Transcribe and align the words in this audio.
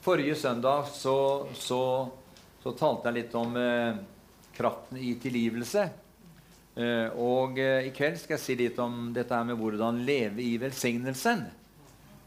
Forrige 0.00 0.34
søndag 0.34 0.86
så, 0.92 1.46
så, 1.54 2.08
så 2.62 2.72
talte 2.72 3.10
jeg 3.10 3.18
litt 3.18 3.34
om 3.36 3.56
eh, 3.60 3.98
kraften 4.56 4.96
i 4.96 5.10
tilgivelse. 5.20 5.82
Eh, 6.80 7.18
og 7.20 7.58
eh, 7.60 7.90
i 7.90 7.92
kveld 7.92 8.16
skal 8.16 8.38
jeg 8.38 8.42
si 8.42 8.56
litt 8.56 8.78
om 8.80 9.10
dette 9.12 9.36
her 9.36 9.44
med 9.44 9.58
hvordan 9.60 9.98
leve 10.06 10.40
i 10.40 10.54
velsignelsen. 10.62 11.42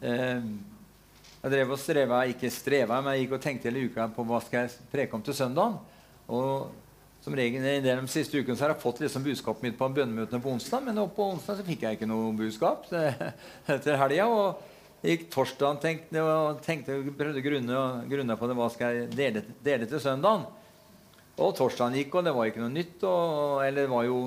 Eh, 0.05 0.45
jeg 1.43 1.53
drev 1.55 1.73
og 1.73 1.81
streva, 1.81 2.21
ikke 2.29 2.51
streva, 2.53 2.99
men 3.01 3.15
jeg 3.15 3.25
gikk 3.25 3.33
og 3.39 3.41
tenkte 3.47 3.71
hele 3.71 3.87
uka 3.89 4.05
på 4.13 4.27
hva 4.29 4.43
skal 4.43 4.67
jeg 4.67 4.85
preke 4.91 5.17
om 5.17 5.25
til 5.25 5.35
søndag. 5.39 5.79
Og 6.29 6.69
som 7.25 7.33
regel 7.39 7.65
i 7.71 7.79
de 7.81 7.95
siste 8.11 8.37
uken 8.37 8.53
så 8.53 8.67
har 8.67 8.75
jeg 8.75 8.83
fått 8.83 9.01
liksom 9.01 9.25
budskapet 9.25 9.65
mitt 9.65 9.79
på 9.79 9.89
bønnemøtene 9.97 10.43
på 10.43 10.53
onsdag, 10.53 10.85
men 10.85 11.01
på 11.09 11.25
onsdag 11.33 11.57
så 11.57 11.65
fikk 11.65 11.87
jeg 11.87 11.97
ikke 11.97 12.11
noe 12.11 12.29
budskap 12.37 12.85
til 13.87 13.97
helga. 13.97 14.29
Gikk 15.03 15.27
torsdagen 15.33 15.79
tenkte, 15.83 16.23
og 16.23 16.61
tenkte, 16.63 16.95
prøvde 17.17 17.41
å 17.41 17.45
grunne, 17.45 17.83
grunne, 18.09 18.37
på 18.39 18.49
det, 18.49 18.57
hva 18.57 18.69
skal 18.71 18.97
jeg 18.97 19.11
dele, 19.15 19.43
dele 19.65 19.87
til 19.89 20.01
søndagen. 20.03 20.45
Og 21.33 21.53
torsdagen 21.57 21.97
gikk, 21.97 22.15
og 22.15 22.27
det 22.27 22.33
var 22.35 22.49
ikke 22.49 22.61
noe 22.63 22.73
nytt. 22.73 23.03
Og, 23.09 24.05
jo, 24.07 24.19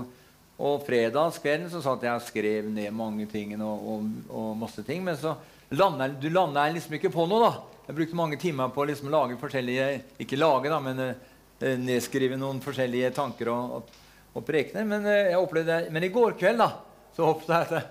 og 0.57 0.87
fredagskvelden 0.87 1.71
så 1.73 1.83
satt 1.85 2.05
jeg 2.07 2.19
og 2.19 2.27
skrev 2.27 2.71
ned 2.73 2.95
mange 2.97 3.29
ting. 3.31 3.55
Og, 3.61 3.87
og, 3.93 4.09
og 4.29 4.51
masse 4.61 4.85
ting, 4.87 5.05
Men 5.07 5.19
så 5.21 5.37
landa 5.71 6.09
du 6.09 6.29
landa 6.31 6.67
liksom 6.71 6.99
ikke 6.99 7.15
på 7.15 7.29
noe. 7.31 7.47
da. 7.47 7.83
Jeg 7.87 7.99
brukte 8.01 8.19
mange 8.19 8.41
timer 8.43 8.73
på 8.75 8.83
å 8.83 8.89
liksom 8.89 9.13
lage 9.15 9.39
forskjellige 9.39 9.87
Ikke 10.25 10.39
lage, 10.41 10.73
da, 10.73 10.81
men 10.83 11.05
eh, 11.05 11.77
nedskrive 11.79 12.39
noen 12.41 12.59
forskjellige 12.65 13.13
tanker 13.15 13.53
og, 13.53 13.77
og, 13.79 14.03
og 14.35 14.45
prekener. 14.49 14.85
Men, 14.85 15.07
eh, 15.07 15.93
men 15.95 16.05
i 16.05 16.13
går 16.13 16.37
kveld 16.41 16.61
da, 16.61 16.73
så 17.17 17.31
oppdaget 17.31 17.79
jeg 17.79 17.87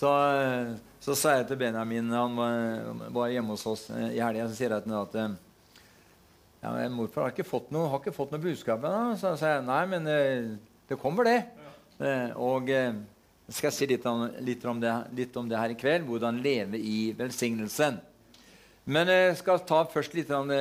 så, 0.00 0.12
eh, 0.32 0.70
så 1.00 1.16
sa 1.16 1.36
jeg 1.38 1.46
til 1.48 1.58
Benjamin 1.62 2.10
Han 2.12 2.34
var 2.36 3.30
hjemme 3.32 3.54
hos 3.54 3.64
oss 3.68 3.86
eh, 3.94 4.18
i 4.18 4.20
helga. 4.20 4.48
Så 4.50 4.58
sier 4.58 4.74
jeg 4.74 4.84
til 4.84 4.92
ham 4.92 5.06
at 5.06 5.14
eh, 5.16 5.38
ja, 6.60 6.74
'Morfar 6.92 7.24
har 7.24 7.32
ikke 7.32 7.48
fått 7.48 7.70
noe, 7.72 7.88
har 7.88 8.02
ikke 8.02 8.12
fått 8.12 8.34
noe 8.34 8.42
budskap 8.42 8.84
ennå.' 8.84 9.16
Så 9.16 9.32
sa 9.40 9.54
jeg 9.56 9.64
nei, 9.64 9.80
men 9.88 10.04
det 10.04 10.98
kommer, 11.00 11.24
det. 11.24 11.38
Og 12.36 12.68
jeg 12.68 13.56
skal 13.56 13.72
si 13.72 13.88
litt 13.88 14.04
om, 14.06 14.26
litt, 14.44 14.64
om 14.68 14.82
det, 14.82 14.92
litt 15.16 15.40
om, 15.40 15.48
det, 15.48 15.56
her 15.56 15.72
i 15.72 15.78
kveld. 15.80 16.04
Hvordan 16.04 16.42
leve 16.44 16.76
i 16.76 17.14
velsignelsen. 17.16 17.96
Men 18.84 19.08
jeg 19.08 19.40
skal 19.40 19.64
ta 19.64 19.80
først 19.88 20.12
litt 20.18 20.30
om 20.36 20.52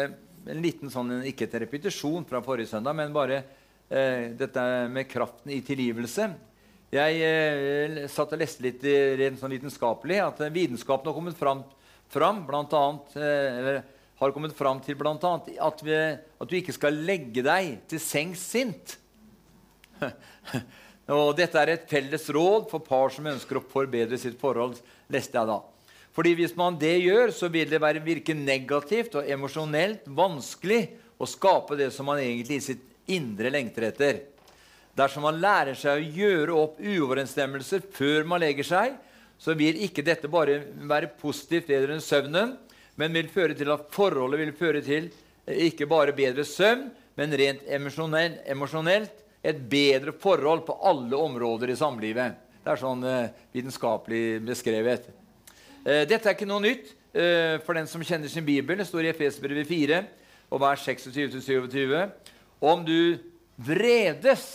en 0.47 0.61
liten 0.63 0.91
sånn, 0.91 1.19
ikke 1.27 1.47
til 1.49 1.63
repetisjon 1.65 2.27
fra 2.27 2.41
forrige 2.45 2.71
søndag, 2.71 2.95
men 2.97 3.15
bare 3.15 3.41
eh, 3.89 4.31
dette 4.37 4.63
med 4.91 5.09
kraften 5.09 5.51
i 5.53 5.61
tilgivelse. 5.65 6.29
Jeg 6.89 7.19
eh, 7.21 7.97
satt 8.09 8.31
og 8.33 8.39
leste 8.41 8.63
litt 8.65 8.81
rent 9.19 9.37
sånn 9.37 9.53
vitenskapelig 9.53 10.15
at 10.23 10.39
eh, 10.41 10.53
vitenskapen 10.53 11.11
har 11.11 11.13
kommet 11.13 11.37
fram, 11.37 11.61
fram 12.09 12.39
blant 12.47 12.73
annet, 12.73 13.11
eh, 13.21 13.75
har 14.17 14.33
kommet 14.33 14.55
fram 14.57 14.81
til 14.81 14.97
bl.a. 14.97 15.13
At, 15.13 15.83
at 15.85 16.49
du 16.49 16.55
ikke 16.57 16.73
skal 16.73 16.97
legge 17.05 17.43
deg 17.45 17.75
til 17.91 18.01
sengs 18.01 18.41
sint. 18.41 18.95
og 21.19 21.35
dette 21.37 21.61
er 21.61 21.75
et 21.75 21.85
felles 21.91 22.25
råd 22.33 22.65
for 22.71 22.81
par 22.81 23.13
som 23.13 23.29
ønsker 23.29 23.61
å 23.61 23.65
forbedre 23.69 24.17
sitt 24.17 24.39
forhold, 24.41 24.81
leste 25.13 25.37
jeg 25.37 25.51
da. 25.51 25.59
Fordi 26.17 26.33
Hvis 26.41 26.57
man 26.57 26.81
det 26.81 26.95
gjør, 27.03 27.29
så 27.29 27.51
vil 27.53 27.69
det 27.69 27.83
være 27.85 28.01
virke 28.01 28.33
negativt 28.33 29.13
og 29.21 29.29
emosjonelt 29.29 30.09
vanskelig 30.09 30.87
å 31.21 31.29
skape 31.29 31.77
det 31.77 31.93
som 31.93 32.09
man 32.09 32.17
egentlig 32.23 32.57
i 32.57 32.67
sitt 32.71 32.83
indre 33.13 33.53
lengter 33.53 33.91
etter. 33.91 34.23
Dersom 34.97 35.25
man 35.27 35.39
lærer 35.41 35.77
seg 35.77 35.99
å 35.99 36.17
gjøre 36.19 36.55
opp 36.57 36.79
uoverensstemmelser 36.81 37.85
før 37.93 38.25
man 38.27 38.41
legger 38.43 38.67
seg, 38.67 38.97
så 39.39 39.55
vil 39.55 39.79
ikke 39.85 40.03
dette 40.03 40.27
bare 40.31 40.59
være 40.89 41.13
positivt 41.19 41.69
bedre 41.69 41.95
enn 41.95 42.03
søvnen, 42.03 42.57
men 42.99 43.15
vil 43.15 43.29
føre 43.31 43.55
til 43.55 43.71
at 43.71 43.87
forholdet 43.95 44.41
vil 44.41 44.55
føre 44.59 44.81
til 44.83 45.07
eh, 45.45 45.69
ikke 45.69 45.87
bare 45.87 46.15
bedre 46.15 46.43
søvn, 46.43 46.89
men 47.19 47.35
rent 47.39 47.63
emosjonelt 47.67 49.23
et 49.43 49.59
bedre 49.71 50.11
forhold 50.19 50.65
på 50.67 50.75
alle 50.87 51.15
områder 51.15 51.71
i 51.71 51.79
samlivet. 51.79 52.35
Det 52.63 52.73
er 52.73 52.81
sånn 52.81 53.03
eh, 53.07 53.31
vitenskapelig 53.55 54.23
beskrevet. 54.47 55.07
Eh, 55.85 56.03
dette 56.09 56.27
er 56.27 56.35
ikke 56.35 56.47
noe 56.49 56.63
nytt 56.63 56.91
eh, 57.15 57.55
for 57.63 57.79
den 57.79 57.87
som 57.87 58.03
kjenner 58.03 58.31
sin 58.31 58.47
bibel. 58.47 58.79
Det 58.79 58.87
står 58.89 59.07
i 59.07 59.11
Efesbrevet 59.13 59.67
4 59.69 60.01
og 60.51 60.63
vers 60.63 60.83
26-27. 60.83 61.95
Om 62.59 62.83
du 62.83 63.15
vredes 63.55 64.49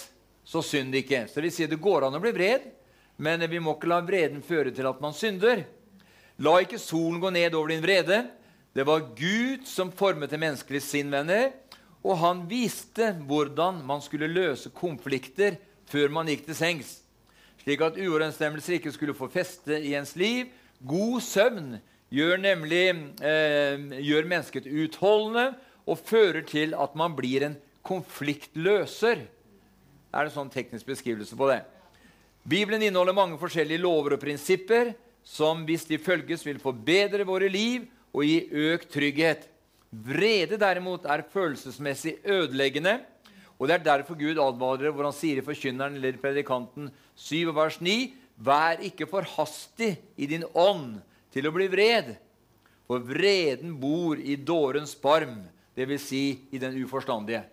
så 0.44 0.62
synd 0.62 0.94
ikke. 0.94 1.25
Så 1.28 1.41
det 1.41 1.49
vil 1.49 1.56
si 1.56 1.69
det 1.69 1.81
går 1.82 2.06
an 2.06 2.16
å 2.19 2.22
bli 2.22 2.32
vred, 2.37 2.69
men 3.16 3.44
vi 3.50 3.60
må 3.62 3.77
ikke 3.77 3.91
la 3.91 4.00
vreden 4.05 4.43
føre 4.44 4.72
til 4.75 4.87
at 4.88 5.00
man 5.03 5.16
synder. 5.16 5.65
La 6.43 6.59
ikke 6.62 6.81
solen 6.82 7.21
gå 7.22 7.31
ned 7.34 7.55
over 7.55 7.71
din 7.71 7.84
vrede. 7.84 8.25
Det 8.75 8.84
var 8.87 9.06
Gud 9.15 9.69
som 9.71 9.93
formet 9.94 10.32
det 10.32 10.41
menneskelige 10.43 10.82
sinn, 10.82 11.12
venner, 11.15 11.53
og 12.05 12.19
han 12.21 12.43
viste 12.50 13.12
hvordan 13.25 13.78
man 13.87 14.03
skulle 14.05 14.28
løse 14.28 14.72
konflikter 14.75 15.56
før 15.88 16.10
man 16.12 16.28
gikk 16.28 16.44
til 16.49 16.59
sengs, 16.59 16.91
slik 17.62 17.84
at 17.84 17.97
uoverensstemmelser 17.97 18.76
ikke 18.76 18.93
skulle 18.93 19.16
få 19.16 19.31
feste 19.32 19.78
i 19.78 19.94
ens 19.97 20.12
liv. 20.19 20.50
God 20.84 21.22
søvn 21.25 21.76
gjør 22.12 22.43
nemlig 22.43 22.82
eh, 23.25 23.87
gjør 24.05 24.28
mennesket 24.28 24.66
utholdende 24.69 25.55
og 25.87 26.03
fører 26.03 26.43
til 26.49 26.75
at 26.76 26.99
man 26.99 27.15
blir 27.16 27.47
en 27.47 27.56
konfliktløser 27.87 29.22
er 30.14 30.28
en 30.28 30.34
sånn 30.34 30.52
teknisk 30.52 30.86
beskrivelse 30.88 31.36
på 31.38 31.48
det. 31.50 31.62
Bibelen 32.44 32.82
inneholder 32.84 33.16
mange 33.16 33.38
forskjellige 33.41 33.82
lover 33.82 34.16
og 34.16 34.22
prinsipper 34.22 34.92
som, 35.25 35.64
hvis 35.64 35.86
de 35.88 35.98
følges, 35.98 36.44
vil 36.44 36.60
forbedre 36.60 37.25
våre 37.26 37.48
liv 37.48 37.86
og 38.12 38.26
gi 38.28 38.38
økt 38.70 38.91
trygghet. 38.92 39.48
Vrede 39.91 40.58
derimot 40.60 41.06
er 41.08 41.25
følelsesmessig 41.32 42.19
ødeleggende. 42.25 42.98
Og 43.58 43.69
Det 43.69 43.75
er 43.75 43.86
derfor 43.86 44.19
Gud 44.19 44.38
advarer 44.42 44.92
hvor 44.92 45.06
han 45.06 45.14
sier 45.14 45.38
i 45.38 45.47
Forkynneren 45.47 45.97
eller 45.97 46.19
predikanten 46.20 46.91
7 47.16 47.54
vers 47.54 47.78
9.: 47.81 48.12
Vær 48.36 48.82
ikke 48.82 49.06
for 49.06 49.22
hastig 49.22 49.94
i 50.19 50.26
din 50.26 50.44
ånd 50.52 50.98
til 51.32 51.46
å 51.46 51.54
bli 51.54 51.69
vred, 51.70 52.16
for 52.86 52.98
vreden 52.98 53.78
bor 53.81 54.19
i 54.19 54.34
dårens 54.36 54.94
barm, 54.98 55.46
dvs. 55.78 56.02
Si 56.02 56.25
i 56.50 56.58
den 56.58 56.76
uforstandige. 56.82 57.44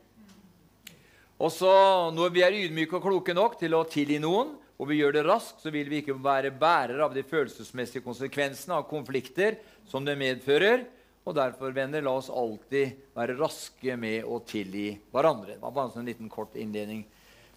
Og 1.41 1.49
så 1.49 1.73
Når 2.13 2.33
vi 2.35 2.43
er 2.45 2.53
ydmyke 2.53 2.99
og 2.99 3.05
kloke 3.07 3.33
nok 3.33 3.57
til 3.57 3.73
å 3.73 3.85
tilgi 3.89 4.19
noen, 4.21 4.53
og 4.81 4.89
vi 4.89 4.99
gjør 4.99 5.13
det 5.13 5.25
raskt, 5.25 5.61
så 5.61 5.69
vil 5.73 5.89
vi 5.89 6.01
ikke 6.01 6.17
være 6.17 6.53
bærere 6.57 7.05
av 7.05 7.13
de 7.13 7.21
følelsesmessige 7.25 8.01
konsekvensene 8.05 8.79
av 8.79 8.87
konflikter 8.89 9.59
som 9.89 10.05
det 10.05 10.15
medfører. 10.17 10.87
Og 11.21 11.35
derfor, 11.37 11.73
venner, 11.73 12.01
la 12.01 12.15
oss 12.17 12.31
alltid 12.33 12.95
være 13.13 13.35
raske 13.37 13.93
med 13.97 14.25
å 14.25 14.39
tilgi 14.45 14.95
hverandre. 15.13 15.53
Det 15.53 15.61
var 15.61 15.75
bare 15.75 16.01
en 16.01 16.09
liten 16.09 16.31
kort 16.33 16.57
innledning. 16.57 17.03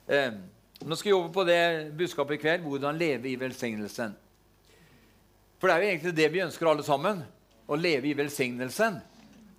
Eh, 0.05 0.37
nå 0.85 0.99
skal 1.01 1.11
vi 1.11 1.17
over 1.17 1.33
på 1.33 1.47
det 1.49 1.63
budskapet 1.97 2.37
i 2.37 2.43
kveld 2.43 2.67
hvordan 2.69 3.01
leve 3.01 3.31
i 3.33 3.39
velsignelsen. 3.41 4.13
For 5.57 5.69
det 5.69 5.77
er 5.77 5.81
jo 5.81 5.93
egentlig 5.95 6.17
det 6.19 6.29
vi 6.35 6.45
ønsker 6.45 6.69
alle 6.69 6.85
sammen. 6.85 7.25
Å 7.65 7.81
leve 7.81 8.11
i 8.11 8.19
velsignelsen. 8.19 9.01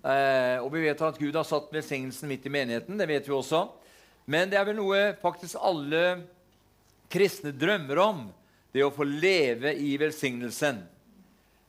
Eh, 0.06 0.62
og 0.62 0.70
vi 0.70 0.86
vet 0.86 1.02
at 1.02 1.18
Gud 1.18 1.34
har 1.34 1.46
satt 1.46 1.74
velsignelsen 1.74 2.30
midt 2.30 2.46
i 2.46 2.54
menigheten. 2.54 2.98
Det 2.98 3.10
vet 3.10 3.26
vi 3.26 3.34
også. 3.34 3.64
Men 4.26 4.50
det 4.50 4.58
er 4.58 4.66
vel 4.66 4.78
noe 4.80 5.02
faktisk 5.22 5.58
alle 5.62 6.02
kristne 7.12 7.52
drømmer 7.54 8.00
om. 8.02 8.24
Det 8.74 8.82
å 8.84 8.92
få 8.92 9.06
leve 9.06 9.72
i 9.78 9.94
velsignelsen. 10.00 10.82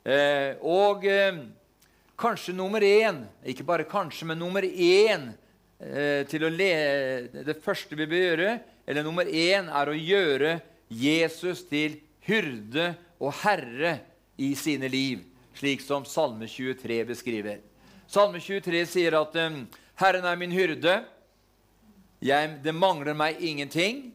Eh, 0.04 0.58
og 0.66 1.06
eh, 1.08 1.38
kanskje 2.18 2.56
nummer 2.56 2.82
én, 2.84 3.22
ikke 3.46 3.66
bare 3.66 3.86
kanskje, 3.88 4.26
men 4.28 4.40
nummer 4.42 4.66
én 4.66 5.30
eh, 5.78 6.26
til 6.28 6.44
å 6.44 6.50
le 6.52 6.72
Det 7.46 7.56
første 7.64 7.96
vi 7.96 8.08
bør 8.10 8.24
gjøre, 8.24 8.52
eller 8.88 9.06
nummer 9.06 9.30
én, 9.30 9.70
er 9.70 9.88
å 9.88 9.96
gjøre 9.96 10.58
Jesus 10.90 11.62
til 11.70 12.00
hyrde 12.26 12.90
og 13.22 13.32
herre 13.44 13.98
i 14.36 14.54
sine 14.58 14.90
liv, 14.90 15.22
slik 15.56 15.80
som 15.84 16.04
Salme 16.08 16.48
23 16.50 17.02
beskriver. 17.08 17.62
Salme 18.08 18.40
23 18.40 18.84
sier 18.88 19.16
at 19.20 19.36
eh, 19.36 19.62
'Herren 19.98 20.24
er 20.24 20.36
min 20.36 20.52
hyrde'. 20.54 21.04
Jeg, 22.24 22.56
det 22.64 22.74
mangler 22.74 23.14
meg 23.14 23.38
ingenting. 23.38 24.08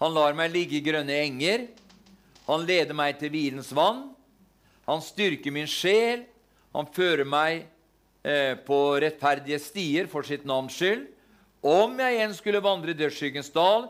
Han 0.00 0.14
lar 0.16 0.36
meg 0.38 0.54
ligge 0.54 0.78
i 0.78 0.84
grønne 0.84 1.12
enger. 1.26 1.66
Han 2.46 2.64
leder 2.64 2.96
meg 2.96 3.18
til 3.20 3.32
hvilens 3.34 3.68
vann. 3.76 4.06
Han 4.88 5.02
styrker 5.04 5.52
min 5.52 5.68
sjel. 5.68 6.24
Han 6.72 6.88
fører 6.94 7.28
meg 7.28 7.66
eh, 8.24 8.54
på 8.64 8.78
rettferdige 9.02 9.60
stier 9.60 10.08
for 10.08 10.24
sitt 10.24 10.46
navns 10.48 10.78
skyld. 10.78 11.04
Om 11.60 11.98
jeg 12.00 12.16
igjen 12.16 12.36
skulle 12.36 12.64
vandre 12.64 12.94
i 12.94 12.96
dødsskyggens 12.96 13.50
dal, 13.52 13.88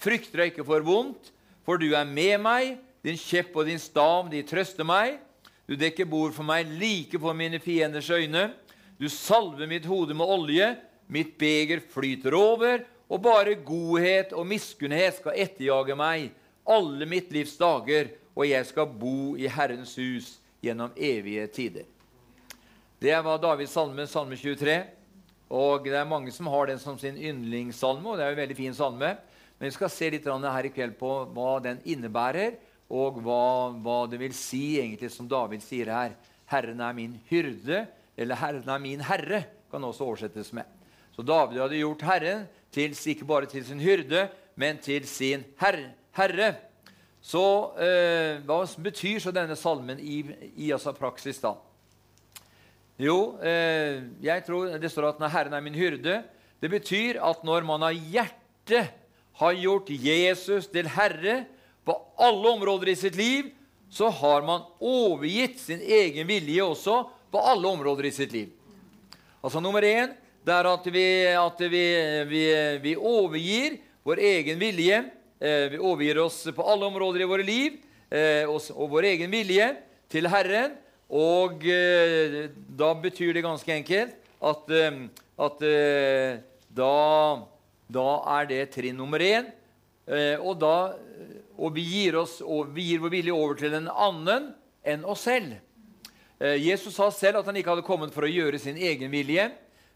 frykter 0.00 0.44
jeg 0.44 0.54
ikke 0.54 0.64
for 0.68 0.84
vondt, 0.86 1.32
for 1.66 1.80
du 1.80 1.90
er 1.92 2.08
med 2.08 2.38
meg. 2.40 2.78
Din 3.04 3.18
kjepp 3.18 3.56
og 3.56 3.68
din 3.68 3.80
stav, 3.80 4.28
de 4.32 4.40
trøster 4.46 4.86
meg. 4.86 5.18
Du 5.68 5.76
dekker 5.78 6.08
bord 6.08 6.32
for 6.36 6.46
meg 6.46 6.70
like 6.80 7.18
for 7.20 7.36
mine 7.36 7.60
fienders 7.60 8.08
øyne. 8.10 8.50
Du 9.00 9.08
salver 9.08 9.68
mitt 9.68 9.86
hode 9.88 10.16
med 10.16 10.26
olje. 10.28 10.70
Mitt 11.10 11.34
beger 11.38 11.82
flyter 11.90 12.34
over, 12.38 12.84
og 13.10 13.22
bare 13.24 13.56
godhet 13.66 14.32
og 14.32 14.46
miskunnhet 14.46 15.18
skal 15.18 15.38
etterjage 15.42 15.96
meg 15.98 16.30
alle 16.70 17.08
mitt 17.10 17.32
livs 17.34 17.56
dager, 17.58 18.12
og 18.36 18.46
jeg 18.46 18.68
skal 18.68 18.86
bo 19.00 19.34
i 19.34 19.50
Herrens 19.50 19.96
hus 19.98 20.36
gjennom 20.62 20.94
evige 20.94 21.48
tider. 21.50 21.88
Det 23.00 23.16
var 23.24 23.40
Davids 23.42 23.74
salme, 23.74 24.06
salme 24.06 24.38
23. 24.38 24.78
Og 25.50 25.88
det 25.88 25.96
er 25.98 26.06
mange 26.06 26.30
som 26.30 26.46
har 26.52 26.68
den 26.70 26.78
som 26.78 26.98
sin 27.00 27.18
yndlingssalme, 27.18 28.06
og 28.06 28.18
det 28.20 28.26
er 28.26 28.36
en 28.36 28.42
veldig 28.44 28.58
fin 28.58 28.76
salme. 28.76 29.14
Men 29.58 29.66
vi 29.66 29.74
skal 29.74 29.90
se 29.90 30.10
litt 30.12 30.28
her 30.28 30.68
i 30.68 30.72
kveld 30.72 30.94
på 31.00 31.10
hva 31.34 31.58
den 31.64 31.80
innebærer, 31.84 32.60
og 32.90 33.18
hva, 33.22 33.70
hva 33.82 34.04
det 34.10 34.18
vil 34.20 34.34
si 34.34 34.78
egentlig 34.78 35.10
som 35.10 35.28
David 35.30 35.62
sier 35.62 35.90
her. 35.90 36.14
'Herren 36.50 36.80
er 36.80 36.92
min 36.92 37.20
hyrde', 37.30 37.86
eller 38.16 38.34
'Herren 38.34 38.68
er 38.68 38.78
min 38.78 39.00
herre', 39.00 39.44
kan 39.70 39.84
også 39.84 40.04
oversettes 40.04 40.52
med. 40.52 40.79
Så 41.16 41.24
David 41.26 41.60
hadde 41.60 41.80
gjort 41.80 42.04
Herren 42.06 42.44
til, 42.72 42.94
ikke 42.94 43.26
bare 43.28 43.48
til 43.50 43.64
sin 43.66 43.80
hyrde, 43.82 44.28
men 44.56 44.78
til 44.82 45.06
sin 45.08 45.44
herre. 45.60 45.92
herre. 46.16 46.54
Så 47.20 47.42
eh, 47.76 48.40
hva 48.46 48.62
betyr 48.80 49.20
så 49.20 49.32
denne 49.34 49.56
salmen 49.58 50.00
i, 50.00 50.22
i 50.56 50.70
altså 50.72 50.94
praksis, 50.96 51.40
da? 51.42 51.54
Jo, 53.00 53.38
eh, 53.44 54.02
jeg 54.24 54.44
tror 54.44 54.76
det 54.80 54.90
står 54.92 55.08
at 55.08 55.20
når 55.20 55.32
'Herren 55.32 55.56
er 55.56 55.64
min 55.64 55.76
hyrde', 55.76 56.22
det 56.60 56.70
betyr 56.70 57.20
at 57.24 57.44
når 57.44 57.64
man 57.64 57.82
av 57.82 57.96
hjertet 57.96 58.92
har 59.40 59.56
gjort 59.56 59.88
Jesus 59.88 60.66
til 60.68 60.88
herre 60.88 61.46
på 61.84 61.96
alle 62.20 62.48
områder 62.48 62.92
i 62.92 62.94
sitt 62.94 63.16
liv, 63.16 63.48
så 63.90 64.10
har 64.12 64.44
man 64.44 64.66
overgitt 64.78 65.58
sin 65.58 65.80
egen 65.80 66.28
vilje 66.28 66.62
også 66.62 66.98
på 67.32 67.40
alle 67.40 67.68
områder 67.68 68.10
i 68.10 68.12
sitt 68.14 68.32
liv. 68.32 68.50
Altså 69.42 69.60
nummer 69.60 69.82
én 69.82 70.12
det 70.50 70.56
er 70.56 70.66
at 70.66 70.86
vi, 70.90 71.06
at 71.38 71.60
vi, 71.70 71.84
vi, 72.26 72.42
vi 72.82 72.92
overgir 72.96 73.76
vår 74.02 74.22
egen 74.32 74.58
vilje. 74.58 74.96
Eh, 75.38 75.66
vi 75.70 75.78
overgir 75.78 76.18
oss 76.24 76.42
på 76.56 76.64
alle 76.66 76.88
områder 76.88 77.22
i 77.22 77.28
våre 77.30 77.46
liv 77.46 77.76
eh, 78.10 78.50
og, 78.50 78.58
vår 78.90 79.06
egen 79.12 79.30
vilje 79.30 79.68
til 80.10 80.26
Herren. 80.32 80.74
Og 81.06 81.62
eh, 81.70 82.50
da 82.66 82.90
betyr 82.98 83.38
det 83.38 83.44
ganske 83.46 83.76
enkelt 83.76 84.18
at, 84.40 84.74
at 85.46 85.64
da, 86.80 86.98
da, 87.86 88.08
er 88.40 88.50
det 88.50 88.60
trinn 88.74 88.96
nummer 88.96 89.22
én. 89.22 89.50
Og, 90.40 90.54
da, 90.58 90.96
og 91.60 91.74
vi, 91.76 91.84
gir 91.84 92.16
oss, 92.24 92.38
og 92.40 92.72
vi 92.74 92.88
gir 92.88 93.02
vår 93.04 93.12
vilje 93.12 93.36
over 93.36 93.58
til 93.60 93.76
en 93.76 93.90
annen 93.92 94.48
enn 94.82 95.04
oss 95.04 95.28
selv. 95.28 95.60
Jesus 96.40 96.96
sa 96.96 97.10
selv 97.12 97.42
at 97.42 97.50
han 97.50 97.60
ikke 97.60 97.76
hadde 97.76 97.86
kommet 97.86 98.16
for 98.16 98.24
å 98.24 98.32
gjøre 98.32 98.58
sin 98.58 98.80
egen 98.80 99.12
vilje, 99.12 99.50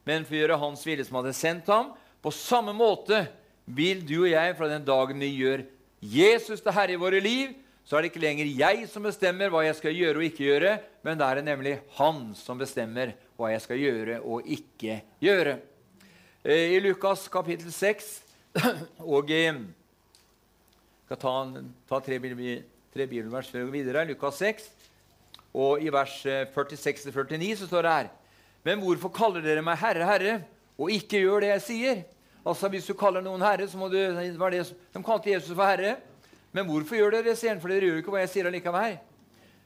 men 0.04 0.24
for 0.24 0.36
å 0.36 0.40
gjøre 0.42 0.60
hans 0.60 0.84
vilje 0.86 1.06
som 1.08 1.18
hadde 1.20 1.34
sendt 1.36 1.68
ham. 1.72 1.92
På 2.24 2.32
samme 2.32 2.72
måte 2.76 3.24
vil 3.64 4.04
du 4.04 4.18
og 4.22 4.30
jeg 4.32 4.56
fra 4.58 4.68
den 4.70 4.84
dagen 4.86 5.20
vi 5.20 5.32
gjør 5.38 5.64
Jesus 6.04 6.60
til 6.60 6.74
herre 6.76 6.96
i 6.96 7.00
våre 7.00 7.20
liv, 7.24 7.54
så 7.84 7.96
er 7.96 8.04
det 8.04 8.12
ikke 8.12 8.22
lenger 8.24 8.48
jeg 8.48 8.86
som 8.88 9.04
bestemmer 9.04 9.50
hva 9.52 9.62
jeg 9.66 9.76
skal 9.76 9.96
gjøre 9.96 10.20
og 10.20 10.26
ikke 10.26 10.46
gjøre, 10.46 10.72
men 11.04 11.20
det 11.20 11.26
er 11.26 11.44
nemlig 11.44 11.74
han 11.98 12.20
som 12.36 12.60
bestemmer 12.60 13.12
hva 13.36 13.50
jeg 13.52 13.64
skal 13.64 13.80
gjøre 13.80 14.20
og 14.24 14.48
ikke 14.48 15.00
gjøre. 15.24 15.58
Eh, 16.44 16.76
I 16.76 16.80
Lukas 16.84 17.26
kapittel 17.32 17.72
6 17.72 18.08
og 19.16 19.32
i 19.32 19.42
Jeg 19.44 19.60
skal 21.04 21.20
ta, 21.20 21.32
ta 21.88 22.00
tre, 22.00 22.16
tre 22.16 23.06
bibelvers 23.06 23.50
før 23.52 23.60
vi 23.60 23.66
går 23.66 23.76
videre. 23.76 24.04
Lukas 24.08 24.40
6, 24.40 24.68
og 25.60 25.82
i 25.84 25.92
vers 25.92 26.14
46-49 26.24 27.36
eh, 27.36 27.56
så 27.60 27.68
står 27.68 27.84
det 27.84 27.96
her 27.98 28.12
Men 28.64 28.80
hvorfor 28.80 29.12
kaller 29.12 29.44
dere 29.44 29.62
meg 29.64 29.78
Herre, 29.78 30.08
Herre, 30.08 30.34
og 30.80 30.90
ikke 30.90 31.20
gjør 31.20 31.44
det 31.44 31.50
jeg 31.52 31.64
sier? 31.66 32.04
Altså 32.44 32.68
Hvis 32.68 32.88
du 32.88 32.94
kaller 32.96 33.24
noen 33.24 33.42
herre, 33.44 33.66
så 33.68 33.78
må 33.80 33.88
du 33.88 33.98
var 34.40 34.52
det, 34.52 34.66
De 34.92 35.02
kalte 35.04 35.30
Jesus 35.30 35.54
for 35.54 35.64
herre. 35.64 35.96
Men 36.52 36.68
hvorfor 36.68 36.96
gjør 36.98 37.16
dere 37.16 37.30
det, 37.30 37.38
sier 37.40 37.54
han, 37.54 37.60
for 37.60 37.72
dere 37.72 37.88
gjør 37.88 38.00
ikke 38.02 38.12
hva 38.14 38.22
jeg 38.22 38.32
sier 38.34 38.48
allikevel. 38.48 38.98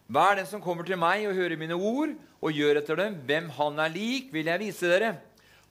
Hver 0.08 0.38
den 0.38 0.46
som 0.48 0.62
kommer 0.64 0.86
til 0.88 0.96
meg 0.96 1.26
og 1.28 1.36
hører 1.36 1.60
mine 1.60 1.76
ord 1.76 2.14
og 2.40 2.54
gjør 2.54 2.80
etter 2.80 2.96
dem, 2.96 3.18
hvem 3.28 3.50
han 3.58 3.80
er 3.82 3.92
lik, 3.92 4.30
vil 4.32 4.48
jeg 4.48 4.62
vise 4.62 4.88
dere. 4.88 5.16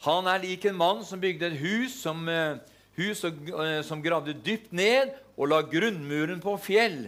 Han 0.06 0.28
er 0.30 0.44
lik 0.44 0.68
en 0.70 0.78
mann 0.78 1.00
som 1.08 1.22
bygde 1.22 1.48
et 1.50 1.58
hus 1.58 1.96
som, 2.04 2.28
uh, 2.30 2.60
hus 3.00 3.24
og, 3.26 3.40
uh, 3.50 3.80
som 3.88 4.04
gravde 4.04 4.36
dypt 4.46 4.76
ned 4.76 5.16
og 5.34 5.50
la 5.50 5.64
grunnmuren 5.66 6.44
på 6.44 6.54
fjell. 6.62 7.08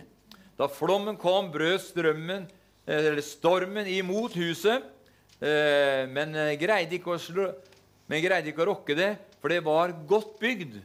Da 0.58 0.66
flommen 0.74 1.20
kom, 1.22 1.52
brøt 1.54 1.86
strømmen, 1.86 2.48
uh, 2.90 2.96
eller 2.98 3.22
stormen 3.22 3.88
imot 3.94 4.34
huset, 4.40 4.88
men 5.40 6.34
greide, 6.60 7.00
slå, 7.24 7.46
greide 8.12 8.52
ikke 8.52 8.66
å 8.66 8.70
rokke 8.74 8.96
det, 8.98 9.14
for 9.40 9.54
det 9.54 9.62
var 9.64 9.94
godt 10.10 10.34
bygd. 10.42 10.82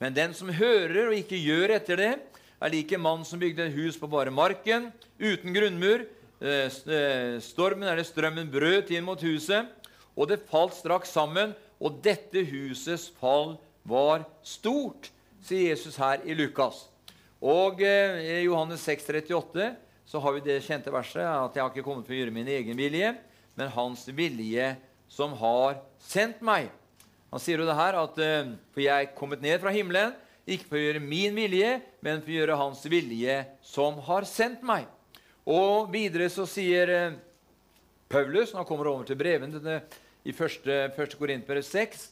Men 0.00 0.16
den 0.16 0.34
som 0.36 0.52
hører 0.52 1.10
og 1.10 1.18
ikke 1.18 1.38
gjør 1.40 1.74
etter 1.76 2.00
det, 2.00 2.12
er 2.56 2.72
lik 2.72 2.92
en 2.96 3.04
mann 3.04 3.24
som 3.28 3.40
bygde 3.40 3.68
et 3.68 3.76
hus 3.76 3.98
på 4.00 4.08
bare 4.08 4.32
marken, 4.32 4.90
uten 5.20 5.52
grunnmur. 5.56 6.06
Eh, 6.40 6.68
eh, 6.68 7.36
stormen 7.40 7.88
eller 7.88 8.04
strømmen 8.04 8.48
brøt 8.52 8.92
inn 8.92 9.04
mot 9.04 9.20
huset, 9.24 9.68
og 10.16 10.28
det 10.28 10.44
falt 10.48 10.76
straks 10.76 11.12
sammen. 11.16 11.54
Og 11.76 11.98
dette 12.04 12.40
husets 12.48 13.10
fall 13.20 13.58
var 13.84 14.24
stort, 14.44 15.10
sier 15.44 15.74
Jesus 15.74 15.98
her 16.00 16.22
i 16.24 16.36
Lukas. 16.36 16.86
Og 17.44 17.82
eh, 17.84 18.40
i 18.40 18.46
Johannes 18.46 18.84
6, 18.88 19.10
38 19.12 19.74
så 20.06 20.20
har 20.22 20.36
vi 20.36 20.44
det 20.44 20.62
kjente 20.64 20.92
verset 20.92 21.24
at 21.24 21.56
jeg 21.56 21.64
har 21.64 21.72
ikke 21.72 21.84
kommet 21.84 22.06
for 22.06 22.14
å 22.14 22.20
gjøre 22.20 22.32
min 22.32 22.48
egen 22.48 22.78
vilje, 22.78 23.12
men 23.56 23.72
hans 23.74 24.04
vilje 24.08 24.74
som 25.08 25.32
har 25.40 25.80
sendt 26.02 26.42
meg. 26.44 26.68
Han 27.32 27.42
sier 27.42 27.60
jo 27.60 27.66
det 27.68 27.76
her 27.76 27.98
at 27.98 28.16
for 28.16 28.80
jeg 28.84 29.08
er 29.08 29.16
kommet 29.16 29.42
ned 29.42 29.58
fra 29.62 29.72
himmelen 29.74 30.14
ikke 30.46 30.68
for 30.68 30.78
å 30.78 30.84
gjøre 30.84 31.02
min 31.02 31.34
vilje, 31.34 31.70
men 32.04 32.20
for 32.22 32.30
å 32.30 32.36
gjøre 32.36 32.58
Hans 32.60 32.84
vilje, 32.86 33.40
som 33.66 33.98
har 34.06 34.26
sendt 34.30 34.62
meg. 34.66 34.86
Og 35.46 35.90
videre 35.90 36.28
så 36.30 36.46
sier 36.48 36.92
eh, 36.94 37.16
Paulus, 38.10 38.52
når 38.52 38.62
han 38.62 38.68
kommer 38.68 38.90
over 38.92 39.08
til 39.08 39.18
brevene 39.18 39.80
i 40.26 40.30
1. 40.30 40.68
1. 40.94 41.16
Korintbrev 41.18 41.66
6, 41.66 42.06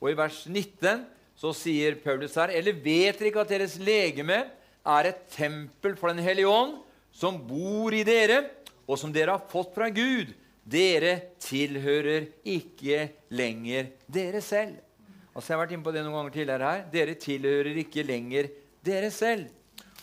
og 0.00 0.08
i 0.08 0.16
vers 0.16 0.42
19 0.48 1.04
så 1.36 1.52
sier 1.56 1.98
Paulus 2.00 2.34
her 2.36 2.50
Eller 2.52 2.76
vet 2.80 3.16
dere 3.18 3.28
ikke 3.28 3.42
at 3.44 3.52
deres 3.52 3.76
legeme 3.80 4.38
er 4.86 5.08
et 5.08 5.22
tempel 5.32 5.96
for 5.96 6.12
Den 6.12 6.24
hellige 6.24 6.48
ånd, 6.48 6.78
som 7.12 7.36
bor 7.44 7.92
i 7.96 8.04
dere, 8.08 8.42
og 8.88 8.96
som 9.00 9.12
dere 9.12 9.36
har 9.36 9.52
fått 9.52 9.76
fra 9.76 9.88
Gud? 9.92 10.32
Dere 10.66 11.12
tilhører 11.38 12.26
ikke 12.42 13.04
lenger 13.30 13.92
dere 14.10 14.40
selv. 14.42 14.80
Altså 15.30 15.52
Jeg 15.52 15.54
har 15.54 15.62
vært 15.62 15.74
inne 15.76 15.86
på 15.86 15.92
det 15.94 16.02
noen 16.02 16.16
ganger 16.16 16.34
tidligere 16.34 16.70
her. 16.72 16.86
Dere 16.90 17.14
tilhører 17.22 17.78
ikke 17.84 18.02
lenger 18.06 18.48
dere 18.82 19.10
selv. 19.14 19.46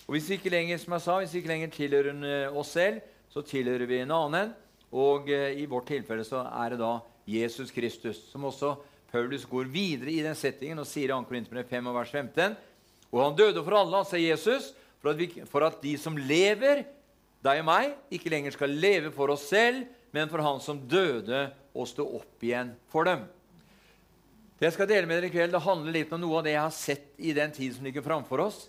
Og 0.06 0.16
hvis 0.16 0.30
vi 0.30 0.38
ikke 0.38 0.54
lenger 0.54 0.80
som 0.80 0.96
jeg 0.96 1.04
sa, 1.04 1.18
hvis 1.20 1.34
vi 1.34 1.42
ikke 1.42 1.52
lenger 1.52 1.74
tilhører 1.74 2.28
eh, 2.30 2.58
oss 2.60 2.72
selv, 2.78 3.02
så 3.32 3.44
tilhører 3.44 3.90
vi 3.90 4.00
en 4.04 4.14
annen. 4.16 4.54
Og 4.94 5.28
eh, 5.32 5.60
i 5.60 5.66
vårt 5.68 5.90
tilfelle 5.92 6.24
så 6.28 6.46
er 6.48 6.74
det 6.74 6.80
da 6.84 6.94
Jesus 7.28 7.72
Kristus, 7.72 8.20
som 8.32 8.46
også 8.48 8.76
Paulus 9.12 9.46
går 9.46 9.68
videre 9.72 10.12
i 10.12 10.24
den 10.26 10.36
settingen 10.36 10.82
og 10.82 10.88
sier 10.90 11.12
i 11.12 11.14
2. 11.14 11.20
Korinterbrev 11.30 11.68
5 11.70 11.92
vers 11.96 12.14
15. 12.14 12.56
Og 13.14 13.20
han 13.22 13.36
døde 13.38 13.64
for 13.64 13.78
alle, 13.78 14.00
altså 14.00 14.22
Jesus, 14.22 14.72
for 15.02 15.12
at, 15.12 15.20
vi, 15.20 15.28
for 15.50 15.68
at 15.68 15.82
de 15.84 15.94
som 16.02 16.16
lever, 16.18 16.86
deg 17.44 17.60
og 17.62 17.68
meg, 17.68 17.92
ikke 18.16 18.32
lenger 18.32 18.56
skal 18.56 18.72
leve 18.72 19.12
for 19.14 19.34
oss 19.34 19.46
selv, 19.52 19.84
men 20.14 20.30
for 20.30 20.44
han 20.46 20.60
som 20.62 20.78
døde 20.86 21.48
og 21.74 21.88
sto 21.90 22.06
opp 22.20 22.44
igjen 22.46 22.76
for 22.94 23.10
dem. 23.10 23.24
Det 24.60 24.68
jeg 24.70 24.76
skal 24.76 24.90
dele 24.92 25.10
med 25.10 25.18
dere 25.18 25.32
i 25.32 25.34
kveld, 25.34 25.56
det 25.56 25.64
handler 25.66 25.96
litt 25.96 26.14
om 26.14 26.22
noe 26.22 26.38
av 26.40 26.46
det 26.46 26.54
jeg 26.54 26.62
har 26.62 26.76
sett 26.78 27.08
i 27.18 27.34
den 27.34 27.52
tid 27.56 27.74
som 27.74 27.88
ligger 27.88 28.06
framfor 28.06 28.44
oss. 28.46 28.60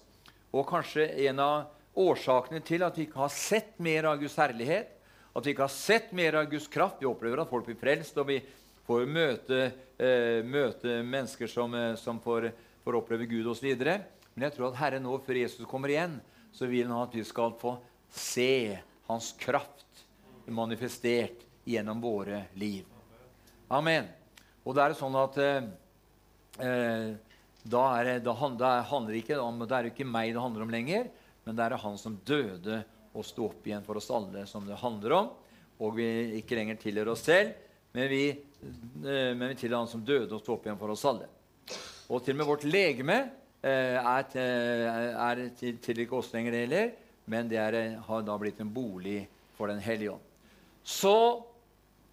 Og 0.56 0.64
kanskje 0.66 1.04
en 1.28 1.42
av 1.44 2.00
årsakene 2.00 2.62
til 2.64 2.82
at 2.86 2.96
vi 2.96 3.04
ikke 3.06 3.20
har 3.20 3.34
sett 3.34 3.76
mer 3.84 4.08
av 4.08 4.22
Guds 4.22 4.38
herlighet, 4.40 4.88
at 5.34 5.44
vi 5.44 5.52
ikke 5.52 5.66
har 5.66 5.74
sett 5.74 6.14
mer 6.16 6.40
av 6.40 6.48
Guds 6.48 6.70
kraft. 6.72 6.96
Vi 7.02 7.10
opplever 7.10 7.42
at 7.42 7.52
folk 7.52 7.68
blir 7.68 7.78
frelst, 7.78 8.16
og 8.18 8.30
vi 8.32 8.40
får 8.88 9.04
møte, 9.10 9.60
eh, 10.00 10.40
møte 10.48 11.02
mennesker 11.04 11.50
som, 11.50 11.74
eh, 11.74 11.94
som 12.00 12.20
får, 12.24 12.50
får, 12.84 12.98
oppleve 13.02 13.28
Gud 13.28 13.52
osv. 13.52 13.68
Men 13.76 14.48
jeg 14.48 14.56
tror 14.56 14.70
at 14.72 14.80
Herren 14.80 15.04
nå, 15.04 15.18
før 15.20 15.42
Jesus 15.44 15.68
kommer 15.68 15.92
igjen, 15.92 16.20
så 16.56 16.66
vil 16.70 16.88
han 16.88 17.04
at 17.04 17.14
vi 17.14 17.24
skal 17.26 17.52
få 17.60 17.76
se 18.08 18.80
Hans 19.04 19.34
kraft 19.36 19.83
manifestert 20.46 21.44
gjennom 21.64 22.00
våre 22.00 22.44
liv. 22.60 22.84
Amen. 23.68 24.08
Og 24.64 24.76
det 24.76 24.84
er 24.84 24.96
sånn 24.96 25.16
at 25.18 25.38
eh, 25.40 25.68
eh, 26.64 27.12
da, 27.64 27.84
er, 28.00 28.18
da, 28.24 28.34
handler 28.36 29.18
ikke 29.18 29.38
om, 29.40 29.62
det 29.64 29.76
er 29.76 29.90
ikke 29.90 30.08
meg 30.08 30.34
det 30.34 30.42
handler 30.42 30.66
om 30.66 30.72
lenger, 30.72 31.08
men 31.44 31.56
det 31.56 31.66
er 31.66 31.78
han 31.80 31.96
som 32.00 32.16
døde 32.26 32.82
og 33.14 33.26
sto 33.26 33.48
opp 33.50 33.66
igjen 33.68 33.84
for 33.86 34.00
oss 34.00 34.10
alle, 34.12 34.44
som 34.50 34.66
det 34.68 34.80
handler 34.80 35.16
om. 35.18 35.30
Og 35.84 35.96
vi 35.98 36.08
ikke 36.40 36.58
lenger 36.58 36.78
tilhører 36.80 37.12
oss 37.14 37.24
selv, 37.26 37.54
men 37.94 38.08
vi, 38.10 38.24
eh, 38.30 39.32
vi 39.32 39.54
tilhører 39.54 39.80
han 39.82 39.90
som 39.92 40.04
døde 40.04 40.32
og 40.34 40.42
sto 40.42 40.56
opp 40.56 40.68
igjen 40.68 40.80
for 40.80 40.94
oss 40.94 41.06
alle. 41.08 41.30
Og 42.12 42.20
til 42.24 42.36
og 42.36 42.42
med 42.42 42.50
vårt 42.50 42.66
legeme 42.68 43.18
eh, 43.64 43.96
er, 43.96 44.36
er 44.36 45.42
til, 45.58 45.80
til 45.82 46.04
ikke 46.04 46.20
oss 46.20 46.32
lenger 46.34 46.58
heller, 46.60 46.92
men 47.30 47.48
det 47.48 47.60
er, 47.60 47.80
har 48.04 48.24
da 48.24 48.36
blitt 48.40 48.60
en 48.60 48.72
bolig 48.72 49.22
for 49.54 49.70
Den 49.70 49.80
hellige 49.80 50.12
ånd. 50.16 50.33
Så 50.84 51.16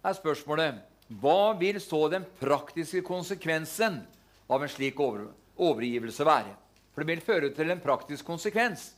er 0.02 0.16
spørsmålet 0.16 0.80
hva 1.20 1.52
vil 1.60 1.76
så 1.82 2.06
den 2.08 2.24
praktiske 2.40 3.02
konsekvensen 3.04 4.00
av 4.48 4.64
en 4.64 4.72
slik 4.72 5.00
over, 5.00 5.28
overgivelse 5.60 6.24
være. 6.24 6.54
For 6.92 7.02
det 7.02 7.12
vil 7.12 7.24
føre 7.24 7.50
til 7.56 7.72
en 7.72 7.82
praktisk 7.82 8.26
konsekvens. 8.28 8.90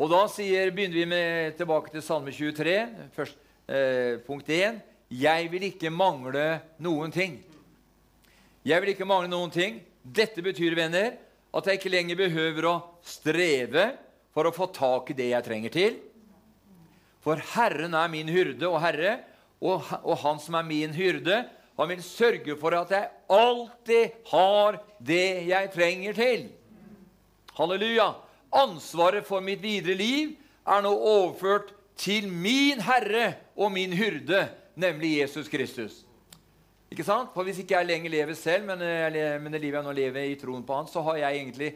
Og 0.00 0.08
da 0.12 0.22
sier, 0.32 0.72
begynner 0.72 0.96
vi 0.96 1.06
med, 1.08 1.56
tilbake 1.58 1.92
til 1.92 2.04
Salme 2.04 2.32
23, 2.32 2.76
først, 3.12 3.36
eh, 3.68 4.16
punkt 4.26 4.48
1. 4.48 4.80
'Jeg 5.12 5.50
vil 5.52 5.62
ikke 5.62 5.90
mangle 5.90 6.62
noen 6.80 7.12
ting'. 7.12 7.42
Jeg 8.64 8.80
vil 8.80 8.94
ikke 8.94 9.04
mangle 9.04 9.28
noen 9.28 9.50
ting. 9.50 9.82
Dette 10.02 10.42
betyr, 10.42 10.74
venner, 10.74 11.18
at 11.52 11.66
jeg 11.66 11.78
ikke 11.78 11.90
lenger 11.92 12.16
behøver 12.16 12.64
å 12.64 12.82
streve 13.04 13.98
for 14.32 14.44
å 14.44 14.54
få 14.54 14.72
tak 14.72 15.10
i 15.10 15.14
det 15.14 15.28
jeg 15.30 15.44
trenger 15.44 15.70
til. 15.70 16.00
For 17.22 17.40
Herren 17.54 17.94
er 17.94 18.10
min 18.10 18.30
hyrde 18.32 18.68
og 18.68 18.80
herre, 18.82 19.18
og, 19.62 19.84
og 20.02 20.16
Han 20.24 20.40
som 20.42 20.58
er 20.58 20.66
min 20.66 20.94
hyrde, 20.96 21.44
han 21.78 21.88
vil 21.88 22.02
sørge 22.04 22.56
for 22.60 22.74
at 22.76 22.90
jeg 22.92 23.08
alltid 23.32 24.18
har 24.28 24.76
det 25.00 25.46
jeg 25.48 25.70
trenger 25.74 26.12
til. 26.18 26.44
Halleluja. 27.56 28.12
Ansvaret 28.52 29.24
for 29.26 29.40
mitt 29.40 29.62
videre 29.62 29.96
liv 29.96 30.34
er 30.68 30.82
nå 30.84 30.92
overført 30.92 31.72
til 31.96 32.28
min 32.28 32.82
Herre 32.84 33.32
og 33.56 33.72
min 33.72 33.94
hyrde, 33.96 34.44
nemlig 34.76 35.18
Jesus 35.22 35.48
Kristus. 35.48 36.02
Ikke 36.92 37.06
sant? 37.06 37.32
For 37.32 37.42
Hvis 37.42 37.62
ikke 37.62 37.78
jeg 37.78 37.88
lenger 37.88 38.12
lever 38.12 38.36
selv, 38.36 38.68
men, 38.68 38.84
men 39.42 39.52
det 39.52 39.62
livet 39.62 39.80
jeg 39.80 39.86
nå 39.86 39.96
lever 39.96 40.28
i 40.28 40.36
troen 40.36 40.64
på 40.66 40.76
Han, 40.76 40.90
så 40.90 41.00
har 41.08 41.22
jeg 41.22 41.40
egentlig 41.40 41.72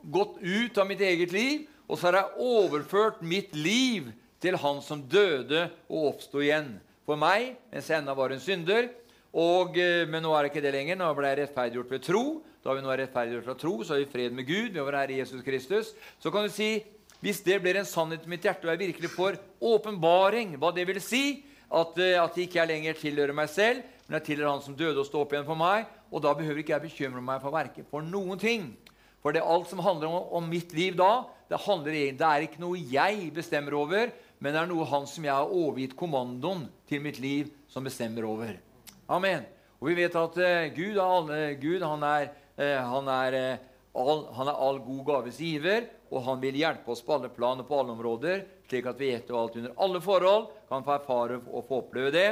gått 0.00 0.38
ut 0.38 0.78
av 0.78 0.86
mitt 0.86 1.02
eget 1.02 1.32
liv, 1.34 1.66
og 1.88 1.98
så 1.98 2.06
har 2.06 2.20
jeg 2.20 2.46
overført 2.46 3.22
mitt 3.26 3.56
liv 3.56 4.12
til 4.40 4.56
Han 4.60 4.80
som 4.84 5.02
døde 5.02 5.68
og 5.88 6.14
oppsto 6.14 6.40
igjen 6.42 6.78
for 7.06 7.20
meg 7.20 7.56
mens 7.72 7.90
jeg 7.90 8.00
ennå 8.00 8.14
var 8.16 8.34
en 8.34 8.42
synder. 8.42 8.88
Og, 9.30 9.76
eh, 9.78 10.06
men 10.10 10.24
nå 10.24 10.32
er 10.34 10.46
det 10.46 10.52
ikke 10.52 10.64
det 10.64 10.74
lenger. 10.74 10.98
Nå 10.98 11.10
ble 11.14 11.28
jeg 11.30 11.42
rettferdiggjort 11.44 11.92
ved 11.94 12.06
tro. 12.06 12.24
Da 12.64 12.74
vi 12.74 12.82
nå 12.84 12.90
er 12.92 13.04
rettferdiggjort 13.04 13.50
ved 13.52 13.60
tro, 13.60 13.74
så 13.84 13.94
har 13.94 14.02
vi 14.02 14.10
fred 14.10 14.34
med 14.34 14.48
Gud 14.48 14.72
ved 14.74 14.82
vår 14.82 14.98
Herre 14.98 15.20
Jesus 15.20 15.44
Kristus. 15.46 15.94
Så 16.18 16.32
kan 16.34 16.44
du 16.44 16.52
si 16.52 16.80
hvis 17.20 17.42
det 17.44 17.58
blir 17.60 17.76
en 17.76 17.88
sannhet 17.88 18.24
i 18.24 18.30
mitt 18.32 18.44
hjerte, 18.46 18.64
og 18.64 18.72
jeg 18.72 18.80
virkelig 18.94 19.10
får 19.12 19.36
åpenbaring 19.60 20.54
hva 20.56 20.70
det 20.72 20.86
vil 20.88 21.00
si, 21.04 21.42
at, 21.68 21.98
eh, 22.00 22.16
at 22.16 22.38
ikke 22.40 22.64
lenger 22.66 22.96
tilhører 22.98 23.36
meg 23.36 23.50
selv, 23.52 23.84
men 24.08 24.18
jeg 24.18 24.30
tilhører 24.30 24.54
Han 24.56 24.64
som 24.64 24.76
døde 24.76 24.98
og 24.98 25.06
står 25.06 25.26
opp 25.26 25.34
igjen 25.34 25.46
for 25.46 25.58
meg, 25.60 25.84
og 26.10 26.22
da 26.24 26.32
behøver 26.34 26.62
ikke 26.62 26.72
jeg 26.74 26.86
bekymre 26.88 27.22
meg 27.22 27.42
for 27.42 27.54
verket 27.54 27.86
for 27.90 28.02
noen 28.02 28.40
ting. 28.40 28.72
For 29.20 29.36
det 29.36 29.42
er 29.42 29.52
alt 29.52 29.68
som 29.68 29.82
handler 29.84 30.08
om, 30.08 30.32
om 30.40 30.48
mitt 30.48 30.72
liv 30.72 30.96
da, 30.96 31.28
det, 31.50 31.60
handler, 31.60 31.92
det 31.92 32.26
er 32.26 32.46
ikke 32.46 32.62
noe 32.62 32.80
jeg 32.80 33.28
bestemmer 33.36 33.76
over, 33.76 34.10
men 34.40 34.54
det 34.54 34.60
er 34.62 34.68
noe 34.70 34.88
Han 34.88 35.06
som 35.08 35.24
jeg 35.26 35.36
har 35.36 35.52
overgitt 35.52 35.96
kommandoen 35.98 36.64
til 36.88 37.02
mitt 37.04 37.20
liv, 37.20 37.50
som 37.68 37.84
bestemmer 37.84 38.24
over. 38.24 38.56
Amen. 39.12 39.44
Og 39.80 39.90
vi 39.90 39.96
vet 40.00 40.16
at 40.16 40.38
uh, 40.40 40.68
Gud, 40.76 40.96
alle, 41.00 41.40
Gud 41.60 41.84
han, 41.84 42.04
er, 42.04 42.30
uh, 42.56 42.80
han, 42.90 43.10
er, 43.12 43.36
uh, 43.36 44.00
all, 44.00 44.24
han, 44.36 44.50
er, 44.50 44.60
all, 44.66 44.80
god 44.84 45.02
gaves 45.08 45.40
giver, 45.40 45.88
og 46.10 46.24
han 46.26 46.40
vil 46.42 46.58
hjelpe 46.58 46.92
oss 46.92 47.04
på 47.04 47.16
alle 47.16 47.30
plan 47.32 47.60
og 47.60 47.68
på 47.68 47.80
alle 47.80 47.94
områder, 47.94 48.44
slik 48.68 48.88
at 48.90 49.00
vi 49.00 49.12
etter 49.14 49.36
alt 49.36 49.56
under 49.60 49.76
alle 49.82 50.00
forhold 50.04 50.50
kan 50.70 50.84
få 50.86 50.96
erfare 50.96 51.40
og 51.44 51.66
få 51.68 51.82
oppleve 51.84 52.12
det. 52.14 52.28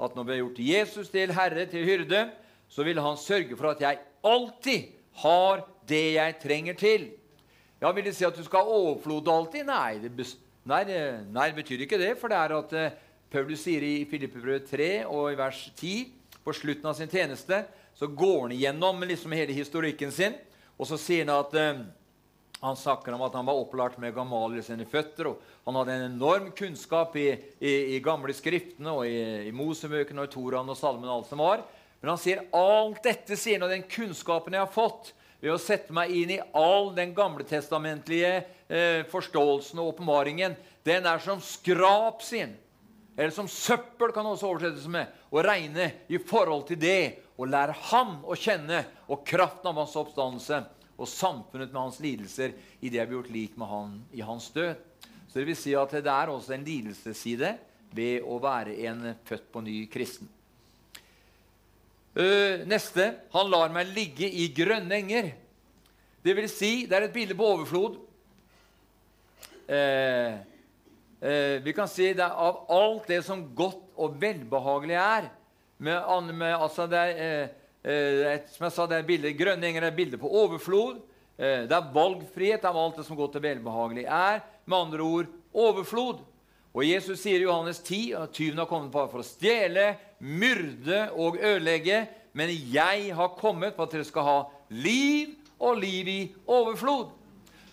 At 0.00 0.16
når 0.16 0.26
vi 0.26 0.32
har 0.32 0.42
gjort 0.42 0.62
Jesus 0.64 1.10
til 1.12 1.32
herre, 1.36 1.66
til 1.68 1.84
hyrde, 1.84 2.24
så 2.70 2.86
vil 2.86 3.00
han 3.02 3.18
sørge 3.20 3.56
for 3.58 3.72
at 3.72 3.82
jeg 3.84 4.00
alltid 4.24 4.92
har 5.20 5.64
det 5.90 6.04
jeg 6.14 6.36
trenger 6.42 6.78
til. 6.78 7.10
Ja, 7.80 7.90
Vil 7.92 8.04
det 8.04 8.14
si 8.16 8.26
at 8.28 8.36
du 8.36 8.44
skal 8.44 8.64
ha 8.64 8.76
overflod 8.76 9.28
alltid? 9.28 9.66
Nei 9.68 9.98
det, 10.02 10.12
nei, 10.70 10.84
det, 10.88 11.00
nei, 11.34 11.50
betyr 11.56 11.84
ikke 11.84 11.98
det. 12.00 12.14
For 12.20 12.32
det 12.32 12.38
er 12.38 12.56
at 12.56 12.74
Paulus 13.30 13.66
sier 13.66 13.84
i 13.86 14.06
Filippebrød 14.10 14.70
3 14.70 14.90
og 15.10 15.28
i 15.32 15.38
vers 15.38 15.66
10 15.74 16.40
på 16.44 16.54
slutten 16.56 16.88
av 16.90 16.96
sin 16.98 17.10
tjeneste 17.10 17.64
så 18.00 18.06
går 18.06 18.46
han 18.46 18.52
igjennom 18.56 19.02
liksom 19.04 19.34
hele 19.36 19.52
historikken 19.52 20.12
sin, 20.14 20.36
og 20.80 20.88
så 20.88 20.96
sier 20.96 21.26
han 21.26 21.34
at 21.34 21.56
eh, 21.58 21.82
han 22.60 22.76
snakker 22.76 23.12
om 23.12 23.24
at 23.26 23.34
han 23.36 23.44
var 23.48 23.58
opplært 23.60 23.98
med 24.00 24.14
Gamaliel 24.16 24.64
sine 24.64 24.86
føtter. 24.88 25.28
og 25.28 25.40
Han 25.68 25.76
hadde 25.80 25.96
en 25.96 26.06
enorm 26.14 26.50
kunnskap 26.56 27.16
i, 27.16 27.28
i, 27.60 27.72
i 27.96 28.00
gamle 28.04 28.32
skriftene 28.36 28.92
og 28.92 29.06
i, 29.08 29.48
i 29.48 29.52
Mosebøkene 29.52 30.24
og 30.24 30.28
i 30.28 30.32
Toraen 30.32 30.72
og 30.72 30.78
Salmen 30.80 31.08
og 31.08 31.18
alt 31.18 31.30
som 31.30 31.40
var. 31.44 31.64
Men 32.00 32.14
han 32.14 32.20
sier 32.20 32.44
alt 32.56 33.02
dette 33.04 33.36
sier 33.36 33.58
han, 33.58 33.66
og 33.68 33.72
den 33.72 33.86
kunnskapen 33.88 34.56
jeg 34.56 34.64
har 34.64 34.72
fått 34.72 35.12
ved 35.40 35.54
å 35.54 35.60
sette 35.60 35.94
meg 35.96 36.12
inn 36.12 36.34
i 36.34 36.40
all 36.56 36.90
den 36.96 37.14
gamletestamentlige 37.16 38.32
eh, 38.68 39.06
forståelsen 39.10 39.80
og 39.80 39.94
åpenbaringen, 39.94 40.56
den 40.84 41.08
er 41.08 41.22
som 41.24 41.40
skrap, 41.44 42.20
sin. 42.24 42.52
Eller 43.16 43.32
som 43.34 43.48
søppel 43.50 44.12
kan 44.16 44.28
også 44.28 44.48
oversettes 44.48 44.86
med. 44.88 45.08
Å 45.32 45.42
regne 45.44 45.90
i 46.08 46.20
forhold 46.20 46.68
til 46.70 46.80
det 46.80 47.00
å 47.40 47.48
lære 47.48 47.76
ham 47.90 48.20
å 48.24 48.36
kjenne 48.36 48.84
og 49.08 49.24
kraften 49.28 49.70
av 49.72 49.80
hans 49.80 49.96
oppstandelse 49.98 50.62
og 51.00 51.08
samfunnet 51.08 51.72
med 51.72 51.80
hans 51.80 52.00
lidelser 52.04 52.54
i 52.80 52.90
det 52.92 53.00
jeg 53.00 53.08
blir 53.08 53.18
gjort 53.20 53.34
lik 53.34 53.56
med 53.60 53.70
han 53.70 53.94
i 54.12 54.24
hans 54.24 54.50
død. 54.52 54.76
Så 55.30 55.38
det 55.38 55.46
vil 55.48 55.58
si 55.58 55.72
at 55.78 55.94
det 55.94 56.12
er 56.12 56.32
også 56.32 56.56
en 56.56 56.66
lidelsesside 56.66 57.54
ved 57.96 58.26
å 58.26 58.36
være 58.42 58.76
en 58.88 59.12
født 59.26 59.48
på 59.52 59.62
ny 59.64 59.78
kristen. 59.90 60.28
Uh, 62.16 62.66
neste 62.66 63.12
han 63.32 63.50
lar 63.52 63.70
meg 63.74 63.92
ligge 63.94 64.26
i 64.26 64.48
grønne 64.54 64.96
enger. 64.98 65.32
Det 66.20 66.36
vil 66.36 66.48
si, 66.50 66.72
det 66.90 66.98
er 66.98 67.06
et 67.06 67.14
bilde 67.14 67.36
på 67.38 67.46
overflod. 67.54 68.00
Uh, 69.70 70.40
Eh, 71.20 71.60
vi 71.60 71.72
kan 71.76 71.88
si 71.88 72.14
det 72.16 72.24
er 72.24 72.32
av 72.32 72.62
alt 72.72 73.10
det 73.10 73.20
som 73.26 73.42
godt 73.56 73.92
og 74.00 74.14
velbehagelig 74.22 74.96
er. 74.96 75.26
Med, 75.76 76.32
med, 76.32 76.54
altså 76.54 76.86
det 76.88 77.00
er, 77.00 77.18
eh, 77.20 77.90
eh, 77.92 78.38
som 78.48 78.64
jeg 78.64 78.72
sa, 78.72 78.86
det 78.88 79.00
er 79.00 79.08
bildet, 79.08 79.36
Grønne 79.36 79.68
enger 79.68 79.84
er 79.84 79.96
bilde 79.96 80.20
på 80.20 80.30
overflod. 80.42 81.02
Eh, 81.36 81.66
det 81.68 81.76
er 81.76 81.92
valgfrihet 81.92 82.64
av 82.64 82.78
alt 82.80 83.00
det 83.00 83.04
som 83.04 83.20
godt 83.20 83.36
og 83.36 83.44
velbehagelig 83.44 84.06
er. 84.08 84.40
Med 84.64 84.78
andre 84.78 85.04
ord 85.04 85.28
overflod. 85.52 86.24
Og 86.72 86.86
Jesus 86.86 87.20
sier 87.20 87.42
i 87.42 87.44
Johannes 87.44 87.82
10 87.84 88.14
at 88.22 88.32
tyven 88.32 88.62
har 88.62 88.70
kommet 88.70 88.94
for 88.94 89.20
å 89.20 89.26
stjele, 89.26 89.90
myrde 90.20 91.10
og 91.16 91.38
ødelegge. 91.40 92.06
Men 92.32 92.52
jeg 92.72 93.10
har 93.16 93.36
kommet 93.38 93.74
for 93.74 93.88
at 93.88 93.94
dere 93.96 94.06
skal 94.06 94.26
ha 94.26 94.38
liv 94.70 95.34
og 95.58 95.80
liv 95.82 96.08
i 96.08 96.20
overflod. 96.46 97.10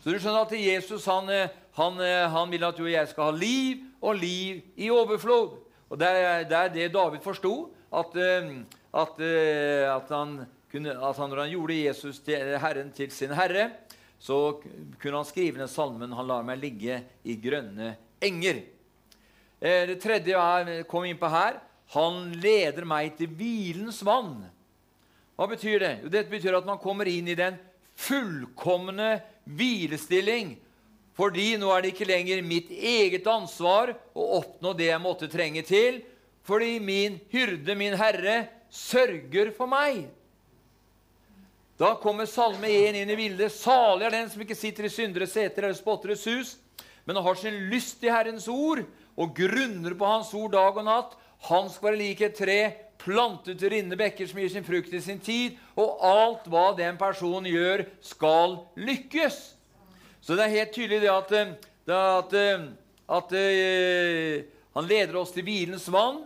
Så 0.01 0.11
du 0.11 0.19
skjønner 0.19 0.45
at 0.45 0.53
Jesus 0.55 1.05
han, 1.09 1.29
eh, 1.29 1.53
han, 1.77 1.99
eh, 2.01 2.29
han 2.31 2.51
vil 2.51 2.63
at 2.63 2.77
du 2.77 2.85
og 2.85 2.91
jeg 2.91 3.09
skal 3.11 3.29
ha 3.29 3.37
liv, 3.37 3.83
og 4.01 4.15
liv 4.15 4.61
i 4.77 4.89
overflod. 4.93 5.57
Og 5.89 5.99
Det 5.99 6.07
er 6.07 6.43
det, 6.43 6.57
er 6.57 6.69
det 6.69 6.93
David 6.93 7.19
forsto, 7.19 7.73
at, 7.91 8.15
eh, 8.15 8.63
at, 8.93 9.19
at, 9.21 10.09
han 10.09 10.45
kunne, 10.71 10.91
at 10.91 11.17
han, 11.17 11.29
når 11.29 11.41
han 11.41 11.49
gjorde 11.49 11.85
Jesus 11.85 12.19
til 12.19 12.57
Herren 12.59 12.91
til 12.91 13.11
sin 13.11 13.33
herre, 13.35 13.71
så 14.19 14.59
kunne 15.01 15.17
han 15.17 15.25
skrive 15.25 15.59
den 15.59 15.67
salmen 15.67 16.11
'Han 16.11 16.27
lar 16.27 16.41
meg 16.41 16.57
ligge 16.57 17.03
i 17.23 17.35
grønne 17.35 17.95
enger'. 18.21 18.63
Det 19.61 20.01
tredje 20.01 20.37
jeg 20.37 20.87
kom 20.87 21.05
inn 21.05 21.17
på 21.17 21.29
her 21.29 21.59
han 21.95 22.31
leder 22.43 22.87
meg 22.87 23.15
til 23.19 23.31
hvilens 23.31 24.01
vann. 24.05 24.41
Hva 25.37 25.47
betyr 25.47 25.79
det? 25.83 25.93
Jo, 26.03 26.11
det 26.11 26.27
betyr 26.31 26.57
at 26.57 26.67
man 26.67 26.81
kommer 26.81 27.07
inn 27.07 27.29
i 27.29 27.37
den 27.37 27.59
fullkomne 27.97 29.17
hvilestilling. 29.45 30.55
Fordi 31.17 31.55
nå 31.57 31.71
er 31.73 31.83
det 31.83 31.93
ikke 31.93 32.09
lenger 32.09 32.43
mitt 32.45 32.69
eget 32.69 33.25
ansvar 33.29 33.95
å 34.13 34.27
oppnå 34.41 34.75
det 34.77 34.91
jeg 34.91 35.01
måtte 35.01 35.29
trenge 35.31 35.63
til, 35.65 36.03
fordi 36.45 36.77
min 36.79 37.17
hyrde, 37.31 37.73
min 37.75 37.97
Herre, 37.97 38.45
sørger 38.69 39.49
for 39.55 39.69
meg. 39.71 40.05
Da 41.77 41.93
kommer 42.01 42.25
Salme 42.29 42.69
1 42.73 42.97
inn 43.01 43.11
i 43.13 43.17
bildet. 43.17 43.53
Salig 43.53 44.07
er 44.07 44.15
den 44.15 44.29
som 44.31 44.41
ikke 44.41 44.57
sitter 44.57 44.87
i 44.87 44.93
syndere 44.93 45.27
seter 45.29 45.67
eller 45.67 45.77
spotteres 45.77 46.25
hus, 46.25 46.55
men 47.05 47.19
har 47.21 47.37
sin 47.39 47.57
lyst 47.71 48.01
i 48.03 48.11
Herrens 48.11 48.47
ord 48.49 48.81
og 49.17 49.35
grunner 49.37 49.93
på 49.97 50.09
Hans 50.09 50.33
ord 50.37 50.55
dag 50.55 50.77
og 50.77 50.87
natt. 50.87 51.13
Han 51.47 51.69
skal 51.69 51.91
være 51.91 52.01
lik 52.01 52.23
et 52.25 52.37
tre 52.37 52.59
plantet 52.97 53.59
til 53.59 53.71
rinnende 53.71 53.99
bekker 53.99 54.27
som 54.27 54.41
gir 54.41 54.49
sin 54.51 54.65
frukt 54.65 54.93
i 54.93 55.01
sin 55.03 55.21
tid, 55.23 55.55
og 55.77 56.01
alt 56.03 56.47
hva 56.51 56.71
den 56.77 56.97
personen 56.99 57.47
gjør, 57.51 57.85
skal 58.01 58.57
lykkes. 58.75 59.37
Så 60.21 60.35
det 60.35 60.47
er 60.47 60.55
helt 60.57 60.73
tydelig 60.75 61.03
det 61.05 61.13
at, 61.13 61.31
eh, 61.31 61.53
det 61.87 61.97
at, 61.97 62.33
eh, 62.33 62.65
at, 63.07 63.31
at 63.31 63.35
uh, 63.37 64.57
han 64.75 64.89
leder 64.89 65.15
oss 65.15 65.31
til 65.31 65.45
hvilens 65.47 65.87
vann, 65.93 66.25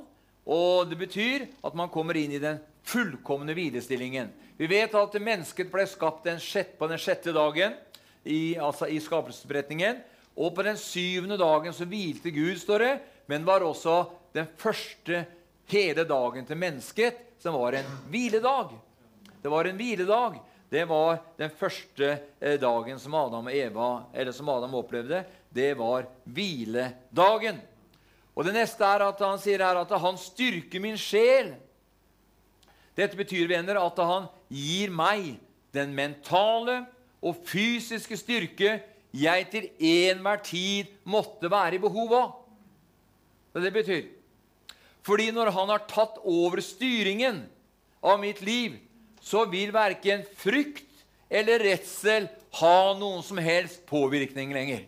og 0.50 0.90
det 0.90 0.98
betyr 0.98 1.46
at 1.64 1.76
man 1.78 1.92
kommer 1.94 2.18
inn 2.18 2.34
i 2.34 2.42
den 2.42 2.58
fullkomne 2.88 3.54
hvilestillingen. 3.54 4.32
Vi 4.58 4.70
vet 4.70 4.96
at 4.98 5.20
mennesket 5.22 5.70
ble 5.72 5.86
skapt 5.90 6.26
den 6.26 6.42
sjette, 6.42 6.76
på 6.80 6.90
den 6.90 7.00
sjette 7.02 7.34
dagen 7.36 7.78
i, 8.26 8.58
altså 8.58 8.90
i 8.90 9.00
skapelsesberetningen. 9.02 10.02
Og 10.42 10.56
på 10.56 10.66
den 10.66 10.80
syvende 10.80 11.38
dagen 11.38 11.74
så 11.76 11.86
hvilte 11.86 12.34
Gud, 12.34 12.58
står 12.62 12.86
det, 12.86 12.92
men 13.30 13.46
var 13.46 13.66
også 13.66 14.04
den 14.34 14.48
første 14.58 15.26
hele 15.72 16.06
dagen 16.08 16.48
til 16.48 16.60
mennesket, 16.60 17.20
som 17.42 17.58
var 17.58 17.80
en 17.80 17.92
hviledag. 18.12 18.76
Det 19.42 19.50
var 19.50 19.66
en 19.66 19.78
hviledag. 19.80 20.40
Det 20.72 20.86
var 20.88 21.18
den 21.38 21.50
første 21.60 22.14
eh, 22.40 22.60
dagen 22.60 23.00
som 23.00 23.16
Adam 23.20 23.50
og 23.50 23.56
Eva, 23.56 23.90
eller 24.14 24.32
som 24.32 24.50
Adam 24.50 24.76
opplevde. 24.80 25.24
Det 25.50 25.74
var 25.76 26.08
hviledagen. 26.24 27.60
Og 28.32 28.46
Det 28.48 28.54
neste 28.56 28.88
er 28.88 29.04
at 29.04 29.20
han 29.20 29.42
sier 29.42 29.64
her 29.66 29.82
at 29.82 29.92
han 30.00 30.20
styrker 30.20 30.80
min 30.80 30.96
sjel. 31.00 31.52
Dette 32.96 33.20
betyr 33.20 33.50
venner, 33.52 33.82
at 33.82 34.00
han 34.00 34.30
gir 34.48 34.94
meg 34.96 35.34
den 35.76 35.92
mentale 35.96 36.86
og 37.22 37.44
fysiske 37.48 38.16
styrke 38.20 38.80
jeg 39.12 39.48
til 39.52 39.68
enhver 39.84 40.40
tid 40.44 40.92
måtte 41.04 41.52
være 41.52 41.76
i 41.76 41.84
behov 41.84 42.16
av. 42.16 42.32
Det 43.60 43.74
betyr 43.76 44.08
Fordi 45.06 45.32
når 45.34 45.52
han 45.56 45.72
har 45.74 45.88
tatt 45.90 46.20
over 46.28 46.62
styringen 46.64 47.44
av 48.02 48.20
mitt 48.22 48.42
liv, 48.46 48.78
så 49.22 49.46
vil 49.50 49.74
verken 49.74 50.24
frykt 50.38 50.88
eller 51.32 51.64
redsel 51.64 52.28
ha 52.60 52.94
noen 52.98 53.24
som 53.24 53.40
helst 53.42 53.86
påvirkning 53.90 54.52
lenger. 54.54 54.86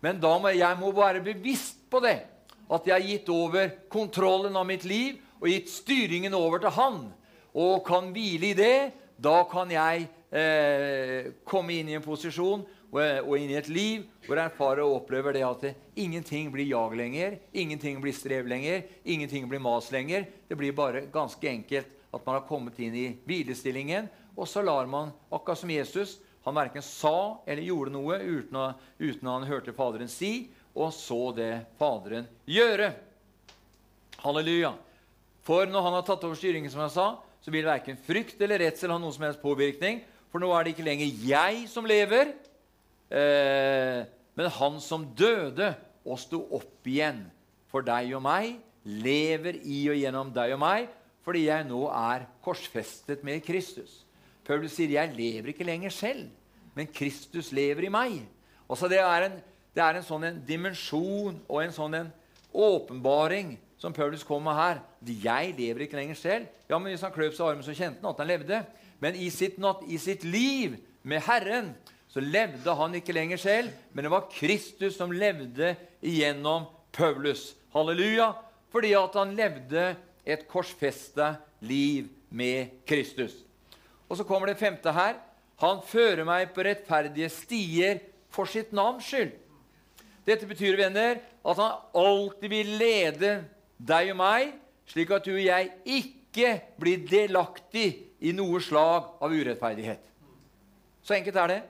Men 0.00 0.20
da 0.22 0.32
må 0.40 0.52
jeg 0.54 0.80
må 0.80 0.92
være 0.94 1.22
bevisst 1.24 1.82
på 1.90 2.00
det. 2.02 2.20
At 2.68 2.86
jeg 2.86 2.94
har 2.94 3.06
gitt 3.06 3.30
over 3.32 3.70
kontrollen 3.90 4.56
av 4.56 4.66
mitt 4.68 4.84
liv 4.88 5.18
og 5.40 5.48
gitt 5.50 5.70
styringen 5.72 6.34
over 6.36 6.62
til 6.62 6.74
han. 6.76 7.00
Og 7.58 7.82
kan 7.86 8.10
hvile 8.14 8.52
i 8.52 8.56
det. 8.58 8.90
Da 9.18 9.42
kan 9.50 9.70
jeg 9.72 10.06
eh, 10.30 11.32
komme 11.48 11.78
inn 11.78 11.90
i 11.90 11.96
en 11.98 12.04
posisjon 12.04 12.62
og, 12.92 13.34
inn 13.36 13.50
i 13.52 13.58
et 13.58 13.68
liv 13.68 14.06
hvor 14.24 14.38
jeg 14.38 14.48
erfarer 14.48 14.80
og 14.84 15.02
opplever 15.02 15.36
det 15.36 15.44
at 15.44 15.64
det, 15.66 15.74
ingenting 16.00 16.48
blir 16.52 16.68
jag 16.70 16.94
lenger, 16.96 17.38
ingenting 17.52 18.00
blir 18.00 18.16
strev 18.16 18.48
lenger, 18.48 18.86
ingenting 19.04 19.48
blir 19.48 19.60
mas 19.60 19.90
lenger. 19.92 20.24
Det 20.48 20.56
blir 20.56 20.72
bare 20.72 21.04
ganske 21.12 21.48
enkelt 21.48 21.90
at 22.12 22.24
man 22.24 22.38
har 22.38 22.46
kommet 22.48 22.78
inn 22.80 22.94
i 22.96 23.08
hvilestillingen, 23.28 24.08
og 24.36 24.48
så 24.48 24.62
lar 24.64 24.86
man, 24.88 25.10
akkurat 25.28 25.60
som 25.60 25.70
Jesus, 25.70 26.16
han 26.46 26.56
verken 26.56 26.84
sa 26.84 27.42
eller 27.44 27.66
gjorde 27.66 27.92
noe 27.92 28.16
uten, 28.22 28.56
å, 28.56 28.68
uten 28.96 29.28
at 29.28 29.34
han 29.34 29.48
hørte 29.50 29.74
Faderen 29.76 30.08
si, 30.08 30.48
og 30.72 30.94
så 30.96 31.20
det 31.36 31.52
Faderen 31.76 32.28
gjøre. 32.48 32.94
Halleluja. 34.22 34.72
For 35.44 35.68
når 35.68 35.84
han 35.84 35.98
har 35.98 36.06
tatt 36.06 36.24
over 36.24 36.38
styringen, 36.38 36.72
som 36.72 36.80
jeg 36.86 36.94
sa, 36.96 37.08
så 37.44 37.52
vil 37.52 37.68
verken 37.68 38.00
frykt 38.00 38.40
eller 38.40 38.62
redsel 38.64 38.94
ha 38.94 38.98
noen 39.00 39.14
som 39.14 39.26
helst 39.26 39.44
påvirkning. 39.44 40.00
For 40.32 40.40
nå 40.40 40.48
er 40.52 40.64
det 40.64 40.74
ikke 40.74 40.88
lenger 40.88 41.22
jeg 41.28 41.66
som 41.68 41.86
lever, 41.88 42.32
eh, 43.10 44.04
men 44.38 44.50
han 44.58 44.80
som 44.80 45.06
døde 45.18 45.72
og 46.06 46.18
sto 46.20 46.40
opp 46.56 46.86
igjen 46.88 47.24
for 47.68 47.84
deg 47.84 48.14
og 48.16 48.22
meg, 48.24 48.56
lever 48.84 49.58
i 49.68 49.82
og 49.92 49.98
gjennom 49.98 50.32
deg 50.32 50.54
og 50.56 50.62
meg, 50.62 50.88
fordi 51.26 51.48
jeg 51.48 51.66
nå 51.68 51.82
er 51.92 52.24
korsfestet 52.44 53.24
med 53.26 53.42
Kristus. 53.44 54.04
Paulus 54.46 54.72
sier 54.72 54.88
'jeg 54.88 55.12
lever 55.14 55.48
ikke 55.52 55.64
lenger 55.64 55.90
selv', 55.90 56.30
men 56.74 56.86
Kristus 56.86 57.52
lever 57.52 57.84
i 57.84 57.92
meg. 57.92 58.22
Også 58.68 58.88
det 58.88 58.98
er 58.98 59.26
en, 59.26 59.42
det 59.74 59.82
er 59.82 59.96
en 59.96 60.02
sånn 60.02 60.24
en 60.24 60.44
dimensjon 60.46 61.40
og 61.48 61.62
en 61.62 61.72
sånn 61.72 61.94
en 61.94 62.12
åpenbaring 62.54 63.58
som 63.78 63.92
Paulus 63.92 64.24
kom 64.24 64.42
med 64.42 64.54
her. 64.54 64.80
Jeg 65.04 65.54
lever 65.58 65.84
ikke 65.84 65.96
lenger 65.96 66.14
selv. 66.14 66.46
Ja, 66.68 66.78
men 66.78 66.92
Hvis 66.92 67.00
han 67.00 67.12
kløp 67.12 67.34
seg 67.34 67.46
i 67.46 67.50
armen, 67.50 67.62
så 67.62 67.74
kjente 67.74 68.00
han 68.02 68.10
at 68.10 68.18
han 68.18 68.26
levde. 68.26 68.66
Men 69.00 69.14
i 69.14 69.30
sitt, 69.30 69.58
i 69.88 69.98
sitt 69.98 70.24
liv 70.24 70.76
med 71.02 71.20
Herren 71.20 71.74
så 72.08 72.22
levde 72.24 72.74
han 72.74 72.94
ikke 72.96 73.12
lenger 73.12 73.40
selv, 73.40 73.72
men 73.92 74.06
det 74.06 74.12
var 74.12 74.28
Kristus 74.32 74.96
som 74.96 75.12
levde 75.12 75.74
igjennom 76.00 76.66
Paulus. 76.92 77.52
Halleluja! 77.74 78.32
Fordi 78.72 78.92
at 78.96 79.16
han 79.16 79.34
levde 79.36 79.84
et 80.28 80.44
korsfesta 80.48 81.34
liv 81.64 82.08
med 82.28 82.84
Kristus. 82.88 83.32
Og 84.08 84.16
så 84.16 84.24
kommer 84.24 84.48
det 84.48 84.60
femte 84.60 84.92
her. 84.92 85.18
Han 85.60 85.80
fører 85.84 86.24
meg 86.28 86.52
på 86.54 86.64
rettferdige 86.64 87.28
stier 87.32 88.00
for 88.32 88.48
sitt 88.48 88.72
navns 88.76 89.08
skyld. 89.08 89.32
Dette 90.28 90.48
betyr, 90.48 90.76
venner, 90.76 91.20
at 91.44 91.60
han 91.60 91.78
alltid 91.96 92.52
vil 92.52 92.74
lede 92.80 93.32
deg 93.78 94.12
og 94.12 94.20
meg, 94.20 94.52
slik 94.88 95.12
at 95.16 95.24
du 95.24 95.32
og 95.34 95.44
jeg 95.44 95.70
ikke 95.84 96.52
blir 96.80 97.04
delaktig 97.08 97.88
i 98.20 98.34
noe 98.36 98.60
slag 98.64 99.16
av 99.24 99.32
urettferdighet. 99.32 100.04
Så 101.04 101.16
enkelt 101.16 101.40
er 101.40 101.52
det. 101.54 101.60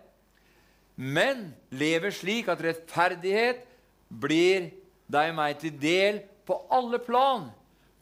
Men 0.98 1.52
lever 1.70 2.10
slik 2.10 2.48
at 2.50 2.62
rettferdighet 2.64 3.62
blir 4.10 4.72
deg 5.06 5.30
og 5.30 5.38
meg 5.38 5.60
til 5.62 5.76
del 5.78 6.20
på 6.48 6.56
alle 6.74 6.98
plan. 7.02 7.46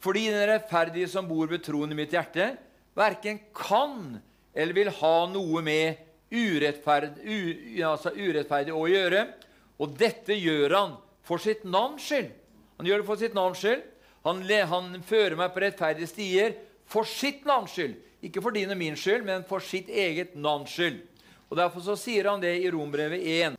Fordi 0.01 0.27
den 0.31 0.47
rettferdige 0.49 1.09
som 1.11 1.27
bor 1.29 1.49
ved 1.49 1.61
troen 1.65 1.93
i 1.93 1.97
mitt 1.97 2.13
hjerte, 2.13 2.55
verken 2.97 3.39
kan 3.55 4.17
eller 4.57 4.73
vil 4.73 4.89
ha 4.99 5.15
noe 5.29 5.61
med 5.61 6.01
urettferd, 6.33 7.19
u, 7.21 7.37
altså 7.85 8.13
urettferdig 8.17 8.73
å 8.73 8.87
gjøre. 8.89 9.27
Og 9.77 9.93
dette 9.99 10.33
gjør 10.33 10.73
han 10.73 10.95
for 11.27 11.41
sitt 11.43 11.61
navns 11.67 12.07
skyld. 12.07 12.31
Han 12.79 12.89
gjør 12.89 13.03
det 13.03 13.07
for 13.09 13.21
sitt 13.21 13.37
navns 13.37 13.61
skyld. 13.61 13.85
Han, 14.25 14.41
han 14.43 14.89
fører 15.05 15.37
meg 15.39 15.53
på 15.53 15.61
rettferdige 15.63 16.09
stier 16.09 16.57
for 16.89 17.07
sitt 17.07 17.45
navns 17.47 17.77
skyld. 17.77 17.93
Ikke 18.25 18.41
for 18.41 18.55
din 18.55 18.73
og 18.73 18.79
min 18.79 18.97
skyld, 18.97 19.21
men 19.27 19.45
for 19.47 19.61
sitt 19.63 19.91
eget 19.93 20.33
navns 20.35 20.73
skyld. 20.73 21.03
Og 21.47 21.55
Derfor 21.55 21.83
så 21.83 21.95
sier 21.95 22.27
han 22.27 22.41
det 22.43 22.57
i 22.59 22.71
Rombrevet 22.71 23.23
1. 23.23 23.55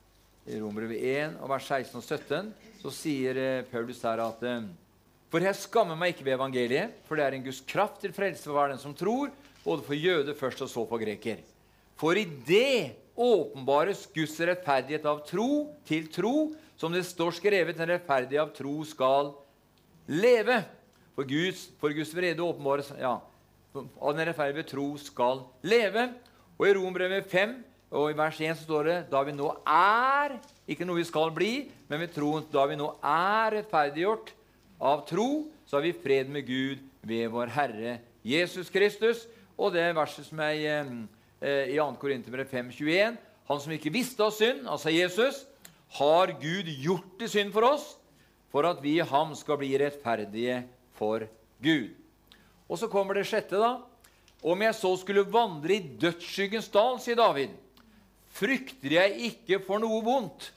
I 0.48 0.60
Rombrevet 0.60 1.00
1, 1.00 1.38
og 1.40 1.48
vers 1.48 1.68
16 1.68 1.96
og 1.96 2.04
17 2.04 2.50
så 2.82 2.92
sier 2.94 3.40
eh, 3.40 3.64
Paulus 3.68 4.00
der 4.02 4.20
at 4.22 4.42
eh, 4.44 4.66
For 5.32 5.44
jeg 5.44 5.56
skammer 5.56 5.96
meg 5.98 6.12
ikke 6.12 6.26
ved 6.26 6.36
evangeliet, 6.36 6.98
for 7.08 7.16
det 7.16 7.24
er 7.24 7.36
en 7.36 7.44
Guds 7.44 7.62
kraft 7.68 8.02
til 8.04 8.12
frelse 8.16 8.44
for 8.44 8.56
hver 8.56 8.72
den 8.72 8.80
som 8.80 8.94
tror, 8.96 9.32
både 9.64 9.84
for 9.84 9.96
jøde 9.96 10.36
først 10.36 10.62
og 10.64 10.70
så 10.72 10.84
for 10.88 11.00
greker. 11.00 11.40
For 11.98 12.16
i 12.16 12.24
det 12.24 12.94
åpenbares 13.18 14.04
Guds 14.14 14.36
rettferdighet 14.40 15.08
av 15.08 15.24
tro 15.26 15.50
til 15.88 16.06
tro, 16.12 16.34
som 16.78 16.92
det 16.94 17.02
står 17.08 17.34
skrevet, 17.40 17.76
den 17.76 17.90
rettferdige 17.90 18.40
av 18.44 18.52
tro 18.54 18.76
skal 18.86 19.32
leve. 20.06 20.60
For 21.16 21.26
Guds, 21.26 21.64
for 21.80 21.96
Guds 21.96 22.12
vrede 22.14 22.44
åpenbares 22.44 22.92
ja, 23.00 23.16
av 23.74 24.12
den 24.14 24.28
rettferdige 24.28 24.68
tro 24.70 24.92
skal 25.02 25.42
leve. 25.66 26.10
Og 26.58 26.68
i 26.68 26.76
Rombrevet 26.76 27.26
5 27.32 27.56
og 27.88 28.10
i 28.10 28.16
vers 28.16 28.36
1 28.44 28.58
står 28.60 28.88
det 28.88 28.96
da 29.08 29.22
vi 29.24 29.32
nå 29.32 29.48
er, 29.64 30.36
ikke 30.68 30.84
noe 30.84 31.00
vi 31.00 31.06
skal 31.08 31.30
bli, 31.32 31.52
men 31.88 32.02
vi 32.02 32.10
tror 32.12 32.44
da 32.52 32.66
vi 32.68 32.76
nå 32.76 32.90
er 33.00 33.54
rettferdiggjort 33.56 34.34
av 34.84 35.06
tro, 35.08 35.48
så 35.64 35.78
har 35.78 35.86
vi 35.86 35.96
fred 35.96 36.28
med 36.32 36.44
Gud 36.48 36.82
ved 37.08 37.30
vår 37.32 37.52
Herre 37.54 37.98
Jesus 38.26 38.68
Kristus. 38.72 39.24
Og 39.58 39.72
det 39.74 39.86
verset 39.96 40.28
som 40.28 40.40
er 40.44 40.58
eh, 40.60 41.72
i 41.72 41.78
2. 41.80 41.86
Korinterbrev 42.00 42.50
5,21.: 42.50 43.16
Han 43.48 43.62
som 43.62 43.72
ikke 43.72 43.92
visste 43.94 44.22
av 44.22 44.34
synd, 44.36 44.68
altså 44.68 44.92
Jesus, 44.92 45.46
har 45.96 46.34
Gud 46.40 46.68
gjort 46.68 47.16
til 47.18 47.32
synd 47.32 47.54
for 47.54 47.64
oss, 47.72 47.86
for 48.52 48.68
at 48.68 48.82
vi 48.84 48.98
i 48.98 49.06
ham 49.06 49.32
skal 49.36 49.58
bli 49.60 49.72
rettferdige 49.80 50.60
for 50.98 51.24
Gud. 51.64 51.96
Og 52.68 52.76
så 52.76 52.88
kommer 52.92 53.16
det 53.16 53.26
sjette, 53.26 53.56
da. 53.56 53.78
Om 54.44 54.60
jeg 54.62 54.76
så 54.76 54.92
skulle 55.00 55.24
vandre 55.26 55.74
i 55.74 55.96
dødsskyggens 55.98 56.68
dal, 56.70 57.00
sier 57.02 57.16
David, 57.18 57.56
frykter 58.38 58.94
jeg 59.00 59.32
ikke 59.32 59.58
for 59.66 59.82
noe 59.82 60.00
vondt. 60.04 60.52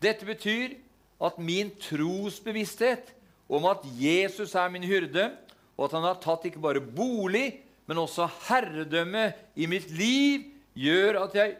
Dette 0.00 0.26
betyr 0.28 0.76
at 1.20 1.40
min 1.40 1.72
trosbevissthet 1.82 3.12
om 3.50 3.66
at 3.68 3.84
Jesus 3.98 4.54
er 4.56 4.70
min 4.72 4.86
hyrde, 4.86 5.30
og 5.76 5.88
at 5.88 5.96
han 5.96 6.06
har 6.06 6.20
tatt 6.22 6.46
ikke 6.48 6.62
bare 6.62 6.80
bolig, 6.80 7.60
men 7.88 7.98
også 7.98 8.28
herredømme 8.46 9.30
i 9.58 9.66
mitt 9.68 9.90
liv 9.92 10.46
gjør 10.78 11.24
at 11.24 11.34
jeg 11.34 11.56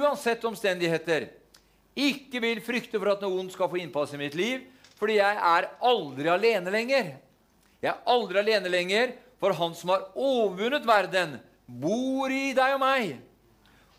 uansett 0.00 0.44
omstendigheter 0.48 1.28
ikke 1.98 2.40
vil 2.42 2.60
frykte 2.62 2.98
for 2.98 3.12
at 3.12 3.22
noe 3.22 3.38
ondt 3.40 3.54
skal 3.54 3.70
få 3.70 3.80
innpass 3.82 4.14
i 4.14 4.20
mitt 4.20 4.36
liv, 4.38 4.64
fordi 4.98 5.18
jeg 5.18 5.38
er 5.50 5.68
aldri 5.86 6.30
alene 6.30 6.72
lenger. 6.74 7.12
Jeg 7.82 7.90
er 7.92 8.10
aldri 8.10 8.40
alene 8.42 8.70
lenger, 8.70 9.14
for 9.38 9.54
Han 9.54 9.74
som 9.78 9.92
har 9.94 10.08
overvunnet 10.18 10.86
verden, 10.86 11.36
bor 11.66 12.32
i 12.32 12.50
deg 12.56 12.74
og 12.74 12.82
meg. 12.82 13.18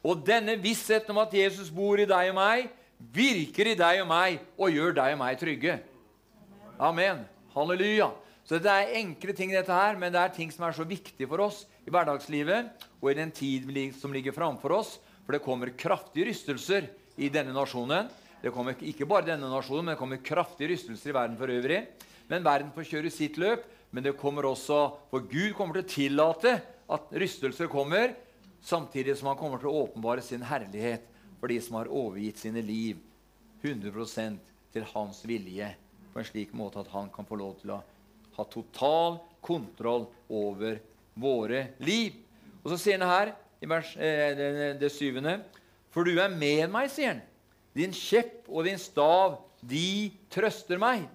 Og 0.06 0.22
denne 0.24 0.56
vissheten 0.60 1.12
om 1.12 1.20
at 1.24 1.34
Jesus 1.36 1.72
bor 1.74 2.00
i 2.00 2.08
deg 2.08 2.32
og 2.32 2.38
meg, 2.38 2.70
virker 3.16 3.72
i 3.72 3.78
deg 3.80 4.02
og 4.04 4.10
meg 4.10 4.40
og 4.60 4.72
gjør 4.72 4.96
deg 4.96 5.16
og 5.16 5.22
meg 5.22 5.40
trygge. 5.40 5.78
Amen. 6.80 7.26
Halleluja. 7.56 8.10
Så 8.48 8.58
det 8.58 8.72
er 8.72 8.96
enkle 8.98 9.36
ting, 9.36 9.52
dette 9.54 9.76
her, 9.76 9.98
men 10.00 10.14
det 10.14 10.22
er 10.22 10.32
ting 10.34 10.50
som 10.50 10.64
er 10.66 10.74
så 10.74 10.86
viktige 10.88 11.28
for 11.30 11.44
oss 11.44 11.66
i 11.86 11.92
hverdagslivet 11.94 12.88
og 12.98 13.12
i 13.12 13.18
den 13.20 13.34
tid 13.36 13.68
som 14.00 14.16
ligger 14.16 14.34
framfor 14.34 14.74
oss. 14.80 14.96
For 15.26 15.36
det 15.36 15.44
kommer 15.46 15.76
kraftige 15.78 16.32
rystelser 16.32 16.88
i 17.20 17.30
denne 17.30 17.54
nasjonen. 17.54 18.08
Det 18.40 18.54
kommer 18.56 18.80
ikke 18.80 19.06
bare 19.06 19.28
denne 19.28 19.52
nasjonen, 19.52 19.90
men 19.90 19.94
det 19.94 20.00
kommer 20.00 20.24
kraftige 20.24 20.72
rystelser 20.72 21.12
i 21.12 21.18
verden 21.20 21.38
for 21.38 21.52
øvrig. 21.52 21.84
Men 22.32 22.46
verden 22.48 22.72
får 22.74 22.88
kjøre 22.90 23.12
sitt 23.14 23.38
løp. 23.42 23.68
Men 23.92 24.06
det 24.06 24.18
kommer 24.18 24.46
også, 24.46 24.80
for 25.10 25.26
Gud 25.26 25.56
kommer 25.58 25.80
til 25.80 25.86
å 25.86 25.94
tillate 25.94 26.52
at 26.90 27.14
rystelser 27.22 27.70
kommer, 27.72 28.14
samtidig 28.62 29.18
som 29.18 29.32
han 29.32 29.40
kommer 29.40 29.62
til 29.62 29.72
å 29.72 29.86
åpenbare 29.86 30.24
sin 30.26 30.44
herlighet 30.46 31.06
for 31.40 31.52
de 31.52 31.60
som 31.64 31.80
har 31.80 31.92
overgitt 31.92 32.42
sine 32.42 32.62
liv 32.66 33.00
100% 33.64 34.40
til 34.74 34.86
hans 34.94 35.22
vilje 35.28 35.70
på 36.14 36.22
en 36.22 36.28
slik 36.28 36.54
måte 36.58 36.82
at 36.82 36.92
han 36.94 37.10
kan 37.14 37.28
få 37.28 37.38
lov 37.40 37.58
til 37.62 37.74
å 37.76 37.82
ha 38.38 38.46
total 38.52 39.20
kontroll 39.46 40.08
over 40.30 40.80
våre 41.20 41.70
liv. 41.84 42.16
Og 42.64 42.74
så 42.74 42.80
sier 42.80 43.00
han 43.00 43.10
her 43.10 43.34
i 43.60 43.70
vers, 43.70 43.96
eh, 43.98 44.76
det, 44.80 44.92
syvende 44.92 45.42
For 45.92 46.06
du 46.06 46.20
er 46.22 46.30
med 46.30 46.70
meg, 46.72 46.90
sier 46.92 47.16
han. 47.16 47.22
Din 47.74 47.94
kjepp 47.96 48.48
og 48.48 48.66
din 48.68 48.78
stav, 48.78 49.40
de 49.62 50.12
trøster 50.32 50.80
meg. 50.80 51.08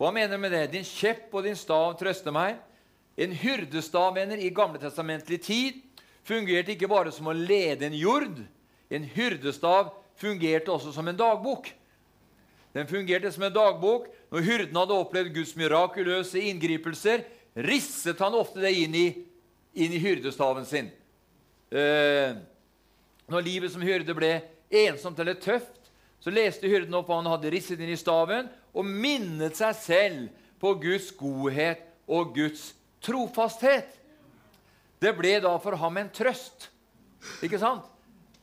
Hva 0.00 0.10
mener 0.10 0.34
du 0.34 0.42
med 0.42 0.52
det? 0.52 0.72
Din 0.72 0.86
kjepp 0.86 1.34
og 1.34 1.44
din 1.44 1.56
stav 1.56 1.94
trøster 2.00 2.32
meg. 2.34 2.56
En 3.16 3.30
hyrdestav, 3.30 4.14
venner, 4.16 4.40
i 4.40 4.50
gamletestamentlig 4.50 5.38
tid 5.44 5.83
fungerte 6.24 6.74
ikke 6.74 6.90
bare 6.90 7.12
som 7.14 7.28
å 7.30 7.36
lede 7.36 7.86
en 7.88 7.96
jord. 7.96 8.40
En 8.92 9.06
hyrdestav 9.14 9.92
fungerte 10.20 10.72
også 10.72 10.92
som 10.94 11.08
en 11.08 11.18
dagbok. 11.18 11.70
Den 12.74 12.88
fungerte 12.90 13.30
som 13.32 13.46
en 13.46 13.54
dagbok. 13.54 14.08
Når 14.34 14.46
hyrden 14.48 14.80
hadde 14.80 14.98
opplevd 14.98 15.34
Guds 15.36 15.54
mirakuløse 15.58 16.40
inngripelser, 16.42 17.22
risset 17.54 18.18
han 18.18 18.34
ofte 18.34 18.62
det 18.64 18.72
inn 18.82 18.96
i, 18.98 19.06
inn 19.78 19.94
i 19.94 20.00
hyrdestaven 20.02 20.66
sin. 20.66 20.90
Eh, 21.70 22.34
når 23.30 23.46
livet 23.46 23.72
som 23.72 23.84
hyrde 23.84 24.16
ble 24.16 24.32
ensomt 24.74 25.20
eller 25.22 25.38
tøft, 25.38 25.92
så 26.18 26.32
leste 26.32 26.68
hyrden 26.70 26.94
opp 26.96 27.10
hva 27.10 27.20
han 27.20 27.30
hadde 27.30 27.52
risset 27.52 27.80
inn 27.82 27.92
i 27.92 28.00
staven, 28.00 28.48
og 28.74 28.88
minnet 28.88 29.58
seg 29.58 29.76
selv 29.78 30.44
på 30.62 30.72
Guds 30.82 31.10
godhet 31.14 31.84
og 32.10 32.34
Guds 32.34 32.72
trofasthet. 33.04 33.90
Det 35.04 35.12
ble 35.18 35.34
da 35.44 35.52
for 35.60 35.76
ham 35.76 35.98
en 36.00 36.08
trøst. 36.08 36.70
Ikke 37.44 37.60
sant? 37.60 37.84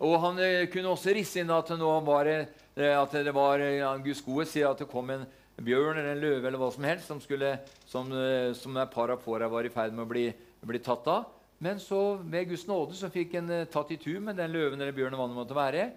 Og 0.01 0.13
han 0.21 0.39
eh, 0.41 0.67
kunne 0.69 0.91
også 0.91 1.13
risse 1.15 1.41
inn 1.41 1.49
at, 1.53 1.69
var, 2.05 2.29
eh, 2.29 2.93
at 2.93 3.15
det 3.25 3.33
var 3.33 3.61
ja, 3.61 3.89
Guds 4.01 4.21
gode 4.25 4.45
sier 4.49 4.69
at 4.69 4.81
det 4.81 4.89
kom 4.89 5.09
en 5.13 5.25
bjørn 5.61 5.97
eller 5.97 6.13
en 6.13 6.21
løve 6.21 6.49
eller 6.49 6.61
hva 6.61 6.69
som 6.73 6.85
helst 6.85 7.09
som, 7.09 7.21
skulle, 7.21 7.55
som, 7.89 8.09
eh, 8.13 8.53
som 8.57 8.77
et 8.77 8.93
par 8.93 9.13
av 9.13 9.21
fåra 9.25 9.49
var 9.49 9.65
i 9.65 9.73
ferd 9.73 9.93
med 9.97 10.05
å 10.05 10.11
bli, 10.11 10.27
bli, 10.65 10.81
tatt 10.85 11.09
av. 11.09 11.33
Men 11.61 11.81
så 11.81 12.19
ved 12.21 12.49
Guds 12.49 12.67
nåde 12.69 12.97
så 12.97 13.09
fikk 13.13 13.35
en 13.37 13.51
tatt 13.69 13.93
i 13.93 13.99
tur 14.01 14.21
med 14.21 14.37
den 14.37 14.53
løven 14.53 14.81
eller 14.81 14.97
bjørnen 14.97 15.17
hva 15.17 15.29
det 15.29 15.37
måtte 15.37 15.57
være. 15.57 15.89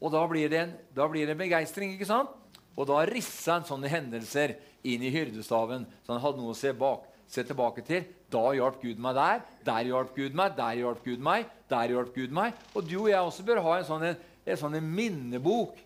Og 0.00 0.12
da 0.12 0.24
blir 0.28 0.52
det 0.52 0.62
en, 0.66 0.78
blir 1.00 1.28
det 1.28 1.36
begeistring. 1.40 1.96
ikke 1.96 2.08
sant? 2.08 2.32
Og 2.76 2.88
da 2.88 3.02
rissa 3.08 3.58
han 3.58 3.68
sånne 3.68 3.88
hendelser 3.92 4.56
inn 4.88 5.04
i 5.04 5.12
hyrdestaven, 5.12 5.84
så 6.04 6.16
han 6.16 6.24
hadde 6.24 6.40
noe 6.40 6.52
å 6.52 6.56
se, 6.56 6.72
bak, 6.76 7.08
se 7.28 7.44
tilbake 7.44 7.84
til. 7.88 8.08
Da 8.30 8.42
hjalp 8.54 8.78
Gud 8.82 9.00
meg 9.02 9.16
der, 9.18 9.40
der 9.66 9.88
hjalp 9.88 10.12
Gud 10.14 10.36
meg, 10.38 10.52
der 10.58 10.78
hjalp 10.78 11.04
Gud 11.04 11.22
meg, 11.26 11.48
der 11.70 11.94
hjalp 11.94 12.12
Gud 12.14 12.34
meg. 12.34 12.58
Og 12.74 12.84
du 12.86 12.98
og 13.02 13.08
jeg 13.10 13.18
også 13.20 13.46
bør 13.46 13.62
ha 13.64 13.78
en 13.78 13.88
sånn, 13.88 14.04
en, 14.10 14.20
en 14.46 14.60
sånn 14.60 14.76
minnebok. 14.84 15.80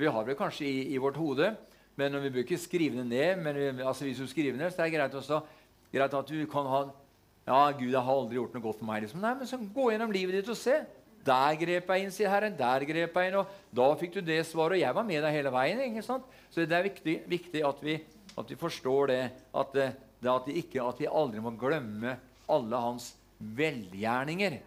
Vi 0.00 0.08
har 0.08 0.24
det 0.24 0.38
kanskje 0.38 0.64
i, 0.64 0.78
i, 0.94 1.00
vårt 1.02 1.18
hode, 1.20 1.50
men 2.00 2.16
vi 2.24 2.30
bør 2.32 2.46
ikke 2.46 2.60
skrive 2.60 3.02
det 3.02 3.08
ned. 3.10 3.42
men 3.44 3.58
vi, 3.58 3.68
altså 3.82 4.08
Hvis 4.08 4.22
du 4.22 4.26
skriver 4.30 4.56
ned, 4.56 4.72
så 4.72 4.80
er 4.80 4.88
det 4.88 4.96
greit, 4.96 5.18
også, 5.20 5.42
greit 5.92 6.16
at 6.22 6.32
du 6.32 6.40
kan 6.50 6.72
ha 6.72 6.86
Ja, 7.46 7.70
Gud, 7.72 7.90
jeg 7.90 8.00
har 8.00 8.14
aldri 8.14 8.36
gjort 8.38 8.54
noe 8.54 8.62
godt 8.62 8.78
for 8.78 8.88
meg. 8.88 9.02
Liksom. 9.04 9.20
Nei, 9.20 9.34
men 9.36 9.48
så 9.48 9.58
Gå 9.58 9.90
gjennom 9.90 10.12
livet 10.14 10.38
ditt 10.38 10.50
og 10.52 10.56
se. 10.56 10.80
Der 11.24 11.56
grep 11.60 11.90
jeg 11.92 12.04
inn, 12.04 12.12
sier 12.14 12.30
Herren. 12.32 12.56
Der 12.56 12.84
grep 12.88 13.16
jeg 13.16 13.30
inn. 13.30 13.40
Og 13.40 13.56
da 13.76 13.88
fikk 14.00 14.16
du 14.16 14.20
det 14.24 14.40
svaret. 14.48 14.78
Og 14.78 14.84
jeg 14.84 14.96
var 14.96 15.04
med 15.08 15.20
deg 15.24 15.34
hele 15.36 15.52
veien. 15.52 15.82
ikke 15.84 16.04
sant? 16.06 16.24
Så 16.48 16.64
det 16.64 16.76
er 16.76 16.86
viktig, 16.86 17.16
viktig 17.28 17.64
at, 17.66 17.82
vi, 17.84 17.98
at, 18.36 18.46
vi, 18.46 18.56
forstår 18.60 19.12
det. 19.12 19.24
At, 19.52 19.76
det, 20.20 20.30
at, 20.30 20.46
vi 20.46 20.58
ikke, 20.60 20.82
at 20.84 21.00
vi 21.00 21.08
aldri 21.08 21.42
må 21.42 21.54
glemme 21.58 22.16
alle 22.50 22.82
hans 22.82 23.12
velgjerninger. 23.38 24.58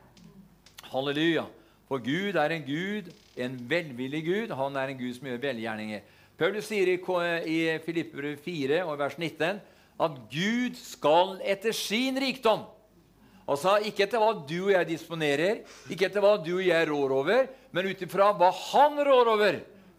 Halleluja. 0.89 1.45
For 1.89 2.01
Gud 2.01 2.39
er 2.39 2.55
en 2.55 2.65
Gud, 2.65 3.11
en 3.37 3.57
velvillig 3.69 4.23
Gud. 4.25 4.55
Han 4.57 4.77
er 4.79 4.91
en 4.91 4.99
Gud 4.99 5.13
som 5.17 5.29
gjør 5.29 5.43
velgjerninger. 5.49 6.05
Paulus 6.37 6.65
sier 6.65 6.89
i, 6.89 6.97
i 6.97 7.59
Filipper 7.85 8.33
4 8.41 8.81
og 8.87 8.97
vers 8.99 9.19
19 9.19 9.61
at 10.03 10.15
Gud 10.31 10.79
skal 10.79 11.37
etter 11.45 11.75
sin 11.77 12.17
rikdom 12.17 12.63
Altså 13.43 13.75
Ikke 13.83 14.05
etter 14.05 14.21
hva 14.21 14.31
du 14.47 14.69
og 14.69 14.71
jeg 14.71 14.87
disponerer, 14.93 15.63
ikke 15.91 16.07
etter 16.07 16.23
hva 16.23 16.37
du 16.39 16.53
og 16.55 16.63
jeg 16.63 16.87
rår 16.87 17.11
over, 17.11 17.49
men 17.75 17.89
ut 17.91 18.03
ifra 18.05 18.29
hva 18.39 18.49
han 18.71 19.01
rår 19.03 19.31
over. 19.33 19.57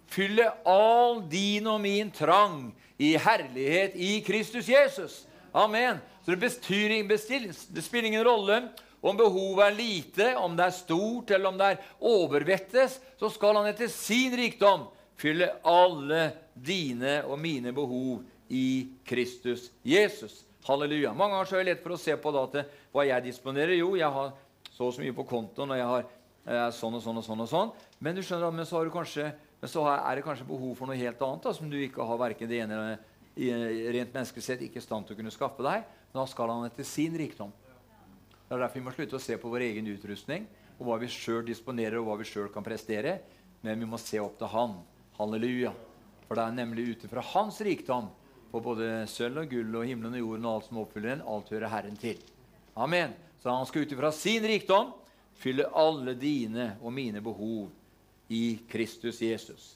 Fylle 0.09 0.47
all 0.69 1.21
din 1.29 1.69
og 1.69 1.83
min 1.85 2.13
trang 2.15 2.71
i 2.97 3.15
herlighet 3.21 3.99
i 4.01 4.17
Kristus 4.25 4.69
Jesus. 4.71 5.25
Amen. 5.55 6.01
Så 6.25 6.33
det, 6.33 6.41
bestyr, 6.43 6.97
bestil, 7.07 7.47
det 7.71 7.85
spiller 7.85 8.11
ingen 8.11 8.25
rolle 8.27 8.59
om 9.05 9.17
behovet 9.17 9.67
er 9.67 9.77
lite, 9.77 10.27
om 10.41 10.57
det 10.57 10.65
er 10.67 10.75
stort, 10.75 11.31
eller 11.31 11.53
om 11.53 11.59
det 11.61 11.67
er 11.75 11.83
overvettes, 12.09 12.97
så 13.21 13.29
skal 13.31 13.61
han 13.61 13.69
etter 13.69 13.91
sin 13.93 14.35
rikdom 14.35 14.89
fylle 15.21 15.51
alle 15.69 16.31
dine 16.55 17.21
og 17.29 17.39
mine 17.39 17.75
behov 17.77 18.25
i 18.49 18.89
Kristus 19.07 19.69
Jesus. 19.85 20.43
Halleluja. 20.65 21.13
Mange 21.13 21.37
ganger 21.37 21.51
så 21.51 21.59
er 21.59 21.65
det 21.65 21.75
lett 21.75 21.85
for 21.85 21.95
å 21.95 22.01
se 22.01 22.17
på 22.17 22.33
da, 22.33 22.45
til 22.51 22.67
hva 22.97 23.05
jeg 23.05 23.27
disponerer. 23.29 23.77
Jo, 23.77 23.93
jeg 24.01 24.09
har 24.11 24.33
så 24.73 24.89
og 24.89 24.95
så 24.97 25.05
mye 25.05 25.15
på 25.15 25.27
kontoen, 25.29 25.75
og 25.75 25.79
jeg 25.79 25.91
har 25.91 26.07
eh, 26.09 26.69
sånn 26.75 26.97
og 26.97 27.05
sånn 27.05 27.21
og 27.21 27.27
sånn. 27.27 27.43
og 27.45 27.51
sånn. 27.51 27.75
Men 28.03 28.17
du 28.17 28.25
skjønner, 28.25 28.57
men 28.57 28.67
så, 28.67 28.81
kanskje, 28.91 29.29
men 29.61 29.71
så 29.71 29.85
er 29.93 30.17
det 30.17 30.25
kanskje 30.25 30.49
behov 30.49 30.73
for 30.81 30.89
noe 30.89 30.99
helt 30.99 31.21
annet 31.29 31.45
da, 31.45 31.53
som 31.55 31.69
du 31.71 31.77
ikke 31.79 32.09
har 32.09 32.25
verken 32.25 32.51
det 32.51 32.65
ene 32.65 32.81
eller 32.81 33.11
rent 33.37 34.15
menneskelig 34.15 34.45
sett 34.45 34.65
ikke 34.65 34.81
i 34.81 34.85
stand 34.85 35.07
til 35.07 35.17
å 35.17 35.19
kunne 35.19 35.35
skaffe 35.35 35.65
deg. 35.67 35.87
Men 36.13 36.21
da 36.21 36.27
skal 36.31 36.53
han 36.53 36.67
etter 36.69 36.87
sin 36.87 37.17
rikdom. 37.19 37.53
Det 38.45 38.53
er 38.53 38.61
derfor 38.61 38.79
vi 38.79 38.85
må 38.87 38.95
slutte 38.95 39.19
å 39.19 39.23
se 39.23 39.39
på 39.41 39.51
vår 39.51 39.67
egen 39.71 39.89
utrustning 39.91 40.47
og 40.75 40.89
hva 40.89 40.99
vi 40.99 41.09
sjøl 41.11 41.45
disponerer, 41.47 42.01
og 42.01 42.09
hva 42.09 42.17
vi 42.19 42.27
sjøl 42.27 42.51
kan 42.55 42.67
prestere. 42.67 43.19
Men 43.65 43.81
vi 43.81 43.89
må 43.89 43.99
se 44.01 44.19
opp 44.23 44.37
til 44.41 44.51
Han. 44.53 44.77
Halleluja. 45.19 45.73
For 46.27 46.39
det 46.39 46.45
er 46.45 46.57
nemlig 46.57 46.89
ut 46.91 47.05
ifra 47.07 47.23
Hans 47.35 47.61
rikdom 47.65 48.11
på 48.51 48.63
både 48.63 49.05
sølv 49.11 49.45
og 49.45 49.51
gull 49.51 49.79
og 49.81 49.87
himmelen 49.87 50.17
og 50.17 50.23
jorden 50.23 50.49
og 50.49 50.57
alt 50.57 50.69
som 50.69 50.81
oppfyller 50.83 51.15
den, 51.15 51.25
alt 51.27 51.51
hører 51.51 51.73
Herren 51.73 51.97
til. 51.99 52.21
Amen. 52.75 53.15
Så 53.43 53.53
han 53.53 53.67
skal 53.69 53.85
ut 53.85 53.95
ifra 53.95 54.11
sin 54.15 54.47
rikdom 54.47 54.93
fylle 55.39 55.67
alle 55.75 56.15
dine 56.19 56.75
og 56.83 56.93
mine 56.95 57.23
behov 57.23 57.71
i 58.33 58.59
Kristus 58.71 59.21
Jesus. 59.23 59.75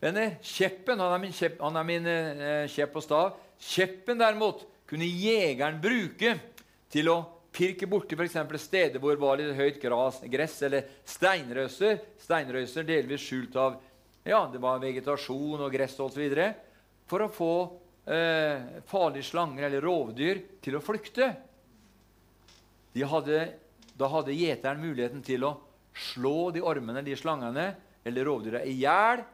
Venner, 0.00 0.38
kjeppen 0.40 1.00
han 1.02 1.12
er 1.12 1.20
min, 1.20 1.34
kjepp, 1.36 1.58
han 1.60 1.76
er 1.76 1.84
min 1.84 2.06
eh, 2.08 2.70
kjepp 2.72 2.94
og 2.96 3.04
stav. 3.04 3.34
Kjeppen 3.60 4.20
derimot 4.20 4.64
kunne 4.88 5.04
jegeren 5.04 5.76
bruke 5.82 6.38
til 6.90 7.10
å 7.12 7.18
pirke 7.52 7.86
borti 7.90 8.16
f.eks. 8.16 8.38
steder 8.62 9.02
hvor 9.02 9.12
det 9.12 9.22
var 9.22 9.40
litt 9.40 9.58
høyt 9.58 9.80
gras, 9.82 10.22
gress 10.32 10.56
eller 10.66 10.88
steinrøyser. 11.04 12.00
Steinrøyser 12.22 12.86
delvis 12.88 13.26
skjult 13.26 13.58
av 13.60 13.76
ja, 14.24 14.40
det 14.52 14.60
var 14.60 14.80
vegetasjon 14.80 15.60
og 15.60 15.72
gress 15.72 15.96
osv 16.00 16.24
for 17.10 17.24
å 17.24 17.32
få 17.32 17.54
eh, 18.08 18.80
farlige 18.88 19.26
slanger 19.26 19.66
eller 19.66 19.84
rovdyr 19.84 20.40
til 20.62 20.76
å 20.78 20.82
flykte. 20.84 21.28
Hadde, 23.10 23.42
da 23.98 24.08
hadde 24.12 24.36
gjeteren 24.36 24.80
muligheten 24.82 25.20
til 25.24 25.44
å 25.46 25.52
slå 26.10 26.50
de 26.54 26.62
ormene, 26.64 27.02
de 27.04 27.16
slangene 27.18 27.66
eller 28.06 28.26
rovdyra 28.28 28.62
i 28.64 28.78
hjel 28.80 29.24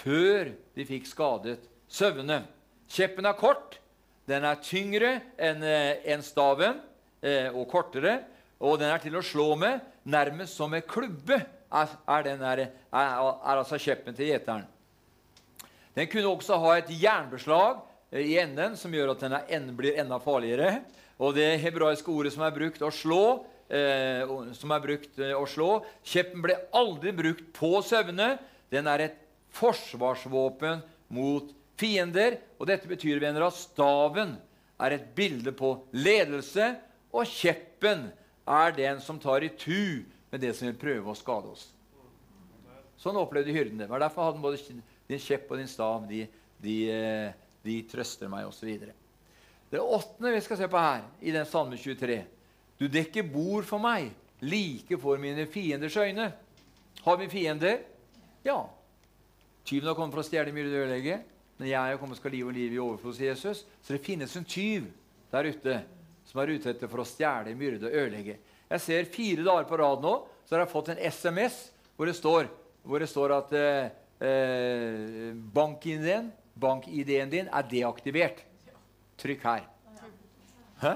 før 0.00 0.52
de 0.76 0.86
fikk 0.88 1.08
skadet 1.08 1.60
sauene. 1.90 2.42
Kjeppen 2.90 3.28
er 3.28 3.38
kort, 3.38 3.78
den 4.30 4.46
er 4.46 4.60
tyngre 4.62 5.16
enn 5.40 5.62
eh, 5.66 6.02
en 6.14 6.22
staven 6.24 6.78
eh, 7.22 7.48
og 7.50 7.66
kortere. 7.70 8.20
Og 8.60 8.76
den 8.80 8.90
er 8.92 9.00
til 9.00 9.16
å 9.16 9.24
slå 9.24 9.54
med, 9.56 9.80
nærmest 10.04 10.58
som 10.58 10.74
en 10.76 10.84
klubbe, 10.84 11.38
er, 11.70 11.92
er, 12.10 12.28
er, 12.34 12.62
er 12.92 13.54
altså 13.54 13.78
kjeppen 13.80 14.16
til 14.16 14.28
gjeteren. 14.32 14.66
Den 15.94 16.08
kunne 16.10 16.30
også 16.30 16.58
ha 16.62 16.74
et 16.78 16.90
jernbeslag 16.92 17.80
eh, 18.12 18.26
i 18.34 18.36
enden 18.42 18.76
som 18.78 18.92
gjør 18.94 19.14
at 19.14 19.24
den 19.48 19.70
blir 19.78 19.98
enda 20.00 20.20
farligere. 20.22 20.82
Og 21.20 21.34
det 21.36 21.58
hebraiske 21.60 22.12
ordet 22.12 22.34
som 22.34 22.44
er 22.46 22.54
brukt 22.54 22.82
å 22.84 22.92
slå, 22.94 23.24
eh, 23.68 24.22
som 24.56 24.72
er 24.74 24.84
brukt 24.84 25.18
å 25.36 25.42
slå 25.48 25.72
Kjeppen 26.06 26.44
ble 26.44 26.56
aldri 26.76 27.12
brukt 27.16 27.50
på 27.56 27.74
søvne. 27.86 28.34
Den 28.70 28.88
er 28.90 29.08
et 29.08 29.18
forsvarsvåpen 29.56 30.84
mot 31.14 31.50
fiender. 31.80 32.38
Og 32.58 32.68
dette 32.70 32.88
betyr 32.90 33.20
venner, 33.22 33.46
at 33.46 33.58
staven 33.58 34.36
er 34.80 34.96
et 34.96 35.10
bilde 35.16 35.52
på 35.56 35.74
ledelse, 35.96 36.72
og 37.10 37.28
kjeppen 37.28 38.08
er 38.50 38.72
den 38.76 39.02
som 39.02 39.18
tar 39.20 39.44
i 39.44 39.52
tu 39.58 40.06
med 40.30 40.42
det 40.42 40.54
som 40.56 40.68
vil 40.68 40.78
prøve 40.78 41.10
å 41.10 41.18
skade 41.18 41.50
oss. 41.50 41.68
Sånn 43.00 43.16
opplevde 43.16 43.54
hyrden 43.54 43.80
Det 43.80 43.88
var 43.88 44.02
derfor 44.02 44.28
hadde 44.28 44.42
både 44.42 44.80
din 45.08 45.20
kjepp 45.22 45.50
og 45.50 45.60
din 45.60 45.70
stav, 45.70 46.04
de, 46.08 46.26
de, 46.60 46.74
eh, 46.92 47.30
de 47.64 47.78
trøster 47.88 48.28
meg, 48.30 48.46
osv. 48.48 48.68
Det 49.70 49.80
åttende 49.80 50.34
vi 50.34 50.42
skal 50.44 50.60
se 50.60 50.68
på 50.70 50.82
her, 50.82 51.06
i 51.20 51.32
den 51.34 51.48
salme 51.48 51.78
23 51.80 52.20
Du 52.78 52.86
dekker 52.88 53.26
bord 53.28 53.64
for 53.68 53.82
meg, 53.82 54.10
like 54.40 54.98
for 55.00 55.20
mine 55.20 55.46
fienders 55.50 55.96
øyne. 55.96 56.30
Har 57.04 57.16
vi 57.20 57.28
fiender? 57.32 57.80
Ja. 58.44 58.62
Tyven 59.66 59.90
har 59.90 59.96
kommet 59.98 60.16
for 60.16 60.24
å 60.24 60.26
stjele, 60.26 60.54
myrde 60.54 60.74
og 60.74 60.86
ødelegge. 60.86 61.20
Men 61.60 61.68
jeg 61.68 61.92
har 61.92 62.00
kommet 62.00 62.18
skal 62.20 62.32
liv 62.32 62.48
og 62.48 62.56
liv 62.56 62.72
i 62.72 62.80
overflod, 62.80 63.16
sier 63.16 63.34
Jesus. 63.34 63.64
Så 63.84 63.94
det 63.94 64.04
finnes 64.04 64.36
en 64.38 64.48
tyv 64.48 64.88
der 65.30 65.50
ute 65.52 65.80
som 66.30 66.40
er 66.40 66.54
ute 66.54 66.70
etter 66.72 66.90
for 66.90 67.02
å 67.02 67.08
stjele, 67.08 67.56
myrde 67.58 67.88
og 67.88 67.96
ødelegge. 68.02 68.38
Jeg 68.70 68.84
ser 68.84 69.10
fire 69.10 69.44
dager 69.44 69.66
på 69.68 69.78
rad 69.80 70.04
nå 70.04 70.14
så 70.46 70.56
har 70.56 70.64
jeg 70.64 70.72
fått 70.72 70.88
en 70.92 71.02
SMS 71.06 71.56
hvor 71.94 72.08
det 72.08 72.16
står, 72.18 72.48
hvor 72.82 73.02
det 73.02 73.06
står 73.10 73.34
at 73.36 73.52
eh, 73.54 73.90
eh, 74.26 75.28
bank-ID-en 75.54 76.32
bank 76.60 76.88
din 76.90 77.46
er 77.46 77.68
deaktivert. 77.70 78.42
Trykk 79.20 79.44
her. 79.46 79.68
Hæ? 80.80 80.94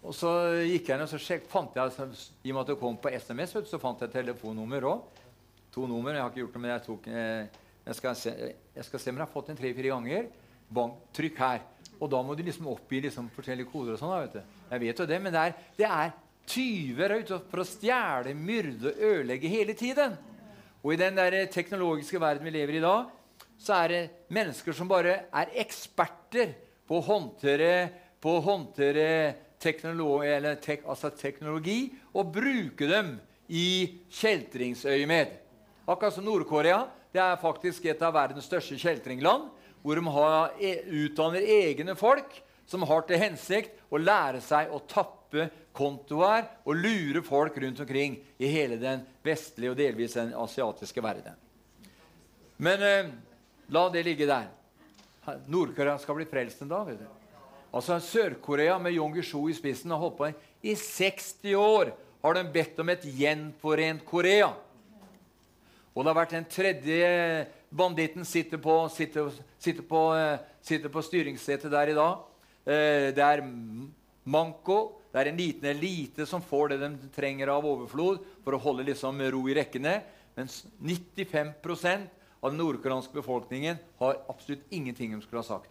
Og 0.00 0.14
så 0.16 0.30
gikk 0.64 0.88
jeg 0.88 1.00
ned 1.00 1.08
og 1.08 1.12
så 1.12 1.20
sjek, 1.20 1.48
fant 1.50 1.74
jeg, 1.76 1.90
I 1.90 2.52
og 2.52 2.54
med 2.54 2.62
at 2.62 2.70
det 2.72 2.78
kom 2.80 2.96
på 3.00 3.10
SMS, 3.12 3.56
så 3.68 3.80
fant 3.82 4.00
jeg 4.00 4.12
telefonnummer 4.14 4.86
òg. 4.88 5.19
To 5.74 5.86
nummer. 5.86 6.14
Jeg 6.14 6.24
har 6.24 6.32
ikke 6.32 6.42
gjort 6.44 6.56
noe, 6.56 6.62
men 6.64 6.72
jeg, 6.72 6.84
tok, 6.86 7.10
eh, 7.10 7.60
jeg, 7.86 7.98
skal, 7.98 8.16
se, 8.18 8.32
jeg 8.74 8.86
skal 8.88 9.02
se 9.02 9.12
om 9.12 9.20
jeg 9.20 9.26
har 9.26 9.34
fått 9.34 9.52
den 9.52 9.60
tre-fire 9.60 9.92
ganger. 9.92 10.26
Bang, 10.70 10.96
trykk 11.16 11.38
her. 11.44 11.62
Og 12.00 12.10
da 12.10 12.22
må 12.24 12.34
du 12.34 12.42
liksom 12.46 12.70
oppgi 12.72 13.02
liksom 13.04 13.28
forskjellige 13.34 13.70
koder. 13.70 13.94
og 13.94 14.00
sånn. 14.00 14.16
vet 14.24 14.40
du. 14.40 14.58
Jeg 14.72 14.84
vet 14.86 15.02
jo 15.02 15.06
det, 15.10 15.20
men 15.22 15.34
det 15.34 15.44
er, 15.44 15.54
det 15.78 15.88
er 15.90 16.12
tyver 16.50 17.16
ute 17.20 17.38
for 17.50 17.62
å 17.62 17.68
stjele, 17.68 18.34
myrde 18.34 18.90
og 18.90 19.06
ødelegge 19.10 19.52
hele 19.52 19.76
tiden. 19.78 20.16
Og 20.80 20.94
i 20.94 21.00
den 21.00 21.18
der 21.18 21.36
teknologiske 21.52 22.20
verden 22.20 22.46
vi 22.48 22.54
lever 22.54 22.78
i 22.78 22.80
i 22.80 22.84
dag, 22.84 23.10
så 23.60 23.76
er 23.82 23.92
det 23.92 24.02
mennesker 24.32 24.72
som 24.72 24.88
bare 24.88 25.26
er 25.28 25.52
eksperter 25.60 26.54
på 26.88 26.98
å 26.98 27.04
håndtere, 27.04 27.90
på 28.20 28.38
å 28.38 28.44
håndtere 28.44 29.06
teknologi, 29.60 30.54
tek, 30.64 30.86
altså 30.88 31.12
teknologi 31.12 31.90
og 32.16 32.32
bruke 32.32 32.88
dem 32.88 33.18
i 33.52 34.00
kjeltringsøyemed. 34.08 35.36
Akkurat 35.90 36.14
som 36.14 36.24
Nord-Korea. 36.24 36.84
Det 37.10 37.18
er 37.18 37.40
faktisk 37.42 37.88
et 37.90 38.02
av 38.06 38.14
verdens 38.14 38.46
største 38.46 38.76
kjeltringland, 38.78 39.48
hvor 39.82 39.98
de 39.98 40.12
har, 40.14 40.52
e, 40.62 40.76
utdanner 40.86 41.42
egne 41.42 41.96
folk 41.98 42.36
som 42.70 42.84
har 42.86 43.02
til 43.08 43.18
hensikt 43.18 43.80
å 43.90 43.98
lære 43.98 44.38
seg 44.44 44.70
å 44.70 44.78
tappe 44.86 45.48
kontoer 45.74 46.46
og 46.62 46.78
lure 46.78 47.24
folk 47.26 47.58
rundt 47.58 47.82
omkring 47.82 48.20
i 48.38 48.52
hele 48.52 48.78
den 48.78 49.02
vestlige 49.26 49.72
og 49.72 49.80
delvis 49.80 50.14
den 50.14 50.30
asiatiske 50.38 51.02
verden. 51.02 51.34
Men 52.62 52.86
eh, 52.86 53.10
la 53.74 53.88
det 53.90 54.06
ligge 54.06 54.30
der. 54.30 54.46
Nord-Korea 55.50 55.98
skal 55.98 56.20
bli 56.20 56.30
frelst 56.30 56.62
en 56.62 56.70
dag. 56.70 56.86
vet 56.86 57.02
du. 57.02 57.06
Altså 57.74 57.98
Sør-Korea 57.98 58.78
med 58.78 58.94
Jong 58.94 59.18
Gishu 59.18 59.48
i 59.50 59.58
spissen 59.58 59.90
har 59.90 59.98
holdt 59.98 60.18
på 60.22 60.30
i 60.62 60.74
60 60.74 61.54
år. 61.58 61.94
har 62.22 62.34
de 62.34 62.50
bedt 62.52 62.78
om 62.78 62.88
et 62.88 63.04
gjenforent 63.04 64.04
Korea. 64.04 64.52
Og 65.94 66.04
det 66.04 66.12
har 66.12 66.20
vært 66.20 66.36
en 66.38 66.46
tredje 66.46 67.06
banditten 67.70 68.26
sitter 68.26 68.60
på, 68.62 68.76
sitter, 68.94 69.30
sitter 69.58 69.86
på, 69.86 70.02
eh, 70.14 70.38
sitter 70.62 70.92
på 70.92 71.02
styringssetet 71.02 71.70
der 71.70 71.90
i 71.90 71.96
dag. 71.98 72.22
Eh, 72.64 73.10
det 73.14 73.24
er 73.24 73.42
manko. 74.24 75.00
Det 75.10 75.20
er 75.20 75.28
en 75.30 75.36
liten 75.36 75.66
elite 75.66 76.26
som 76.26 76.42
får 76.42 76.68
det 76.70 76.80
de 76.80 77.10
trenger 77.14 77.50
av 77.50 77.66
overflod 77.66 78.22
for 78.44 78.54
å 78.54 78.62
holde 78.62 78.86
liksom 78.86 79.18
ro 79.18 79.42
i 79.48 79.54
rekkene. 79.54 80.02
Mens 80.36 80.64
95% 80.80 82.06
av 82.40 82.50
den 82.50 82.60
nordkoreanske 82.62 83.12
befolkningen 83.12 83.78
har 83.98 84.22
absolutt 84.28 84.62
ingenting 84.70 85.12
de 85.12 85.22
skulle 85.22 85.42
ha 85.42 85.58
sagt. 85.58 85.70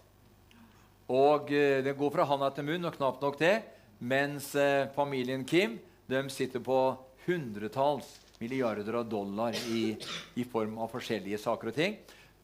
Og 1.08 1.51
eh, 1.51 1.82
Det 1.82 1.97
går 1.97 2.12
fra 2.12 2.27
handa 2.27 2.51
til 2.51 2.65
munn, 2.65 2.86
og 2.86 2.95
knapt 2.95 3.21
nok 3.21 3.39
det. 3.39 3.63
Mens 3.99 4.55
familien 4.95 5.43
Kim 5.43 5.79
de 6.08 6.21
sitter 6.32 6.60
på 6.63 6.95
hundretalls 7.25 8.28
milliarder 8.39 8.93
av 8.93 9.10
dollar 9.10 9.56
i, 9.67 9.97
i, 10.36 10.43
form 10.47 10.78
av 10.80 10.88
forskjellige 10.93 11.38
saker 11.41 11.71
og 11.71 11.75
ting. 11.75 11.97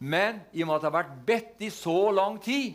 Men 0.04 0.42
i 0.52 0.64
og 0.64 0.68
med 0.68 0.76
at 0.76 0.84
det 0.84 0.90
har 0.90 0.96
vært 0.98 1.14
bedt 1.28 1.62
i 1.64 1.70
så 1.72 2.10
lang 2.12 2.36
tid 2.44 2.74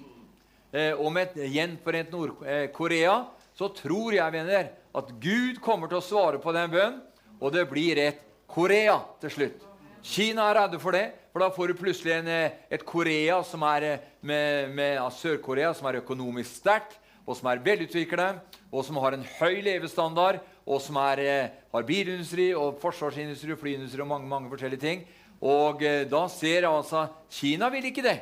eh, 0.73 0.97
om 0.97 1.19
et 1.21 1.35
gjenforent 1.37 2.15
Nord-Korea, 2.15 3.19
så 3.53 3.69
tror 3.77 4.17
jeg 4.17 4.33
venner, 4.33 4.71
at 4.97 5.11
Gud 5.21 5.61
kommer 5.61 5.91
til 5.91 6.01
å 6.01 6.07
svare 6.07 6.41
på 6.41 6.55
den 6.57 6.73
bønnen, 6.73 7.03
og 7.37 7.53
det 7.53 7.67
blir 7.69 8.01
et 8.01 8.23
Korea 8.49 8.97
til 9.21 9.35
slutt. 9.35 9.67
Kina 10.01 10.49
er 10.49 10.63
redde 10.63 10.81
for 10.81 10.97
det, 10.97 11.11
for 11.31 11.45
da 11.45 11.51
får 11.53 11.71
du 11.71 11.81
plutselig 11.83 12.15
en, 12.17 12.31
eh, 12.33 12.57
et 12.73 12.87
Korea 12.89 13.43
som 13.45 13.69
er 13.69 14.01
med, 14.25 14.73
med, 14.73 14.95
ja, 14.97 15.05
Sør-Korea 15.13 15.75
som 15.77 15.91
er 15.91 16.01
økonomisk 16.01 16.63
sterkt, 16.63 16.97
og 17.29 17.37
som 17.37 17.53
er 17.53 17.61
velutviklet, 17.69 18.41
og 18.73 18.81
som 18.87 18.97
har 19.05 19.13
en 19.13 19.29
høy 19.37 19.61
levestandard, 19.61 20.41
og 20.67 20.81
som 20.83 20.97
er, 21.03 21.19
eh, 21.19 21.51
har 21.73 21.87
bilindustri 21.87 22.51
og 22.55 22.81
forsvarsindustri 22.81 23.53
og 23.53 23.61
flyindustri 23.61 24.01
og 24.01 24.11
mange, 24.11 24.29
mange 24.29 24.51
forskjellige 24.51 24.81
ting. 24.81 25.07
Og 25.41 25.83
eh, 25.83 26.05
da 26.09 26.27
ser 26.29 26.69
altså 26.69 27.07
Kina 27.31 27.69
vil 27.69 27.91
ikke 27.91 28.05
det. 28.05 28.19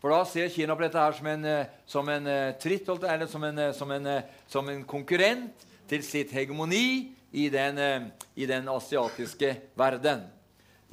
For 0.00 0.10
da 0.10 0.24
ser 0.26 0.50
Kina 0.50 0.74
på 0.74 0.82
dette 0.82 0.98
her 0.98 1.12
som 1.12 1.26
en, 1.26 1.44
eh, 1.44 1.66
som 1.86 2.08
en 2.08 2.28
tritt, 2.58 2.88
eller 2.88 3.26
som 3.26 3.44
en, 3.44 3.64
som, 3.72 3.90
en, 3.90 4.12
som 4.46 4.68
en, 4.68 4.84
konkurrent 4.84 5.66
til 5.88 6.02
sitt 6.02 6.30
hegemoni 6.32 7.12
i 7.32 7.48
den, 7.48 7.78
i 8.36 8.46
den 8.46 8.68
asiatiske 8.68 9.56
verden. 9.76 10.26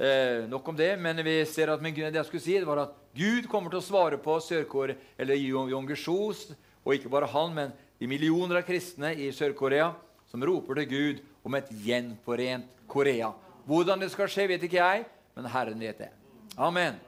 Eh, 0.00 0.48
nok 0.48 0.68
om 0.68 0.76
det, 0.76 0.94
men 0.96 1.18
vi 1.20 1.42
ser 1.44 1.68
at 1.68 1.82
men 1.84 1.92
det 1.92 2.14
jeg 2.14 2.24
skulle 2.24 2.40
si, 2.40 2.54
var 2.64 2.78
at 2.86 2.92
Gud 3.12 3.44
kommer 3.52 3.68
til 3.68 3.82
å 3.82 3.84
svare 3.84 4.16
på 4.16 4.38
Sør-Korea, 4.40 4.96
eller 5.20 5.36
Yongesjos, 5.36 6.54
og 6.80 6.94
ikke 6.94 7.10
bare 7.12 7.28
han, 7.28 7.52
men 7.52 7.74
de 8.00 8.08
millioner 8.08 8.62
av 8.62 8.64
kristne 8.64 9.10
i 9.12 9.28
Sør-Korea 9.28 9.90
som 10.30 10.44
roper 10.46 10.80
til 10.80 10.88
Gud 10.90 11.22
om 11.44 11.56
et 11.58 11.70
gjenforent 11.84 12.66
Korea. 12.90 13.32
Hvordan 13.66 14.02
det 14.02 14.10
skal 14.12 14.30
skje, 14.30 14.48
vet 14.50 14.64
ikke 14.66 14.80
jeg, 14.80 15.04
men 15.36 15.48
Herren 15.50 15.80
vet 15.80 15.98
det. 15.98 16.10
Amen. 16.58 16.98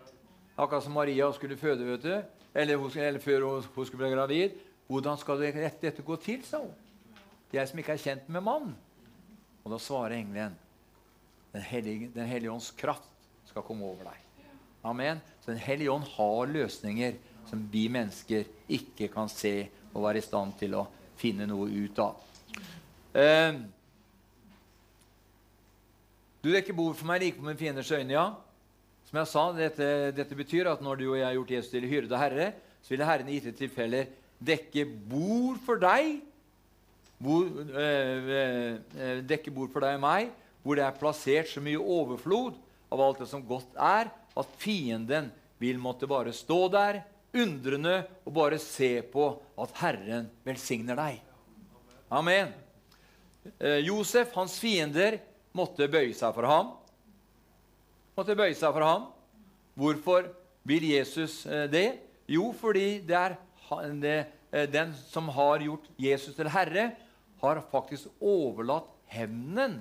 Akkurat 0.56 0.84
som 0.84 0.94
Maria 0.94 1.30
skulle 1.34 1.56
føde, 1.56 1.86
vet 1.86 2.02
du, 2.04 2.14
eller, 2.54 2.96
eller 2.96 3.20
før 3.20 3.46
hun, 3.46 3.64
hun, 3.74 3.86
skulle 3.86 4.04
bli 4.04 4.14
gravid. 4.14 4.58
Hvordan 4.86 5.18
skal 5.18 5.40
dette 5.40 6.02
gå 6.04 6.16
til, 6.16 6.42
sa 6.44 6.60
hun. 6.62 6.74
Jeg 7.52 7.68
som 7.68 7.78
ikke 7.80 7.94
er 7.94 8.00
kjent 8.00 8.28
med 8.32 8.44
mann. 8.44 8.74
Og 9.62 9.72
da 9.72 9.78
svarer 9.78 10.16
engelen 10.16 10.58
Den 11.52 11.62
hellige, 11.62 12.10
den 12.14 12.26
hellige 12.26 12.50
ånds 12.50 12.70
kraft 12.72 13.08
skal 13.44 13.62
komme 13.62 13.84
over 13.84 14.06
deg. 14.08 14.48
Amen. 14.82 15.20
Så 15.40 15.50
Den 15.50 15.60
hellige 15.60 15.90
ånd 15.92 16.04
har 16.16 16.46
løsninger 16.46 17.18
som 17.48 17.68
vi 17.72 17.88
mennesker 17.92 18.48
ikke 18.72 19.08
kan 19.12 19.28
se 19.28 19.68
og 19.92 20.06
være 20.06 20.22
i 20.22 20.24
stand 20.24 20.54
til 20.58 20.78
å 20.78 20.86
finne 21.20 21.46
noe 21.46 21.68
ut 21.68 21.98
av. 22.00 22.16
Uh, 23.12 23.60
du 26.42 26.50
dekker 26.50 26.74
bord 26.74 26.96
for 26.98 27.06
meg 27.06 27.22
like 27.22 27.38
på 27.38 27.46
min 27.46 27.60
fienders 27.60 27.92
øyne, 27.92 28.16
ja. 28.16 28.26
Som 29.06 29.20
jeg 29.20 29.30
sa, 29.30 29.44
dette, 29.54 29.88
dette, 30.16 30.36
betyr 30.38 30.70
at 30.72 30.82
når 30.82 30.98
du 30.98 31.06
og 31.10 31.18
jeg 31.18 31.26
har 31.26 31.36
gjort 31.36 31.54
Jesus 31.54 31.70
til 31.74 31.86
hyrde 31.86 32.18
herre, 32.18 32.52
så 32.82 32.94
vil 32.94 33.04
Herren 33.06 33.28
i 33.28 33.36
gitte 33.36 33.52
tilfeller 33.54 34.08
dekke 34.42 34.86
bord 35.10 35.60
for 35.62 35.78
deg 35.78 36.16
hvor, 37.22 37.46
øh, 37.46 38.30
øh, 38.98 39.20
dekke 39.28 39.52
bord 39.54 39.70
for 39.70 39.84
deg 39.84 39.94
og 39.94 40.02
meg, 40.02 40.32
hvor 40.62 40.78
det 40.78 40.84
er 40.86 40.98
plassert 40.98 41.50
så 41.52 41.62
mye 41.62 41.78
overflod 41.78 42.56
av 42.92 43.04
alt 43.04 43.22
det 43.22 43.28
som 43.30 43.44
godt 43.46 43.78
er, 43.78 44.10
at 44.10 44.56
fienden 44.58 45.30
vil 45.62 45.78
måtte 45.78 46.08
bare 46.10 46.34
stå 46.34 46.66
der 46.72 47.02
undrende 47.32 48.02
og 48.26 48.34
bare 48.34 48.58
se 48.58 48.96
på 49.12 49.28
at 49.62 49.78
Herren 49.80 50.28
velsigner 50.44 50.98
deg. 50.98 51.22
Amen. 52.10 52.50
Eh, 53.58 53.82
Josef, 53.86 54.34
hans 54.36 54.58
fiender, 54.60 55.18
måtte 55.56 55.88
bøye 55.90 56.14
seg 56.16 56.34
for 56.36 56.48
ham. 56.48 56.70
Måtte 58.16 58.36
bøye 58.38 58.54
seg 58.54 58.74
for 58.74 58.86
ham. 58.86 59.08
Hvorfor 59.78 60.28
vil 60.68 60.86
Jesus 60.92 61.42
eh, 61.46 61.66
det? 61.70 61.86
Jo, 62.30 62.50
fordi 62.56 63.00
det 63.06 63.18
er 63.18 63.36
eh, 63.72 64.68
den 64.70 64.94
som 65.08 65.30
har 65.34 65.64
gjort 65.64 65.88
Jesus 66.00 66.36
til 66.38 66.50
herre, 66.52 66.92
har 67.42 67.64
faktisk 67.72 68.22
overlatt 68.22 68.90
hevnen 69.10 69.80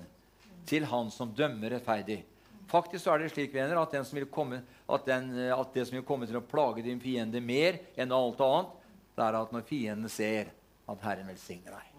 til 0.65 0.87
han 0.89 1.11
som 1.13 1.33
dømmer 1.37 1.75
rettferdig. 1.75 2.23
Faktisk 2.71 3.09
er 3.11 3.21
det 3.21 3.33
slik 3.33 3.53
venner, 3.53 3.77
at, 3.77 3.93
komme, 4.31 4.61
at, 4.87 5.05
den, 5.05 5.33
at, 5.51 5.73
det 5.75 5.85
som 5.85 5.99
vil 5.99 6.07
komme 6.07 6.29
til 6.29 6.39
å 6.39 6.45
plage 6.45 6.85
din 6.85 7.01
fiende 7.03 7.43
mer 7.43 7.81
enn 7.99 8.15
alt 8.15 8.41
annet, 8.41 8.73
det 9.11 9.27
er 9.27 9.39
at 9.43 9.53
når 9.53 9.67
fienden 9.67 10.09
ser 10.09 10.53
at 10.89 11.03
Herren 11.03 11.27
velsigner 11.27 11.75
deg. 11.75 11.90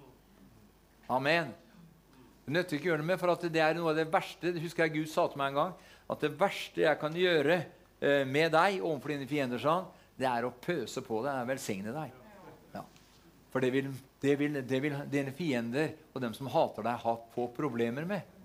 Amen. 1.12 1.52
Du 2.46 2.50
nytter 2.54 2.78
ikke 2.78 2.90
gjøre 2.90 3.02
det 3.02 3.08
med, 3.10 3.20
for 3.20 3.46
det 3.46 3.62
er 3.62 3.76
noe 3.78 3.92
av 3.92 3.98
det 4.00 4.08
verste 4.10 4.50
det 4.54 4.62
husker 4.64 4.88
jeg 4.88 4.96
Gud 4.96 5.10
sa 5.12 5.28
til 5.30 5.38
meg 5.38 5.52
en 5.52 5.60
gang, 5.60 5.74
at 6.10 6.24
det 6.24 6.32
verste 6.40 6.82
jeg 6.82 6.98
kan 7.00 7.14
gjøre 7.16 7.58
eh, 7.60 8.24
med 8.28 8.50
deg 8.54 8.80
overfor 8.80 9.14
dine 9.14 9.28
fiender, 9.30 9.62
sånn, 9.62 9.86
det 10.18 10.26
er 10.28 10.46
å 10.46 10.54
pøse 10.62 11.04
på 11.04 11.20
deg, 11.24 11.46
velsigne 11.48 11.94
deg. 11.94 12.18
Ja. 12.74 12.82
For 13.52 13.64
det 13.64 13.70
vil, 13.74 13.88
det, 14.24 14.34
vil, 14.40 14.58
det 14.66 14.82
vil, 14.82 14.98
dine 15.12 15.34
fiender 15.36 15.94
og 16.12 16.22
dem 16.24 16.34
som 16.36 16.50
hater 16.52 16.86
deg, 16.88 17.00
ha 17.04 17.16
få 17.34 17.48
problemer 17.54 18.08
med. 18.08 18.38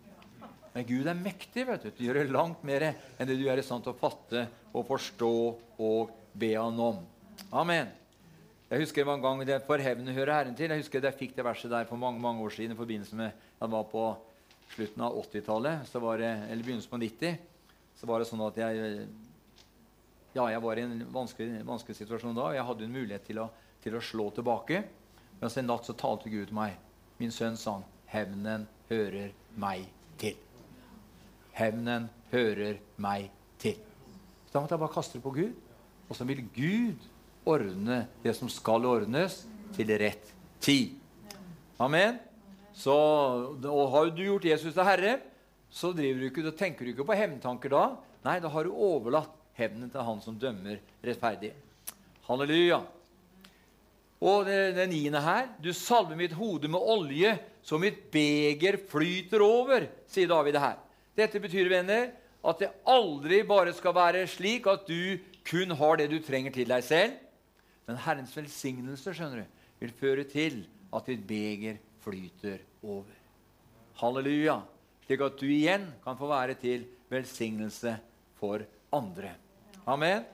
Men 0.76 0.86
Gud 0.86 1.10
er 1.10 1.18
mektig 1.18 1.64
vet 1.66 1.88
du, 1.88 1.90
Du 1.98 2.04
gjør 2.06 2.20
langt 2.30 2.62
mer 2.68 2.92
enn 2.92 3.26
det 3.26 3.40
du 3.40 3.48
er 3.50 3.58
i 3.58 3.66
stand 3.66 3.82
til 3.86 3.96
å 3.96 3.98
fatte 3.98 4.46
og 4.78 4.86
forstå 4.86 5.38
og 5.82 6.12
be 6.38 6.52
Han 6.54 6.78
om. 6.78 7.00
Amen. 7.50 7.90
Jeg 8.68 8.84
husker 8.84 9.06
mange 9.08 9.24
gang 9.24 9.42
det 9.48 9.62
For 9.64 9.80
hevnen 9.80 10.16
hører 10.16 10.34
Herren 10.34 10.56
til. 10.56 10.72
Jeg 10.74 10.84
husker 10.84 11.04
jeg 11.04 11.16
fikk 11.16 11.38
det 11.38 11.46
verset 11.48 11.72
der 11.72 11.88
for 11.88 12.00
mange 12.00 12.20
mange 12.20 12.44
år 12.44 12.52
siden 12.52 12.76
i 12.76 12.80
forbindelse 12.80 13.16
med 13.16 13.32
jeg 13.62 13.72
var 13.72 13.86
på 13.88 14.04
slutten 14.74 15.04
av 15.08 15.16
80-tallet, 15.16 15.96
eller 15.96 16.64
begynnelsen 16.64 16.92
på 16.92 17.00
90. 17.00 17.38
Så 17.96 18.10
var 18.10 18.20
det 18.20 18.28
sånn 18.28 18.44
at 18.44 18.60
jeg 18.60 19.08
ja, 20.36 20.44
jeg 20.52 20.62
var 20.62 20.78
i 20.78 20.84
en 20.84 21.00
vanskelig, 21.14 21.64
vanskelig 21.66 21.96
situasjon 21.98 22.36
da. 22.36 22.50
og 22.50 22.58
Jeg 22.58 22.68
hadde 22.68 22.86
en 22.86 22.94
mulighet 22.94 23.24
til 23.26 23.40
å, 23.42 23.48
til 23.82 23.96
å 23.98 24.04
slå 24.04 24.28
tilbake. 24.36 24.84
Men 25.40 25.50
en 25.50 25.70
natt 25.72 25.88
så 25.88 25.96
talte 25.98 26.30
Gud 26.30 26.50
til 26.50 26.58
meg. 26.58 26.76
Min 27.18 27.34
sønn 27.34 27.58
sa 27.58 27.78
han, 27.78 27.88
hevnen 28.12 28.68
hører 28.92 29.32
meg 29.58 29.88
til. 30.22 30.36
Hevnen 31.58 32.10
hører 32.34 32.82
meg 33.02 33.32
til. 33.62 33.80
Så 34.46 34.54
da 34.54 34.62
måtte 34.62 34.76
jeg 34.76 34.84
bare 34.84 34.94
kaste 34.94 35.18
det 35.18 35.26
på 35.26 35.34
Gud. 35.40 35.56
Og 36.08 36.20
så 36.20 36.28
vil 36.28 36.44
Gud 36.54 37.08
ordne 37.48 38.04
det 38.24 38.34
som 38.38 38.52
skal 38.52 38.86
ordnes, 38.88 39.46
til 39.76 39.92
rett 40.00 40.32
tid. 40.64 40.96
Amen. 41.84 42.18
Så, 42.78 42.94
og 42.94 43.86
Har 43.94 44.12
du 44.14 44.22
gjort 44.24 44.46
Jesus 44.48 44.74
til 44.74 44.86
herre, 44.86 45.18
så 45.70 45.92
du 45.94 46.04
ikke, 46.04 46.46
da 46.46 46.54
tenker 46.56 46.86
du 46.86 46.94
ikke 46.94 47.08
på 47.08 47.18
hevntanker 47.18 47.74
da. 47.74 47.86
Nei, 48.26 48.38
da 48.44 48.52
har 48.52 48.68
du 48.68 48.74
overlatt 48.74 49.34
hevnen 49.58 49.90
til 49.92 50.06
han 50.06 50.22
som 50.24 50.38
dømmer 50.40 50.80
rettferdig. 51.06 51.52
Halleluja. 52.28 52.80
Og 54.18 54.48
det, 54.48 54.74
det 54.74 54.88
niende 54.90 55.20
her 55.22 55.52
Du 55.62 55.70
salver 55.78 56.18
mitt 56.18 56.34
hode 56.34 56.70
med 56.72 56.82
olje, 56.82 57.36
så 57.62 57.78
mitt 57.78 58.08
beger 58.14 58.80
flyter 58.90 59.44
over, 59.46 59.86
sier 60.10 60.30
David 60.32 60.58
her. 60.62 60.80
Dette 61.18 61.42
betyr, 61.42 61.70
venner, 61.70 62.12
at 62.48 62.62
det 62.62 62.72
aldri 62.88 63.42
bare 63.48 63.74
skal 63.76 63.96
være 63.98 64.28
slik 64.30 64.68
at 64.72 64.88
du 64.88 65.18
kun 65.48 65.74
har 65.80 65.98
det 66.00 66.10
du 66.12 66.20
trenger 66.24 66.54
til 66.54 66.70
deg 66.70 66.86
selv. 66.86 67.18
Men 67.88 68.00
Herrens 68.04 68.34
velsignelse 68.36 69.14
skjønner 69.16 69.44
du, 69.44 69.62
vil 69.82 69.94
føre 69.96 70.26
til 70.28 70.66
at 70.94 71.08
ditt 71.08 71.24
beger 71.28 71.80
flyter 72.04 72.64
over. 72.84 73.14
Halleluja. 74.02 74.60
Slik 75.08 75.24
at 75.24 75.40
du 75.40 75.48
igjen 75.48 75.88
kan 76.04 76.18
få 76.20 76.28
være 76.30 76.58
til 76.60 76.84
velsignelse 77.10 77.96
for 78.38 78.66
andre. 78.94 79.32
Amen. 79.88 80.26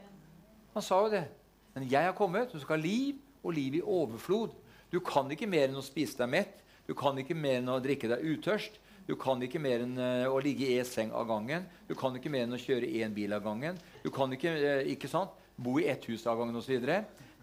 Han 0.73 0.85
sa 0.85 0.97
jo 1.05 1.11
det. 1.13 1.27
Men 1.75 1.85
jeg 1.89 2.09
har 2.09 2.17
kommet, 2.17 2.51
du 2.53 2.59
skal 2.61 2.79
ha 2.79 2.81
liv, 2.81 3.21
og 3.43 3.53
liv 3.53 3.77
i 3.77 3.81
overflod. 3.81 4.53
Du 4.91 4.99
kan 5.03 5.29
ikke 5.31 5.49
mer 5.49 5.67
enn 5.67 5.77
å 5.77 5.85
spise 5.85 6.17
deg 6.19 6.31
mett. 6.31 6.61
Du 6.87 6.93
kan 6.97 7.17
ikke 7.19 7.37
mer 7.37 7.59
enn 7.59 7.71
å 7.71 7.81
drikke 7.83 8.09
deg 8.11 8.25
utørst. 8.33 8.79
Du 9.07 9.15
kan 9.19 9.41
ikke 9.43 9.59
mer 9.59 9.83
enn 9.83 9.97
uh, 9.99 10.31
å 10.31 10.39
ligge 10.43 10.67
i 10.67 10.77
én 10.79 10.87
seng 10.87 11.11
av 11.15 11.27
gangen. 11.27 11.65
Du 11.89 11.93
kan 11.99 12.15
ikke 12.15 12.31
mer 12.31 12.47
enn 12.47 12.55
å 12.55 12.61
kjøre 12.61 12.89
én 13.03 13.15
bil 13.15 13.35
av 13.35 13.43
gangen. 13.43 13.79
Du 14.03 14.09
kan 14.15 14.31
ikke, 14.31 14.53
uh, 14.55 14.83
ikke 14.89 15.11
sant, 15.11 15.33
bo 15.59 15.75
i 15.81 15.89
ett 15.91 16.07
hus 16.09 16.23
av 16.29 16.39
gangen 16.39 16.55
osv. 16.59 16.87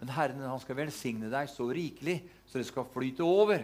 Men 0.01 0.13
Herren 0.15 0.43
han 0.49 0.61
skal 0.63 0.79
velsigne 0.79 1.29
deg 1.31 1.49
så 1.51 1.67
rikelig 1.69 2.17
så 2.49 2.59
det 2.59 2.67
skal 2.67 2.89
flyte 2.91 3.23
over. 3.25 3.63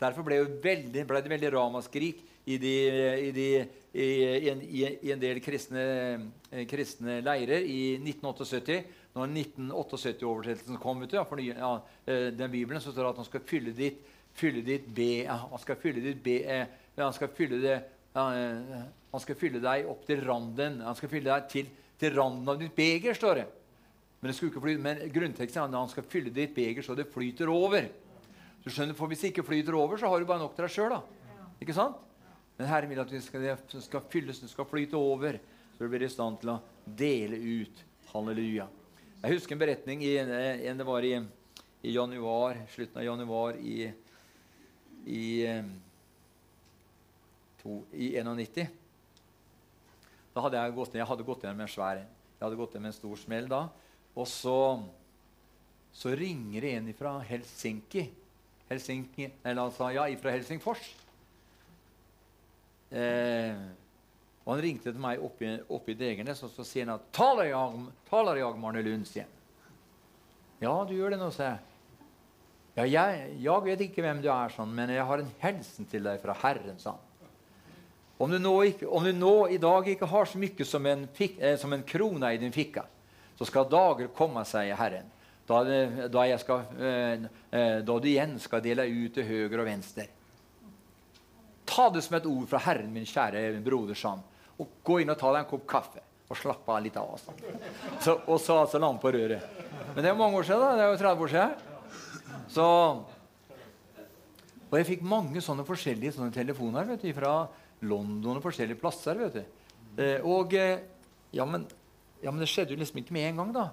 Derfor 0.00 0.26
ble, 0.26 0.42
veldig, 0.62 1.04
ble 1.08 1.22
det 1.22 1.32
veldig 1.32 1.52
ramaskrik 1.54 2.20
i, 2.46 2.58
de, 2.60 2.74
i, 3.22 3.30
de, 3.34 3.46
i, 3.94 4.08
en, 4.50 4.60
i 4.66 5.12
en, 5.14 5.22
del 5.22 5.40
kristne, 5.42 5.84
eh, 6.50 6.66
kristne, 6.68 7.20
leirer 7.24 7.64
i 7.64 7.96
1978. 8.02 8.82
Når 9.16 9.30
1978-oversettelsen 9.32 10.76
kom 10.82 11.00
ut, 11.06 11.14
ja, 11.16 11.22
for 11.24 11.40
ja, 11.40 11.70
den 12.04 12.50
Bibelen, 12.52 12.82
så 12.84 12.92
står 12.92 13.06
det 13.06 13.12
at 13.14 13.20
han 13.22 13.28
skal 13.30 13.46
fylle 13.48 13.72
ditt, 13.72 14.02
fylle 14.36 14.60
ditt 14.66 14.90
be, 14.92 15.24
han 15.24 15.62
skal 15.62 15.78
fylle 15.80 16.02
ditt 16.04 16.20
be, 16.20 16.36
han 16.98 17.16
skal 17.16 17.32
fylle 17.32 17.62
det 17.62 17.78
han 18.16 19.20
skal 19.20 19.36
fylle 19.36 19.60
deg 19.60 19.88
opp 19.90 20.06
til 20.08 20.22
randen. 20.24 20.80
Han 20.84 20.96
skal 20.96 21.10
fylle 21.12 21.32
deg 21.32 21.48
til, 21.52 21.70
til 22.00 22.14
randen 22.16 22.48
av 22.52 22.60
ditt 22.60 22.76
beger, 22.76 23.16
står 23.16 23.40
det. 23.40 23.46
Men, 24.22 24.80
men 24.82 25.02
grunnteksten 25.12 25.60
er 25.60 25.68
at 25.68 25.76
han 25.76 25.92
skal 25.92 26.06
fylle 26.08 26.32
ditt 26.34 26.54
beger 26.56 26.84
så 26.84 26.96
det 26.96 27.08
flyter 27.12 27.50
over. 27.52 27.88
Du 28.64 28.70
skjønner, 28.72 28.96
for 28.98 29.06
Hvis 29.06 29.22
det 29.22 29.30
ikke 29.34 29.46
flyter 29.46 29.76
over, 29.78 29.98
så 30.00 30.08
har 30.10 30.18
du 30.18 30.26
bare 30.26 30.42
nok 30.42 30.56
til 30.56 30.66
deg 30.66 30.72
sjøl. 30.74 30.96
Ikke 31.62 31.76
sant? 31.76 32.00
Men 32.56 32.70
Herren 32.70 32.90
vil 32.90 33.02
at 33.02 33.12
det 33.12 33.20
skal, 33.22 33.44
skal 33.84 34.02
fylles, 34.10 34.40
det 34.40 34.50
skal 34.50 34.66
flyte 34.66 34.96
over, 34.96 35.36
så 35.76 35.84
du 35.84 35.92
blir 35.92 36.06
i 36.06 36.10
stand 36.10 36.40
til 36.40 36.54
å 36.54 36.60
dele 36.98 37.36
ut. 37.36 37.82
Halleluja. 38.10 38.66
Jeg 39.20 39.36
husker 39.36 39.56
en 39.56 39.60
beretning 39.60 40.02
i, 40.06 40.14
en, 40.22 40.78
det 40.78 40.86
var 40.86 41.04
i, 41.04 41.14
i 41.84 41.92
januar, 41.92 42.62
slutten 42.72 43.02
av 43.02 43.06
januar 43.06 43.60
i, 43.60 43.90
i 45.04 45.24
to, 47.60 47.80
i 47.92 48.14
91. 48.16 48.70
Da 50.32 50.44
hadde 50.44 50.60
jeg 50.60 50.76
gått, 50.76 50.96
jeg 50.96 51.08
hadde 51.08 51.26
gått 51.26 51.44
gjennom 51.44 51.64
en 51.64 51.70
svær 51.72 52.02
Jeg 52.02 52.44
hadde 52.44 52.58
gått 52.58 52.76
gjennom 52.76 52.90
en 52.90 52.96
stor 52.96 53.20
smell 53.20 53.46
da. 53.50 53.66
Og 54.16 54.28
så, 54.28 54.58
så 55.92 56.14
ringer 56.16 56.64
det 56.64 56.74
en 56.78 56.92
fra 56.96 57.18
Helsinki. 57.28 58.06
Helsinki 58.70 59.28
eller 59.44 59.66
altså, 59.68 59.90
ja, 59.94 60.06
fra 60.20 60.32
Helsingfors. 60.34 60.86
Eh, 62.90 63.66
og 64.46 64.52
Han 64.54 64.62
ringte 64.62 64.92
til 64.92 65.02
meg 65.02 65.22
oppe, 65.22 65.90
i 65.90 65.98
Degernes 65.98 66.42
og 66.46 66.52
så 66.54 66.64
sier 66.64 66.86
han 66.86 67.00
at 67.00 67.08
'Taler 67.12 67.50
jeg, 67.50 67.86
taler 68.08 68.38
jeg 68.38 68.58
Marne 68.62 68.82
Lundstien?' 68.82 69.32
'Ja, 70.60 70.84
du 70.84 70.94
gjør 70.94 71.10
det 71.10 71.18
nå', 71.18 71.32
sa 71.34 71.50
jeg. 71.50 71.58
Ja, 72.76 72.84
jeg, 72.84 73.36
jeg 73.42 73.64
vet 73.64 73.80
ikke 73.80 74.02
hvem 74.04 74.22
du 74.22 74.28
er, 74.30 74.52
sånn, 74.52 74.72
men 74.72 74.90
jeg 74.92 75.04
har 75.04 75.18
en 75.18 75.34
hilsen 75.42 75.88
til 75.90 76.04
deg 76.04 76.20
fra 76.22 76.32
Herren', 76.32 76.78
sa 76.78 76.94
han. 76.94 77.02
Om 78.18 78.30
du, 78.32 78.48
ikke, 78.64 78.88
om 78.88 79.04
du, 79.04 79.12
nå 79.12 79.46
i 79.52 79.58
dag 79.60 79.88
ikke 79.88 80.08
har 80.08 80.24
så 80.24 80.38
mye 80.40 80.64
som 80.64 80.86
en, 80.86 81.08
eh, 81.20 81.56
som 81.60 81.72
en 81.72 81.82
krone 81.84 82.30
i 82.32 82.38
din 82.40 82.52
fikka, 82.52 82.86
så 83.36 83.46
skal 83.48 83.68
dager 83.68 84.08
komme, 84.16 84.44
sier 84.48 84.78
Herren, 84.78 85.10
da, 85.46 85.60
da, 86.10 86.24
skal, 86.40 86.64
eh, 86.80 87.26
eh, 87.50 87.78
da, 87.86 87.98
du 87.98 88.08
igjen 88.08 88.34
skal 88.42 88.62
dele 88.64 88.88
ut 88.88 89.14
til 89.14 89.26
høyre 89.28 89.62
og 89.62 89.68
venstre. 89.68 90.08
Ta 91.66 91.88
det 91.92 92.02
som 92.06 92.16
et 92.18 92.26
ord 92.26 92.48
fra 92.50 92.62
Herren, 92.64 92.90
min 92.94 93.06
kjære 93.06 93.60
broder, 93.62 93.94
sa 93.94 94.16
Og 94.58 94.68
gå 94.82 95.00
inn 95.02 95.10
og 95.12 95.18
ta 95.18 95.32
deg 95.34 95.44
en 95.44 95.50
kopp 95.50 95.66
kaffe 95.68 96.00
og 96.26 96.36
slappe 96.36 96.72
av 96.72 96.82
litt 96.82 96.96
av. 96.96 97.20
Så, 98.00 98.16
og 98.26 98.40
så 98.40 98.56
altså 98.62 98.80
lande 98.82 98.98
på 99.02 99.12
røret. 99.14 99.42
Men 99.94 100.00
det 100.00 100.08
er 100.08 100.14
jo 100.14 100.18
mange 100.18 100.40
år 100.40 100.46
siden. 100.48 100.60
da, 100.60 100.72
Det 100.74 100.82
er 100.82 100.90
jo 100.90 100.96
30 100.96 101.22
år 101.22 101.32
siden. 101.34 101.52
Så, 102.48 102.66
og 104.66 104.78
jeg 104.80 104.88
fikk 104.88 105.04
mange 105.06 105.42
sånne 105.44 105.66
forskjellige 105.68 106.16
sånne 106.16 106.34
telefoner 106.34 106.88
vet 106.88 107.04
du, 107.04 107.12
fra 107.14 107.34
London 107.86 108.40
og 108.40 108.42
forskjellige 108.42 108.80
plasser. 108.80 109.20
vet 109.20 109.36
du. 109.36 109.44
Eh, 110.02 110.24
og 110.26 110.56
ja 111.36 111.46
men, 111.46 111.68
ja, 112.22 112.30
men, 112.30 112.40
det 112.40 112.48
skjedde 112.50 112.74
jo 112.74 112.80
liksom 112.80 113.00
ikke 113.02 113.14
med 113.14 113.28
en 113.30 113.42
gang, 113.42 113.52
da. 113.54 113.66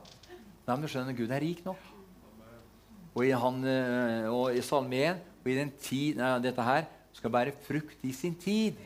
Nei, 0.64 0.76
men 0.76 0.84
du 0.84 0.90
skjønner, 0.92 1.16
Gud 1.18 1.32
er 1.32 1.44
rik 1.44 1.64
nok. 1.66 1.90
Og 3.14 3.26
i, 3.28 3.32
han, 3.38 3.60
eh, 3.70 4.28
og 4.32 4.56
i 4.58 4.64
Salme 4.66 5.00
1 5.12 5.22
og 5.44 5.50
i 5.52 5.58
den 5.58 5.72
tid, 5.84 6.18
nei, 6.18 6.32
dette 6.42 6.66
her 6.66 6.88
skal 7.14 7.34
bære 7.34 7.54
frukt 7.66 8.06
i 8.08 8.14
sin 8.16 8.36
tid. 8.40 8.80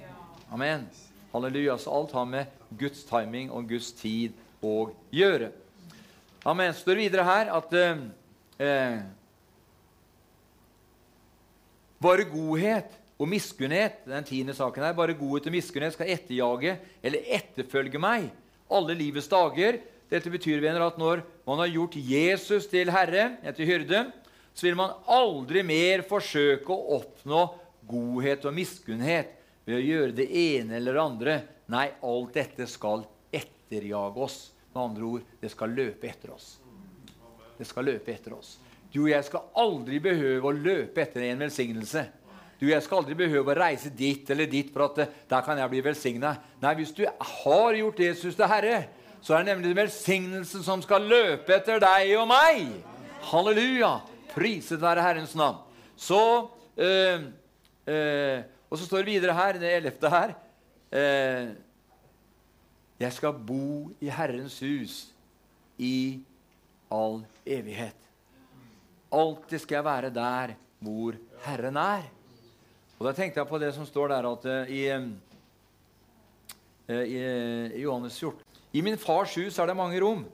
Amen. 0.52 0.88
Halleluja. 1.32 1.78
Så 1.80 1.93
alt 1.93 2.15
har 2.17 2.26
med 2.28 2.50
Guds 2.80 3.06
timing 3.08 3.52
og 3.54 3.70
Guds 3.70 3.91
tid 3.96 4.36
å 4.63 4.89
gjøre. 5.13 5.52
Amen. 6.48 6.74
Så 6.74 6.84
står 6.84 6.98
det 6.98 7.06
videre 7.06 7.28
her 7.28 7.54
at 7.56 7.78
eh, 7.78 8.04
eh 8.63 8.98
bare 11.98 12.28
godhet 12.30 12.91
og 13.17 13.30
miskunnhet, 13.30 14.04
den 14.06 14.26
tiende 14.26 14.54
saken 14.54 14.84
her, 14.86 14.93
bare 14.93 15.15
godhet 15.17 15.48
og 15.50 15.56
miskunnhet 15.56 15.96
skal 15.96 16.12
etterjage 16.13 16.76
eller 17.02 17.32
etterfølge 17.39 18.02
meg 18.02 18.28
alle 18.74 18.96
livets 18.98 19.30
dager. 19.32 19.80
Dette 20.08 20.32
betyr 20.32 20.62
venner, 20.64 20.86
at 20.88 21.00
når 21.00 21.24
man 21.48 21.62
har 21.64 21.72
gjort 21.72 21.98
Jesus 22.00 22.68
til 22.72 22.92
herre, 22.94 23.38
etter 23.44 23.68
hyrde, 23.68 24.06
så 24.58 24.66
vil 24.66 24.78
man 24.80 24.96
aldri 25.12 25.62
mer 25.68 26.04
forsøke 26.08 26.74
å 26.74 27.00
oppnå 27.02 27.42
godhet 27.88 28.46
og 28.48 28.56
miskunnhet 28.58 29.36
ved 29.68 29.78
å 29.78 29.84
gjøre 29.84 30.16
det 30.18 30.28
ene 30.32 30.80
eller 30.80 30.98
det 30.98 31.04
andre. 31.04 31.36
Nei, 31.72 31.90
alt 32.08 32.38
dette 32.38 32.68
skal 32.72 33.04
etterjage 33.36 34.24
oss. 34.24 34.38
Med 34.74 34.84
andre 34.84 35.12
ord, 35.12 35.28
det 35.42 35.52
skal 35.52 35.76
løpe 35.76 36.10
etter 36.10 36.32
oss. 36.34 36.56
Det 37.58 37.68
skal 37.68 37.88
løpe 37.90 38.14
etter 38.14 38.36
oss. 38.38 38.56
Du 38.94 39.04
og 39.04 39.12
jeg 39.12 39.26
skal 39.28 39.50
aldri 39.60 40.00
behøve 40.02 40.48
å 40.48 40.56
løpe 40.56 41.04
etter 41.04 41.26
en 41.28 41.44
velsignelse. 41.44 42.06
Du, 42.58 42.65
jeg 42.65 42.82
skal 42.82 43.04
aldri 43.04 43.13
behøve 43.17 43.54
å 43.54 43.58
reise 43.58 43.91
dit 43.93 44.30
eller 44.34 44.50
dit, 44.50 44.70
for 44.74 44.88
at 44.88 45.04
eh, 45.04 45.15
der 45.30 45.43
kan 45.46 45.60
jeg 45.62 45.70
bli 45.70 45.82
velsigna. 45.86 46.34
Nei, 46.63 46.74
hvis 46.80 46.93
du 46.98 47.04
har 47.06 47.78
gjort 47.78 48.00
Jesus 48.02 48.38
til 48.38 48.50
Herre, 48.50 48.80
så 49.22 49.36
er 49.36 49.43
det 49.43 49.54
nemlig 49.54 49.76
velsignelsen 49.78 50.63
som 50.65 50.82
skal 50.82 51.06
løpe 51.06 51.54
etter 51.54 51.82
deg 51.84 52.13
og 52.17 52.28
meg. 52.32 52.63
Halleluja! 53.30 53.98
Priset 54.34 54.82
være 54.82 55.06
Herrens 55.06 55.36
navn. 55.38 55.62
Så 55.98 56.48
øh, 56.78 57.24
øh, 57.88 58.39
Og 58.70 58.78
så 58.78 58.86
står 58.86 58.98
det 58.98 59.06
videre 59.06 59.34
her, 59.34 59.58
det 59.58 59.72
ellevte 59.74 60.10
her 60.10 60.34
øh, 60.91 61.48
Jeg 63.00 63.13
skal 63.13 63.34
bo 63.34 63.89
i 64.02 64.10
Herrens 64.10 64.60
hus 64.60 65.08
i 65.78 66.22
all 66.91 67.24
evighet. 67.46 67.98
Alltid 69.12 69.60
skal 69.60 69.76
jeg 69.76 69.86
være 69.86 70.13
der 70.13 70.54
hvor 70.80 71.17
Herren 71.46 71.78
er. 71.78 72.06
Og 72.98 73.06
Da 73.06 73.14
tenkte 73.14 73.40
jeg 73.40 73.50
på 73.50 73.60
det 73.62 73.74
som 73.76 73.86
står 73.86 74.10
der 74.14 74.26
at, 74.26 74.46
uh, 74.50 74.72
i, 74.74 74.82
uh, 76.90 77.06
i, 77.06 77.20
i 77.78 77.84
Johannes 77.84 78.18
14 78.18 78.42
I 78.74 78.82
min 78.86 78.98
fars 78.98 79.36
hus 79.38 79.60
er 79.60 79.70
det 79.70 79.78
mange 79.78 80.02
rom. 80.02 80.26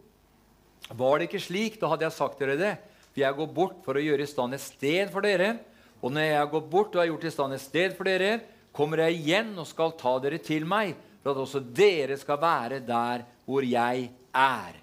Var 0.90 1.20
det 1.20 1.28
ikke 1.30 1.44
slik, 1.44 1.80
da 1.80 1.92
hadde 1.92 2.08
jeg 2.08 2.16
sagt 2.16 2.40
dere 2.40 2.58
det. 2.60 2.74
For 3.14 3.22
jeg 3.22 3.38
går 3.38 3.50
bort 3.56 3.84
for 3.86 4.00
å 4.00 4.04
gjøre 4.04 4.26
i 4.26 4.30
stand 4.30 4.56
et 4.56 4.64
sted 4.64 5.12
for 5.14 5.26
dere. 5.26 5.58
Og 6.04 6.12
når 6.12 6.28
jeg 6.28 6.52
går 6.52 6.64
bort 6.72 6.96
og 6.96 7.04
har 7.04 7.12
gjort 7.12 7.28
i 7.30 7.32
stand 7.32 7.56
et 7.56 7.64
sted 7.64 7.96
for 7.96 8.10
dere, 8.10 8.32
kommer 8.76 9.04
jeg 9.06 9.20
igjen 9.22 9.54
og 9.62 9.70
skal 9.70 9.94
ta 10.00 10.16
dere 10.24 10.40
til 10.44 10.66
meg, 10.68 10.96
for 11.22 11.32
at 11.32 11.44
også 11.46 11.62
dere 11.62 12.18
skal 12.20 12.42
være 12.42 12.82
der 12.84 13.24
hvor 13.46 13.64
jeg 13.64 14.10
er. 14.34 14.80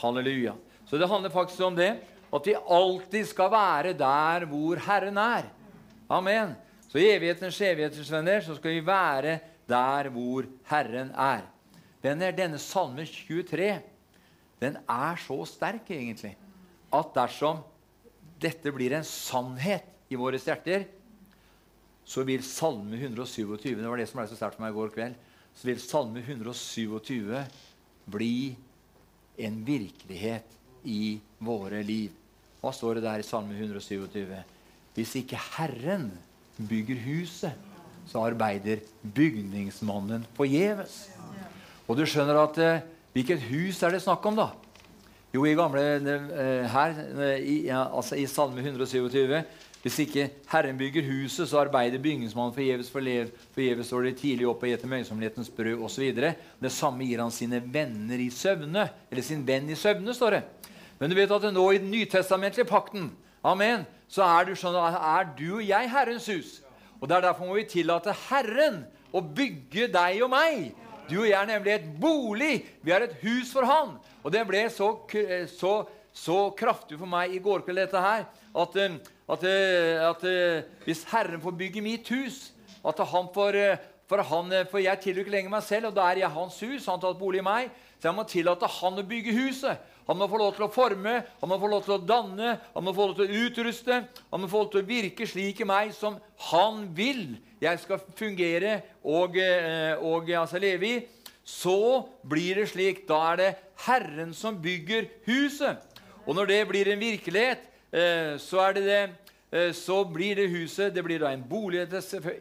Halleluja. 0.00 0.54
Så 0.88 1.00
det 1.00 1.08
handler 1.10 1.34
faktisk 1.34 1.60
om 1.66 1.76
det, 1.76 1.90
at 2.32 2.46
vi 2.48 2.54
alltid 2.56 3.28
skal 3.28 3.50
være 3.52 3.92
der 3.98 4.46
hvor 4.48 4.80
Herren 4.86 5.18
er. 5.20 5.50
Amen. 6.08 6.54
Så 6.92 7.00
i 7.00 7.08
evighetens 7.08 7.56
evigheters 7.64 8.10
venner 8.12 8.42
så 8.44 8.58
skal 8.58 8.74
vi 8.76 8.84
være 8.84 9.38
der 9.70 10.10
hvor 10.12 10.44
Herren 10.68 11.08
er. 11.16 11.46
Venner, 12.04 12.34
denne 12.36 12.58
salme 12.60 13.06
23 13.08 13.78
den 14.60 14.76
er 14.76 15.16
så 15.18 15.38
sterk 15.48 15.88
egentlig 15.90 16.34
at 16.92 17.14
dersom 17.16 17.62
dette 18.42 18.72
blir 18.74 18.92
en 18.92 19.06
sannhet 19.06 19.88
i 20.12 20.18
våre 20.20 20.36
hjerter, 20.36 20.84
så 22.04 22.26
vil 22.28 22.42
Salme 22.44 22.98
127 22.98 23.78
det 23.78 23.88
var 23.88 23.96
det 23.96 24.08
som 24.10 24.20
ble 24.20 24.26
så 24.28 24.36
sterkt 24.36 24.58
for 24.58 24.64
meg 24.66 24.74
i 24.74 24.76
går 24.76 24.92
kveld, 24.92 25.14
så 25.56 25.68
vil 25.70 25.80
Salme 25.80 26.20
127 26.20 27.38
bli 28.12 28.34
en 29.40 29.62
virkelighet 29.64 30.58
i 30.84 31.16
våre 31.40 31.80
liv. 31.86 32.10
Hva 32.60 32.74
står 32.74 32.98
det 32.98 33.06
der 33.06 33.22
i 33.22 33.26
Salme 33.26 33.56
127? 33.56 34.36
Hvis 34.92 35.14
ikke 35.22 35.40
Herren 35.56 36.10
bygger 36.68 36.98
huset, 37.06 37.70
så 38.08 38.24
arbeider 38.26 38.82
bygningsmannen 39.14 40.26
forgjeves. 40.36 41.06
Og 41.88 41.98
du 41.98 42.06
skjønner 42.08 42.40
at 42.42 42.58
eh, 42.62 42.88
Hvilket 43.12 43.42
hus 43.50 43.82
er 43.84 43.92
det 43.92 44.00
snakk 44.00 44.24
om, 44.24 44.38
da? 44.38 44.46
Jo, 45.34 45.44
i 45.44 45.56
gamle 45.56 45.82
eh, 45.82 46.64
her, 46.72 46.94
eh, 47.12 47.42
i, 47.44 47.56
ja, 47.66 47.82
altså 47.92 48.16
i 48.16 48.24
Salme 48.28 48.62
127 48.64 49.42
Hvis 49.82 49.98
ikke 50.04 50.30
Herren 50.48 50.78
bygger 50.80 51.04
huset, 51.04 51.48
så 51.48 51.60
arbeider 51.60 52.00
bygningsmannen 52.00 52.54
forgjeves. 52.54 52.88
Forgjeves 52.92 53.86
står 53.90 54.06
det 54.06 54.14
tidlig 54.20 54.46
opp 54.48 54.62
og 54.62 54.70
gjeter 54.70 54.88
møysomhetens 54.88 55.50
brød 55.52 55.82
osv. 55.84 56.12
Det 56.62 56.72
samme 56.72 57.04
gir 57.04 57.20
han 57.20 57.34
sine 57.34 57.60
venner 57.60 58.22
i 58.22 58.30
søvne. 58.30 58.86
Eller 59.10 59.26
sin 59.26 59.42
venn 59.44 59.68
i 59.68 59.76
søvne, 59.76 60.14
står 60.14 60.38
det. 60.38 60.42
Men 61.00 61.10
du 61.10 61.18
vet 61.18 61.34
at 61.34 61.48
nå 61.50 61.66
i 61.72 61.80
den 61.82 61.90
nytestamentlige 61.90 62.68
pakten 62.68 63.10
amen, 63.44 63.86
så 64.12 64.24
er 64.26 64.48
du, 64.48 64.54
sånn, 64.58 64.76
er 64.76 65.30
du 65.38 65.48
og 65.58 65.64
jeg 65.64 65.90
Herrens 65.90 66.28
hus. 66.30 66.60
Og 67.00 67.08
det 67.08 67.16
er 67.16 67.26
Derfor 67.26 67.48
må 67.48 67.56
vi 67.58 67.66
tillate 67.66 68.14
Herren 68.28 68.84
å 69.12 69.22
bygge 69.24 69.88
deg 69.92 70.22
og 70.22 70.30
meg. 70.32 70.70
Du 71.08 71.18
og 71.22 71.26
jeg 71.26 71.36
er 71.36 71.48
nemlig 71.50 71.72
et 71.74 71.88
bolig. 72.00 72.52
Vi 72.84 72.94
er 72.94 73.08
et 73.08 73.16
hus 73.24 73.50
for 73.52 73.66
Han. 73.66 73.96
Og 74.22 74.32
det 74.32 74.44
ble 74.46 74.62
så, 74.70 74.92
så, 75.50 75.72
så 76.14 76.38
kraftig 76.56 77.00
for 77.00 77.10
meg 77.10 77.34
i 77.34 77.40
går 77.42 77.64
kveld, 77.66 77.82
dette 77.82 78.02
her, 78.04 78.28
at, 78.52 78.76
eh, 78.78 78.98
at, 79.34 79.46
eh, 79.48 80.04
at, 80.06 80.26
hvis 80.86 81.02
Herren 81.10 81.42
får 81.42 81.56
bygge 81.58 81.82
mitt 81.82 82.08
hus, 82.14 82.52
at 82.86 83.02
han 83.10 83.30
får 83.34 83.58
eh, 83.58 83.88
for, 84.08 84.22
han, 84.28 84.52
for 84.68 84.82
jeg 84.82 85.00
tilhører 85.00 85.24
ikke 85.24 85.32
lenger 85.32 85.52
meg 85.54 85.62
selv, 85.64 85.88
og 85.88 85.96
da 85.96 86.10
er 86.10 86.20
jeg 86.20 86.34
hans 86.34 86.58
hus. 86.60 86.84
Han 86.84 86.98
har 86.98 87.04
tatt 87.06 87.20
bolig 87.20 87.40
i 87.40 87.46
meg. 87.46 87.70
Så 87.96 88.10
jeg 88.10 88.16
må 88.18 88.24
tillate 88.28 88.68
han 88.68 88.98
å 89.00 89.04
bygge 89.08 89.32
huset. 89.38 89.86
Han 90.08 90.18
må 90.18 90.26
få 90.30 90.40
lov 90.40 90.56
til 90.56 90.66
å 90.66 90.72
forme, 90.72 91.14
han 91.40 91.50
må 91.50 91.58
få 91.62 91.70
lov 91.70 91.84
til 91.86 91.94
å 91.94 92.02
danne, 92.02 92.56
han 92.74 92.84
må 92.84 92.94
få 92.96 93.08
lov 93.08 93.18
til 93.20 93.28
å 93.28 93.46
utruste. 93.46 94.02
Han 94.32 94.42
må 94.42 94.50
få 94.50 94.64
lov 94.64 94.70
til 94.72 94.82
å 94.82 94.88
virke 94.88 95.28
slik 95.30 95.62
i 95.62 95.68
meg 95.68 95.92
som 95.96 96.18
han 96.50 96.84
vil 96.96 97.36
jeg 97.62 97.78
skal 97.78 98.00
fungere 98.18 98.80
og, 99.04 99.36
eh, 99.38 99.94
og 100.02 100.30
altså 100.30 100.58
leve 100.62 100.88
i. 100.88 101.02
Så 101.44 102.08
blir 102.26 102.60
det 102.60 102.68
slik. 102.70 103.04
Da 103.08 103.20
er 103.32 103.36
det 103.36 103.50
Herren 103.86 104.34
som 104.34 104.58
bygger 104.62 105.08
huset. 105.26 105.78
Og 106.26 106.34
når 106.34 106.46
det 106.46 106.60
blir 106.68 106.92
en 106.92 107.02
virkelighet, 107.02 107.62
eh, 107.92 108.38
så, 108.38 108.72
det 108.74 108.84
det, 108.86 109.02
eh, 109.52 109.72
så 109.72 110.04
blir 110.04 110.36
det 110.36 110.50
huset 110.50 110.94
det 110.94 111.04
blir 111.04 111.22
en 111.26 111.42
bolig, 111.48 111.86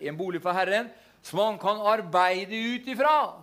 en 0.01 0.18
bolig 0.18 0.41
for 0.41 0.53
Herren 0.53 0.89
som 1.22 1.39
han 1.39 1.57
kan 1.62 1.82
arbeide 1.86 2.57
ut 2.76 2.88
ifra. 2.88 3.34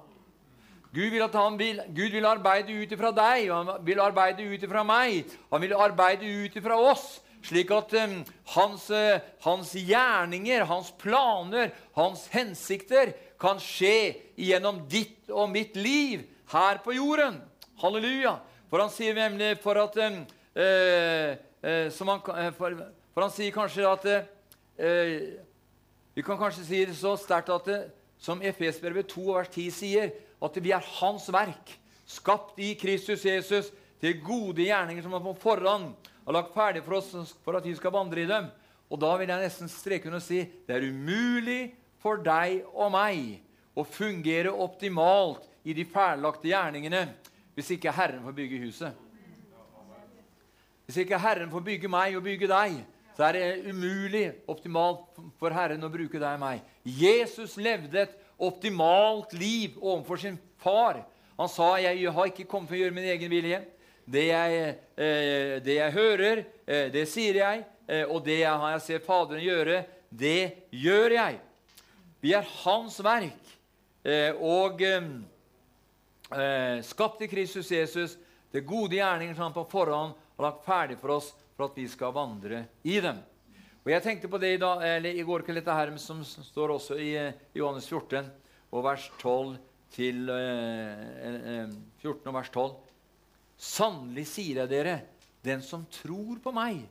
Gud 0.95 1.11
vil, 1.11 1.22
vil, 1.59 1.80
Gud 1.95 2.11
vil 2.11 2.26
arbeide 2.26 2.72
ut 2.72 2.93
ifra 2.93 3.11
deg, 3.12 3.51
og 3.51 3.57
han 3.57 3.84
vil 3.84 4.01
arbeide 4.01 4.45
ut 4.49 4.62
ifra 4.64 4.84
meg. 4.89 5.32
Han 5.53 5.61
vil 5.61 5.74
arbeide 5.76 6.28
ut 6.45 6.55
ifra 6.57 6.78
oss, 6.80 7.18
slik 7.45 7.68
at 7.76 7.93
um, 8.01 8.14
hans, 8.55 8.86
uh, 8.91 9.20
hans, 9.45 9.74
gjerninger, 9.76 10.64
hans 10.64 10.89
planer, 10.97 11.74
hans 11.97 12.24
hensikter 12.32 13.12
kan 13.41 13.61
skje 13.61 14.16
gjennom 14.41 14.80
ditt 14.89 15.28
og 15.28 15.51
mitt 15.53 15.76
liv 15.76 16.24
her 16.55 16.80
på 16.84 16.97
jorden. 16.97 17.36
Halleluja. 17.82 18.39
For 18.72 18.80
han 18.80 18.93
sier 18.93 19.16
nemlig 19.16 19.59
for 19.61 19.76
at 19.82 19.99
um, 20.07 20.22
uh, 20.57 21.36
uh, 21.68 22.09
han, 22.09 22.24
for, 22.57 22.80
for, 23.12 23.26
han 23.26 23.34
sier 23.34 23.53
kanskje 23.55 23.89
at 23.89 24.11
Vi 26.14 26.22
kan 26.22 26.39
kanskje 26.39 26.64
si 26.64 26.78
det 26.86 26.95
så 26.95 27.16
sterkt 27.18 27.51
at 27.51 27.68
som 28.22 28.39
Efesbrevet 28.43 29.09
2 29.11 29.24
vers 29.34 29.49
10 29.51 29.70
sier 29.74 30.12
at 30.43 30.59
vi 30.62 30.72
er 30.74 30.84
Hans 30.99 31.26
verk, 31.32 31.74
skapt 32.09 32.61
i 32.62 32.74
Kristus 32.78 33.24
Jesus 33.26 33.72
til 34.01 34.20
gode 34.24 34.64
gjerninger 34.64 35.05
som 35.05 35.16
han 35.16 35.24
på 35.24 35.34
forhånd 35.43 35.91
har 36.24 36.36
lagt 36.36 36.55
ferdig 36.55 36.84
for 36.86 37.01
oss 37.01 37.34
for 37.45 37.59
at 37.59 37.66
vi 37.66 37.74
skal 37.76 37.95
vandre 37.95 38.22
i 38.22 38.28
dem. 38.28 38.49
Og 38.89 39.01
da 39.01 39.11
vil 39.20 39.28
jeg 39.28 39.45
nesten 39.45 39.70
streke 39.70 40.09
under 40.09 40.22
og 40.22 40.24
si 40.24 40.45
det 40.66 40.76
er 40.76 40.86
umulig 40.89 41.74
for 42.01 42.20
deg 42.24 42.62
og 42.72 42.93
meg 42.95 43.41
å 43.78 43.84
fungere 43.84 44.53
optimalt 44.55 45.45
i 45.68 45.74
de 45.76 45.84
ferdiglagte 45.89 46.51
gjerningene 46.51 47.03
hvis 47.59 47.74
ikke 47.74 47.93
Herren 47.93 48.22
får 48.24 48.36
bygge 48.36 48.62
huset. 48.62 49.05
Hvis 50.89 51.03
ikke 51.03 51.18
Herren 51.20 51.51
får 51.53 51.64
bygge 51.66 51.91
meg 51.93 52.14
og 52.16 52.24
bygge 52.24 52.49
deg, 52.49 52.78
så 53.16 53.26
er 53.26 53.34
det 53.34 53.72
umulig 53.72 54.24
optimalt 54.49 55.18
for 55.41 55.53
Herren 55.53 55.82
å 55.84 55.91
bruke 55.93 56.20
deg 56.20 56.39
og 56.39 56.41
meg. 56.41 56.62
Jesus 56.86 57.59
levde 57.61 58.05
et 58.07 58.14
optimalt 58.39 59.32
liv 59.32 59.76
overfor 59.80 60.16
sin 60.16 60.39
far. 60.59 61.05
Han 61.36 61.49
sa, 61.49 61.78
'Jeg 61.78 62.12
har 62.12 62.26
ikke 62.26 62.45
kommet 62.45 62.68
for 62.68 62.76
å 62.76 62.78
gjøre 62.78 62.95
min 62.95 63.05
egen 63.05 63.30
vilje.' 63.30 63.64
Det 64.09 64.24
jeg, 64.26 64.78
eh, 64.97 65.61
det 65.61 65.74
jeg 65.74 65.93
hører, 65.93 66.45
eh, 66.66 66.89
det 66.91 67.09
sier 67.09 67.34
jeg, 67.34 67.64
eh, 67.86 68.05
og 68.09 68.24
det 68.24 68.39
jeg 68.41 68.59
har 68.59 68.78
sett 68.78 69.05
Faderen 69.05 69.43
gjøre, 69.45 69.84
det 70.11 70.53
gjør 70.72 71.11
jeg. 71.11 71.41
Vi 72.22 72.32
er 72.32 72.43
Hans 72.64 72.99
verk 73.05 73.59
eh, 74.05 74.32
og 74.41 74.80
eh, 74.82 76.80
skapt 76.82 77.22
i 77.22 77.28
Kristus 77.28 77.70
Jesus, 77.70 78.16
det 78.51 78.64
gode 78.66 78.97
gjerninger 78.97 79.34
som 79.34 79.43
han 79.43 79.53
på 79.53 79.68
forhånd 79.68 80.16
har 80.39 80.47
lagt 80.49 80.64
ferdig 80.64 80.99
for 80.99 81.18
oss 81.18 81.34
for 81.55 81.68
at 81.68 81.76
vi 81.76 81.89
skal 81.91 82.12
vandre 82.16 82.64
i 82.82 83.01
dem. 83.05 83.20
Og 83.89 83.95
Jeg 83.95 84.03
tenkte 84.05 84.28
på 84.28 84.36
det 84.36 84.49
i, 84.53 84.57
dag, 84.61 84.82
i 85.01 85.22
går 85.24 85.47
kveld, 85.47 85.62
dette 85.62 85.72
her 85.72 85.89
som 85.97 86.18
står 86.20 86.74
også 86.74 86.99
i 87.01 87.14
Johannes 87.57 87.86
14, 87.89 88.26
og 88.68 88.82
vers 88.84 89.07
12 89.16 89.55
til 89.95 90.26
14 90.28 91.39
eh, 91.49 91.70
14 92.03 92.28
og 92.28 92.34
vers 92.36 92.51
12. 92.53 92.74
Sannelig 93.57 94.26
sier 94.28 94.61
jeg 94.61 94.70
dere, 94.74 94.93
den 95.41 95.64
som 95.64 95.86
tror 95.89 96.36
på 96.45 96.53
meg, 96.53 96.82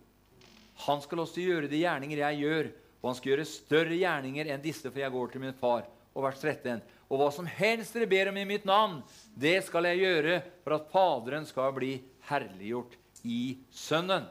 han 0.88 1.04
skal 1.04 1.22
også 1.22 1.44
gjøre 1.44 1.70
de 1.70 1.84
gjerninger 1.84 2.24
jeg 2.24 2.42
gjør, 2.48 2.72
og 3.04 3.12
han 3.12 3.20
skal 3.20 3.34
gjøre 3.36 3.46
større 3.52 4.02
gjerninger 4.02 4.50
enn 4.56 4.66
disse, 4.66 4.90
for 4.90 5.04
jeg 5.04 5.16
går 5.20 5.36
til 5.36 5.46
min 5.46 5.56
far. 5.62 5.86
Og 6.18 6.26
vers 6.26 6.42
13. 6.42 6.82
Og 7.12 7.22
hva 7.22 7.30
som 7.38 7.52
helst 7.60 7.94
dere 7.94 8.10
ber 8.10 8.34
om 8.34 8.42
i 8.42 8.48
mitt 8.56 8.66
navn, 8.66 9.04
det 9.38 9.60
skal 9.70 9.92
jeg 9.92 10.02
gjøre 10.02 10.42
for 10.66 10.80
at 10.82 10.90
Faderen 10.98 11.46
skal 11.46 11.78
bli 11.78 11.94
herliggjort 12.34 12.98
i 13.22 13.54
Sønnen. 13.86 14.26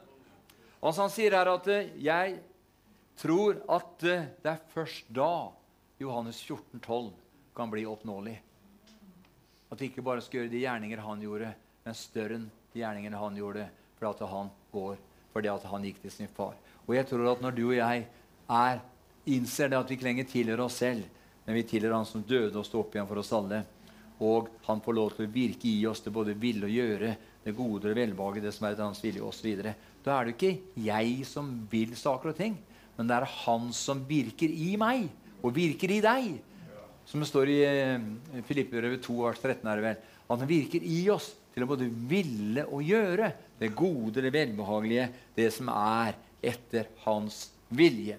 Altså 0.82 1.06
Han 1.06 1.14
sier 1.14 1.38
her 1.38 1.54
at 1.54 1.70
eh, 1.70 1.94
jeg 2.02 2.36
tror 3.16 3.60
at 3.72 3.94
det 4.02 4.50
er 4.50 4.64
først 4.72 5.08
da 5.14 5.52
Johannes 6.00 6.40
14, 6.44 6.80
12 6.80 7.10
kan 7.56 7.70
bli 7.72 7.86
oppnåelig. 7.88 8.36
At 9.72 9.80
vi 9.80 9.88
ikke 9.90 10.04
bare 10.04 10.22
skal 10.24 10.42
gjøre 10.42 10.52
de 10.52 10.62
gjerninger 10.62 11.02
han 11.02 11.22
gjorde, 11.24 11.52
men 11.86 11.96
større 11.96 12.38
enn 12.38 12.48
de 12.72 12.82
gjerningene 12.82 13.20
han 13.20 13.38
gjorde 13.38 13.68
fordi 13.96 14.10
at 14.12 14.28
han 14.28 14.50
går, 14.74 14.98
fordi 15.32 15.48
at 15.48 15.62
han 15.70 15.86
gikk 15.88 16.02
til 16.02 16.12
sin 16.12 16.32
far. 16.36 16.56
Og 16.84 16.92
jeg 16.94 17.08
tror 17.08 17.30
at 17.32 17.40
når 17.40 17.54
du 17.56 17.62
og 17.70 17.78
jeg 17.78 18.04
er, 18.52 18.82
innser 19.26 19.72
det 19.72 19.78
at 19.78 19.88
vi 19.88 19.96
ikke 19.96 20.08
lenger 20.10 20.28
tilhører 20.30 20.66
oss 20.66 20.76
selv, 20.82 21.06
men 21.46 21.56
vi 21.56 21.64
tilhører 21.66 21.96
Han 21.96 22.08
som 22.08 22.24
døde 22.26 22.58
og 22.58 22.66
sto 22.66 22.82
opp 22.82 22.94
igjen 22.94 23.08
for 23.08 23.22
oss 23.22 23.32
alle, 23.32 23.62
og 24.20 24.48
han 24.66 24.80
får 24.84 24.96
lov 24.96 25.16
til 25.16 25.26
å 25.26 25.32
virke 25.32 25.68
i 25.68 25.86
oss 25.88 26.00
det 26.04 26.12
både 26.12 26.36
ville 26.40 26.68
og 26.68 26.72
gjøre, 26.72 27.16
det 27.44 27.54
gode 27.56 27.90
og 27.90 27.98
velbehaget, 27.98 28.44
det 28.44 28.52
som 28.54 28.66
er 28.66 28.74
etter 28.74 28.88
hans 28.88 29.02
vilje 29.04 29.22
osv., 29.22 29.60
da 30.04 30.14
er 30.16 30.26
det 30.26 30.34
ikke 30.36 30.82
jeg 30.84 31.26
som 31.28 31.50
vil 31.70 31.92
saker 31.98 32.32
og 32.32 32.38
ting, 32.38 32.56
men 32.96 33.08
det 33.08 33.16
er 33.16 33.32
Han 33.44 33.70
som 33.76 34.02
virker 34.08 34.50
i 34.50 34.74
meg 34.80 35.08
og 35.44 35.54
virker 35.56 35.92
i 35.92 36.02
deg. 36.04 36.36
Som 37.06 37.22
det 37.22 37.28
står 37.30 37.52
i 37.52 37.58
eh, 37.64 38.06
Filippebrevet 38.48 39.04
2, 39.04 39.18
vers 39.22 39.42
13. 39.42 39.60
er 39.62 39.78
det 39.78 39.86
vel. 39.86 40.06
Han 40.32 40.46
virker 40.48 40.82
i 40.82 41.02
oss 41.12 41.30
til 41.54 41.64
å 41.64 41.68
både 41.70 41.86
ville 42.10 42.66
og 42.66 42.82
gjøre 42.84 43.30
det 43.60 43.70
gode, 43.76 44.24
det 44.24 44.32
velbehagelige, 44.34 45.06
det 45.36 45.46
som 45.54 45.70
er 45.72 46.16
etter 46.44 46.90
hans 47.04 47.46
vilje. 47.72 48.18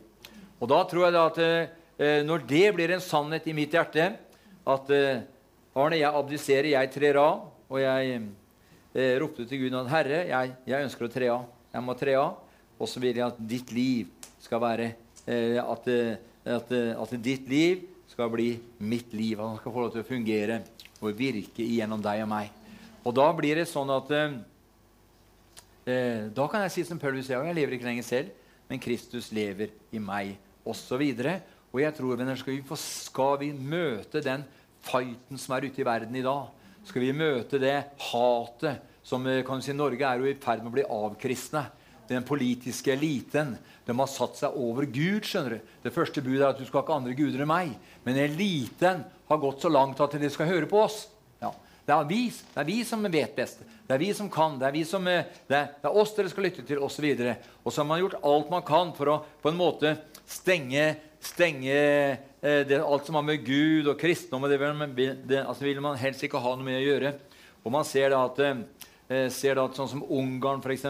Og 0.58 0.72
da 0.72 0.80
tror 0.90 1.06
jeg 1.06 1.16
da 1.16 1.26
at 1.30 1.42
eh, 1.44 2.22
når 2.26 2.48
det 2.50 2.66
blir 2.74 2.96
en 2.96 3.04
sannhet 3.04 3.46
i 3.50 3.56
mitt 3.58 3.76
hjerte, 3.76 4.08
at 4.68 4.94
eh, 4.96 5.22
Arne, 5.78 6.00
jeg 6.00 6.10
abdiserer, 6.10 6.72
jeg 6.74 6.92
trer 6.96 7.20
av, 7.22 7.46
og 7.70 7.80
jeg 7.84 8.18
eh, 8.18 9.14
ropte 9.22 9.46
til 9.46 9.66
Gud 9.66 9.78
at 9.84 9.92
Herre, 9.92 10.24
jeg, 10.32 10.56
jeg 10.66 10.88
ønsker 10.88 11.06
å 11.06 11.12
tre 11.14 11.30
av. 11.30 11.46
Jeg 11.76 11.86
må 11.86 11.94
tre 12.00 12.16
av. 12.18 12.40
Og 12.78 12.90
så 12.90 13.02
vil 13.02 13.20
jeg 13.20 13.26
at 13.28 13.38
ditt 13.50 13.74
liv 13.74 14.10
skal 14.48 14.64
være 14.64 14.88
eh, 15.28 15.60
at, 15.60 15.88
eh, 15.92 16.16
at, 16.48 16.72
eh, 16.72 16.96
at, 16.96 17.16
ditt 17.24 17.48
liv 17.52 17.84
skal 18.08 18.32
bli 18.32 18.54
mitt 18.80 19.14
liv. 19.16 19.40
At 19.40 19.48
han 19.52 19.60
skal 19.62 19.74
få 19.76 19.86
lov 19.86 19.94
til 19.96 20.04
å 20.06 20.08
fungere 20.08 20.62
og 21.02 21.18
virke 21.18 21.66
gjennom 21.68 22.02
deg 22.04 22.24
og 22.24 22.32
meg. 22.32 22.54
Og 23.04 23.16
da 23.16 23.28
blir 23.36 23.60
det 23.60 23.68
sånn 23.70 23.92
at 23.94 24.10
eh, 24.16 24.32
Da 26.36 26.48
kan 26.52 26.66
jeg 26.66 26.74
si 26.74 26.84
som 26.88 27.00
Paulus 27.00 27.28
sier, 27.28 27.44
jeg 27.48 27.56
lever 27.56 27.78
ikke 27.78 27.88
lenger 27.88 28.08
selv, 28.08 28.30
men 28.68 28.82
Kristus 28.84 29.32
lever 29.32 29.72
i 29.96 30.00
meg, 30.04 30.36
osv. 30.68 31.00
Og, 31.00 31.30
og 31.72 31.80
jeg 31.80 31.96
tror, 31.96 32.18
venner, 32.20 32.36
skal 32.36 32.58
vi, 32.58 32.66
få, 32.68 32.76
skal 32.76 33.38
vi 33.40 33.54
møte 33.56 34.20
den 34.24 34.44
fighten 34.84 35.40
som 35.40 35.56
er 35.56 35.68
ute 35.70 35.80
i 35.80 35.88
verden 35.88 36.16
i 36.20 36.26
dag, 36.26 36.52
skal 36.88 37.04
vi 37.04 37.16
møte 37.16 37.60
det 37.60 37.78
hatet 38.10 38.84
som 39.08 39.24
kan 39.48 39.64
si, 39.64 39.72
Norge 39.76 40.04
er 40.04 40.20
jo 40.20 40.28
i 40.28 40.36
ferd 40.44 40.60
med 40.64 40.72
å 40.74 40.76
bli 40.76 40.84
avkristne 40.84 41.64
den 42.10 42.26
politiske 42.28 42.94
eliten 42.94 43.56
de 43.88 43.96
har 43.96 44.10
satt 44.12 44.40
seg 44.40 44.56
over 44.60 44.88
Gud. 44.88 45.24
skjønner 45.26 45.58
du. 45.58 45.76
Det 45.84 45.94
første 45.96 46.24
budet 46.24 46.42
er 46.42 46.50
at 46.50 46.60
du 46.60 46.66
skal 46.68 46.84
ikke 46.84 46.98
andre 46.98 47.16
guder 47.16 47.44
enn 47.44 47.52
meg. 47.52 47.72
Men 48.04 48.20
eliten 48.20 49.06
har 49.28 49.40
gått 49.42 49.64
så 49.64 49.72
langt 49.72 50.02
at 50.04 50.18
de 50.20 50.30
skal 50.32 50.50
høre 50.50 50.68
på 50.70 50.82
oss. 50.82 51.06
Ja. 51.40 51.54
Det, 51.86 51.96
er 51.96 52.08
vi, 52.10 52.22
det 52.30 52.62
er 52.64 52.68
vi 52.68 52.78
som 52.88 53.06
vet 53.08 53.36
best. 53.36 53.64
Det 53.88 53.96
er 53.96 54.02
vi 54.04 54.12
som 54.16 54.30
kan. 54.32 54.58
Det 54.60 54.68
er, 54.68 54.80
som, 54.88 55.08
eh, 55.08 55.28
det 55.48 55.56
er, 55.56 55.70
det 55.80 55.88
er 55.88 56.00
oss 56.02 56.12
dere 56.18 56.32
skal 56.32 56.50
lytte 56.50 56.66
til, 56.68 56.82
osv. 56.84 57.06
Og, 57.16 57.52
og 57.64 57.72
så 57.72 57.84
har 57.84 57.88
man 57.88 58.02
gjort 58.02 58.18
alt 58.28 58.50
man 58.52 58.66
kan 58.68 58.92
for 58.98 59.14
å 59.14 59.20
på 59.44 59.52
en 59.54 59.60
måte 59.60 59.94
stenge, 60.28 60.90
stenge 61.24 61.78
eh, 61.78 62.66
det, 62.68 62.82
alt 62.84 63.08
som 63.08 63.16
har 63.16 63.24
med 63.24 63.46
Gud 63.48 63.88
og 63.88 63.96
kristendom 64.00 64.50
det, 64.52 64.60
det 65.24 65.46
altså 65.46 65.64
vil 65.64 65.80
man 65.84 65.96
helst 66.00 66.28
ikke 66.28 66.44
ha 66.44 66.56
noe 66.58 66.68
med 66.68 66.82
å 66.82 66.84
gjøre. 66.84 67.14
Og 67.64 67.74
man 67.74 67.88
ser 67.88 68.12
da 68.12 68.26
at, 68.28 68.44
eh, 68.44 69.28
ser 69.32 69.56
da 69.56 69.66
at 69.68 69.80
sånn 69.80 69.94
som 69.96 70.04
Ungarn, 70.04 70.60
f.eks., 70.60 70.86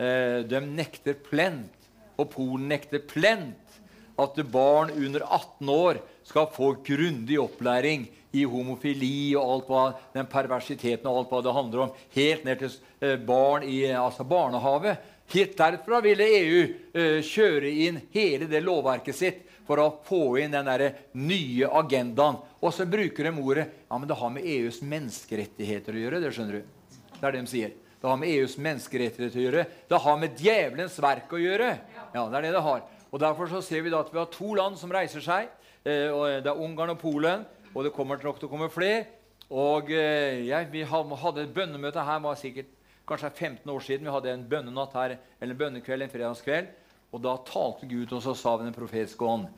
de 0.00 0.60
nekter 0.64 1.18
plent. 1.20 1.74
Og 2.16 2.30
Polen 2.32 2.70
nekter 2.72 3.02
plent 3.04 3.80
at 4.20 4.40
barn 4.52 4.90
under 4.96 5.24
18 5.26 5.68
år 5.72 6.00
skal 6.24 6.48
få 6.54 6.74
grundig 6.86 7.38
opplæring 7.40 8.06
i 8.32 8.44
homofili 8.46 9.34
og 9.38 9.54
alt 9.54 9.70
hva, 9.70 9.84
den 10.14 10.28
perversiteten 10.30 11.08
og 11.10 11.22
alt 11.22 11.32
hva 11.32 11.40
det 11.44 11.54
handler 11.56 11.84
om, 11.86 11.94
helt 12.14 12.44
ned 12.46 12.60
til 12.60 12.76
eh, 13.02 13.16
barn 13.16 13.66
i 13.66 13.82
altså 13.90 14.26
barnehage. 14.28 14.96
Helt 15.30 15.56
derfra 15.58 16.00
ville 16.04 16.26
EU 16.26 16.60
eh, 16.62 17.18
kjøre 17.26 17.72
inn 17.86 18.00
hele 18.14 18.50
det 18.50 18.62
lovverket 18.66 19.16
sitt 19.16 19.42
for 19.66 19.82
å 19.82 19.90
få 20.06 20.22
inn 20.42 20.54
den 20.54 20.66
der 20.66 20.86
nye 21.18 21.70
agendaen. 21.80 22.40
Og 22.60 22.74
så 22.74 22.86
bruker 22.90 23.26
de 23.26 23.34
ordet 23.38 23.66
ja, 23.66 23.98
men 23.98 24.08
det 24.10 24.18
har 24.18 24.34
med 24.34 24.46
EUs 24.46 24.80
menneskerettigheter 24.82 25.96
å 25.96 26.04
gjøre. 26.04 26.22
Det 26.22 26.34
skjønner 26.34 26.58
du. 26.60 26.98
Det 27.16 27.22
er 27.22 27.36
det 27.36 27.44
de 27.44 27.50
sier. 27.50 27.78
Det 28.00 28.08
har 28.08 28.16
med 28.16 28.32
EUs 28.32 28.56
menneskerettigheter 28.56 29.36
å 29.36 29.44
gjøre. 29.44 29.64
Det 29.88 30.00
har 30.00 30.16
med 30.16 30.38
djevelens 30.40 30.96
verk 31.04 31.32
å 31.36 31.40
gjøre. 31.40 31.70
Ja, 32.14 32.24
det 32.32 32.38
er 32.38 32.46
det 32.46 32.52
det 32.56 32.64
har. 32.64 32.82
Og 33.10 33.20
Derfor 33.20 33.50
så 33.50 33.60
ser 33.62 33.82
vi 33.84 33.92
da 33.92 34.00
at 34.00 34.12
vi 34.12 34.18
har 34.18 34.30
to 34.32 34.54
land 34.56 34.78
som 34.80 34.92
reiser 34.94 35.20
seg. 35.20 35.50
Eh, 35.84 36.08
Det 36.40 36.48
er 36.48 36.56
Ungarn 36.64 36.94
og 36.94 36.98
Polen. 36.98 37.44
Og 37.74 37.84
det 37.84 37.92
kommer 37.92 38.16
nok 38.16 38.40
til 38.40 38.48
å 38.48 38.50
komme 38.50 38.70
flere. 38.72 39.04
Og 39.50 39.90
eh, 39.92 40.46
ja, 40.48 40.64
Vi 40.64 40.82
hadde 40.82 41.42
et 41.42 41.54
bønnemøte 41.54 42.00
her 42.06 42.20
var 42.24 42.34
sikkert 42.40 42.72
kanskje 43.06 43.30
15 43.30 43.70
år 43.70 43.80
siden. 43.80 44.06
Vi 44.06 44.14
hadde 44.14 44.32
en 44.32 44.48
bønnenatt 44.48 44.94
her, 44.94 45.18
eller 45.40 45.54
en 45.54 45.58
bønnekveld, 45.58 46.02
en 46.02 46.10
fredagskveld. 46.12 46.68
Og 47.12 47.20
da 47.20 47.36
talte 47.44 47.86
Gud, 47.90 48.12
og 48.12 48.22
så 48.22 48.34
sa 48.34 48.56
vi 48.56 48.68
den 48.68 48.76
profetiske 48.76 49.26
ånd 49.26 49.48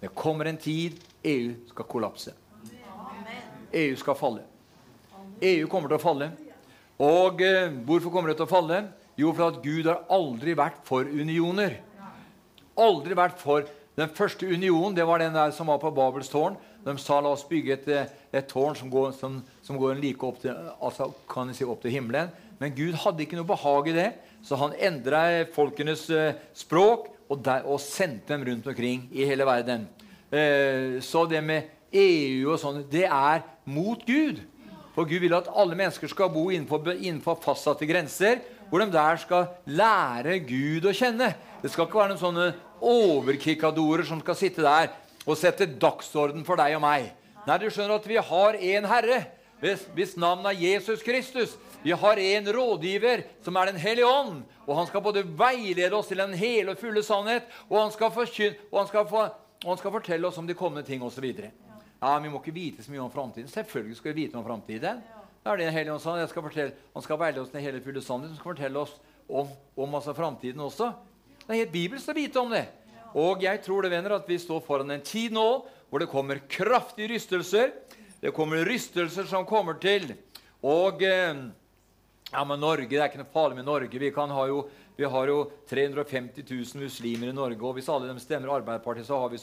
Det 0.00 0.10
kommer 0.14 0.44
en 0.50 0.58
tid 0.58 0.98
EU 1.24 1.54
skal 1.70 1.86
kollapse. 1.88 2.34
EU 3.72 3.96
skal 3.96 4.14
falle. 4.18 4.42
EU 5.40 5.68
kommer 5.68 5.88
til 5.88 5.96
å 5.96 6.02
falle. 6.02 6.30
Og 7.02 7.42
eh, 7.44 7.72
hvorfor 7.84 8.12
kommer 8.12 8.32
det 8.32 8.38
til 8.38 8.46
å 8.46 8.50
falle? 8.50 8.84
Jo, 9.16 9.32
for 9.32 9.50
at 9.50 9.58
Gud 9.64 9.88
har 9.88 10.04
aldri 10.12 10.54
vært 10.56 10.80
for 10.88 11.08
unioner. 11.08 11.78
Aldri 12.76 13.16
vært 13.16 13.40
for 13.40 13.68
Den 13.96 14.10
første 14.12 14.44
unionen 14.44 14.92
det 14.92 15.06
var 15.08 15.22
den 15.22 15.32
der 15.32 15.54
som 15.56 15.70
var 15.72 15.78
på 15.80 15.88
Babels 15.96 16.28
tårn. 16.28 16.58
De 16.84 16.92
sa 17.00 17.16
la 17.24 17.30
oss 17.32 17.46
bygge 17.48 17.72
et, 17.72 17.86
eh, 17.88 18.10
et 18.36 18.44
tårn 18.46 18.76
som 18.76 18.90
går, 18.92 19.14
som, 19.16 19.38
som 19.64 19.78
går 19.80 19.96
like 19.96 20.20
opp 20.20 20.42
til, 20.42 20.52
altså, 20.84 21.08
kan 21.32 21.48
si, 21.56 21.64
opp 21.64 21.80
til 21.80 21.94
himmelen. 21.94 22.28
Men 22.60 22.74
Gud 22.76 22.92
hadde 23.00 23.24
ikke 23.24 23.38
noe 23.38 23.48
behag 23.48 23.88
i 23.88 23.94
det, 23.96 24.10
så 24.44 24.58
han 24.60 24.76
endra 24.76 25.22
folkenes 25.54 26.04
eh, 26.12 26.36
språk 26.56 27.08
og, 27.26 27.40
der, 27.44 27.64
og, 27.64 27.80
sendte 27.80 28.34
dem 28.34 28.44
rundt 28.50 28.68
omkring 28.68 29.08
i 29.16 29.24
hele 29.24 29.48
verden. 29.48 29.88
Eh, 30.28 31.00
så 31.00 31.24
det 31.28 31.40
med 31.44 31.72
EU 31.96 32.52
og 32.52 32.60
sånn, 32.60 32.84
det 32.92 33.06
er 33.08 33.42
mot 33.64 34.04
Gud. 34.06 34.44
For 34.96 35.04
Gud 35.04 35.20
vil 35.20 35.36
at 35.36 35.50
alle 35.52 35.76
mennesker 35.76 36.08
skal 36.08 36.30
bo 36.32 36.46
innenfor, 36.48 36.86
innenfor 36.96 37.36
fastsatte 37.42 37.84
grenser, 37.88 38.40
hvor 38.70 38.80
de 38.80 38.88
der 38.94 39.18
skal 39.20 39.50
lære 39.68 40.38
Gud 40.48 40.88
å 40.88 40.94
kjenne. 40.96 41.34
Det 41.60 41.68
skal 41.70 41.84
ikke 41.84 42.00
være 42.00 42.14
noen 42.14 42.22
sånne 42.22 42.46
overkikadorer 42.80 44.08
som 44.08 44.22
skal 44.24 44.38
sitte 44.38 44.64
der 44.64 44.94
og 45.26 45.36
sette 45.36 45.68
dagsorden 45.68 46.46
for 46.48 46.56
deg 46.56 46.78
og 46.78 46.84
meg. 46.86 47.10
Nei, 47.46 47.58
du 47.60 47.68
skjønner 47.68 48.00
at 48.00 48.08
vi 48.08 48.16
har 48.30 48.56
én 48.56 48.88
Herre, 48.88 49.20
hvis, 49.60 49.84
hvis 49.96 50.16
navnet 50.20 50.54
er 50.54 50.64
Jesus 50.64 51.04
Kristus. 51.04 51.54
Vi 51.84 51.92
har 51.92 52.18
en 52.18 52.50
rådgiver, 52.56 53.22
som 53.44 53.56
er 53.56 53.70
Den 53.70 53.80
hellige 53.80 54.08
ånd. 54.08 54.42
Og 54.66 54.76
han 54.80 54.88
skal 54.88 55.04
både 55.04 55.26
veilede 55.38 55.94
oss 55.94 56.08
til 56.08 56.24
den 56.24 56.34
hele 56.34 56.72
og 56.72 56.80
fulle 56.80 57.04
sannhet, 57.04 57.44
og 57.68 57.78
han 57.82 57.92
skal, 57.92 58.10
forkyn, 58.10 58.56
og 58.72 58.80
han 58.80 58.90
skal, 58.90 59.06
for, 59.12 59.36
og 59.62 59.70
han 59.70 59.78
skal 59.78 59.94
fortelle 60.00 60.26
oss 60.26 60.40
om 60.40 60.48
de 60.48 60.58
kommende 60.58 60.88
ting 60.88 61.04
osv. 61.04 61.28
Ja, 62.00 62.18
vi 62.20 62.28
må 62.28 62.40
ikke 62.42 62.54
vite 62.54 62.84
så 62.84 62.92
mye 62.92 63.04
om 63.04 63.12
framtiden. 63.12 63.48
Selvfølgelig 63.48 63.96
skal 63.96 64.12
vi 64.12 64.24
vite 64.24 64.38
om 64.38 64.44
framtiden. 64.44 65.02
Da 65.42 65.52
er 65.52 65.60
det 65.60 65.68
en 65.68 65.76
hellige 65.76 65.94
ånd 65.94 66.28
skal 66.28 66.42
fortelle, 66.42 66.72
Han 66.94 67.02
skal 67.02 67.18
veilede 67.18 67.42
oss 67.42 67.50
til 67.50 67.62
hele 67.62 67.80
fulle 67.80 68.02
sannhet. 68.02 68.30
Han 68.30 68.38
skal 68.40 68.52
fortelle 68.52 68.78
oss 68.78 68.96
om, 69.28 69.48
om 69.76 69.94
altså 69.94 70.14
framtiden 70.14 70.60
også. 70.60 70.92
Det 71.46 71.54
er 71.54 71.62
helt 71.62 71.72
bibelsk 71.72 72.10
å 72.10 72.16
vite 72.16 72.40
om 72.40 72.50
det. 72.50 72.66
Og 73.16 73.42
jeg 73.42 73.62
tror 73.64 73.82
det, 73.82 73.90
venner, 73.94 74.16
at 74.18 74.28
vi 74.28 74.38
står 74.38 74.60
foran 74.66 74.90
en 74.90 75.04
tid 75.04 75.32
nå 75.32 75.46
hvor 75.88 76.02
det 76.02 76.10
kommer 76.10 76.42
kraftige 76.50 77.14
rystelser. 77.14 77.70
Det 78.20 78.34
kommer 78.34 78.66
rystelser 78.66 79.28
som 79.30 79.46
kommer 79.46 79.78
til. 79.80 80.10
Og 80.66 81.02
eh, 81.06 81.46
ja, 82.32 82.42
men 82.44 82.60
Norge, 82.60 82.88
Det 82.90 82.98
er 82.98 83.08
ikke 83.08 83.22
noe 83.22 83.32
farlig 83.32 83.60
med 83.60 83.68
Norge. 83.68 83.98
Vi, 84.02 84.10
kan 84.10 84.32
ha 84.34 84.46
jo, 84.50 84.64
vi 84.96 85.04
har 85.04 85.28
jo 85.28 85.50
350 85.68 86.44
000 86.48 86.82
muslimer 86.82 87.28
i 87.28 87.36
Norge. 87.36 87.60
Og 87.60 87.76
hvis 87.76 87.88
alle 87.92 88.08
dem 88.08 88.20
stemmer 88.20 88.54
Arbeiderpartiet, 88.54 89.06
så 89.08 89.18
har 89.20 89.28
vi 89.32 89.40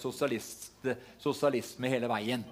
sosialisme 1.22 1.92
hele 1.92 2.10
veien. 2.10 2.46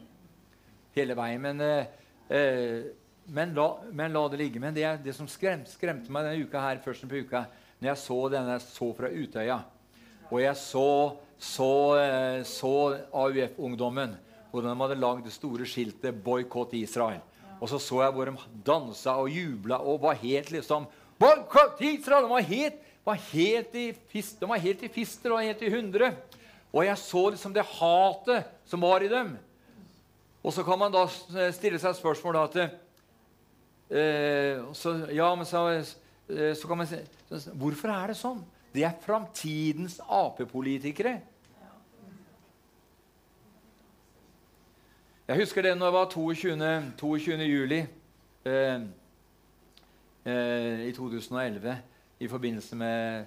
Hele 0.93 1.17
veien. 1.17 1.41
Men, 1.41 1.61
eh, 1.65 1.85
eh, 2.29 2.91
men, 3.25 3.55
la, 3.57 3.67
men, 3.89 4.13
la, 4.13 4.27
det 4.29 4.37
ligge. 4.43 4.61
Men 4.61 4.77
det, 4.77 4.85
det 5.03 5.15
som 5.17 5.29
skremte, 5.29 5.73
skremte 5.73 6.13
meg 6.13 6.29
denne 6.29 6.45
uka 6.45 6.61
her, 6.61 6.83
først 6.85 7.09
på 7.09 7.23
uka, 7.25 7.45
når 7.81 7.93
jeg 7.93 8.03
så 8.03 8.19
denne 8.29 8.59
så 8.61 8.91
fra 8.93 9.09
Utøya, 9.09 9.57
og 10.31 10.39
jeg 10.39 10.55
så, 10.61 10.89
så, 11.41 11.71
eh, 11.97 12.43
så 12.47 12.73
AUF-ungdommen, 13.09 14.13
hvordan 14.51 14.75
de 14.75 14.83
hadde 14.85 15.01
lagd 15.01 15.25
det 15.25 15.33
store 15.33 15.65
skiltet 15.65 16.21
'Boikott 16.23 16.77
Israel'. 16.77 17.25
Og 17.61 17.69
så 17.69 17.79
så 17.79 18.01
jeg 18.01 18.13
hvor 18.13 18.25
de 18.25 18.61
dansa 18.65 19.17
og 19.21 19.29
jubla 19.29 19.81
og 19.81 20.01
var 20.01 20.13
helt 20.21 20.51
liksom 20.51 20.87
Israel! 21.21 22.23
De 22.23 22.29
var 22.29 22.41
helt, 22.41 22.79
var 23.05 23.21
helt 23.31 23.75
i 23.75 23.87
fist, 24.11 24.39
de 24.39 24.49
var 24.49 24.61
helt 24.61 24.83
i 24.83 24.91
fister 24.91 25.33
og 25.33 25.41
helt 25.41 25.61
i 25.65 25.71
hundre. 25.73 26.11
Og 26.71 26.85
jeg 26.85 26.97
så 27.01 27.23
liksom 27.33 27.53
det 27.55 27.65
hatet 27.67 28.51
som 28.69 28.83
var 28.83 29.03
i 29.03 29.09
dem. 29.11 29.33
Og 30.41 30.53
så 30.53 30.63
kan 30.65 30.79
man 30.79 30.93
da 30.93 31.05
stille 31.53 31.79
seg 31.81 31.97
spørsmål 31.97 32.37
da 32.37 32.45
at 32.47 32.55
eh, 33.91 34.63
så, 34.77 34.95
Ja, 35.13 35.33
men 35.35 35.45
så, 35.45 35.67
eh, 36.29 36.55
så 36.57 36.67
kan 36.67 36.81
man 36.81 36.89
si 36.89 37.01
Hvorfor 37.53 37.91
er 37.93 38.11
det 38.11 38.17
sånn? 38.19 38.41
Det 38.71 38.85
er 38.87 38.95
framtidens 39.03 39.99
Ap-politikere. 40.07 41.19
Jeg 45.27 45.39
husker 45.39 45.63
det 45.63 45.77
når 45.77 45.85
det 45.85 45.95
var 45.95 46.09
22. 46.11 46.55
22. 46.99 47.37
juli 47.47 47.79
eh, 48.47 48.81
eh, 50.25 50.81
i 50.87 50.91
2011 50.95 51.77
i 52.21 52.29
forbindelse 52.29 52.77
med 52.77 53.25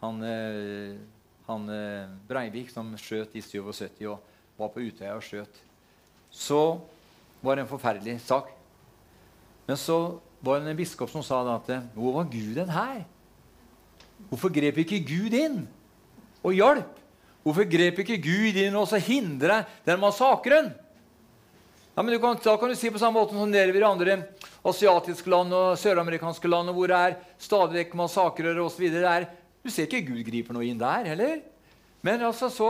han, 0.00 0.22
eh, 0.22 0.98
han 1.48 1.68
eh, 1.72 2.12
Breivik 2.28 2.70
som 2.70 2.92
skjøt 3.00 3.34
i 3.34 3.42
77 3.42 4.04
og 4.06 4.20
var 4.56 4.70
på 4.72 4.84
Utøya 4.86 5.16
og 5.16 5.24
skjøt. 5.26 5.58
Så 6.30 6.78
var 7.42 7.56
det 7.56 7.66
en 7.66 7.72
forferdelig 7.72 8.20
sak. 8.24 8.52
Men 9.66 9.78
så 9.80 10.20
var 10.40 10.60
det 10.60 10.70
en 10.70 10.78
biskop 10.78 11.10
som 11.10 11.24
sa 11.26 11.40
at 11.56 11.70
Hvor 11.94 12.20
var 12.20 12.30
Gud 12.30 12.54
den 12.54 12.70
her? 12.70 13.02
Hvorfor 14.28 14.52
grep 14.52 14.78
ikke 14.78 15.02
Gud 15.04 15.34
inn 15.34 15.66
og 16.42 16.54
hjalp? 16.54 16.92
Hvorfor 17.42 17.66
grep 17.70 17.98
ikke 18.02 18.20
Gud 18.22 18.56
inn 18.58 18.76
og 18.78 18.94
hindra 19.02 19.64
den 19.86 20.00
massakren? 20.00 20.70
Ja, 21.96 22.02
men 22.02 22.20
kan, 22.20 22.36
Da 22.44 22.56
kan 22.60 22.68
du 22.68 22.76
si 22.76 22.90
på 22.92 23.00
samme 23.00 23.16
måte 23.16 23.32
som 23.32 23.52
dere 23.52 23.72
i 23.72 23.82
andre 23.82 24.18
asiatiske 24.68 25.30
land 25.32 25.54
og 25.56 25.78
søramerikanske 25.80 26.48
land 26.48 26.68
hvor 26.76 26.90
det 26.92 26.96
er 26.96 27.14
stadig 27.40 27.78
vekk 27.78 27.94
massakrer 27.96 28.58
osv. 28.60 28.90
Du 29.64 29.70
ser 29.72 29.86
ikke 29.88 30.04
Gud 30.10 30.20
griper 30.26 30.52
noe 30.52 30.66
inn 30.68 30.76
der 30.76 31.08
heller. 31.08 31.38
Men 32.04 32.20
altså 32.20 32.50
så, 32.52 32.68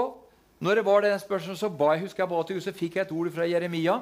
når 0.62 0.78
det 0.78 0.84
var 0.86 1.02
det 1.02 1.10
spørsmålet, 1.24 1.58
så 1.58 1.70
ba 1.74 1.88
jeg, 1.96 2.04
husker 2.04 2.22
jeg 2.22 2.30
ba 2.30 2.42
til 2.46 2.56
Gud, 2.56 2.64
så 2.68 2.74
fikk 2.76 2.96
jeg 2.96 3.08
et 3.08 3.14
ord 3.16 3.30
fra 3.34 3.48
Jeremia. 3.50 3.96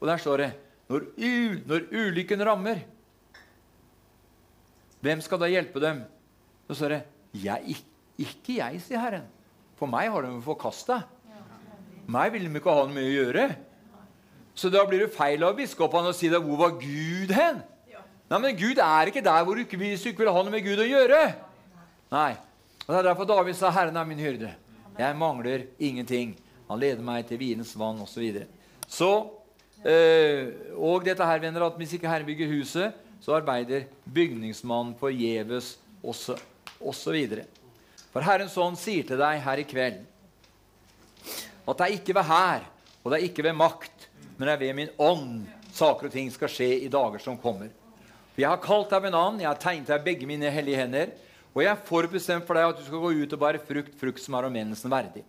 Og 0.00 0.08
der 0.08 0.22
står 0.22 0.40
det 0.40 0.48
når, 0.88 1.04
u, 1.20 1.34
når 1.68 1.84
ulykken 1.92 2.44
rammer, 2.48 2.80
hvem 5.04 5.20
skal 5.20 5.42
da 5.42 5.50
hjelpe 5.52 5.82
dem? 5.82 6.00
Så 6.70 6.78
står 6.78 6.94
det 6.94 7.02
jeg, 7.44 7.76
ikke 8.24 8.56
jeg, 8.56 8.80
sier 8.86 9.04
Herren. 9.04 9.28
For 9.76 9.90
meg 9.90 10.08
har 10.14 10.24
de 10.24 10.32
forkasta. 10.48 11.02
Meg 12.08 12.32
vil 12.32 12.48
de 12.48 12.56
ikke 12.56 12.72
ha 12.72 12.86
noe 12.86 12.96
med 12.96 13.10
å 13.10 13.14
gjøre. 13.18 13.46
Så 14.54 14.68
da 14.72 14.84
blir 14.84 15.06
det 15.06 15.14
feil 15.14 15.42
av 15.44 15.56
biskopene 15.56 16.12
å 16.12 16.16
si 16.16 16.28
deg, 16.28 16.42
'Hvor 16.42 16.58
var 16.58 16.70
Gud 16.80 17.30
hen?' 17.32 17.62
Nei, 18.32 18.38
men 18.38 18.56
Gud 18.56 18.78
er 18.78 19.06
ikke 19.06 19.24
der 19.24 19.44
hvor 19.44 19.54
du 19.54 19.60
ikke, 19.60 19.76
hvis 19.76 20.02
du 20.02 20.08
ikke 20.08 20.24
vil 20.24 20.32
ha 20.32 20.42
noe 20.42 20.50
med 20.50 20.64
Gud 20.64 20.78
å 20.80 20.88
gjøre. 20.88 21.34
Nei. 22.10 22.32
Og 22.86 22.94
Det 22.94 22.98
er 22.98 23.08
derfor 23.10 23.24
David 23.24 23.54
sa, 23.54 23.70
'Herren 23.70 23.96
er 23.96 24.04
min 24.04 24.18
hyrde'. 24.18 24.54
Jeg 24.98 25.16
mangler 25.16 25.66
ingenting. 25.78 26.36
Han 26.68 26.80
leder 26.80 27.02
meg 27.02 27.26
til 27.26 27.38
vinens 27.38 27.78
vann, 27.78 28.00
osv. 28.00 28.14
Så, 28.14 28.20
videre. 28.20 28.46
så 28.88 29.30
øh, 29.84 30.52
Og 30.76 31.04
dette 31.04 31.24
her, 31.24 31.38
venner, 31.38 31.66
at 31.66 31.76
hvis 31.76 31.92
ikke 31.92 32.08
Herren 32.08 32.26
bygger 32.26 32.48
huset, 32.48 32.92
så 33.20 33.36
arbeider 33.36 33.84
bygningsmannen 34.14 34.94
forgjeves 34.98 35.78
osv. 36.02 37.44
For 38.12 38.20
Herrens 38.20 38.56
ånd 38.56 38.76
sier 38.76 39.06
til 39.06 39.20
deg 39.20 39.40
her 39.44 39.62
i 39.62 39.68
kveld 39.68 40.00
at 41.62 41.78
det 41.78 41.86
er 41.86 41.94
ikke 41.94 42.14
ved 42.16 42.26
hær, 42.26 42.64
og 43.04 43.12
det 43.12 43.18
er 43.20 43.28
ikke 43.28 43.44
ved 43.46 43.54
makt, 43.54 43.91
men 44.42 44.48
det 44.48 44.54
er 44.56 44.62
ved 44.64 44.74
min 44.74 44.88
ånd 44.98 45.44
saker 45.70 46.08
og 46.08 46.14
ting 46.16 46.26
skal 46.34 46.50
skje 46.50 46.66
i 46.82 46.88
dager 46.90 47.22
som 47.22 47.36
kommer. 47.38 47.68
For 48.32 48.42
Jeg 48.42 48.50
har 48.50 48.58
kalt 48.64 48.90
deg 48.90 49.04
ved 49.04 49.12
navn, 49.14 49.38
jeg 49.38 49.46
har 49.46 49.60
tegnet 49.62 49.92
deg 49.92 50.02
begge 50.02 50.26
mine 50.26 50.50
hellige 50.50 50.80
hender, 50.80 51.12
og 51.52 51.62
jeg 51.62 51.70
er 51.70 51.84
forbestemt 51.86 52.48
for 52.48 52.58
deg 52.58 52.72
at 52.72 52.80
du 52.80 52.82
skal 52.82 53.04
gå 53.04 53.12
ut 53.22 53.36
og 53.36 53.38
bære 53.38 53.60
frukt, 53.68 53.94
frukt 54.00 54.24
som 54.24 54.34
er 54.34 54.48
omvendelsen 54.48 54.90
verdig. 54.90 55.22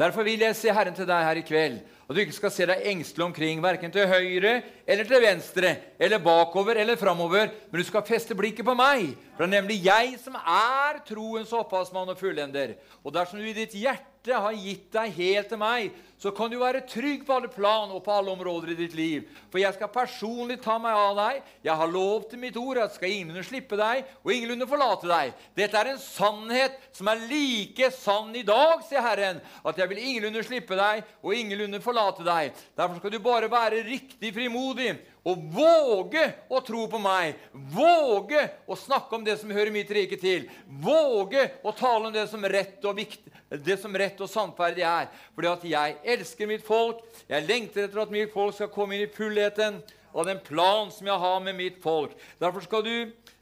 Derfor 0.00 0.24
vil 0.24 0.40
jeg 0.40 0.56
se 0.56 0.72
Herren 0.72 0.96
til 0.96 1.04
deg 1.08 1.28
her 1.28 1.36
i 1.36 1.44
kveld. 1.44 1.76
at 2.08 2.14
du 2.14 2.20
ikke 2.22 2.36
skal 2.36 2.52
se 2.54 2.66
deg 2.70 2.84
engstelig 2.86 3.24
omkring, 3.26 3.60
verken 3.60 3.92
til 3.92 4.08
høyre 4.08 4.62
eller 4.86 5.04
til 5.04 5.20
venstre, 5.20 5.76
eller 5.98 6.22
bakover 6.22 6.80
eller 6.80 6.96
framover, 6.96 7.50
men 7.70 7.80
du 7.80 7.84
skal 7.84 8.04
feste 8.06 8.34
blikket 8.34 8.64
på 8.64 8.76
meg. 8.78 9.16
For 9.34 9.44
det 9.44 9.48
er 9.50 9.60
nemlig 9.60 9.84
jeg 9.84 10.16
som 10.22 10.36
er 10.36 11.00
troens 11.08 11.52
opphavsmann 11.52 12.08
og 12.08 12.20
fullender. 12.20 12.76
Og 13.04 13.12
dersom 13.12 13.40
du 13.40 13.48
i 13.48 13.56
ditt 13.56 13.74
hjerte 13.74 14.32
har 14.32 14.52
gitt 14.54 14.92
deg 14.92 15.16
helt 15.18 15.48
til 15.50 15.58
meg, 15.58 15.90
så 16.18 16.32
kan 16.32 16.50
du 16.50 16.56
være 16.60 16.84
trygg 16.88 17.26
på 17.26 17.34
alle 17.36 17.50
plan 17.52 17.90
og 17.92 18.00
på 18.04 18.12
alle 18.14 18.32
områder 18.32 18.72
i 18.72 18.78
ditt 18.78 18.94
liv. 18.96 19.26
For 19.52 19.60
jeg 19.60 19.76
skal 19.76 19.92
personlig 19.92 20.56
ta 20.64 20.78
meg 20.80 20.96
av 20.96 21.16
deg. 21.18 21.42
Jeg 21.66 21.76
har 21.76 21.92
lov 21.92 22.24
til 22.30 22.40
mitt 22.40 22.56
ord 22.56 22.80
at 22.80 22.94
skal 22.96 23.12
ingenlunde 23.12 23.44
slippe 23.44 23.76
deg 23.76 24.06
og 24.22 24.32
ingenlunde 24.32 24.68
forlate 24.70 25.10
deg. 25.10 25.34
Dette 25.58 25.80
er 25.80 25.92
en 25.92 26.00
sannhet 26.00 26.78
som 26.96 27.10
er 27.12 27.26
like 27.28 27.90
sann 27.94 28.32
i 28.36 28.46
dag, 28.46 28.80
sier 28.88 29.04
Herren, 29.04 29.42
at 29.60 29.82
jeg 29.82 29.92
vil 29.92 30.00
ingenlunde 30.00 30.46
slippe 30.46 30.78
deg 30.78 31.04
og 31.20 31.36
ingenlunde 31.36 31.82
forlate 31.84 32.24
deg. 32.26 32.64
Derfor 32.78 33.02
skal 33.02 33.12
du 33.12 33.20
bare 33.20 33.52
være 33.52 33.84
riktig 33.84 34.32
frimodig 34.36 34.94
og 35.26 35.46
våge 35.50 36.22
å 36.54 36.60
tro 36.62 36.84
på 36.90 37.00
meg. 37.02 37.34
Våge 37.74 38.44
å 38.70 38.76
snakke 38.78 39.18
om 39.18 39.24
det 39.26 39.34
som 39.40 39.50
hører 39.50 39.74
mitt 39.74 39.90
rike 39.90 40.18
til. 40.20 40.46
Våge 40.66 41.48
å 41.66 41.74
tale 41.74 42.08
om 42.08 42.14
det 42.14 42.28
som 42.30 42.46
rett 42.46 42.84
og, 42.86 42.94
viktig, 43.00 43.32
det 43.66 43.78
som 43.82 43.94
rett 43.98 44.20
og 44.22 44.30
sannferdig 44.30 44.84
er. 44.86 45.10
Fordi 45.34 45.50
at 45.50 45.66
jeg 45.66 45.96
elsker 46.06 46.48
mitt 46.50 46.64
folk. 46.66 47.02
Jeg 47.28 47.46
lengter 47.48 47.86
etter 47.86 48.02
at 48.04 48.14
mitt 48.14 48.32
folk 48.34 48.54
skal 48.56 48.70
komme 48.72 48.96
inn 48.96 49.06
i 49.06 49.12
fullheten 49.12 49.80
av 50.16 50.28
den 50.28 50.40
plan 50.44 50.90
som 50.94 51.08
jeg 51.10 51.22
har 51.26 51.40
med 51.44 51.58
mitt 51.58 51.80
folk. 51.82 52.14
Derfor 52.40 52.64
skal 52.64 52.86
du 52.86 52.94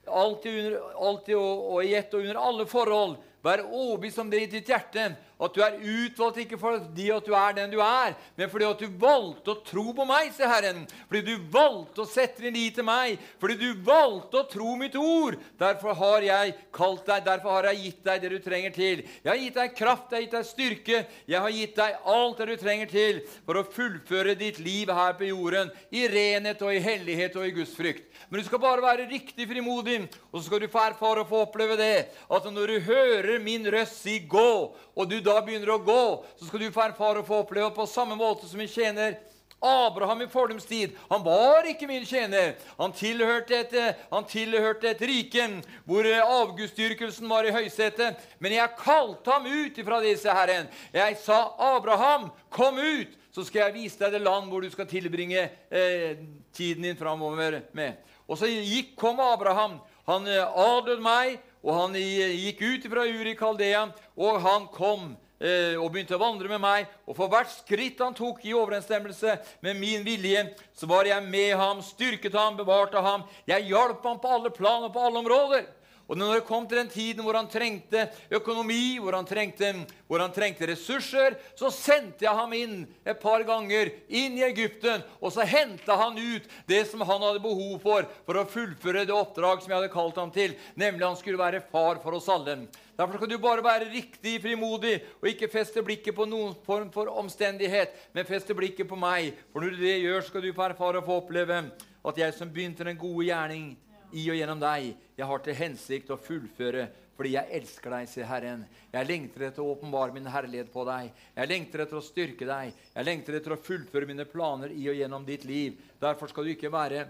alltid, 0.06 0.58
under, 0.58 0.80
alltid 1.08 1.36
og, 1.38 1.64
og 1.74 1.84
i 1.84 1.94
ett 1.98 2.14
og 2.14 2.24
under 2.24 2.40
alle 2.40 2.66
forhold 2.70 3.16
være 3.44 3.66
overbevist 3.68 4.22
om 4.22 4.30
det 4.32 4.42
i 4.42 4.50
ditt 4.56 4.70
hjerte 4.72 5.12
at 5.44 5.54
du 5.54 5.60
er 5.64 5.78
utvalgt 5.80 6.40
ikke 6.42 6.58
fordi 6.60 7.08
at 7.12 7.26
du 7.26 7.34
er 7.36 7.56
den 7.56 7.72
du 7.72 7.80
er, 7.84 8.14
men 8.38 8.50
fordi 8.50 8.66
at 8.68 8.80
du 8.80 8.98
valgte 9.00 9.52
å 9.52 9.60
tro 9.66 9.92
på 9.96 10.06
meg, 10.08 10.30
sier 10.34 10.50
Herren. 10.50 10.84
Fordi 11.08 11.22
du 11.26 11.48
valgte 11.52 12.04
å 12.04 12.08
sette 12.08 12.44
din 12.44 12.56
lit 12.56 12.78
til 12.78 12.86
meg. 12.86 13.20
Fordi 13.42 13.56
du 13.60 13.82
valgte 13.84 14.40
å 14.40 14.48
tro 14.48 14.74
mitt 14.80 14.96
ord. 14.98 15.36
Derfor 15.60 15.96
har 15.98 16.26
jeg 16.26 16.54
kalt 16.74 17.04
deg, 17.08 17.24
derfor 17.26 17.58
har 17.58 17.70
jeg 17.70 17.82
gitt 17.82 18.02
deg 18.08 18.22
det 18.24 18.32
du 18.32 18.38
trenger 18.44 18.74
til. 18.74 19.04
Jeg 19.22 19.30
har 19.30 19.40
gitt 19.42 19.60
deg 19.60 19.76
kraft, 19.78 20.10
jeg 20.10 20.16
har 20.16 20.24
gitt 20.24 20.36
deg 20.38 20.48
styrke, 20.48 21.02
jeg 21.30 21.44
har 21.46 21.56
gitt 21.58 21.76
deg 21.78 22.08
alt 22.14 22.40
det 22.40 22.48
du 22.50 22.56
trenger 22.64 22.92
til 22.92 23.20
for 23.44 23.60
å 23.60 23.66
fullføre 23.74 24.36
ditt 24.38 24.60
liv 24.62 24.92
her 24.94 25.16
på 25.18 25.28
jorden 25.28 25.72
i 25.94 26.06
renhet 26.10 26.62
og 26.64 26.74
i 26.74 26.82
hellighet 26.82 27.36
og 27.40 27.48
i 27.48 27.54
Guds 27.58 27.74
frykt. 27.76 28.06
Men 28.28 28.40
du 28.40 28.48
skal 28.48 28.62
bare 28.62 28.84
være 28.84 29.08
riktig 29.10 29.46
frimodig, 29.50 30.00
og 30.30 30.40
så 30.40 30.46
skal 30.48 30.62
du 30.62 30.70
få 30.72 30.82
erfare 30.88 31.22
og 31.22 31.30
få 31.30 31.44
oppleve 31.44 31.76
det. 31.78 32.08
At 32.32 32.46
når 32.50 32.72
du 32.72 32.86
hører 32.88 33.42
min 33.42 33.66
røst 33.70 34.02
si 34.02 34.20
'gå', 34.20 34.72
og 34.94 35.10
du 35.10 35.20
da 35.20 35.33
begynner 35.42 35.74
å 35.74 35.82
gå, 35.82 36.02
så 36.38 36.46
skal 36.46 36.62
du 36.62 36.70
få 36.70 36.84
erfare 36.86 37.22
og 37.22 37.26
få 37.26 37.42
oppleve 37.42 37.72
på 37.74 37.86
samme 37.90 38.14
måte 38.18 38.46
som 38.46 38.60
en 38.62 38.70
tjener 38.70 39.18
Abraham 39.64 40.22
i 40.22 40.28
fordums 40.28 40.66
tid 40.68 40.92
han 41.08 41.22
var 41.24 41.64
ikke 41.68 41.88
min 41.88 42.04
tjener. 42.06 42.54
Han 42.76 42.92
tilhørte 42.92 43.56
et, 43.56 43.98
han 44.10 44.26
tilhørte 44.28 44.90
et 44.90 45.02
rike 45.08 45.46
hvor 45.88 46.04
avgudsdyrkelsen 46.04 47.28
var 47.30 47.48
i 47.48 47.54
høysetet. 47.54 48.20
Men 48.38 48.58
jeg 48.58 48.76
kalte 48.80 49.32
ham 49.32 49.48
ut 49.48 49.78
ifra 49.80 50.00
disse 50.04 50.28
Herren. 50.28 50.68
Jeg 50.92 51.16
sa, 51.22 51.54
'Abraham, 51.56 52.30
kom 52.50 52.78
ut, 52.78 53.16
så 53.32 53.44
skal 53.44 53.66
jeg 53.66 53.76
vise 53.80 53.98
deg 53.98 54.12
det 54.12 54.22
land 54.24 54.52
hvor 54.52 54.60
du 54.60 54.70
skal 54.70 54.88
tilbringe 54.90 55.48
eh, 55.70 56.20
tiden 56.52 56.84
din 56.84 57.00
framover 57.00 57.62
med.' 57.72 57.96
Og 58.28 58.38
så 58.40 58.48
gikk, 58.48 58.94
kom 58.96 59.20
Abraham. 59.20 59.80
Han 60.06 60.28
eh, 60.28 60.44
adlød 60.44 61.00
meg, 61.00 61.40
og 61.64 61.76
han 61.80 61.96
gikk 61.96 62.60
ut 62.60 62.88
fra 62.92 63.04
Uri 63.08 63.34
Kaldea, 63.36 63.86
og 64.16 64.40
han 64.44 64.68
kom 64.72 65.12
eh, 65.12 65.23
og 65.44 65.90
begynte 65.92 66.16
å 66.16 66.22
vandre 66.22 66.48
med 66.48 66.62
meg. 66.62 66.90
Og 67.04 67.18
for 67.18 67.28
hvert 67.32 67.50
skritt 67.52 68.00
han 68.00 68.16
tok 68.16 68.40
i 68.46 68.54
overensstemmelse 68.56 69.36
med 69.64 69.76
min 69.76 70.04
vilje, 70.06 70.46
så 70.72 70.88
var 70.88 71.04
jeg 71.08 71.26
med 71.28 71.52
ham, 71.60 71.82
styrket 71.84 72.36
ham, 72.38 72.56
bevarte 72.56 73.02
ham. 73.04 73.26
Jeg 73.48 73.68
hjalp 73.68 74.04
ham 74.08 74.20
på 74.22 74.34
alle 74.38 74.52
plan 74.54 74.86
og 74.86 74.94
på 74.94 75.04
alle 75.04 75.20
områder. 75.20 75.66
Og 76.04 76.18
når 76.20 76.34
det 76.34 76.46
kom 76.48 76.66
til 76.68 76.82
den 76.82 76.90
tiden 76.92 77.24
hvor 77.24 77.36
han 77.38 77.48
trengte 77.48 78.06
økonomi, 78.36 78.98
hvor 79.00 79.16
han 79.16 79.28
trengte, 79.28 79.70
hvor 80.08 80.20
han 80.20 80.34
trengte 80.36 80.68
ressurser, 80.68 81.38
så 81.56 81.70
sendte 81.72 82.26
jeg 82.26 82.36
ham 82.36 82.52
inn 82.56 82.82
et 83.06 83.20
par 83.22 83.44
ganger 83.48 83.88
inn 84.08 84.36
i 84.36 84.44
Egypten, 84.44 85.04
og 85.20 85.32
så 85.32 85.46
henta 85.48 85.96
han 85.96 86.18
ut 86.18 86.48
det 86.68 86.82
som 86.90 87.04
han 87.08 87.24
hadde 87.24 87.42
behov 87.44 87.78
for 87.82 88.08
for 88.26 88.40
å 88.40 88.46
fullføre 88.48 89.06
det 89.08 89.16
oppdrag 89.16 89.62
som 89.62 89.72
jeg 89.72 89.78
hadde 89.80 89.94
kalt 89.94 90.20
ham 90.20 90.32
til, 90.34 90.56
nemlig 90.76 91.06
han 91.06 91.16
skulle 91.20 91.40
være 91.40 91.64
far 91.72 92.02
for 92.04 92.18
oss 92.18 92.28
alle. 92.32 92.66
Derfor 92.94 93.18
skal 93.18 93.32
du 93.32 93.38
bare 93.42 93.64
være 93.64 93.88
riktig 93.90 94.36
frimodig 94.44 94.98
og 95.18 95.30
ikke 95.32 95.50
feste 95.50 95.82
blikket 95.82 96.14
på 96.14 96.28
noen 96.30 96.52
form 96.66 96.92
for 96.94 97.10
omstendighet, 97.10 97.96
men 98.14 98.28
feste 98.28 98.54
blikket 98.54 98.86
på 98.90 98.98
meg. 98.98 99.32
For 99.50 99.64
når 99.64 99.74
du 99.74 99.82
det 99.82 99.96
gjør, 100.04 100.20
skal 100.28 100.44
du 100.44 100.52
få 100.54 100.68
erfare 100.68 101.00
og 101.00 101.08
få 101.08 101.18
oppleve 101.24 101.64
at 102.04 102.20
jeg 102.20 102.36
som 102.36 102.52
begynte 102.52 102.86
den 102.86 103.00
gode 103.00 103.26
gjerning, 103.26 103.72
i 104.14 104.28
og 104.30 104.38
gjennom 104.38 104.60
deg. 104.62 104.92
Jeg 105.18 105.28
har 105.30 105.42
til 105.44 105.58
hensikt 105.58 106.12
å 106.14 106.20
fullføre 106.20 106.88
fordi 107.14 107.36
jeg 107.36 107.60
elsker 107.60 107.92
deg, 107.94 108.08
sier 108.10 108.26
Herren. 108.26 108.64
Jeg 108.90 109.06
lengter 109.06 109.44
etter 109.46 109.62
å 109.62 109.74
åpenbare 109.76 110.14
min 110.16 110.26
herlighet 110.26 110.72
på 110.72 110.82
deg. 110.88 111.12
Jeg 111.36 111.50
lengter 111.50 111.84
etter 111.84 112.00
å 112.00 112.02
styrke 112.02 112.48
deg. 112.48 112.72
Jeg 112.90 113.06
lengter 113.06 113.36
etter 113.38 113.54
å 113.54 113.60
fullføre 113.62 114.08
mine 114.10 114.26
planer 114.26 114.74
i 114.74 114.88
og 114.90 114.98
gjennom 114.98 115.26
ditt 115.26 115.46
liv. 115.46 115.76
Derfor 116.02 116.32
skal 116.32 116.48
du 116.48 116.54
ikke 116.54 116.72
være 116.74 117.04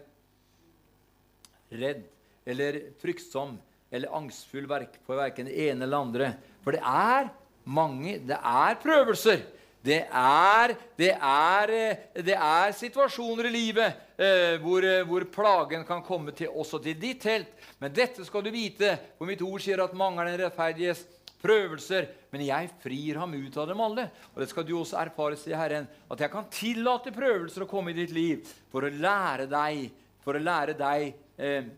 redd 1.72 2.04
eller 2.44 2.80
fryktsom 3.00 3.56
eller 3.94 4.12
angstfull 4.12 4.68
for 5.06 5.16
verken 5.16 5.48
det 5.48 5.70
ene 5.70 5.86
eller 5.86 6.04
andre. 6.04 6.30
For 6.64 6.76
det 6.76 6.84
er 6.84 7.32
mange 7.64 8.18
Det 8.28 8.36
er 8.36 8.76
prøvelser. 8.82 9.40
Det 9.84 10.00
er, 10.08 10.72
det, 10.96 11.10
er, 11.12 11.70
eh, 11.76 12.22
det 12.24 12.36
er, 12.38 12.70
situasjoner 12.72 13.50
i 13.50 13.52
livet 13.52 13.98
eh, 14.16 14.54
hvor, 14.62 14.80
eh, 14.80 15.02
hvor, 15.04 15.26
plagen 15.28 15.84
kan 15.84 16.00
komme 16.06 16.32
til, 16.32 16.48
også 16.48 16.80
til 16.80 16.96
ditt 16.96 17.20
telt. 17.20 17.50
Men 17.82 17.92
dette 17.92 18.24
skal 18.24 18.46
du 18.46 18.48
vite, 18.54 18.94
for 19.18 19.28
mitt 19.28 19.44
ord 19.44 19.60
sier 19.60 19.82
at 19.84 19.92
mange 19.98 20.22
er 20.22 20.30
den 20.30 20.40
rettferdiges 20.40 21.04
prøvelser, 21.44 22.08
men 22.32 22.46
jeg 22.46 22.70
frir 22.80 23.20
ham 23.20 23.36
ut 23.36 23.60
av 23.60 23.68
dem 23.68 23.84
alle. 23.84 24.08
Og 24.32 24.40
det 24.40 24.48
skal 24.50 24.64
du 24.64 24.74
også 24.78 25.02
erfare, 25.02 25.36
sier 25.36 25.60
Herren, 25.60 25.88
at 26.10 26.24
jeg 26.24 26.32
kan 26.32 26.48
tillate 26.52 27.12
prøvelser 27.14 27.66
å 27.66 27.70
komme 27.70 27.92
i 27.92 27.98
ditt 27.98 28.14
liv 28.16 28.48
for 28.72 28.86
å 28.86 28.92
lære 28.92 29.50
deg, 29.52 29.84
for 30.24 30.38
å 30.38 30.44
lære 30.48 30.78
deg, 30.80 31.10
eh, 31.36 31.68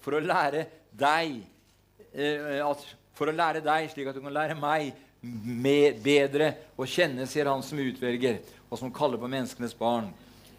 for 0.00 0.16
å 0.16 0.24
lære 0.24 0.64
deg 0.96 1.42
eh, 2.14 2.62
at, 2.64 2.86
for 3.14 3.28
å 3.28 3.36
lære 3.36 3.60
deg, 3.64 3.90
slik 3.92 4.08
at 4.08 4.16
du 4.16 4.24
kan 4.24 4.34
lære 4.34 4.56
meg 4.56 4.94
bedre 6.04 6.50
å 6.76 6.86
kjenne, 6.88 7.26
sier 7.30 7.48
han 7.50 7.62
som 7.64 7.80
utvelger, 7.80 8.40
og 8.68 8.78
som 8.80 8.92
kaller 8.92 9.20
på 9.20 9.30
menneskenes 9.30 9.76
barn 9.78 10.10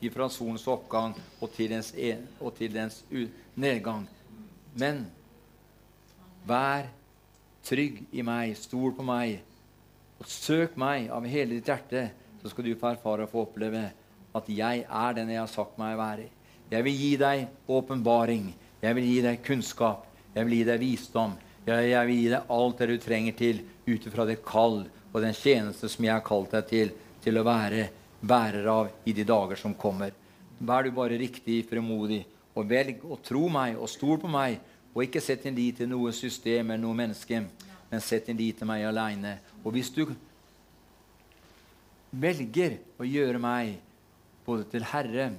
ifra 0.04 0.28
solens 0.30 0.66
oppgang 0.70 1.16
og 1.40 1.52
til 1.56 1.72
dens, 1.72 1.92
en, 1.96 2.26
og 2.40 2.56
til 2.58 2.74
dens 2.74 3.02
nedgang. 3.56 4.06
Men 4.76 5.06
vær 6.48 6.90
trygg 7.66 8.04
i 8.14 8.24
meg, 8.26 8.56
stol 8.60 8.94
på 8.96 9.06
meg, 9.06 9.40
og 10.20 10.30
søk 10.30 10.78
meg 10.80 11.10
av 11.12 11.26
hele 11.28 11.58
ditt 11.58 11.70
hjerte, 11.70 12.08
så 12.42 12.52
skal 12.52 12.68
du 12.68 12.76
få 12.78 12.94
erfare 12.94 13.26
og 13.26 13.32
få 13.32 13.46
oppleve 13.48 13.88
at 14.36 14.50
jeg 14.52 14.84
er 14.84 15.16
den 15.18 15.32
jeg 15.34 15.42
har 15.42 15.52
sagt 15.52 15.80
meg 15.82 15.96
å 15.96 16.02
være. 16.02 16.28
Jeg 16.72 16.86
vil 16.86 16.98
gi 16.98 17.14
deg 17.22 17.72
åpenbaring. 17.72 18.50
Jeg 18.82 18.98
vil 18.98 19.08
gi 19.08 19.18
deg 19.24 19.42
kunnskap. 19.46 20.06
Jeg 20.36 20.48
vil 20.48 20.60
gi 20.60 20.68
deg 20.68 20.82
visdom. 20.82 21.36
Jeg, 21.66 21.90
jeg 21.92 22.10
vil 22.10 22.20
gi 22.20 22.30
deg 22.34 22.52
alt 22.56 22.82
det 22.82 22.88
du 22.92 22.96
trenger 23.02 23.38
til 23.38 23.62
ut 23.86 24.08
ifra 24.08 24.26
det 24.26 24.42
kall 24.46 24.84
og 25.12 25.22
den 25.24 25.36
tjeneste 25.36 25.90
som 25.92 26.06
jeg 26.06 26.14
har 26.14 26.26
kalt 26.26 26.52
deg 26.56 26.68
til, 26.70 26.94
til 27.24 27.40
å 27.40 27.46
være 27.46 27.88
bærer 28.26 28.68
av 28.70 28.90
i 29.06 29.14
de 29.14 29.26
dager 29.28 29.60
som 29.60 29.76
kommer. 29.78 30.14
Vær 30.60 30.86
du 30.86 30.92
bare 30.96 31.20
riktig 31.20 31.62
fremodig, 31.70 32.24
og 32.56 32.68
velg 32.70 33.04
å 33.12 33.20
tro 33.24 33.48
meg 33.52 33.78
og 33.78 33.92
stol 33.92 34.20
på 34.22 34.32
meg, 34.32 34.60
og 34.96 35.04
ikke 35.04 35.22
sett 35.24 35.44
din 35.44 35.58
lit 35.58 35.82
til 35.82 35.90
noe 35.92 36.14
system 36.16 36.72
eller 36.72 36.84
noe 36.84 36.96
menneske, 36.96 37.42
men 37.90 38.04
sett 38.04 38.30
din 38.30 38.40
lit 38.40 38.58
til 38.60 38.70
meg 38.70 38.86
aleine. 38.88 39.38
Og 39.64 39.76
hvis 39.76 39.92
du 39.94 40.06
velger 42.16 42.78
å 43.00 43.08
gjøre 43.08 43.42
meg 43.44 43.76
både 44.46 44.68
til 44.72 44.86
Herre 44.88 45.34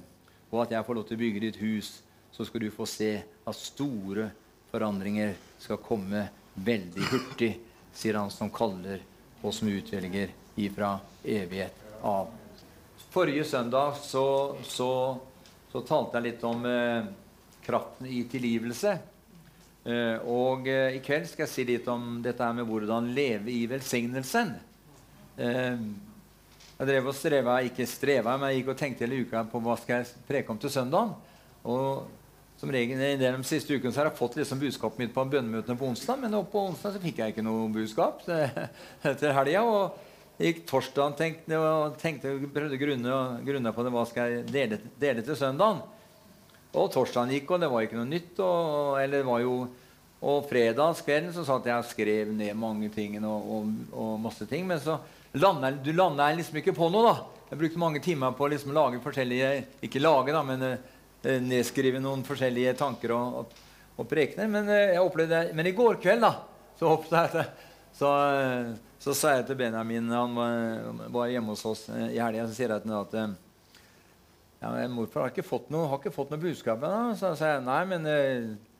og 0.51 0.61
at 0.63 0.75
jeg 0.75 0.85
får 0.85 0.99
lov 0.99 1.07
til 1.07 1.17
å 1.17 1.21
bygge 1.23 1.43
ditt 1.43 1.57
hus, 1.59 1.89
så 2.31 2.45
skal 2.45 2.63
du 2.63 2.69
få 2.71 2.85
se 2.87 3.15
at 3.19 3.57
store 3.57 4.29
forandringer 4.69 5.33
skal 5.59 5.81
komme 5.81 6.27
veldig 6.53 7.09
hurtig 7.09 7.51
sier 7.97 8.19
han 8.19 8.29
som 8.33 8.51
kaller 8.53 9.01
og 9.41 9.53
som 9.53 9.69
utvelger 9.69 10.33
ifra 10.57 10.97
evighet 11.23 12.01
av. 12.05 12.29
Forrige 13.09 13.45
søndag 13.47 13.97
så, 14.01 14.55
så, 14.63 14.91
så 15.71 15.81
talte 15.87 16.19
jeg 16.19 16.27
litt 16.27 16.43
om 16.45 16.65
eh, 16.69 17.07
kraften 17.65 18.09
i 18.09 18.23
tilgivelse. 18.29 18.97
Eh, 19.87 20.27
og 20.27 20.67
eh, 20.69 20.97
i 20.97 21.01
kveld 21.03 21.29
skal 21.29 21.45
jeg 21.45 21.53
si 21.53 21.65
litt 21.69 21.87
om 21.89 22.19
dette 22.25 22.49
med 22.53 22.67
hvordan 22.67 23.09
leve 23.15 23.53
i 23.53 23.63
velsignelsen. 23.71 24.53
Eh, 25.37 25.87
jeg 26.77 26.89
drev 26.91 27.09
og 27.09 27.17
streva, 27.17 27.57
ikke 27.65 27.87
streva, 27.89 28.35
men 28.37 28.51
jeg 28.51 28.61
gikk 28.61 28.73
og 28.73 28.79
tenkte 28.81 29.07
hele 29.07 29.23
uka 29.25 29.41
på 29.49 29.61
hva 29.65 29.77
skal 29.81 30.03
jeg 30.03 30.25
preke 30.27 30.53
om 30.53 30.59
til 30.61 30.73
søndag. 30.73 31.15
Og 31.65 32.05
som 32.57 32.71
regel 32.73 33.01
i 33.05 33.15
de 33.21 33.31
siste 33.45 33.75
ukene 33.75 33.93
har 33.93 34.09
jeg 34.09 34.17
fått 34.17 34.39
liksom 34.39 34.61
budskapet 34.61 35.03
mitt 35.03 35.13
på 35.13 35.25
bønnemøtene 35.29 35.77
på 35.77 35.91
onsdag, 35.91 36.17
men 36.23 36.37
på 36.49 36.63
onsdag 36.71 36.95
så 36.95 37.01
fikk 37.03 37.21
jeg 37.21 37.35
ikke 37.35 37.45
noe 37.45 37.67
budskap 37.73 38.23
til 38.25 39.33
helga. 39.37 39.63
Og, 39.63 40.03
gikk 40.37 40.63
torsdagen 40.69 41.15
tenkte, 41.17 41.57
og 41.57 41.97
tenkte, 42.01 42.35
prøvde 42.53 42.77
å 42.77 42.81
grunne, 43.41 43.73
på 43.73 43.85
det, 43.85 43.93
hva 43.93 44.05
skal 44.09 44.33
jeg 44.33 44.47
dele, 44.51 44.79
dele 45.01 45.25
til 45.25 45.37
søndagen. 45.37 45.81
Og 46.77 46.91
torsdagen 46.93 47.33
gikk, 47.33 47.53
og 47.53 47.63
det 47.63 47.69
var 47.71 47.85
ikke 47.85 47.97
noe 47.97 48.09
nytt. 48.09 48.35
Og, 48.43 48.97
eller 49.01 49.23
det 49.23 49.27
var 49.27 49.41
jo, 49.41 49.55
og 50.17 50.49
fredagskvelden 50.49 51.33
så 51.33 51.45
satt 51.47 51.69
jeg 51.69 51.81
og 51.81 51.89
skrev 51.89 52.33
ned 52.37 52.57
mange 52.57 52.89
ting 52.93 53.17
og, 53.23 53.49
og, 53.55 53.71
og, 53.93 54.13
masse 54.21 54.45
ting. 54.49 54.67
Men 54.69 54.81
så 54.83 54.99
lander 55.37 55.79
du 55.81 55.91
lander 55.95 56.37
liksom 56.37 56.61
ikke 56.61 56.75
på 56.77 56.91
noe. 56.93 57.09
da. 57.09 57.43
Jeg 57.51 57.61
brukte 57.63 57.81
mange 57.81 58.03
timer 58.03 58.37
på 58.37 58.45
å 58.45 58.51
liksom 58.51 58.73
lage 58.75 58.99
forskjellige 58.99 59.51
Ikke 59.87 60.01
lage, 60.03 60.33
da, 60.35 60.41
men 60.43 60.65
eh, 60.67 60.95
nedskrive 61.23 61.99
noen 62.01 62.23
forskjellige 62.25 62.75
tanker 62.77 63.13
og, 63.15 63.39
og, 63.41 63.63
og 63.97 64.09
prekener. 64.09 64.49
Men, 64.51 64.69
eh, 64.69 65.53
men 65.55 65.69
i 65.69 65.75
går 65.75 65.99
kveld 66.03 66.23
da, 66.23 66.33
så, 66.77 66.93
jeg, 67.11 67.47
så, 67.97 68.13
eh, 68.37 68.71
så 69.01 69.15
sa 69.17 69.35
jeg 69.37 69.47
til 69.49 69.59
Benjamin 69.59 70.11
Han 70.13 70.37
var, 70.37 71.09
var 71.13 71.31
hjemme 71.31 71.55
hos 71.55 71.65
oss 71.65 71.87
eh, 71.89 72.13
i 72.15 72.21
helga. 72.21 72.47
Så 72.47 72.57
sier 72.57 72.73
jeg 72.73 72.85
til 72.85 72.93
ham 72.93 73.05
at 73.07 73.37
ja, 74.57 74.71
'Morfar 74.89 75.27
har 75.27 75.29
ikke 75.29 75.45
fått 75.45 75.69
noe, 75.69 75.85
har 75.85 75.99
ikke 76.01 76.15
fått 76.15 76.31
noe 76.33 76.41
budskap 76.41 76.81
ennå.' 76.81 77.13
Så 77.17 77.35
sa 77.37 77.55
jeg 77.55 77.65
nei, 77.65 77.83
men 77.85 78.07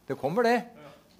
det 0.07 0.17
kommer, 0.17 0.47
det. 0.47 0.63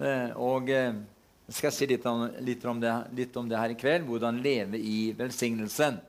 Ja. 0.00 0.34
Og 0.34 0.66
jeg 0.66 1.54
skal 1.54 1.70
si 1.72 1.86
litt 1.86 2.06
om, 2.10 2.24
litt, 2.42 2.64
om 2.66 2.80
det, 2.82 2.90
litt 3.14 3.36
om, 3.38 3.46
det, 3.46 3.54
her 3.54 3.70
i 3.70 3.78
kveld. 3.78 4.08
Hvordan 4.10 4.42
leve 4.42 4.80
i 4.82 5.12
velsignelsen. 5.14 6.00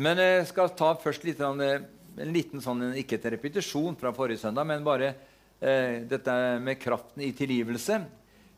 Men 0.00 0.16
jeg 0.22 0.48
skal 0.48 0.72
ta 0.78 0.94
først 0.96 1.28
litt, 1.28 1.44
en 2.22 2.32
liten 2.34 2.62
sånn, 2.62 2.90
ikke 2.98 3.18
til 3.20 3.34
repetisjon 3.36 3.96
fra 3.98 4.12
forrige 4.16 4.42
søndag, 4.42 4.66
men 4.68 4.86
bare 4.86 5.12
eh, 5.60 6.04
dette 6.08 6.34
med 6.62 6.80
kraften 6.80 7.24
i 7.24 7.32
tilgivelse. 7.36 8.00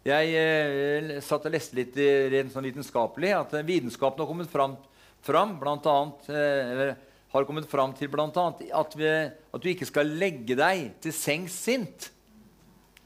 Jeg 0.06 0.32
eh, 0.40 1.12
satt 1.24 1.44
og 1.44 1.52
leste 1.52 1.76
litt 1.76 1.98
rent 2.32 2.54
sånn 2.54 2.68
vitenskapelig 2.70 3.34
at 3.36 3.54
vitenskapen 3.68 4.24
har 4.24 4.30
kommet 4.30 4.52
fram, 4.52 4.78
fram 5.26 5.54
blant 5.60 5.88
annet, 5.90 6.30
eh, 6.32 6.94
har 7.30 7.46
kommet 7.46 7.68
fram 7.70 7.92
til 7.96 8.10
bl.a. 8.10 8.28
At, 8.32 8.66
at 8.96 9.62
du 9.62 9.70
ikke 9.70 9.88
skal 9.88 10.08
legge 10.18 10.56
deg 10.58 10.96
til 11.04 11.14
sengs 11.14 11.56
sint. 11.68 12.10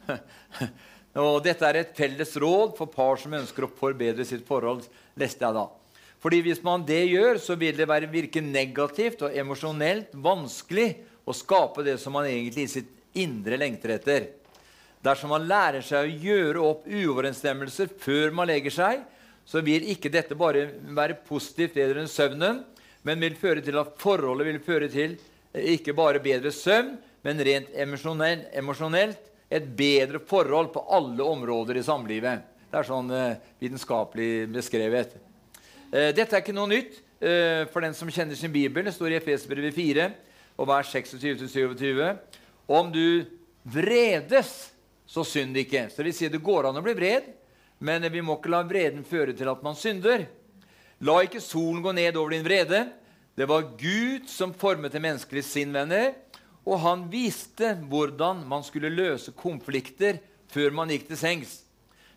og 1.25 1.39
dette 1.45 1.67
er 1.67 1.83
et 1.83 1.97
felles 1.97 2.37
råd 2.41 2.77
for 2.79 2.93
par 2.93 3.19
som 3.21 3.35
ønsker 3.37 3.67
å 3.67 3.75
forbedre 3.79 4.27
sitt 4.29 4.47
forhold, 4.49 4.87
leste 5.19 5.45
jeg 5.45 5.59
da. 5.59 5.69
Fordi 6.25 6.41
Hvis 6.41 6.63
man 6.65 6.87
det 6.89 7.03
gjør, 7.11 7.37
så 7.37 7.53
vil 7.61 7.77
det 7.77 7.85
være, 7.85 8.09
virke 8.09 8.41
negativt 8.41 9.27
og 9.27 9.35
emosjonelt 9.37 10.15
vanskelig 10.17 10.95
å 11.29 11.35
skape 11.37 11.85
det 11.85 11.99
som 12.01 12.17
man 12.17 12.25
egentlig 12.25 12.65
i 12.65 12.73
sitt 12.79 12.95
indre 13.21 13.59
lengter 13.61 13.93
etter. 13.99 14.31
Dersom 15.05 15.35
man 15.35 15.45
lærer 15.45 15.85
seg 15.85 16.07
å 16.07 16.23
gjøre 16.25 16.63
opp 16.65 16.87
uoverensstemmelser 16.89 17.93
før 18.01 18.33
man 18.33 18.49
legger 18.49 18.73
seg, 18.73 19.03
så 19.45 19.61
vil 19.61 19.85
ikke 19.93 20.09
dette 20.09 20.33
bare 20.33 20.65
være 20.97 21.19
positivt 21.29 21.77
bedre 21.77 22.01
enn 22.01 22.09
søvnen, 22.09 22.63
men 23.05 23.21
vil 23.21 23.37
føre 23.37 23.61
til 23.61 23.77
at 23.83 23.93
forholdet 24.01 24.49
vil 24.49 24.63
føre 24.65 24.89
til 24.89 25.19
eh, 25.53 25.75
ikke 25.77 25.93
bare 25.93 26.25
bedre 26.25 26.55
søvn, 26.57 26.95
men 27.25 27.45
rent 27.45 27.69
emosjonelt 27.77 29.29
et 29.53 29.69
bedre 29.77 30.25
forhold 30.25 30.73
på 30.73 30.87
alle 30.89 31.25
områder 31.25 31.77
i 31.77 31.85
samlivet. 31.85 32.49
Det 32.73 32.81
er 32.81 32.89
sånn 32.89 33.13
uh, 33.13 33.37
vitenskapelig 33.61 34.49
beskrevet. 34.57 35.13
Eh, 35.95 36.11
dette 36.11 36.35
er 36.35 36.43
ikke 36.43 36.55
noe 36.57 36.67
nytt 36.67 36.97
eh, 37.23 37.69
for 37.71 37.85
den 37.85 37.95
som 37.95 38.09
kjenner 38.11 38.35
sin 38.35 38.51
bibel. 38.51 38.83
Det 38.83 38.97
står 38.97 39.13
i 39.13 39.19
Efesbrevet 39.21 39.77
4 39.77 40.09
og 40.59 40.67
vers 40.67 40.91
26-27. 40.91 42.01
Om 42.67 42.91
du 42.91 43.23
vredes, 43.63 44.51
så 45.07 45.23
synd 45.29 45.55
ikke. 45.63 45.87
Så 45.93 46.03
det 46.03 46.09
vil 46.09 46.17
si 46.19 46.33
det 46.33 46.43
går 46.43 46.67
an 46.67 46.81
å 46.81 46.83
bli 46.83 46.97
vred, 46.99 47.31
men 47.79 48.09
vi 48.11 48.25
må 48.27 48.41
ikke 48.41 48.51
la 48.51 48.65
vreden 48.67 49.07
føre 49.07 49.37
til 49.39 49.53
at 49.53 49.63
man 49.63 49.79
synder. 49.79 50.27
La 51.05 51.21
ikke 51.23 51.43
solen 51.45 51.83
gå 51.85 51.95
ned 51.95 52.19
over 52.19 52.35
din 52.35 52.47
vrede. 52.47 52.89
Det 53.39 53.47
var 53.47 53.71
Gud 53.79 54.27
som 54.31 54.55
formet 54.57 54.95
det 54.95 55.03
menneskelige 55.05 55.47
sinn, 55.47 55.75
venner. 55.75 56.17
Og 56.67 56.81
han 56.83 57.07
viste 57.13 57.77
hvordan 57.87 58.43
man 58.51 58.67
skulle 58.67 58.91
løse 58.91 59.35
konflikter 59.39 60.19
før 60.51 60.75
man 60.75 60.91
gikk 60.91 61.07
til 61.11 61.19
sengs, 61.21 61.61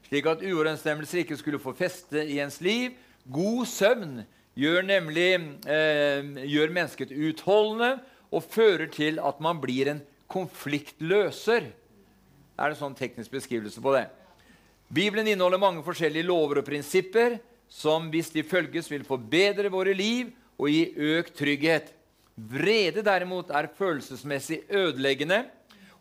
slik 0.08 0.30
at 0.30 0.42
uoverensstemmelser 0.46 1.26
ikke 1.26 1.38
skulle 1.38 1.62
få 1.62 1.74
feste 1.78 2.22
i 2.24 2.38
ens 2.42 2.62
liv, 2.64 2.96
God 3.34 3.66
søvn 3.68 4.22
gjør 4.58 4.86
nemlig 4.88 5.32
eh, 5.70 6.46
gjør 6.48 6.72
mennesket 6.74 7.12
utholdende 7.12 7.98
og 8.32 8.46
fører 8.46 8.88
til 8.92 9.20
at 9.24 9.42
man 9.44 9.60
blir 9.62 9.92
en 9.92 10.02
konfliktløser. 10.32 11.68
Det 11.68 12.64
er 12.64 12.74
en 12.74 12.80
sånn 12.80 12.98
teknisk 12.98 13.32
beskrivelse 13.36 13.84
på 13.84 13.94
det. 13.96 14.08
Bibelen 14.88 15.28
inneholder 15.28 15.62
mange 15.62 15.84
forskjellige 15.84 16.28
lover 16.28 16.62
og 16.62 16.68
prinsipper 16.68 17.38
som, 17.68 18.08
hvis 18.12 18.32
de 18.32 18.46
følges, 18.48 18.88
vil 18.92 19.04
forbedre 19.08 19.72
våre 19.72 19.94
liv 19.96 20.32
og 20.58 20.72
gi 20.72 20.86
økt 21.18 21.36
trygghet. 21.38 21.92
Vrede 22.38 23.04
derimot 23.06 23.52
er 23.52 23.70
følelsesmessig 23.78 24.64
ødeleggende. 24.70 25.46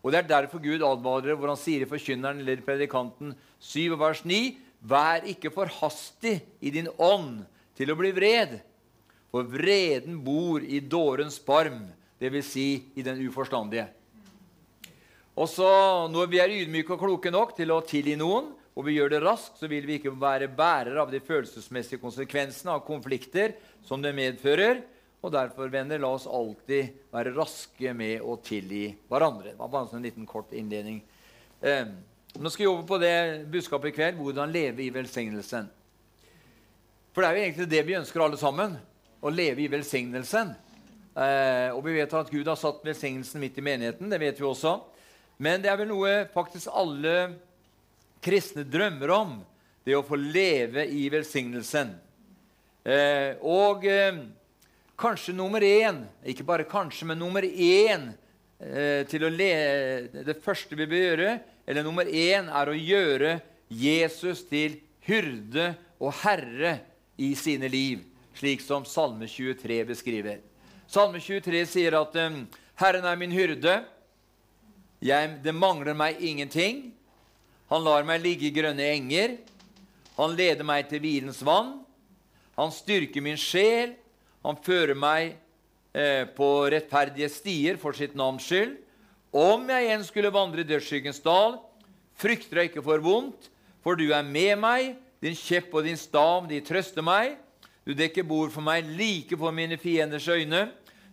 og 0.02 0.12
Det 0.12 0.18
er 0.18 0.28
derfor 0.28 0.62
Gud 0.62 0.82
advarer 0.84 1.34
hvor 1.34 1.48
han 1.48 1.58
sier 1.58 1.82
i 1.82 1.90
Forkynneren 1.90 2.40
eller 2.40 2.62
predikanten 2.62 3.34
7 3.58 3.98
vers 3.98 4.24
9 4.24 4.58
Vær 4.86 5.26
ikke 5.26 5.50
for 5.50 5.70
hastig 5.80 6.38
i 6.62 6.70
din 6.70 6.88
ånd 6.98 7.42
til 7.76 7.90
å 7.90 7.98
bli 7.98 8.12
vred, 8.14 8.60
for 9.32 9.46
vreden 9.50 10.20
bor 10.24 10.62
i 10.62 10.78
dårens 10.80 11.40
barm, 11.42 11.88
dvs. 12.22 12.46
Si 12.48 12.68
i 12.96 13.04
den 13.04 13.18
uforstandige. 13.26 13.88
Og 15.36 15.50
så 15.52 15.68
Når 16.08 16.30
vi 16.32 16.38
er 16.40 16.54
ydmyke 16.62 16.94
og 16.94 17.02
kloke 17.02 17.30
nok 17.30 17.56
til 17.56 17.74
å 17.74 17.82
tilgi 17.84 18.14
noen, 18.16 18.54
og 18.76 18.84
vi 18.84 18.96
gjør 18.96 19.14
det 19.14 19.22
raskt, 19.24 19.58
så 19.60 19.68
vil 19.68 19.86
vi 19.88 19.96
ikke 19.98 20.12
være 20.12 20.48
bærere 20.52 21.00
av 21.00 21.12
de 21.12 21.20
følelsesmessige 21.24 22.00
konsekvensene 22.00 22.74
av 22.74 22.84
konflikter 22.84 23.54
som 23.84 24.02
det 24.04 24.12
medfører. 24.16 24.82
Og 25.24 25.32
derfor, 25.32 25.70
venner, 25.72 25.98
la 26.00 26.10
oss 26.12 26.28
alltid 26.28 27.08
være 27.12 27.32
raske 27.34 27.94
med 27.96 28.20
å 28.20 28.36
tilgi 28.44 28.90
hverandre. 29.08 29.54
Det 29.54 29.60
var 29.62 29.72
bare 29.72 29.96
en 29.96 30.04
liten 30.04 30.28
kort 30.28 30.52
innledning. 30.52 31.00
Eh, 31.64 31.88
nå 32.40 32.50
skal 32.52 32.66
vi 32.66 32.68
over 32.70 32.84
på 32.88 32.98
det 33.00 33.46
budskapet 33.52 33.90
i 33.90 33.96
kveld 33.96 34.20
hvordan 34.20 34.52
leve 34.52 34.84
i 34.84 34.90
velsignelsen. 34.92 35.68
For 37.14 37.24
det 37.24 37.28
er 37.28 37.36
jo 37.36 37.44
egentlig 37.46 37.68
det 37.72 37.82
vi 37.88 37.96
ønsker 37.96 38.22
alle 38.22 38.38
sammen. 38.40 38.76
Å 39.24 39.32
leve 39.32 39.64
i 39.64 39.70
velsignelsen. 39.72 40.52
Eh, 41.16 41.70
og 41.72 41.80
vi 41.86 41.94
vet 41.96 42.12
at 42.12 42.28
Gud 42.30 42.48
har 42.50 42.58
satt 42.60 42.84
velsignelsen 42.84 43.40
midt 43.40 43.56
i 43.56 43.64
menigheten. 43.64 44.10
Det 44.12 44.20
vet 44.20 44.40
vi 44.40 44.44
også. 44.44 44.74
Men 45.40 45.64
det 45.64 45.72
er 45.72 45.80
vel 45.80 45.88
noe 45.88 46.12
faktisk 46.34 46.68
alle 46.76 47.16
kristne 48.24 48.66
drømmer 48.68 49.14
om. 49.16 49.38
Det 49.86 49.96
å 49.96 50.04
få 50.04 50.18
leve 50.20 50.84
i 50.92 51.06
velsignelsen. 51.12 51.94
Eh, 52.86 53.40
og 53.40 53.88
eh, 53.88 54.20
kanskje 54.98 55.34
nummer 55.34 55.64
én, 55.64 56.04
ikke 56.26 56.46
bare 56.46 56.68
kanskje, 56.68 57.08
men 57.08 57.18
nummer 57.18 57.42
én 57.42 58.10
eh, 58.60 59.02
til 59.10 59.26
å 59.26 59.30
le 59.32 59.50
Det 60.26 60.36
første 60.44 60.78
vi 60.78 60.86
bør 60.90 61.04
gjøre, 61.04 61.32
eller 61.66 61.82
nummer 61.82 62.06
én, 62.06 62.46
er 62.48 62.70
å 62.70 62.76
gjøre 62.76 63.40
Jesus 63.68 64.44
til 64.46 64.78
hyrde 65.06 65.72
og 65.98 66.14
herre 66.22 66.78
i 67.18 67.32
sine 67.38 67.68
liv, 67.70 68.04
slik 68.36 68.62
som 68.62 68.86
Salme 68.86 69.26
23 69.30 69.80
beskriver. 69.88 70.38
Salme 70.86 71.18
23 71.18 71.64
sier 71.66 71.96
at 71.98 72.14
um, 72.22 72.44
'Herren 72.76 73.04
er 73.08 73.16
min 73.16 73.32
hyrde'. 73.32 73.82
Jeg, 75.02 75.30
det 75.42 75.54
mangler 75.54 75.94
meg 75.94 76.20
ingenting. 76.20 76.92
Han 77.68 77.82
lar 77.84 78.04
meg 78.06 78.22
ligge 78.22 78.46
i 78.48 78.54
grønne 78.54 78.84
enger. 78.94 79.36
Han 80.16 80.36
leder 80.36 80.64
meg 80.64 80.86
til 80.88 81.02
hvilens 81.02 81.42
vann. 81.44 81.80
Han 82.56 82.72
styrker 82.72 83.24
min 83.24 83.36
sjel. 83.40 83.96
Han 84.44 84.56
fører 84.62 84.94
meg 84.94 85.34
eh, 85.92 86.24
på 86.36 86.48
rettferdige 86.72 87.28
stier 87.32 87.80
for 87.80 87.96
sitt 87.96 88.14
navns 88.16 88.46
skyld. 88.46 88.76
Om 89.36 89.66
jeg 89.68 89.84
igjen 89.84 90.04
skulle 90.06 90.32
vandre 90.32 90.62
i 90.62 90.68
dødsskyggens 90.68 91.18
dal, 91.20 91.58
frykter 92.16 92.62
jeg 92.62 92.70
ikke 92.70 92.84
for 92.86 93.02
vondt, 93.04 93.50
for 93.84 93.98
du 93.98 94.06
er 94.08 94.24
med 94.24 94.54
meg, 94.62 94.94
din 95.20 95.36
kjepp 95.36 95.74
og 95.76 95.84
din 95.84 95.98
stav, 96.00 96.46
de 96.48 96.62
trøster 96.64 97.04
meg. 97.04 97.34
Du 97.84 97.92
dekker 97.92 98.24
bord 98.24 98.48
for 98.54 98.64
meg 98.64 98.86
like 98.96 99.36
for 99.36 99.52
mine 99.52 99.76
fienders 99.76 100.28
øyne. 100.32 100.70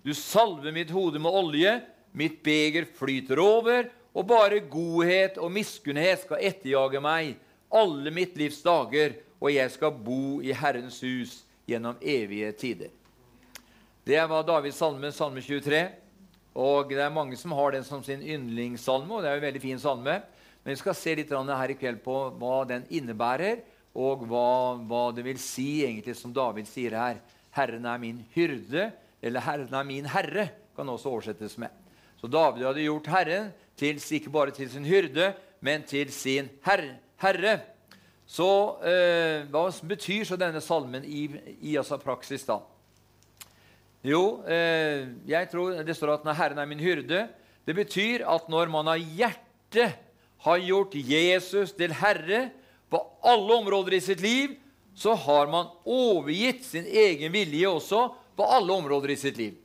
Du 0.08 0.14
salver 0.16 0.72
mitt 0.72 0.92
hode 0.96 1.20
med 1.20 1.36
olje, 1.36 1.74
mitt 2.16 2.40
beger 2.46 2.88
flyter 2.96 3.42
over, 3.44 3.90
og 4.16 4.28
bare 4.30 4.62
godhet 4.72 5.36
og 5.42 5.52
miskunnhet 5.52 6.24
skal 6.24 6.48
etterjage 6.48 7.02
meg 7.04 7.34
alle 7.74 8.14
mitt 8.14 8.38
livs 8.40 8.62
dager, 8.64 9.18
og 9.42 9.52
jeg 9.52 9.74
skal 9.74 9.92
bo 10.06 10.40
i 10.40 10.56
Herrens 10.56 11.02
hus 11.04 11.42
gjennom 11.68 12.00
evige 12.00 12.54
tider. 12.56 12.94
Det 14.08 14.24
var 14.30 14.48
Davids 14.48 14.80
salme, 14.80 15.12
salme 15.12 15.44
23. 15.44 16.03
Og 16.54 16.92
det 16.94 17.02
er 17.02 17.14
mange 17.14 17.38
som 17.40 17.54
har 17.58 17.74
den 17.74 17.86
som 17.86 18.04
sin 18.06 18.22
yndlingssalme, 18.22 19.10
og 19.10 19.24
det 19.24 19.30
er 19.30 19.38
jo 19.38 19.42
en 19.42 19.48
veldig 19.48 19.62
fin 19.64 19.82
salme. 19.82 20.20
Men 20.64 20.76
vi 20.76 20.80
skal 20.80 20.96
se 20.96 21.16
litt 21.18 21.32
her 21.34 21.72
i 21.74 21.78
kveld 21.78 22.04
på 22.06 22.18
hva 22.40 22.64
den 22.70 22.86
innebærer, 22.94 23.64
og 23.94 24.26
hva, 24.30 24.78
hva, 24.90 25.04
det 25.14 25.26
vil 25.26 25.40
si, 25.42 25.84
egentlig, 25.86 26.16
som 26.18 26.34
David 26.34 26.70
sier 26.70 26.96
her. 26.98 27.22
'Herren 27.54 27.86
er 27.86 27.98
min 28.02 28.26
hyrde', 28.34 28.92
eller 29.22 29.40
'Herren 29.40 29.74
er 29.74 29.84
min 29.84 30.06
herre', 30.06 30.50
kan 30.76 30.90
også 30.90 31.10
oversettes 31.10 31.58
med. 31.58 31.70
Så 32.18 32.28
David 32.28 32.66
hadde 32.66 32.82
gjort 32.82 33.08
Herren 33.08 33.52
til, 33.78 34.02
ikke 34.12 34.30
bare 34.30 34.52
til 34.52 34.70
sin 34.70 34.86
hyrde, 34.86 35.34
men 35.62 35.84
til 35.84 36.12
sin 36.12 36.50
herre. 36.66 36.98
herre. 37.18 37.60
Så 38.26 38.80
eh, 38.82 39.46
hva 39.52 39.70
betyr 39.84 40.24
så 40.26 40.36
denne 40.36 40.62
salmen 40.62 41.04
i, 41.06 41.28
i 41.62 41.76
altså 41.78 41.98
praksis, 41.98 42.46
da? 42.46 42.60
Jo, 44.04 44.44
eh, 44.44 45.08
jeg 45.28 45.48
tror 45.52 45.80
det 45.84 45.96
står 45.96 46.18
at 46.18 46.26
når 46.28 46.36
'Herren 46.36 46.60
er 46.60 46.68
min 46.68 46.80
hyrde', 46.80 47.28
det 47.66 47.76
betyr 47.76 48.26
at 48.28 48.50
når 48.50 48.68
man 48.70 48.88
av 48.88 49.00
hjertet 49.00 49.96
har 50.44 50.58
gjort 50.60 50.96
Jesus 50.96 51.72
til 51.72 51.94
herre 51.96 52.52
på 52.92 53.00
alle 53.24 53.54
områder 53.64 53.96
i 53.96 54.04
sitt 54.04 54.20
liv, 54.20 54.58
så 54.94 55.16
har 55.16 55.48
man 55.48 55.72
overgitt 55.86 56.66
sin 56.66 56.86
egen 56.86 57.32
vilje 57.32 57.68
også 57.70 58.10
på 58.36 58.44
alle 58.44 58.74
områder 58.74 59.14
i 59.14 59.16
sitt 59.16 59.38
liv. 59.38 59.56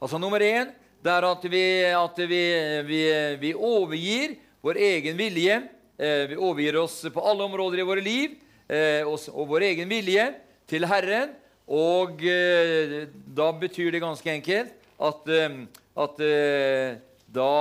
Altså 0.00 0.20
nummer 0.20 0.40
én 0.40 0.68
det 1.02 1.12
er 1.12 1.24
at 1.24 1.44
vi, 1.48 1.64
at 1.86 2.18
vi, 2.18 2.42
vi, 2.86 3.00
vi 3.40 3.54
overgir 3.54 4.36
vår 4.60 4.78
egen 4.82 5.16
vilje. 5.16 5.60
Eh, 5.96 6.24
vi 6.28 6.36
overgir 6.36 6.76
oss 6.80 6.98
på 7.14 7.22
alle 7.22 7.46
områder 7.46 7.80
i 7.80 7.86
våre 7.86 8.02
liv 8.04 8.34
eh, 8.68 9.06
og, 9.06 9.46
vår 9.48 9.68
egen 9.70 9.88
vilje 9.88 10.26
til 10.68 10.86
Herren. 10.90 11.30
Og 11.66 12.20
eh, 12.22 13.08
da 13.10 13.48
betyr 13.58 13.90
det 13.94 14.02
ganske 14.04 14.30
enkelt 14.30 14.74
at, 15.02 15.28
eh, 15.28 15.56
at 15.98 16.20
eh, 16.22 16.98
da, 17.26 17.54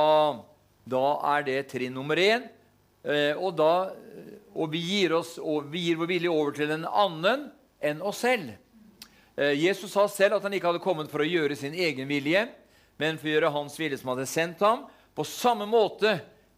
da, 0.86 1.06
er 1.36 1.48
det 1.48 1.58
trinn 1.72 1.96
nummer 1.96 2.20
én. 2.22 2.46
Eh, 3.06 3.34
og, 3.38 3.56
da, 3.58 3.90
og 4.54 4.70
vi, 4.74 4.84
gir 4.86 5.16
oss, 5.18 5.36
og 5.42 5.72
vi 5.74 5.88
gir 5.88 5.98
vår 6.00 6.12
vilje 6.14 6.32
over 6.32 6.54
til 6.56 6.76
en 6.76 6.86
annen 6.86 7.50
enn 7.82 8.06
oss 8.06 8.24
selv. 8.26 8.54
Jesus 9.36 9.92
sa 9.92 10.06
selv 10.08 10.38
at 10.38 10.46
han 10.48 10.54
ikke 10.56 10.70
hadde 10.70 10.80
kommet 10.80 11.10
for 11.12 11.20
å 11.20 11.28
gjøre 11.28 11.58
sin 11.60 11.74
egen 11.76 12.08
vilje, 12.08 12.46
men 12.96 13.18
for 13.20 13.28
å 13.28 13.34
gjøre 13.34 13.50
Hans 13.52 13.74
vilje 13.76 13.98
som 14.00 14.14
hadde 14.14 14.30
sendt 14.32 14.62
ham. 14.64 14.86
På 15.12 15.26
samme 15.28 15.66
måte 15.68 16.14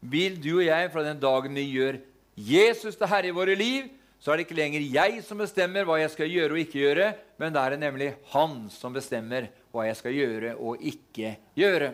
vil 0.05 0.35
du 0.37 0.59
og 0.59 0.67
jeg 0.67 0.91
fra 0.93 1.01
den 1.07 1.17
dagen 1.17 1.57
vi 1.57 1.63
gjør 1.71 1.97
Jesus 2.37 2.99
til 2.99 3.09
herre 3.09 3.31
i 3.31 3.33
våre 3.33 3.55
liv, 3.57 3.87
så 4.19 4.31
er 4.31 4.39
det 4.39 4.47
ikke 4.47 4.57
lenger 4.57 4.81
jeg 4.81 5.21
som 5.25 5.39
bestemmer 5.39 5.85
hva 5.85 5.99
jeg 6.01 6.11
skal 6.13 6.31
gjøre 6.31 6.55
og 6.55 6.61
ikke 6.63 6.81
gjøre, 6.81 7.11
men 7.37 7.53
det 7.53 7.61
er 7.61 7.73
det 7.73 7.79
nemlig 7.83 8.09
Han 8.33 8.65
som 8.73 8.95
bestemmer 8.95 9.51
hva 9.71 9.85
jeg 9.85 9.99
skal 9.99 10.15
gjøre 10.15 10.55
og 10.57 10.81
ikke 10.81 11.35
gjøre. 11.57 11.91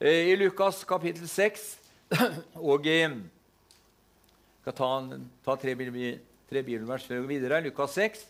Eh, 0.00 0.32
I 0.32 0.38
Lukas 0.38 0.82
kapittel 0.88 1.28
6 1.30 1.68
og 2.70 2.86
i 2.88 2.98
skal 4.62 4.74
ta, 4.74 4.90
ta 5.46 5.56
tre, 5.56 5.74
tre 5.74 6.62
bibelvers 6.66 7.06
før 7.06 7.20
vi 7.20 7.22
går 7.22 7.32
videre. 7.32 7.62
Lukas 7.64 7.94
6, 7.96 8.26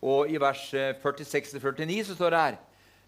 og 0.00 0.30
i 0.30 0.38
vers 0.40 0.62
46-49 1.02 1.84
eh, 1.84 2.04
så 2.06 2.16
står 2.16 2.32
det 2.32 2.44
her 2.46 2.58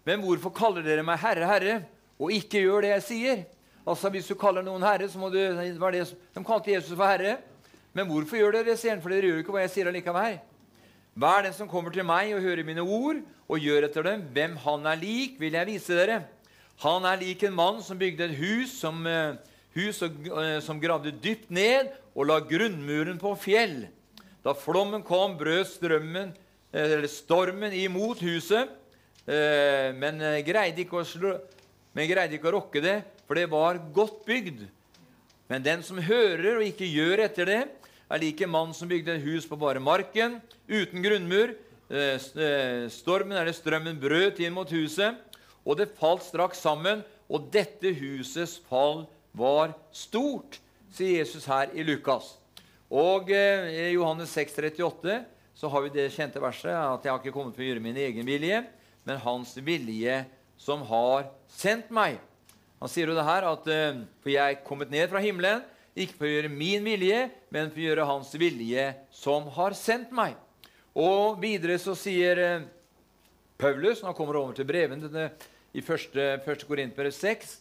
Men 0.05 0.21
hvorfor 0.21 0.53
kaller 0.53 0.85
dere 0.85 1.05
meg 1.05 1.21
Herre, 1.23 1.47
Herre, 1.47 1.79
og 2.19 2.33
ikke 2.35 2.61
gjør 2.61 2.85
det 2.85 2.93
jeg 2.97 3.07
sier? 3.07 3.43
Altså 3.87 4.11
Hvis 4.13 4.27
du 4.29 4.35
kaller 4.39 4.63
noen 4.63 4.83
herre, 4.83 5.07
så 5.09 5.19
må 5.19 5.31
du 5.31 5.39
det 5.39 5.79
var 5.79 5.91
det, 5.95 6.05
De 6.35 6.43
kalte 6.43 6.71
Jesus 6.71 6.95
for 6.95 7.07
herre. 7.07 7.37
Men 7.93 8.09
hvorfor 8.09 8.39
gjør 8.39 8.55
dere 8.57 8.71
det, 8.71 8.79
sier 8.81 9.01
for 9.01 9.13
dere 9.13 9.29
gjør 9.29 9.43
ikke 9.43 9.53
hva 9.53 9.63
jeg 9.67 9.73
sier 9.75 9.89
allikevel. 9.89 10.39
Hver 11.13 11.43
den 11.45 11.53
som 11.53 11.69
kommer 11.69 11.93
til 11.93 12.05
meg 12.09 12.31
og 12.33 12.41
hører 12.41 12.65
mine 12.65 12.81
ord 12.81 13.19
og 13.45 13.61
gjør 13.61 13.85
etter 13.85 14.05
dem, 14.07 14.23
hvem 14.33 14.55
han 14.63 14.87
er 14.89 14.97
lik, 14.97 15.35
vil 15.41 15.53
jeg 15.53 15.69
vise 15.69 15.97
dere. 15.97 16.23
Han 16.81 17.05
er 17.05 17.19
lik 17.21 17.43
en 17.45 17.53
mann 17.53 17.83
som 17.85 17.99
bygde 17.99 18.25
et 18.25 18.37
hus, 18.39 18.73
som, 18.79 19.03
uh, 19.05 19.37
hus 19.77 20.01
og, 20.05 20.15
uh, 20.25 20.57
som 20.65 20.81
gravde 20.81 21.13
dypt 21.21 21.51
ned 21.53 21.91
og 22.15 22.31
la 22.31 22.39
grunnmuren 22.41 23.21
på 23.21 23.35
fjell. 23.37 23.83
Da 24.43 24.55
flommen 24.57 25.05
kom, 25.05 25.37
brøt 25.37 25.69
strømmen, 25.75 26.33
uh, 26.73 26.79
eller 26.81 27.09
stormen 27.11 27.75
imot 27.77 28.23
huset, 28.25 28.79
men 29.23 30.17
greide, 30.43 30.81
ikke 30.83 30.97
å 30.99 31.05
slå, 31.07 31.29
men 31.95 32.09
greide 32.09 32.35
ikke 32.35 32.49
å 32.49 32.57
rokke 32.57 32.81
det, 32.83 32.97
for 33.23 33.39
det 33.39 33.45
var 33.47 33.77
godt 33.95 34.25
bygd. 34.27 34.65
Men 35.47 35.63
den 35.63 35.85
som 35.87 36.01
hører 36.03 36.57
og 36.57 36.65
ikke 36.67 36.89
gjør 36.91 37.21
etter 37.23 37.47
det, 37.47 37.61
er 38.11 38.21
lik 38.21 38.41
en 38.43 38.51
mann 38.53 38.73
som 38.75 38.89
bygde 38.89 39.15
et 39.15 39.25
hus 39.25 39.47
på 39.49 39.57
bare 39.59 39.81
marken, 39.83 40.39
uten 40.67 41.03
grunnmur. 41.03 41.55
Eh, 41.93 42.17
eh, 42.17 42.85
stormen 42.89 43.37
eller 43.37 43.55
strømmen 43.55 43.99
brøt 44.01 44.39
inn 44.41 44.55
mot 44.55 44.69
huset, 44.69 45.19
og 45.63 45.77
det 45.79 45.93
falt 45.99 46.25
straks 46.25 46.63
sammen. 46.63 47.03
Og 47.31 47.47
dette 47.53 47.93
husets 47.95 48.59
fall 48.69 49.05
var 49.33 49.73
stort, 49.95 50.59
sier 50.93 51.23
Jesus 51.23 51.47
her 51.49 51.71
i 51.73 51.85
Lukas. 51.85 52.35
Og 52.93 53.31
eh, 53.33 53.89
i 53.89 53.95
Johannes 53.95 54.33
6, 54.35 54.59
38 54.59 55.21
så 55.57 55.69
har 55.69 55.85
vi 55.85 55.93
det 55.93 56.11
kjente 56.13 56.41
verset 56.41 56.73
at 56.73 57.05
jeg 57.05 57.13
har 57.13 57.21
ikke 57.21 57.33
kommet 57.33 57.55
for 57.55 57.63
å 57.63 57.67
gjøre 57.67 57.83
min 57.83 57.97
egen 57.97 58.25
vilje, 58.27 58.63
men 59.05 59.21
Hans 59.21 59.55
vilje 59.61 60.23
som 60.59 60.83
har 60.89 61.29
sendt 61.49 61.89
meg. 61.93 62.19
Han 62.81 62.91
sier 62.91 63.09
jo 63.09 63.15
det 63.15 63.25
her 63.25 63.45
at 63.47 63.65
for 63.65 64.31
jeg 64.31 64.57
er 64.57 64.65
kommet 64.65 64.91
ned 64.91 65.07
fra 65.11 65.21
himmelen 65.23 65.61
ikke 65.93 66.17
for 66.17 66.27
å 66.27 66.31
gjøre 66.31 66.49
min 66.49 66.85
vilje, 66.85 67.27
men 67.53 67.69
for 67.69 67.81
å 67.81 67.85
gjøre 67.87 68.07
Hans 68.09 68.31
vilje, 68.39 68.87
som 69.13 69.45
har 69.55 69.75
sendt 69.77 70.13
meg. 70.15 70.37
Og 70.97 71.37
videre 71.41 71.77
så 71.81 71.95
sier 71.97 72.41
eh, 72.41 72.65
Paulus, 73.61 74.01
når 74.01 74.11
han 74.11 74.17
kommer 74.17 74.39
over 74.41 74.57
til 74.57 74.67
brevene 74.69 75.29
i 75.73 75.81
1. 75.81 76.17
1. 76.45 76.65
Korinther 76.69 77.09
6, 77.13 77.53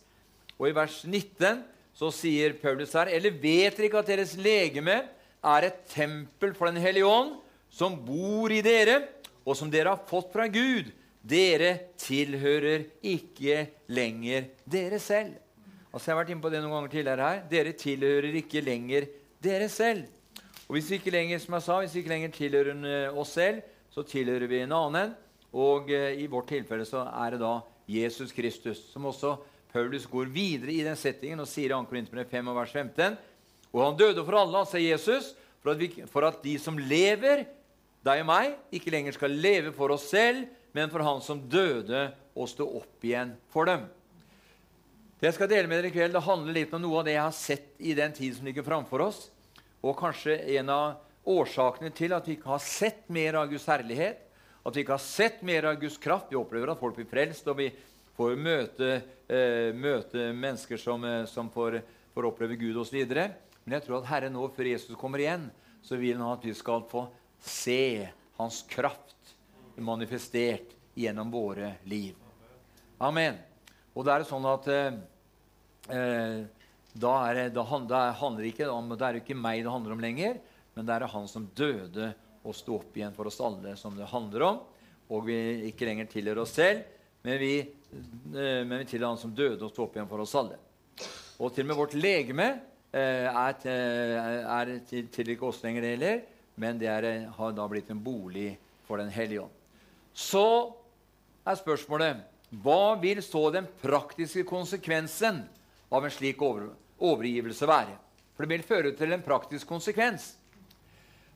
og 0.58 0.68
i 0.68 0.76
vers 0.76 1.02
19 1.04 1.62
så 1.96 2.08
sier 2.14 2.54
Paulus 2.60 2.94
her 2.96 3.10
Eller 3.12 3.34
vet 3.36 3.76
dere 3.76 3.88
ikke 3.88 4.00
at 4.00 4.08
deres 4.08 4.32
legeme 4.40 4.94
er 5.42 5.66
et 5.66 5.80
tempel 5.90 6.54
for 6.56 6.70
Den 6.70 6.80
hellige 6.80 7.08
ånd, 7.08 7.34
som 7.72 7.96
bor 8.06 8.52
i 8.52 8.62
dere, 8.64 9.00
og 9.44 9.56
som 9.58 9.70
dere 9.72 9.92
har 9.94 10.08
fått 10.08 10.32
fra 10.32 10.46
Gud? 10.48 10.92
Dere 11.22 11.92
tilhører 12.00 12.88
ikke 13.06 13.66
lenger 13.92 14.48
dere 14.68 15.00
selv. 15.02 15.36
Altså 15.92 16.08
Jeg 16.08 16.14
har 16.14 16.22
vært 16.22 16.32
inne 16.32 16.44
på 16.44 16.50
det 16.52 16.62
noen 16.62 16.72
ganger 16.72 16.92
tidligere 16.94 17.28
her. 17.28 17.40
Dere 17.50 17.72
tilhører 17.76 18.36
ikke 18.40 18.64
lenger 18.64 19.06
dere 19.44 19.68
selv. 19.68 20.06
Og 20.64 20.78
hvis 20.78 20.88
vi 20.88 20.96
ikke 20.96 21.12
lenger 21.12 21.42
som 21.42 21.58
jeg 21.58 21.66
sa, 21.66 21.76
hvis 21.82 21.92
vi 21.92 22.00
ikke 22.00 22.14
lenger 22.14 22.32
tilhører 22.32 22.86
eh, 22.88 23.18
oss 23.20 23.34
selv, 23.36 23.60
så 23.92 24.04
tilhører 24.08 24.48
vi 24.48 24.62
en 24.64 24.72
annen. 24.72 25.12
Og 25.52 25.92
eh, 25.92 26.22
i 26.22 26.28
vårt 26.32 26.48
tilfelle 26.48 26.86
så 26.88 27.04
er 27.10 27.34
det 27.34 27.42
da 27.42 27.58
Jesus 27.92 28.32
Kristus, 28.32 28.80
som 28.88 29.10
også 29.10 29.34
Paulus 29.72 30.06
går 30.08 30.32
videre 30.32 30.72
i 30.72 30.84
den 30.86 30.96
settingen 30.96 31.44
og 31.44 31.50
sier 31.50 31.72
i 31.72 31.76
2. 31.76 31.84
Korinterbrev 31.90 32.28
5 32.30 32.48
og 32.48 32.58
vers 32.62 32.72
15. 32.72 33.20
Og 33.72 33.84
han 33.84 34.00
døde 34.00 34.24
for 34.24 34.40
alle, 34.40 34.64
altså 34.64 34.80
Jesus, 34.80 35.32
for 35.60 35.74
at, 35.74 35.80
vi, 35.80 36.06
for 36.08 36.24
at 36.28 36.40
de 36.44 36.56
som 36.60 36.80
lever, 36.80 37.44
deg 38.02 38.24
og 38.24 38.28
meg, 38.32 38.56
ikke 38.74 38.92
lenger 38.92 39.16
skal 39.16 39.36
leve 39.44 39.76
for 39.76 39.92
oss 39.94 40.08
selv, 40.10 40.46
men 40.72 40.88
for 40.92 41.04
han 41.04 41.20
som 41.24 41.44
døde 41.52 42.08
og 42.32 42.48
stå 42.48 42.64
opp 42.80 43.04
igjen 43.04 43.36
for 43.52 43.68
dem. 43.68 43.84
Det 45.22 45.28
jeg 45.28 45.36
skal 45.36 45.50
dele 45.52 45.68
med 45.70 45.78
dere 45.78 45.86
i 45.92 45.94
kveld, 45.94 46.16
det 46.16 46.26
handler 46.26 46.54
litt 46.56 46.72
om 46.74 46.80
noe 46.82 46.96
av 46.98 47.04
det 47.06 47.12
jeg 47.12 47.22
har 47.22 47.34
sett 47.36 47.66
i 47.78 47.92
den 47.94 48.10
tid 48.10 48.34
som 48.34 48.46
ligger 48.48 48.64
framfor 48.66 49.04
oss. 49.04 49.18
Og 49.78 49.94
kanskje 49.94 50.34
en 50.56 50.70
av 50.74 51.28
årsakene 51.30 51.92
til 51.94 52.10
at 52.16 52.26
vi 52.26 52.34
ikke 52.34 52.50
har 52.50 52.64
sett 52.64 53.04
mer 53.06 53.38
av 53.38 53.52
Guds 53.52 53.68
herlighet, 53.70 54.24
at 54.66 54.74
vi 54.74 54.82
ikke 54.82 54.96
har 54.96 55.04
sett 55.04 55.44
mer 55.46 55.68
av 55.70 55.76
Guds 55.78 55.94
kraft. 56.02 56.26
Vi 56.32 56.40
opplever 56.40 56.72
at 56.72 56.80
folk 56.80 56.98
blir 56.98 57.06
frelst, 57.06 57.46
og 57.46 57.60
vi 57.60 57.68
får 58.16 58.34
møte, 58.34 58.88
eh, 59.30 59.70
møte 59.70 60.32
mennesker 60.34 60.82
som, 60.82 61.06
eh, 61.06 61.22
som 61.30 61.52
får, 61.54 61.78
får, 62.16 62.28
oppleve 62.32 62.58
Gud 62.58 62.82
osv. 62.82 62.98
Men 63.06 63.78
jeg 63.78 63.86
tror 63.86 64.00
at 64.00 64.10
Herren 64.10 64.34
nå, 64.34 64.50
før 64.50 64.72
Jesus 64.72 64.98
kommer 64.98 65.22
igjen, 65.22 65.46
så 65.86 66.00
vil 66.02 66.18
han 66.18 66.32
at 66.34 66.42
vi 66.42 66.56
skal 66.58 66.82
få 66.90 67.06
se 67.38 68.10
Hans 68.42 68.64
kraft 68.66 69.36
manifestert 69.78 70.74
gjennom 70.98 71.30
våre 71.30 71.76
liv. 71.86 72.18
Amen. 72.98 73.38
Og 73.94 74.02
det 74.02 74.14
er 74.18 74.26
sånn 74.26 74.50
at 74.50 74.66
eh, 74.72 74.92
eh, 75.88 76.42
da, 76.92 77.12
er, 77.30 77.48
da, 77.54 77.64
da, 77.88 78.00
handler 78.20 78.48
ikke 78.48 78.68
om, 78.70 78.92
det 78.94 79.06
er 79.06 79.20
ikke 79.22 79.38
meg 79.38 79.62
det 79.64 79.72
handler 79.72 79.96
om 79.96 80.02
lenger, 80.04 80.40
men 80.76 80.88
det 80.88 80.96
er 80.96 81.08
han 81.12 81.28
som 81.30 81.48
døde 81.56 82.12
og 82.42 82.56
sto 82.56 82.78
opp 82.80 82.96
igjen 82.98 83.14
for 83.16 83.30
oss 83.30 83.40
alle, 83.44 83.76
som 83.78 83.96
det 83.96 84.10
handler 84.10 84.46
om. 84.48 84.60
Og 85.12 85.26
vi 85.26 85.38
ikke 85.68 85.86
lenger 85.86 86.08
tilhører 86.10 86.42
oss 86.42 86.54
selv, 86.56 86.82
men 87.22 87.38
vi, 87.40 87.54
eh, 87.60 88.60
vi 88.66 88.82
tilhører 88.88 89.12
han 89.12 89.20
som 89.20 89.34
døde 89.36 89.62
og 89.62 89.72
sto 89.72 89.86
opp 89.86 89.96
igjen 89.96 90.10
for 90.10 90.24
oss 90.24 90.34
alle. 90.38 90.58
Og 91.42 91.54
til 91.54 91.64
og 91.66 91.72
med 91.72 91.78
vårt 91.78 91.96
legeme 91.98 92.48
eh, 92.92 93.26
er, 93.28 93.66
er 93.66 94.76
til, 94.88 95.08
til 95.12 95.34
ikke 95.34 95.48
oss 95.48 95.62
lenger 95.64 95.88
heller, 95.92 96.22
men 96.60 96.78
det 96.80 96.90
er, 96.92 97.08
har 97.32 97.56
da 97.56 97.66
blitt 97.70 97.90
en 97.90 98.02
bolig 98.02 98.52
for 98.86 99.00
Den 99.00 99.12
hellige 99.12 99.46
ånd. 99.46 99.58
Så 100.12 100.44
er 101.46 101.56
spørsmålet 101.56 102.28
hva 102.62 102.98
vil 103.00 103.22
så 103.24 103.46
den 103.54 103.66
praktiske 103.80 104.44
konsekvensen 104.44 105.40
av 105.92 106.06
en 106.06 106.12
slik 106.12 106.40
over, 106.42 106.70
overgivelse 107.02 107.68
være. 107.68 107.98
For 108.32 108.44
det 108.46 108.54
vil 108.54 108.64
føre 108.66 108.94
til 108.96 109.12
en 109.12 109.24
praktisk 109.24 109.68
konsekvens. 109.68 110.32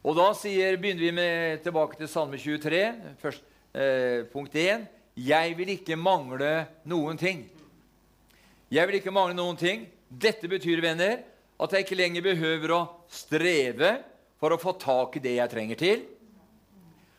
Og 0.07 0.17
da 0.17 0.31
sier, 0.39 0.79
begynner 0.81 1.03
vi 1.03 1.13
med, 1.15 1.63
tilbake 1.65 1.99
til 1.99 2.09
Salme 2.09 2.39
23, 2.41 2.83
først, 3.21 3.43
eh, 3.75 4.25
punkt 4.33 4.55
1. 4.55 4.87
Jeg 5.17 5.57
vil 5.59 5.73
ikke 5.75 5.97
mangle 5.97 6.67
noen 6.85 7.19
ting. 7.19 7.45
Jeg 8.71 8.87
vil 8.87 9.01
ikke 9.01 9.15
mangle 9.15 9.35
noen 9.35 9.57
ting. 9.57 9.87
Dette 10.09 10.49
betyr, 10.49 10.81
venner, 10.81 11.23
at 11.59 11.73
jeg 11.73 11.85
ikke 11.85 11.99
lenger 11.99 12.23
behøver 12.23 12.73
å 12.77 12.83
streve 13.09 13.97
for 14.41 14.53
å 14.53 14.61
få 14.61 14.77
tak 14.79 15.17
i 15.17 15.25
det 15.25 15.37
jeg 15.39 15.53
trenger 15.53 15.81
til. 15.81 16.05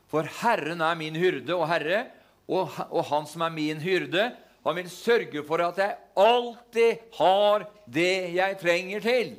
For 0.07 0.23
Herren 0.41 0.81
er 0.81 0.95
min 0.95 1.17
hyrde 1.19 1.55
og 1.55 1.67
Herre, 1.67 2.05
og, 2.47 2.71
og 2.87 3.03
Han 3.09 3.25
som 3.27 3.43
er 3.43 3.51
min 3.51 3.81
hyrde, 3.83 4.29
han 4.67 4.77
vil 4.81 4.89
sørge 4.91 5.43
for 5.47 5.63
at 5.63 5.77
jeg 5.79 5.97
alltid 6.19 7.03
har 7.17 7.67
det 7.87 8.15
jeg 8.35 8.57
trenger 8.61 9.05
til. 9.05 9.37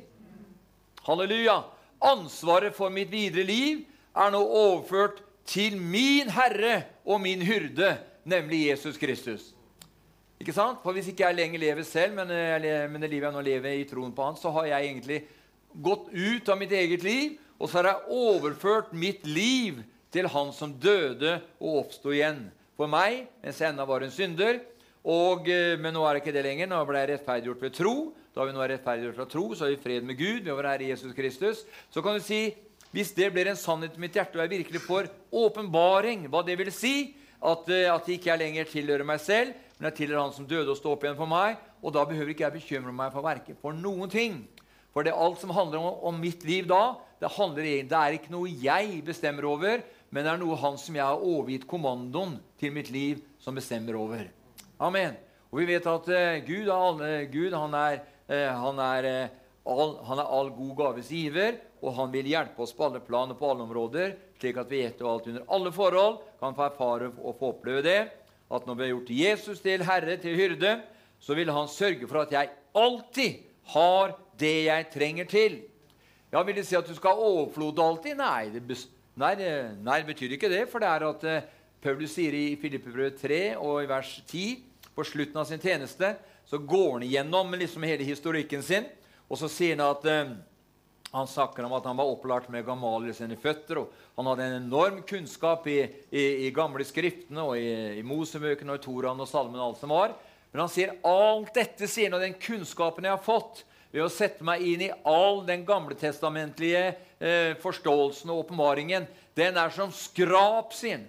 Halleluja! 1.05 1.59
ansvaret 1.99 2.75
for 2.75 2.91
mitt 2.93 3.11
videre 3.11 3.43
liv 3.47 3.83
er 4.15 4.31
nå 4.33 4.39
overført 4.39 5.21
til 5.49 5.77
min 5.79 6.29
Herre 6.31 6.83
og 7.05 7.21
min 7.21 7.41
hyrde, 7.43 7.97
nemlig 8.23 8.67
Jesus 8.69 8.97
Kristus. 8.97 9.51
Ikke 10.39 10.55
sant? 10.55 10.79
For 10.83 10.95
Hvis 10.95 11.09
ikke 11.11 11.25
jeg 11.27 11.35
lenger 11.35 11.59
lever 11.59 11.83
selv, 11.83 12.15
men, 12.15 12.31
men 12.91 13.01
det 13.01 13.09
livet 13.09 13.27
jeg 13.27 13.35
nå 13.35 13.43
lever 13.43 13.75
i 13.75 13.87
troen 13.87 14.13
på 14.15 14.23
Han, 14.23 14.39
så 14.39 14.51
har 14.55 14.69
jeg 14.69 14.87
egentlig 14.87 15.23
gått 15.83 16.07
ut 16.13 16.49
av 16.49 16.57
mitt 16.57 16.71
eget 16.71 17.03
liv, 17.03 17.35
og 17.59 17.67
så 17.67 17.81
har 17.81 17.89
jeg 17.89 18.15
overført 18.15 18.93
mitt 18.93 19.25
liv 19.27 19.81
til 20.13 20.29
Han 20.31 20.53
som 20.55 20.73
døde 20.79 21.41
og 21.59 21.83
oppsto 21.83 22.13
igjen 22.15 22.47
for 22.79 22.87
meg 22.87 23.27
mens 23.43 23.59
jeg 23.59 23.73
ennå 23.73 23.83
var 23.85 24.05
en 24.05 24.13
synder. 24.13 24.61
Og, 25.05 25.47
eh, 25.47 25.77
men 25.79 25.93
nå 25.95 26.03
er 26.03 26.17
det 26.17 26.23
ikke 26.23 26.35
det 26.35 26.45
lenger. 26.45 26.67
Nå 26.67 26.79
ble 26.87 27.03
jeg 27.03 27.11
rettferdiggjort 27.13 27.61
ved 27.63 27.75
tro. 27.77 27.95
Da 28.35 28.45
vi 28.45 28.55
nå 28.55 28.63
er 28.63 28.73
rettferdiggjort 28.75 29.19
fra 29.19 29.29
tro, 29.29 29.45
så 29.53 29.65
har 29.65 29.73
vi 29.73 29.83
fred 29.83 30.03
med 30.07 30.17
Gud 30.19 30.43
ved 30.43 30.53
vår 30.53 30.71
Herre 30.73 30.89
Jesus 30.91 31.15
Kristus. 31.15 31.63
Så 31.89 32.03
kan 32.03 32.17
du 32.17 32.23
si 32.23 32.49
hvis 32.91 33.11
det 33.13 33.29
blir 33.33 33.45
en 33.51 33.59
sannhet 33.59 33.97
i 33.97 34.01
mitt 34.01 34.15
hjerte, 34.17 34.33
og 34.33 34.41
jeg 34.47 34.63
virkelig 34.63 34.81
får 34.81 35.09
åpenbaring 35.29 36.23
hva 36.31 36.41
det 36.45 36.55
vil 36.57 36.71
si, 36.73 37.13
at, 37.37 37.67
eh, 37.69 37.85
at 37.85 38.07
ikke 38.09 38.31
jeg 38.31 38.41
lenger 38.41 38.71
tilhører 38.71 39.05
meg 39.05 39.21
selv, 39.21 39.53
men 39.77 39.91
jeg 39.91 39.97
tilhører 40.01 40.23
Han 40.25 40.33
som 40.33 40.47
døde 40.47 40.73
og 40.73 40.79
sto 40.79 40.91
opp 40.91 41.05
igjen 41.05 41.19
for 41.19 41.29
meg, 41.29 41.59
og 41.83 41.93
da 41.93 42.03
behøver 42.03 42.33
ikke 42.33 42.47
jeg 42.47 42.57
bekymre 42.57 42.91
meg 42.91 43.13
for 43.13 43.23
verket, 43.23 43.59
for 43.61 43.77
noen 43.77 44.09
ting. 44.09 44.41
For 44.91 45.05
det 45.05 45.13
er 45.13 45.21
alt 45.21 45.39
som 45.39 45.53
handler 45.53 45.79
om, 45.79 46.01
om 46.09 46.17
mitt 46.19 46.43
liv 46.43 46.65
da, 46.67 46.97
det, 47.21 47.29
handler, 47.37 47.69
det 47.85 47.99
er 47.99 48.17
ikke 48.17 48.33
noe 48.33 48.49
jeg 48.49 49.03
bestemmer 49.05 49.45
over, 49.45 49.85
men 50.09 50.25
det 50.25 50.33
er 50.33 50.41
noe 50.41 50.57
Han 50.57 50.77
som 50.81 50.97
jeg 50.97 51.05
har 51.05 51.21
overgitt 51.21 51.67
kommandoen 51.69 52.39
til 52.59 52.73
mitt 52.73 52.89
liv, 52.89 53.21
som 53.39 53.55
bestemmer 53.55 53.95
over. 53.95 54.25
Amen. 54.79 55.17
Og 55.51 55.59
vi 55.59 55.67
vet 55.73 55.87
at 55.89 56.05
uh, 56.07 56.37
Gud, 56.47 56.69
alle, 56.71 57.09
Gud 57.31 57.55
han, 57.55 57.73
er, 57.75 58.03
uh, 58.29 58.51
han, 58.63 58.79
er, 58.79 59.07
all, 59.67 59.97
han 60.07 60.21
er 60.21 60.29
all 60.37 60.51
god 60.55 60.75
gaves 60.77 61.09
giver, 61.11 61.57
og 61.83 61.97
han 61.97 62.13
vil 62.13 62.29
hjelpe 62.31 62.63
oss 62.63 62.71
på 62.75 62.85
alle 62.87 63.01
plan 63.03 63.31
og 63.33 63.39
på 63.39 63.49
alle 63.51 63.65
områder, 63.65 64.15
slik 64.39 64.59
at 64.61 64.71
vi 64.71 64.85
etter 64.87 65.07
alt 65.09 65.27
under 65.27 65.43
alle 65.51 65.73
forhold 65.75 66.21
kan 66.39 66.55
få 66.55 66.69
erfare 66.69 67.09
og 67.11 67.35
få 67.39 67.51
oppleve 67.53 67.83
det. 67.83 67.99
At 68.49 68.65
når 68.65 68.77
vi 68.77 68.85
har 68.85 68.93
gjort 68.93 69.11
Jesus 69.13 69.59
til 69.61 69.83
herre, 69.85 70.15
til 70.17 70.37
hyrde, 70.39 70.77
så 71.19 71.35
vil 71.35 71.51
han 71.51 71.67
sørge 71.67 72.07
for 72.07 72.23
at 72.23 72.31
jeg 72.33 72.49
alltid 72.75 73.43
har 73.75 74.15
det 74.39 74.55
jeg 74.69 74.87
trenger 74.93 75.27
til. 75.29 75.59
Ja, 76.31 76.41
Vil 76.43 76.55
det 76.55 76.65
si 76.67 76.77
at 76.77 76.87
du 76.87 76.95
skal 76.95 77.17
ha 77.17 77.29
overflod 77.35 77.79
alltid? 77.83 78.15
Nei 78.15 78.49
det, 78.53 78.63
nei, 79.17 79.33
nei, 79.83 79.99
det 79.99 80.09
betyr 80.13 80.37
ikke 80.37 80.51
det. 80.51 80.63
For 80.71 80.79
det 80.79 80.89
er 80.89 81.05
at 81.09 81.25
eh, 81.27 81.47
Paulus 81.81 82.13
sier 82.15 82.35
i 82.37 82.55
Filippebrevet 82.61 83.17
3 83.19 83.41
og 83.57 83.83
i 83.83 83.89
vers 83.89 84.11
10 84.29 84.68
på 84.99 85.07
slutten 85.07 85.39
av 85.39 85.47
sin 85.47 85.63
tjeneste, 85.63 86.13
så 86.49 86.59
går 86.59 86.91
han 86.97 87.07
igjennom 87.07 87.55
liksom 87.55 87.87
hele 87.87 88.03
historikken 88.07 88.63
sin, 88.65 88.87
og 89.29 89.39
så 89.39 89.49
sier 89.51 89.77
han 89.77 89.85
at 89.85 90.07
eh, 90.09 90.31
han 91.13 91.29
snakker 91.29 91.65
om 91.65 91.73
at 91.77 91.87
han 91.89 91.97
var 91.97 92.09
opplært 92.11 92.49
med 92.53 92.65
Gamaliel 92.67 93.15
sine 93.17 93.37
føtter. 93.39 93.81
og 93.81 93.93
Han 94.17 94.27
hadde 94.29 94.45
en 94.45 94.57
enorm 94.63 94.99
kunnskap 95.09 95.65
i, 95.67 95.79
i, 96.11 96.25
i 96.45 96.51
gamle 96.53 96.85
skriftene 96.85 97.45
og 97.47 97.57
i, 97.57 97.97
i 97.97 98.03
Mosebøkene 98.05 98.75
og 98.75 98.81
i 98.81 98.83
Toraen 98.83 99.23
og 99.23 99.29
Salmen. 99.29 99.57
og 99.57 99.71
alt 99.71 99.81
som 99.81 99.93
var. 99.93 100.13
Men 100.51 100.63
han 100.65 100.73
sier 100.73 100.93
alt 101.05 101.53
dette 101.55 101.89
sier 101.89 102.09
han, 102.09 102.19
og 102.19 102.25
den 102.25 102.37
kunnskapen 102.41 103.07
jeg 103.07 103.15
har 103.15 103.25
fått 103.25 103.63
ved 103.89 104.05
å 104.05 104.11
sette 104.13 104.45
meg 104.45 104.61
inn 104.65 104.85
i 104.85 104.91
all 105.09 105.41
den 105.47 105.63
gamletestamentlige 105.65 106.83
eh, 107.17 107.55
forståelsen 107.61 108.29
og 108.29 108.43
åpenbaringen, 108.43 109.07
den 109.37 109.57
er 109.57 109.73
som 109.73 109.93
skrap, 109.95 110.75
sin. 110.77 111.07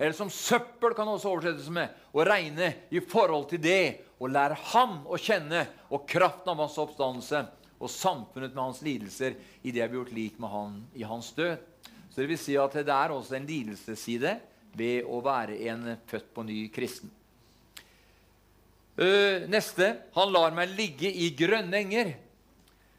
Eller 0.00 0.16
som 0.16 0.30
søppel, 0.32 0.94
kan 0.96 1.08
også 1.12 1.28
oversettes 1.28 1.68
med. 1.68 1.92
Å 2.16 2.24
regne 2.24 2.72
i 2.88 3.02
forhold 3.04 3.50
til 3.50 3.60
det 3.60 3.82
og 4.16 4.32
lære 4.32 4.56
ham 4.72 5.02
å 5.04 5.18
kjenne 5.20 5.66
og 5.92 6.06
kraften 6.08 6.48
av 6.54 6.62
hans 6.62 6.78
oppstandelse 6.80 7.42
og 7.76 7.92
samfunnet 7.92 8.54
med 8.54 8.62
hans 8.62 8.80
lidelser 8.84 9.36
i 9.60 9.72
det 9.72 9.82
jeg 9.82 9.92
blir 9.92 10.00
gjort 10.00 10.16
lik 10.16 10.38
med 10.40 10.52
han 10.52 10.78
i 10.96 11.04
hans 11.04 11.28
død. 11.36 11.60
Så 12.08 12.22
det 12.22 12.28
vil 12.30 12.40
si 12.40 12.56
at 12.56 12.78
det 12.80 12.94
er 12.96 13.12
også 13.12 13.36
en 13.36 13.48
lidelsesside 13.48 14.38
ved 14.76 15.04
å 15.04 15.20
være 15.24 15.58
en 15.68 15.92
født 16.08 16.30
på 16.32 16.44
ny 16.48 16.62
kristen. 16.72 17.12
Uh, 19.00 19.44
neste 19.52 19.94
han 20.16 20.32
lar 20.32 20.56
meg 20.56 20.72
ligge 20.76 21.12
i 21.12 21.28
grønne 21.36 21.76
enger. 21.76 22.14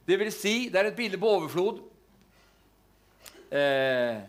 Det 0.06 0.18
vil 0.22 0.32
si, 0.34 0.56
det 0.70 0.80
er 0.80 0.92
et 0.92 0.98
bilde 0.98 1.18
på 1.22 1.34
overflod. 1.34 1.82
Uh, 3.52 4.22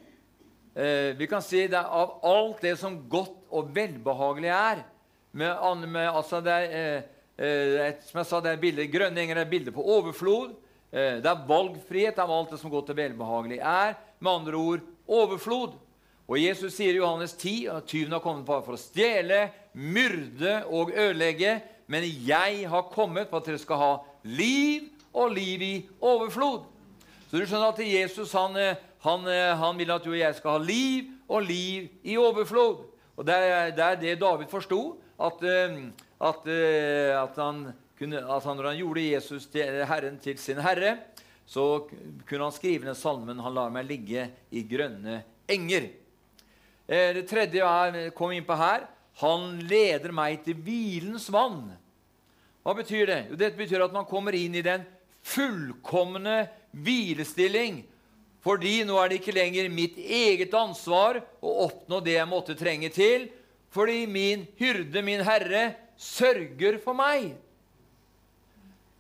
uh, 0.77 1.11
vi 1.18 1.29
kan 1.31 1.45
si 1.45 1.66
det 1.66 1.79
er 1.79 1.97
av 2.01 2.18
alt 2.27 2.62
det 2.64 2.77
som 2.81 3.01
godt 3.11 3.51
og 3.53 3.73
velbehagelig 3.75 4.53
er. 4.55 4.85
Med, 5.33 5.89
med, 5.89 6.09
altså 6.09 6.43
det 6.45 6.53
er 6.53 7.03
Eh, 7.43 7.97
som 8.05 8.20
jeg 8.20 8.29
sa, 8.29 8.41
det 8.45 8.53
er 8.53 8.61
bilder, 8.61 8.91
Grønne 8.93 9.23
enger 9.23 9.41
er 9.41 9.49
bilder 9.49 9.75
på 9.75 9.85
overflod. 9.97 10.53
Eh, 10.93 11.18
det 11.25 11.31
er 11.31 11.47
valgfrihet 11.49 12.20
av 12.20 12.31
alt 12.31 12.53
det 12.53 12.61
som 12.61 12.70
godt 12.70 12.93
og 12.93 12.99
velbehagelig 12.99 13.59
er. 13.59 13.97
Med 14.20 14.33
andre 14.33 14.61
ord 14.61 14.85
overflod. 15.09 15.79
Og 16.29 16.39
Jesus 16.39 16.77
sier 16.77 16.95
i 16.95 17.01
Johannes 17.01 17.35
10 17.35 17.66
at 17.73 17.89
tyven 17.91 18.14
har 18.14 18.23
kommet 18.23 18.47
for 18.47 18.77
å 18.77 18.81
stjele, 18.81 19.49
myrde 19.75 20.61
og 20.70 20.93
ødelegge. 20.95 21.59
Men 21.91 22.07
jeg 22.07 22.68
har 22.70 22.93
kommet 22.93 23.31
for 23.31 23.41
at 23.41 23.49
dere 23.49 23.61
skal 23.61 23.81
ha 23.81 23.93
liv 24.23 24.87
og 25.12 25.35
liv 25.35 25.64
i 25.64 25.75
overflod. 25.99 26.68
Så 27.27 27.41
du 27.41 27.49
skjønner 27.49 27.73
at 27.73 27.81
Jesus 27.83 28.37
han, 28.37 28.57
eh, 28.61 28.77
han, 29.03 29.27
han 29.59 29.79
vil 29.79 29.91
at 29.91 30.05
du 30.05 30.13
og 30.13 30.19
jeg 30.21 30.35
skal 30.39 30.57
ha 30.57 30.63
liv 30.63 31.11
og 31.29 31.43
liv 31.47 31.89
i 32.07 32.17
overflod. 32.21 32.85
Og 33.17 33.27
Det 33.27 33.35
er, 33.35 33.73
det, 33.75 33.85
er 33.85 33.99
det 34.01 34.21
David 34.21 34.51
forsto. 34.51 34.99
At, 35.19 35.43
at, 35.43 36.47
eh, 36.51 37.11
at, 37.15 37.37
han 37.37 37.73
kunne, 37.99 38.23
at 38.23 38.47
han, 38.47 38.57
når 38.57 38.69
han 38.71 38.79
gjorde 38.79 39.09
Jesus 39.11 39.47
til 39.53 39.83
Herren 39.87 40.19
til 40.23 40.39
sin 40.39 40.63
herre, 40.63 40.97
så 41.47 41.85
kunne 42.29 42.47
han 42.47 42.55
skrive 42.55 42.87
den 42.87 42.95
salmen 42.95 43.39
'Han 43.39 43.55
lar 43.55 43.71
meg 43.71 43.85
ligge 43.87 44.31
i 44.51 44.63
grønne 44.63 45.23
enger'. 45.49 45.91
Eh, 46.89 47.15
det 47.15 47.29
tredje 47.29 47.63
jeg 47.63 48.15
kom 48.15 48.33
inn 48.33 48.47
på 48.47 48.57
her 48.57 48.87
han 49.21 49.59
leder 49.69 50.13
meg 50.15 50.41
til 50.47 50.57
hvilens 50.65 51.29
vann. 51.33 51.67
Hva 52.63 52.75
betyr 52.79 53.07
det? 53.11 53.21
Jo, 53.33 53.37
det 53.37 53.53
betyr 53.59 53.85
at 53.85 53.95
man 53.95 54.09
kommer 54.09 54.35
inn 54.37 54.55
i 54.57 54.65
den 54.65 54.85
fullkomne 55.27 56.47
hvilestilling. 56.73 57.83
Fordi 58.43 58.80
nå 58.86 58.97
er 58.99 59.11
det 59.11 59.20
ikke 59.20 59.36
lenger 59.36 59.70
mitt 59.70 59.99
eget 59.99 60.55
ansvar 60.59 61.20
å 61.38 61.55
oppnå 61.68 62.01
det 62.03 62.16
jeg 62.16 62.30
måtte 62.30 62.59
trenge 62.59 62.90
til. 62.95 63.28
Fordi 63.72 64.03
min 64.11 64.45
hyrde, 64.59 65.03
min 65.05 65.22
herre, 65.24 65.72
sørger 65.97 66.80
for 66.82 66.99
meg. 66.99 67.32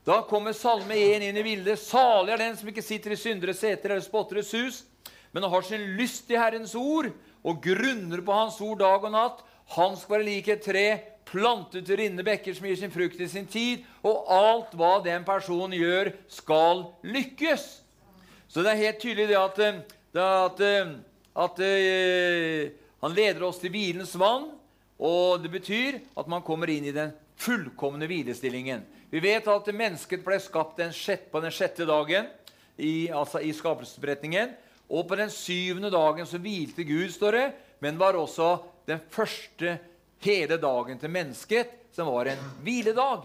Da 0.06 0.20
kommer 0.26 0.54
Salme 0.54 0.96
1 0.98 1.26
inn 1.28 1.36
i 1.38 1.44
bildet. 1.46 1.78
Salig 1.78 2.34
er 2.34 2.40
den 2.42 2.56
som 2.58 2.70
ikke 2.70 2.82
sitter 2.82 3.14
i 3.14 3.18
syndere 3.18 3.54
seter 3.54 3.92
eller 3.92 4.02
spotteres 4.02 4.50
hus, 4.54 4.80
men 5.34 5.46
har 5.46 5.66
sin 5.66 5.92
lyst 5.98 6.30
i 6.30 6.38
Herrens 6.38 6.74
ord 6.78 7.10
og 7.42 7.62
grunner 7.62 8.22
på 8.22 8.34
Hans 8.34 8.58
ord 8.62 8.80
dag 8.82 9.04
og 9.04 9.14
natt. 9.14 9.42
Han 9.76 9.94
skal 9.98 10.16
være 10.16 10.28
lik 10.28 10.50
et 10.50 10.64
tre 10.64 10.86
plantet 11.28 11.86
til 11.86 11.98
rinnende 11.98 12.26
bekker 12.26 12.54
som 12.54 12.66
gir 12.66 12.78
sin 12.78 12.92
frukt 12.94 13.20
i 13.22 13.30
sin 13.30 13.46
tid, 13.46 13.86
og 14.02 14.26
alt 14.30 14.74
hva 14.78 14.96
den 15.04 15.24
personen 15.26 15.78
gjør, 15.78 16.12
skal 16.30 16.86
lykkes. 17.06 17.81
Så 18.52 18.60
det 18.60 18.74
er 18.74 18.82
helt 18.82 19.00
tydelig 19.00 19.30
det 19.30 19.38
at, 19.40 19.58
eh, 19.64 19.78
det 20.12 20.22
at, 20.22 20.58
eh, 20.60 20.88
at, 21.40 21.60
uh, 21.64 22.72
han 23.00 23.14
leder 23.16 23.46
oss 23.46 23.62
til 23.62 23.72
hvilens 23.72 24.12
vann. 24.20 24.50
Og 25.00 25.40
det 25.40 25.48
betyr 25.50 25.96
at 26.20 26.28
man 26.28 26.44
kommer 26.44 26.68
inn 26.68 26.84
i 26.84 26.92
den 26.92 27.14
fullkomne 27.40 28.04
hvilestillingen. 28.06 28.84
Vi 29.08 29.22
vet 29.24 29.48
at 29.48 29.70
mennesket 29.72 30.20
ble 30.24 30.36
skapt 30.40 30.76
den 30.76 30.92
sjette, 30.92 31.30
på 31.32 31.40
den 31.40 31.50
sjette 31.50 31.86
dagen 31.88 32.28
i, 32.76 33.08
altså 33.08 33.40
i 33.40 33.54
skapelsesberetningen. 33.56 34.52
Og 34.92 35.08
på 35.08 35.16
den 35.16 35.32
syvende 35.32 35.90
dagen 35.90 36.28
så 36.28 36.36
hvilte 36.36 36.84
Gud, 36.84 37.08
står 37.10 37.38
det, 37.38 37.46
men 37.80 37.98
var 37.98 38.20
også 38.20 38.58
den 38.86 39.00
første 39.10 39.78
hele 40.22 40.60
dagen 40.60 41.00
til 41.00 41.10
mennesket, 41.10 41.72
som 41.96 42.12
var 42.12 42.28
en 42.28 42.44
hviledag. 42.60 43.24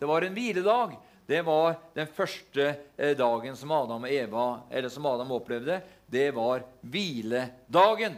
Det 0.00 0.08
var 0.08 0.24
en 0.24 0.34
hviledag. 0.34 0.96
Det 1.26 1.42
var 1.42 1.74
den 1.94 2.06
første 2.06 2.68
eh, 2.96 3.16
dagen 3.18 3.56
som 3.58 3.72
Adam 3.74 4.04
og 4.06 4.12
Eva, 4.12 4.46
eller 4.70 4.92
som 4.92 5.06
Adam 5.10 5.32
opplevde. 5.34 5.80
Det 6.06 6.28
var 6.34 6.62
hviledagen. 6.86 8.14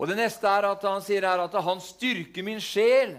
Og 0.00 0.08
Det 0.08 0.16
neste 0.16 0.48
er 0.48 0.66
at 0.70 0.86
han 0.88 1.04
sier 1.04 1.26
her 1.28 1.44
at 1.44 1.52
han 1.62 1.82
styrker 1.84 2.46
min 2.46 2.60
sjel. 2.62 3.18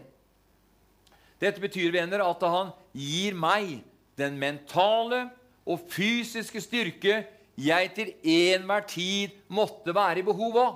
Dette 1.39 1.61
betyr 1.61 1.93
venner, 1.93 2.23
at 2.25 2.41
han 2.41 2.73
gir 2.91 3.37
meg 3.37 3.83
den 4.17 4.35
mentale 4.41 5.27
og 5.63 5.85
fysiske 5.93 6.61
styrke 6.61 7.21
jeg 7.59 7.91
til 7.93 8.09
enhver 8.25 8.85
tid 8.89 9.33
måtte 9.53 9.93
være 9.93 10.23
i 10.23 10.25
behov 10.25 10.57
av. 10.57 10.73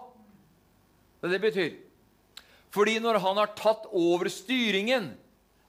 Det, 1.23 1.31
det 1.33 1.41
betyr. 1.41 1.71
Fordi 2.69 2.99
når 3.01 3.17
han 3.23 3.39
har 3.41 3.55
tatt 3.57 3.87
over 3.89 4.29
styringen 4.29 5.09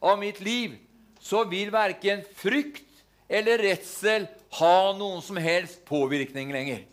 av 0.05 0.19
mitt 0.21 0.43
liv, 0.45 0.77
så 1.21 1.45
vil 1.51 1.73
verken 1.75 2.23
frykt 2.39 3.05
eller 3.29 3.61
redsel 3.61 4.27
ha 4.59 4.93
noen 4.97 5.21
som 5.23 5.37
helst 5.37 5.85
påvirkning 5.89 6.53
lenger. 6.55 6.85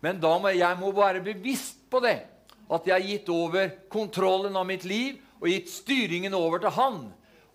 Men 0.00 0.20
da 0.22 0.36
må 0.38 0.52
jeg 0.54 0.78
må 0.78 0.92
være 0.94 1.24
bevisst 1.24 1.82
på 1.90 2.00
det 2.04 2.20
at 2.66 2.86
jeg 2.88 2.94
har 2.94 3.06
gitt 3.06 3.28
over 3.30 3.70
kontrollen 3.90 4.56
av 4.58 4.66
mitt 4.66 4.84
liv 4.86 5.18
og 5.38 5.48
gitt 5.50 5.70
styringen 5.70 6.34
over 6.34 6.62
til 6.62 6.74
Han, 6.74 7.02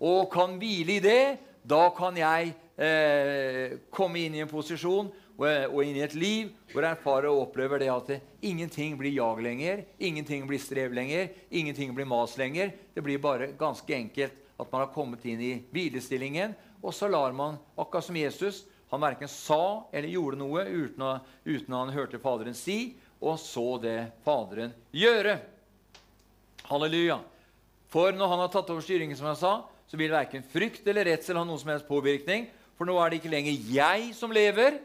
og 0.02 0.30
kan 0.32 0.56
hvile 0.58 0.96
i 0.96 1.02
det, 1.02 1.24
da 1.62 1.90
kan 1.94 2.16
jeg 2.18 2.54
eh, 2.80 3.76
komme 3.92 4.24
inn 4.24 4.34
i 4.34 4.42
en 4.42 4.50
posisjon 4.50 5.10
og, 5.38 5.44
og 5.46 5.78
inn 5.84 5.98
i 5.98 6.04
et 6.04 6.16
liv 6.18 6.50
hvor 6.72 6.82
jeg 6.82 6.96
erfarer 6.96 7.28
og 7.30 7.44
opplever 7.46 7.82
det 7.82 7.90
at 7.92 8.10
det, 8.10 8.18
ingenting 8.42 8.96
blir 8.98 9.14
jag 9.14 9.42
lenger, 9.42 9.84
ingenting 9.98 10.46
blir 10.48 10.58
strev 10.62 10.94
lenger, 10.96 11.28
ingenting 11.50 11.94
blir 11.94 12.08
mas 12.08 12.36
lenger. 12.38 12.72
Det 12.94 13.04
blir 13.04 13.22
bare 13.22 13.52
ganske 13.58 13.94
enkelt 13.94 14.38
at 14.62 14.72
man 14.72 14.84
har 14.84 14.92
kommet 14.94 15.24
inn 15.28 15.40
i 15.42 15.54
hvilestillingen, 15.74 16.54
og 16.82 16.94
så 16.94 17.08
lar 17.10 17.34
man, 17.36 17.58
akkurat 17.78 18.06
som 18.06 18.18
Jesus, 18.18 18.64
han 18.92 19.00
verken 19.00 19.30
sa 19.30 19.88
eller 19.94 20.10
gjorde 20.12 20.40
noe 20.40 20.64
uten, 20.68 21.04
å, 21.06 21.12
uten 21.46 21.76
han 21.78 21.92
hørte 21.94 22.20
Faderen 22.20 22.56
si, 22.56 22.94
og 23.22 23.38
så 23.40 23.66
det 23.80 23.98
Faderen 24.26 24.74
gjøre. 24.92 25.38
Halleluja. 26.68 27.20
For 27.92 28.12
når 28.16 28.32
han 28.32 28.42
har 28.44 28.50
tatt 28.52 28.72
over 28.72 28.84
styringen, 28.84 29.16
som 29.16 29.30
jeg 29.30 29.40
sa, 29.40 29.52
så 29.88 29.98
vil 30.00 30.12
verken 30.12 30.44
frykt 30.48 30.86
eller 30.88 31.10
redsel 31.10 31.36
ha 31.36 31.44
noen 31.44 31.60
som 31.60 31.72
helst 31.72 31.88
påvirkning. 31.88 32.48
For 32.76 32.88
nå 32.88 32.96
er 32.98 33.12
det 33.12 33.20
ikke 33.20 33.32
lenger 33.32 33.72
jeg 33.72 34.12
som 34.16 34.32
lever, 34.32 34.78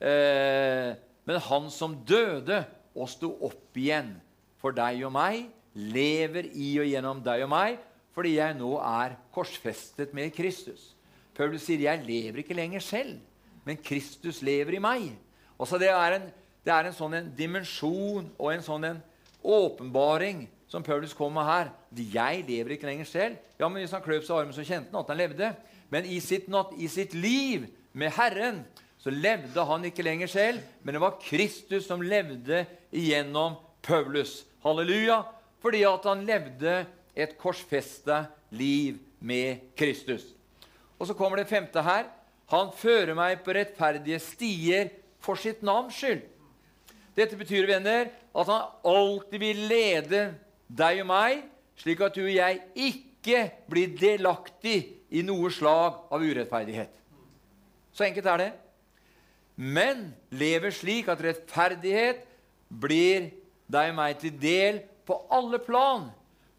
eh, 0.00 0.90
men 1.26 1.44
han 1.48 1.70
som 1.72 1.96
døde 2.06 2.62
og 2.96 3.08
sto 3.10 3.32
opp 3.48 3.76
igjen 3.76 4.14
for 4.60 4.76
deg 4.76 5.02
og 5.08 5.14
meg, 5.16 5.46
lever 5.76 6.48
i 6.56 6.70
og 6.80 6.88
gjennom 6.88 7.20
deg 7.24 7.44
og 7.44 7.52
meg, 7.52 7.80
fordi 8.16 8.38
jeg 8.38 8.56
nå 8.56 8.70
er 8.80 9.18
korsfestet 9.34 10.14
med 10.16 10.32
Kristus. 10.32 10.94
Paulus 11.36 11.66
sier 11.66 11.78
'jeg 11.78 12.04
lever 12.06 12.38
ikke 12.38 12.56
lenger 12.56 12.80
selv, 12.80 13.18
men 13.64 13.76
Kristus 13.76 14.42
lever 14.42 14.74
i 14.74 14.78
meg'. 14.80 15.12
Også 15.58 15.78
det 15.78 15.90
er 15.90 16.16
en, 16.16 16.32
det 16.64 16.72
er 16.72 16.86
en 16.86 16.92
sånn 16.92 17.14
en 17.14 17.34
dimensjon 17.36 18.30
og 18.38 18.54
en 18.54 18.62
sånn 18.62 18.84
en 18.84 19.02
åpenbaring 19.44 20.48
som 20.66 20.82
Paulus 20.82 21.12
kom 21.12 21.32
med 21.32 21.44
her. 21.44 21.70
'Jeg 21.92 22.44
lever 22.48 22.70
ikke 22.70 22.86
lenger 22.86 23.04
selv'. 23.04 23.36
Ja, 23.60 23.68
men 23.68 23.82
Hvis 23.82 23.92
han 23.92 24.02
kløp 24.02 24.24
seg 24.24 24.36
i 24.36 24.40
armen, 24.40 24.54
så 24.54 24.64
kjente 24.64 24.90
han 24.92 25.00
at 25.00 25.08
han 25.08 25.16
levde. 25.16 25.56
Men 25.90 26.04
i 26.04 26.18
sitt, 26.20 26.48
i 26.78 26.88
sitt 26.88 27.14
liv 27.14 27.66
med 27.92 28.10
Herren 28.10 28.64
så 28.98 29.10
levde 29.10 29.64
han 29.64 29.84
ikke 29.84 30.02
lenger 30.02 30.26
selv, 30.26 30.60
men 30.82 30.94
det 30.94 31.00
var 31.00 31.20
Kristus 31.22 31.86
som 31.86 32.00
levde 32.00 32.66
igjennom 32.92 33.56
Paulus. 33.82 34.46
Halleluja! 34.64 35.22
Fordi 35.60 35.82
at 35.82 36.04
han 36.04 36.24
levde 36.26 36.86
et 37.16 37.36
korsfesta 37.40 38.26
liv 38.52 39.00
med 39.18 39.72
Kristus. 39.76 40.28
Og 41.00 41.08
så 41.08 41.16
kommer 41.16 41.40
det 41.40 41.48
femte 41.50 41.82
her. 41.82 42.06
Han 42.52 42.70
fører 42.76 43.16
meg 43.16 43.42
på 43.44 43.54
rettferdige 43.56 44.20
stier 44.22 44.92
for 45.22 45.40
sitt 45.40 45.64
navns 45.66 45.96
skyld. 45.98 46.22
Dette 47.16 47.38
betyr, 47.38 47.66
venner, 47.66 48.10
at 48.36 48.50
han 48.52 48.68
alltid 48.84 49.40
vil 49.40 49.62
lede 49.70 50.22
deg 50.68 51.00
og 51.00 51.08
meg, 51.08 51.46
slik 51.80 52.02
at 52.04 52.14
du 52.16 52.26
og 52.26 52.34
jeg 52.34 52.60
ikke 52.74 53.40
blir 53.70 53.96
delaktig 53.96 54.76
i 55.16 55.22
noe 55.24 55.48
slag 55.52 56.04
av 56.12 56.22
urettferdighet. 56.22 56.92
Så 57.96 58.04
enkelt 58.04 58.28
er 58.28 58.42
det. 58.42 58.50
Men 59.56 60.10
lever 60.36 60.74
slik 60.76 61.08
at 61.08 61.22
rettferdighet 61.24 62.26
blir 62.68 63.30
deg 63.72 63.92
og 63.94 63.96
meg 63.96 64.20
til 64.20 64.36
del 64.36 64.82
på 65.08 65.16
alle 65.32 65.60
plan. 65.64 66.10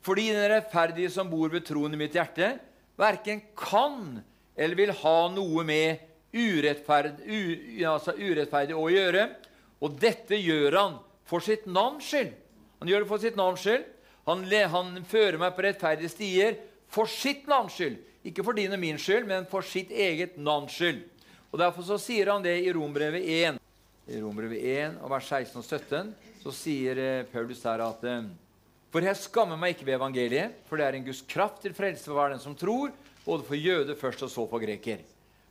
Fordi 0.07 0.29
den 0.31 0.47
rettferdige 0.53 1.11
som 1.11 1.27
bor 1.27 1.51
ved 1.51 1.65
troen 1.67 1.91
i 1.91 1.99
mitt 1.99 2.15
hjerte, 2.15 2.53
verken 2.95 3.41
kan 3.59 4.21
eller 4.57 4.79
vil 4.79 4.93
ha 5.01 5.17
noe 5.33 5.65
med 5.67 6.05
urettferd, 6.31 7.19
u, 7.27 7.39
altså 7.85 8.15
urettferdig 8.15 8.77
å 8.77 8.87
gjøre. 8.91 9.27
Og 9.83 9.99
dette 9.99 10.39
gjør 10.39 10.79
han 10.79 10.95
for 11.27 11.43
sitt 11.43 11.67
navns 11.67 12.07
skyld. 12.07 12.31
Han 12.79 12.89
gjør 12.91 13.03
det 13.03 13.09
for 13.09 13.21
sitt 13.21 13.37
navns 13.37 13.65
skyld. 13.65 13.85
Han, 14.27 14.47
han 14.47 14.97
fører 15.07 15.37
meg 15.41 15.53
på 15.55 15.67
rettferdige 15.67 16.11
stier 16.11 16.57
for 16.91 17.09
sitt 17.11 17.45
navns 17.51 17.75
skyld. 17.77 17.99
Ikke 18.27 18.43
for 18.47 18.57
din 18.57 18.73
og 18.75 18.81
min 18.81 18.99
skyld, 18.99 19.27
men 19.27 19.45
for 19.51 19.65
sitt 19.65 19.91
eget 19.91 20.39
navns 20.39 20.75
skyld. 20.79 21.03
Og 21.51 21.59
Derfor 21.61 21.85
så 21.87 21.99
sier 22.01 22.31
han 22.31 22.43
det 22.43 22.57
i 22.63 22.73
Rombrevet 22.75 23.23
1. 23.23 23.61
I 24.07 24.23
Rombrevet 24.23 24.63
1, 24.63 24.99
og 25.03 25.11
vers 25.11 25.29
16 25.29 25.61
og 25.61 25.67
17 25.67 26.11
så 26.43 26.53
sier 26.55 26.99
eh, 27.01 27.23
Paulus 27.27 27.59
der 27.63 27.81
at 27.83 28.03
eh, 28.07 28.27
For 28.93 29.03
jeg 29.03 29.19
skammer 29.19 29.59
meg 29.59 29.75
ikke 29.75 29.89
ved 29.89 29.97
evangeliet, 29.97 30.59
for 30.69 30.79
det 30.79 30.85
er 30.87 30.95
en 30.97 31.05
Guds 31.05 31.19
kraft 31.27 31.59
til 31.63 31.75
frelse 31.75 32.07
for 32.07 32.15
hver 32.15 32.31
den 32.31 32.43
som 32.43 32.55
tror, 32.55 32.93
både 33.25 33.43
for 33.43 33.59
jøde 33.59 33.97
først 33.99 34.23
og 34.23 34.31
så 34.31 34.45
for 34.47 34.63
greker. 34.63 35.01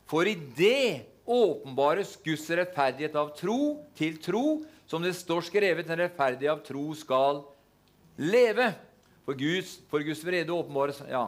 For 0.09 0.25
i 0.25 0.37
det 0.57 1.05
åpenbares 1.27 2.15
Guds 2.25 2.47
rettferdighet 2.49 3.19
av 3.19 3.35
tro 3.37 3.77
til 3.99 4.17
tro, 4.23 4.63
som 4.89 5.03
det 5.05 5.17
står 5.19 5.45
skrevet, 5.49 5.89
den 5.89 6.01
rettferdige 6.01 6.53
av 6.53 6.63
tro 6.65 6.87
skal 6.97 7.43
leve. 8.17 8.71
For 9.27 9.37
Guds, 9.37 9.77
for 9.91 10.07
Guds 10.07 10.23
vrede 10.25 10.55
åpenbares 10.55 11.03
ja, 11.11 11.27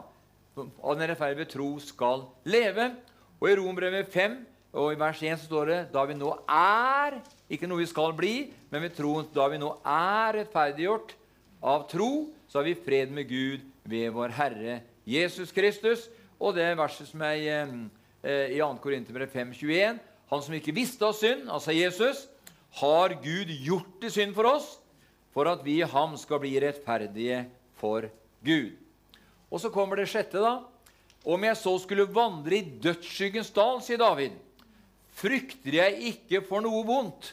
av 0.57 0.97
den 0.97 1.11
rettferdige 1.11 1.51
tro 1.53 1.75
skal 1.83 2.25
leve. 2.49 2.93
Og 3.39 3.51
i 3.51 3.57
Rombrevet 3.59 4.09
5 4.15 4.41
og 4.79 4.95
i 4.95 5.01
vers 5.01 5.21
1 5.21 5.43
så 5.43 5.51
står 5.51 5.73
det 5.73 5.79
da 5.93 6.09
vi 6.09 6.17
nå 6.17 6.33
er, 6.49 7.21
ikke 7.53 7.69
noe 7.69 7.83
vi 7.83 7.91
skal 7.91 8.15
bli, 8.17 8.35
men 8.73 8.85
vi 8.87 8.95
tror, 8.97 9.27
da 9.35 9.49
vi 9.51 9.61
nå 9.61 9.75
er 9.83 10.41
rettferdiggjort 10.41 11.19
av 11.61 11.87
tro, 11.91 12.29
så 12.49 12.61
har 12.61 12.69
vi 12.69 12.79
fred 12.79 13.13
med 13.13 13.29
Gud 13.29 13.65
ved 13.89 14.13
vår 14.15 14.35
Herre 14.37 14.81
Jesus 15.09 15.53
Kristus. 15.55 16.07
Og 16.39 16.55
det 16.57 16.69
verset 16.79 17.11
som 17.11 17.23
er 17.27 17.41
eh, 18.23 18.55
i 18.55 18.61
2. 18.61 18.71
Korinterbrev 18.83 19.31
5,21.: 19.33 19.99
Han 20.31 20.43
som 20.45 20.55
ikke 20.55 20.75
visste 20.77 21.07
av 21.07 21.17
synd, 21.19 21.49
altså 21.51 21.75
Jesus, 21.75 22.27
har 22.81 23.17
Gud 23.23 23.51
gjort 23.65 23.95
til 24.01 24.13
synd 24.13 24.35
for 24.37 24.51
oss, 24.51 24.77
for 25.35 25.49
at 25.51 25.65
vi 25.65 25.81
i 25.81 25.89
ham 25.89 26.17
skal 26.21 26.41
bli 26.43 26.55
rettferdige 26.63 27.47
for 27.81 28.09
Gud. 28.45 28.77
Og 29.51 29.61
så 29.61 29.71
kommer 29.73 29.97
det 29.97 30.11
sjette, 30.13 30.41
da. 30.43 30.61
Om 31.29 31.45
jeg 31.45 31.59
så 31.59 31.75
skulle 31.83 32.07
vandre 32.07 32.61
i 32.61 32.79
dødsskyggens 32.83 33.51
dal, 33.57 33.81
sier 33.83 33.99
David, 34.01 34.37
frykter 35.19 35.81
jeg 35.81 36.13
ikke 36.13 36.45
for 36.47 36.63
noe 36.63 36.85
vondt. 36.87 37.33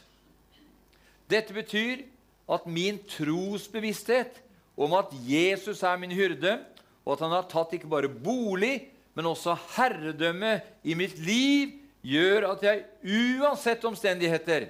Dette 1.30 1.54
betyr 1.54 2.02
at 2.46 2.66
min 2.70 2.98
trosbevissthet 3.10 4.42
om 4.76 4.94
at 4.98 5.12
Jesus 5.26 5.82
er 5.82 5.98
min 5.98 6.12
hyrde, 6.14 6.58
og 7.06 7.14
at 7.14 7.24
han 7.24 7.34
har 7.34 7.48
tatt 7.50 7.74
ikke 7.76 7.90
bare 7.90 8.10
bolig, 8.10 8.88
men 9.16 9.30
også 9.30 9.54
herredømme 9.76 10.58
i 10.84 10.94
mitt 10.98 11.16
liv 11.22 11.72
gjør 12.06 12.50
at 12.52 12.64
jeg 12.66 12.84
uansett 13.40 13.84
omstendigheter 13.88 14.68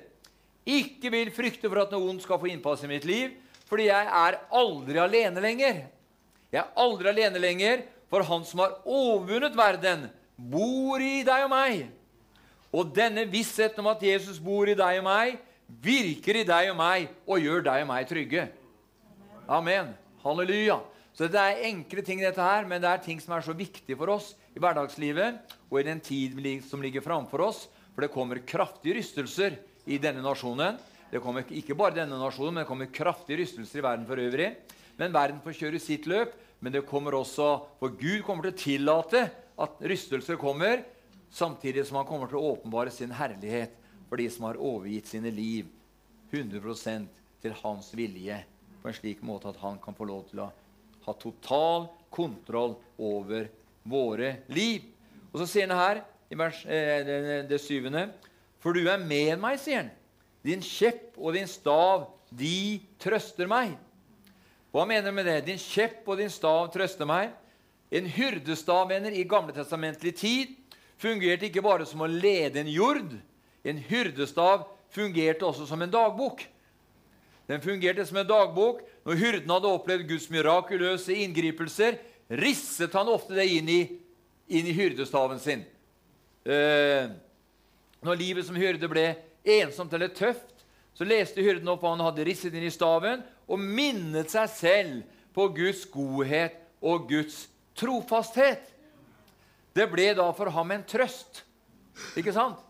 ikke 0.66 1.10
vil 1.14 1.32
frykte 1.34 1.68
for 1.68 1.84
at 1.84 1.92
noen 1.94 2.18
skal 2.22 2.40
få 2.42 2.50
innpass 2.50 2.84
i 2.86 2.90
mitt 2.90 3.06
liv, 3.06 3.34
fordi 3.66 3.88
jeg 3.88 4.08
er 4.18 4.38
aldri 4.54 4.98
alene 5.02 5.42
lenger. 5.42 5.84
Jeg 6.52 6.62
er 6.62 6.72
aldri 6.78 7.10
alene 7.10 7.42
lenger, 7.42 7.84
for 8.10 8.22
Han 8.22 8.44
som 8.46 8.62
har 8.62 8.76
overvunnet 8.86 9.56
verden, 9.58 10.06
bor 10.36 11.02
i 11.02 11.24
deg 11.26 11.46
og 11.46 11.50
meg. 11.50 11.86
Og 12.70 12.90
denne 12.94 13.24
vissheten 13.30 13.82
om 13.82 13.90
at 13.90 14.02
Jesus 14.02 14.38
bor 14.42 14.68
i 14.68 14.76
deg 14.78 15.00
og 15.00 15.06
meg, 15.06 15.38
virker 15.66 16.40
i 16.40 16.46
deg 16.46 16.70
og 16.72 16.78
meg 16.78 17.08
og 17.26 17.42
gjør 17.42 17.64
deg 17.66 17.84
og 17.84 17.90
meg 17.90 18.08
trygge. 18.08 18.46
Amen. 19.46 19.92
Halleluja. 20.22 20.80
Så 21.16 21.30
det 21.32 21.40
er 21.40 21.62
enkle 21.70 22.02
ting, 22.04 22.20
dette 22.20 22.42
her, 22.42 22.66
men 22.68 22.82
det 22.82 22.90
er 22.90 23.00
ting 23.00 23.20
som 23.22 23.32
er 23.36 23.44
så 23.44 23.54
viktige 23.56 23.96
for 23.96 24.12
oss 24.18 24.34
i 24.52 24.60
hverdagslivet 24.60 25.54
og 25.70 25.78
i 25.80 25.86
den 25.86 26.02
tid 26.04 26.36
som 26.66 26.82
ligger 26.84 27.04
framfor 27.04 27.46
oss. 27.46 27.62
For 27.94 28.04
det 28.04 28.12
kommer 28.12 28.42
kraftige 28.44 28.98
rystelser 28.98 29.56
i 29.88 29.96
denne 30.02 30.20
nasjonen. 30.24 30.76
Det 31.08 31.22
kommer 31.24 31.46
ikke 31.48 31.76
bare 31.78 31.96
denne 32.02 32.18
nasjonen, 32.20 32.58
men 32.58 32.64
det 32.64 32.68
kommer 32.68 32.92
kraftige 32.92 33.40
rystelser 33.40 33.80
i 33.80 33.86
verden 33.86 34.04
for 34.08 34.20
øvrig. 34.20 34.50
Men 34.98 35.14
verden 35.14 35.40
får 35.44 35.56
kjøre 35.62 35.80
sitt 35.80 36.08
løp. 36.10 36.34
Men 36.60 36.72
det 36.72 36.86
kommer 36.88 37.14
også 37.14 37.48
For 37.80 37.92
Gud 37.96 38.22
kommer 38.24 38.46
til 38.46 38.54
å 38.54 38.60
tillate 38.60 39.26
at 39.60 39.80
rystelser 39.84 40.38
kommer, 40.40 40.82
samtidig 41.32 41.84
som 41.86 41.98
han 42.00 42.08
kommer 42.08 42.28
til 42.30 42.40
å 42.40 42.54
åpenbare 42.54 42.92
sin 42.92 43.12
herlighet 43.12 43.85
for 44.16 44.22
de 44.22 44.30
som 44.32 44.46
har 44.48 44.56
overgitt 44.56 45.10
sine 45.10 45.28
liv 45.28 45.66
100% 46.32 47.02
til 47.42 47.54
hans 47.58 47.90
vilje 47.92 48.38
på 48.80 48.88
en 48.88 48.94
slik 48.96 49.18
måte 49.20 49.50
at 49.50 49.58
han 49.60 49.76
kan 49.82 49.92
få 49.92 50.06
lov 50.08 50.22
til 50.30 50.40
å 50.40 50.46
ha 51.04 51.14
total 51.20 51.84
kontroll 52.08 52.78
over 52.96 53.50
våre 53.84 54.30
liv. 54.48 54.86
Og 55.34 55.42
så 55.42 55.50
sier 55.50 55.68
han 55.68 55.76
her 55.76 56.00
i 56.32 56.38
vers, 56.40 56.62
eh, 56.64 57.44
det, 57.44 57.60
syvende 57.60 58.06
For 58.58 58.72
du 58.72 58.88
er 58.88 58.96
med 58.96 59.36
meg, 59.36 59.60
sier 59.60 59.82
han. 59.82 59.92
Din 60.40 60.64
kjepp 60.64 61.20
og 61.20 61.36
din 61.36 61.46
stav, 61.46 62.08
de 62.32 62.80
trøster 62.96 63.44
meg. 63.44 63.76
Hva 64.72 64.88
mener 64.88 65.12
du 65.12 65.20
med 65.20 65.28
det? 65.28 65.42
Din 65.44 65.60
kjepp 65.60 66.08
og 66.08 66.24
din 66.24 66.32
stav 66.32 66.72
trøster 66.72 67.04
meg. 67.04 67.36
En 67.92 68.08
hyrdestav 68.08 68.88
venner, 68.88 69.12
i 69.12 69.28
gamletestamentlig 69.28 70.16
tid 70.16 70.56
fungerte 70.96 71.50
ikke 71.50 71.68
bare 71.68 71.84
som 71.84 72.00
å 72.00 72.08
lede 72.08 72.64
en 72.64 72.72
jord. 72.80 73.18
En 73.66 73.80
hyrdestav 73.88 74.66
fungerte 74.94 75.46
også 75.46 75.66
som 75.68 75.82
en 75.82 75.92
dagbok. 75.92 76.44
Den 77.46 77.62
fungerte 77.62 78.06
som 78.06 78.20
en 78.20 78.28
dagbok. 78.28 78.82
Når 79.06 79.20
hyrden 79.20 79.54
hadde 79.54 79.70
opplevd 79.70 80.08
Guds 80.08 80.26
mirakuløse 80.30 81.14
inngripelser, 81.14 81.98
risset 82.30 82.94
han 82.96 83.10
ofte 83.10 83.36
det 83.38 83.46
inn 83.54 83.70
i, 83.70 83.80
inn 84.50 84.66
i 84.66 84.74
hyrdestaven 84.74 85.38
sin. 85.42 85.62
Eh, 86.46 87.06
når 88.06 88.18
livet 88.18 88.46
som 88.46 88.58
hyrde 88.58 88.90
ble 88.90 89.08
ensomt 89.56 89.94
eller 89.94 90.10
tøft, 90.14 90.64
så 90.96 91.06
leste 91.06 91.44
hyrden 91.44 91.68
opp 91.68 91.82
hva 91.84 91.92
han 91.92 92.04
hadde 92.06 92.24
risset 92.26 92.54
inn 92.56 92.66
i 92.66 92.72
staven, 92.72 93.22
og 93.46 93.62
minnet 93.62 94.32
seg 94.32 94.50
selv 94.50 95.02
på 95.36 95.50
Guds 95.54 95.84
godhet 95.92 96.56
og 96.80 97.06
Guds 97.10 97.44
trofasthet. 97.76 98.64
Det 99.76 99.86
ble 99.92 100.08
da 100.16 100.30
for 100.34 100.50
ham 100.54 100.72
en 100.72 100.86
trøst. 100.88 101.44
Ikke 102.16 102.34
sant? 102.34 102.65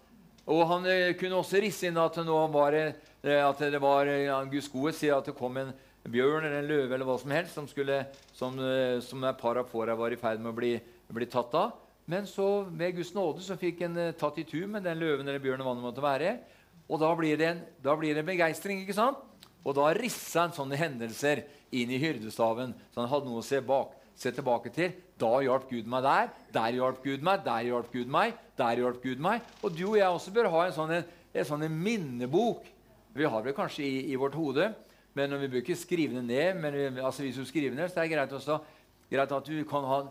Og 0.47 0.63
han 0.71 0.87
eh, 0.87 1.15
kunne 1.19 1.41
også 1.41 1.61
risse 1.63 1.89
inn 1.89 1.99
at, 1.99 2.19
var, 2.55 2.77
eh, 2.79 3.41
at 3.43 3.63
det 3.67 3.81
var 3.83 4.07
ja, 4.07 4.39
Guds 4.47 4.69
gode 4.71 4.95
sier 4.95 5.17
at 5.17 5.27
det 5.27 5.35
kom 5.39 5.59
en 5.59 5.73
bjørn 6.07 6.45
eller 6.47 6.61
en 6.61 6.69
løve 6.71 6.95
eller 6.95 7.09
hva 7.09 7.17
som 7.19 7.33
helst 7.35 7.57
som, 7.59 7.67
skulle, 7.67 8.05
som, 8.37 8.55
eh, 8.63 9.01
som 9.03 9.25
et 9.27 9.41
par 9.41 9.59
av 9.59 9.67
fåra 9.73 9.97
var 9.99 10.15
i 10.15 10.21
ferd 10.21 10.43
med 10.43 10.53
å 10.53 10.59
bli, 10.59 10.77
bli, 11.11 11.29
tatt 11.31 11.55
av. 11.59 11.75
Men 12.07 12.29
så 12.31 12.63
ved 12.71 12.95
Guds 13.01 13.11
nåde 13.17 13.43
så 13.43 13.59
fikk 13.59 13.83
en 13.83 13.99
tatt 14.15 14.39
i 14.39 14.47
tur 14.47 14.69
med 14.71 14.87
den 14.87 15.01
løven 15.03 15.27
eller 15.27 15.43
bjørnen 15.43 15.67
hva 15.67 15.75
det 15.75 15.83
måtte 15.83 16.05
være. 16.05 16.37
Og 16.87 17.03
da 17.03 17.11
blir 17.19 17.41
det 17.41 17.49
en, 17.51 17.65
blir 17.99 18.15
det 18.15 18.23
begeistring. 18.29 18.85
ikke 18.85 18.95
sant? 18.95 19.19
Og 19.67 19.75
da 19.75 19.91
rissa 19.99 20.45
han 20.45 20.55
sånne 20.55 20.79
hendelser 20.79 21.43
inn 21.75 21.91
i 21.91 21.99
hyrdestaven, 21.99 22.77
så 22.95 23.03
han 23.03 23.11
hadde 23.11 23.27
noe 23.27 23.43
å 23.43 23.47
se, 23.47 23.59
bak, 23.59 23.97
se 24.15 24.31
tilbake 24.31 24.71
til. 24.71 24.95
Da 25.17 25.31
hjalp 25.41 25.71
Gud 25.71 25.87
meg 25.89 26.05
der, 26.05 26.33
der 26.53 26.77
hjalp 26.77 26.99
Gud 27.05 27.23
meg, 27.25 27.45
der 27.45 27.69
hjalp 27.71 27.93
Gud 27.93 28.11
meg, 28.13 28.35
der 28.59 28.83
hjalp 28.83 28.99
Gud 29.01 29.23
meg. 29.25 29.45
Og 29.65 29.73
du 29.73 29.87
og 29.89 29.97
jeg 29.97 30.09
også 30.09 30.33
bør 30.35 30.51
ha 30.53 30.67
en 30.67 30.75
sånn, 30.77 30.93
en, 30.99 31.07
en 31.33 31.49
sånn 31.49 31.65
minnebok. 31.73 32.67
Vi 33.17 33.31
har 33.33 33.47
det 33.47 33.57
kanskje 33.57 33.87
i, 33.87 33.95
i 34.13 34.19
vårt 34.21 34.37
hode, 34.37 34.69
men 35.17 35.39
vi 35.41 35.49
bør 35.49 35.63
ikke 35.63 35.79
skrive 35.81 36.19
det 36.19 36.27
ned. 36.29 36.61
Men 36.61 36.77
vi, 36.77 36.85
altså 37.01 37.25
hvis 37.25 37.41
du 37.41 37.49
skriver 37.49 37.79
ned, 37.79 37.89
så 37.89 38.03
er 38.03 38.11
det 38.11 38.13
greit, 38.13 38.37
også, 38.37 38.61
greit 39.09 39.33
at 39.39 39.49
du 39.49 39.65
kan 39.69 39.89
ha 39.89 40.05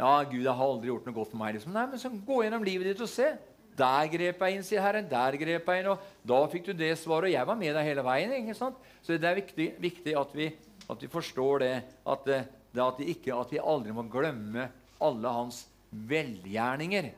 Ja, 0.00 0.14
Gud 0.24 0.40
jeg 0.40 0.56
har 0.56 0.64
aldri 0.64 0.88
gjort 0.88 1.06
noe 1.06 1.14
godt 1.14 1.30
for 1.30 1.38
meg. 1.44 1.54
Liksom. 1.54 1.74
Nei, 1.76 1.86
men 1.92 2.00
så 2.00 2.10
Gå 2.10 2.42
gjennom 2.42 2.66
livet 2.66 2.90
ditt 2.90 3.02
og 3.04 3.10
se. 3.12 3.30
Der 3.78 4.08
grep 4.10 4.42
jeg 4.42 4.56
inn, 4.56 4.64
sier 4.66 4.82
Herren. 4.82 5.06
Der 5.08 5.36
grep 5.38 5.68
jeg 5.70 5.82
inn. 5.82 5.90
Og 5.92 6.06
da 6.26 6.40
fikk 6.50 6.70
du 6.70 6.72
det 6.74 6.94
svaret. 6.98 7.30
Og 7.30 7.36
jeg 7.36 7.46
var 7.46 7.58
med 7.60 7.76
deg 7.76 7.86
hele 7.86 8.04
veien. 8.04 8.32
ikke 8.40 8.56
sant? 8.58 8.80
Så 9.04 9.14
det 9.14 9.28
er 9.28 9.38
viktig, 9.38 9.68
viktig 9.80 10.16
at, 10.18 10.34
vi, 10.34 10.48
at, 10.88 11.04
vi, 11.04 11.10
forstår 11.12 11.62
det. 11.62 11.74
At, 12.08 12.32
det, 12.72 12.82
at, 12.84 13.00
vi 13.00 13.10
ikke, 13.14 13.34
at 13.34 13.52
vi 13.52 13.62
aldri 13.62 13.94
må 13.94 14.06
glemme 14.10 14.68
alle 15.02 15.32
hans 15.34 15.64
velgjerninger. 15.90 17.10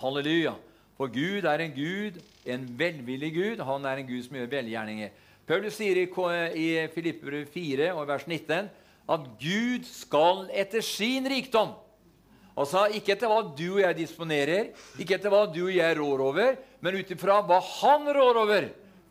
Halleluja. 0.00 0.54
For 1.00 1.12
Gud 1.12 1.46
er 1.48 1.64
en 1.64 1.74
Gud, 1.76 2.20
en 2.44 2.66
velvillig 2.78 3.32
Gud. 3.34 3.64
Han 3.64 3.86
er 3.88 4.00
en 4.00 4.08
Gud 4.08 4.24
som 4.26 4.36
gjør 4.36 4.50
velgjerninger. 4.52 5.14
Paulus 5.48 5.78
sier 5.80 5.98
i, 6.02 6.06
i 6.60 6.66
Filippere 6.92 7.46
4 7.48 7.92
og 7.96 8.04
vers 8.10 8.26
19 8.28 8.68
at 9.10 9.30
Gud 9.40 9.86
skal 9.88 10.44
etter 10.54 10.84
sin 10.84 11.24
rikdom 11.26 11.72
Altså 12.60 12.86
Ikke 12.92 13.14
etter 13.14 13.30
hva 13.30 13.40
du 13.56 13.66
og 13.76 13.80
jeg 13.80 13.96
disponerer, 14.02 14.70
ikke 15.00 15.16
etter 15.16 15.32
hva 15.32 15.46
du 15.48 15.62
og 15.62 15.72
jeg 15.72 15.96
rår 15.96 16.22
over, 16.26 16.58
men 16.82 16.98
ut 16.98 17.12
ifra 17.14 17.38
hva 17.46 17.60
han 17.80 18.10
rår 18.12 18.40
over. 18.42 18.66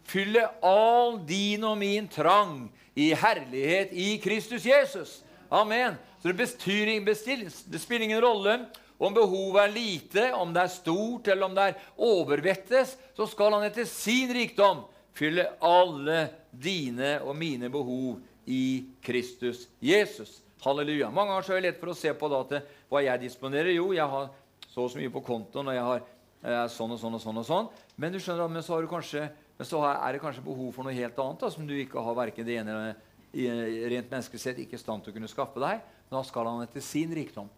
Fylle 0.09 0.43
all 0.65 1.17
din 1.25 1.63
og 1.65 1.77
min 1.79 2.09
trang 2.11 2.67
i 2.97 3.11
herlighet 3.17 3.93
i 3.93 4.11
Kristus 4.21 4.67
Jesus. 4.67 5.19
Amen. 5.49 5.97
Så 6.21 6.29
det, 6.29 6.37
bestyr, 6.37 7.49
det 7.71 7.81
spiller 7.81 8.05
ingen 8.05 8.21
rolle 8.21 8.59
om 8.99 9.13
behovet 9.15 9.63
er 9.63 9.71
lite, 9.71 10.23
om 10.35 10.51
det 10.53 10.65
er 10.65 10.71
stort, 10.73 11.27
eller 11.31 11.47
om 11.47 11.55
det 11.55 11.67
er 11.69 11.83
overvettes, 12.03 12.97
så 13.15 13.27
skal 13.31 13.55
han 13.55 13.63
etter 13.69 13.87
sin 13.87 14.31
rikdom 14.35 14.83
fylle 15.15 15.45
alle 15.63 16.25
dine 16.51 17.17
og 17.23 17.37
mine 17.39 17.71
behov 17.71 18.19
i 18.49 18.83
Kristus 19.03 19.67
Jesus. 19.79 20.41
Halleluja. 20.63 21.07
Mange 21.15 21.31
ganger 21.31 21.47
så 21.47 21.55
er 21.55 21.61
det 21.61 21.69
lett 21.69 21.79
for 21.79 21.93
å 21.93 21.97
se 21.97 22.11
på 22.11 22.29
da, 22.31 22.43
til 22.49 22.79
hva 22.91 23.03
jeg 23.05 23.23
disponerer. 23.23 23.71
Jo, 23.71 23.93
jeg 23.95 24.11
har 24.11 24.31
så 24.67 24.83
og 24.83 24.91
så 24.91 24.99
mye 24.99 25.13
på 25.13 25.23
kontoen, 25.23 25.71
og 25.71 25.77
jeg 25.77 25.85
har 25.87 26.01
eh, 26.03 26.65
sånn 26.73 26.95
og 26.95 26.99
sånn 26.99 27.15
og 27.15 27.23
sånn. 27.23 27.39
og 27.39 27.47
sånn. 27.47 27.69
Men 27.95 28.11
du 28.11 28.19
skjønner, 28.19 28.51
men 28.51 28.65
så, 28.65 28.81
kanskje, 28.91 29.29
men 29.55 29.69
så 29.69 29.85
er 29.87 30.15
det 30.15 30.23
kanskje 30.23 30.43
behov 30.43 30.73
for 30.75 30.87
noe 30.87 30.97
helt 30.97 31.23
annet 31.23 31.45
da, 31.45 31.51
som 31.55 31.67
du 31.67 31.75
ikke 31.79 32.03
har 32.03 32.19
verken 32.19 32.47
det 32.47 32.59
ene 32.59 32.75
eller 32.75 33.05
rent 33.33 34.11
menneskelig 34.11 34.41
sett 34.41 34.59
ikke 34.61 34.77
i 34.77 34.81
stand 34.81 35.03
til 35.03 35.13
å 35.13 35.17
kunne 35.17 35.31
skaffe 35.31 35.61
deg. 35.61 35.81
Da 36.09 36.21
skal 36.25 36.49
han 36.49 36.63
etter 36.65 36.83
sin 36.83 37.11
rikdom. 37.15 37.49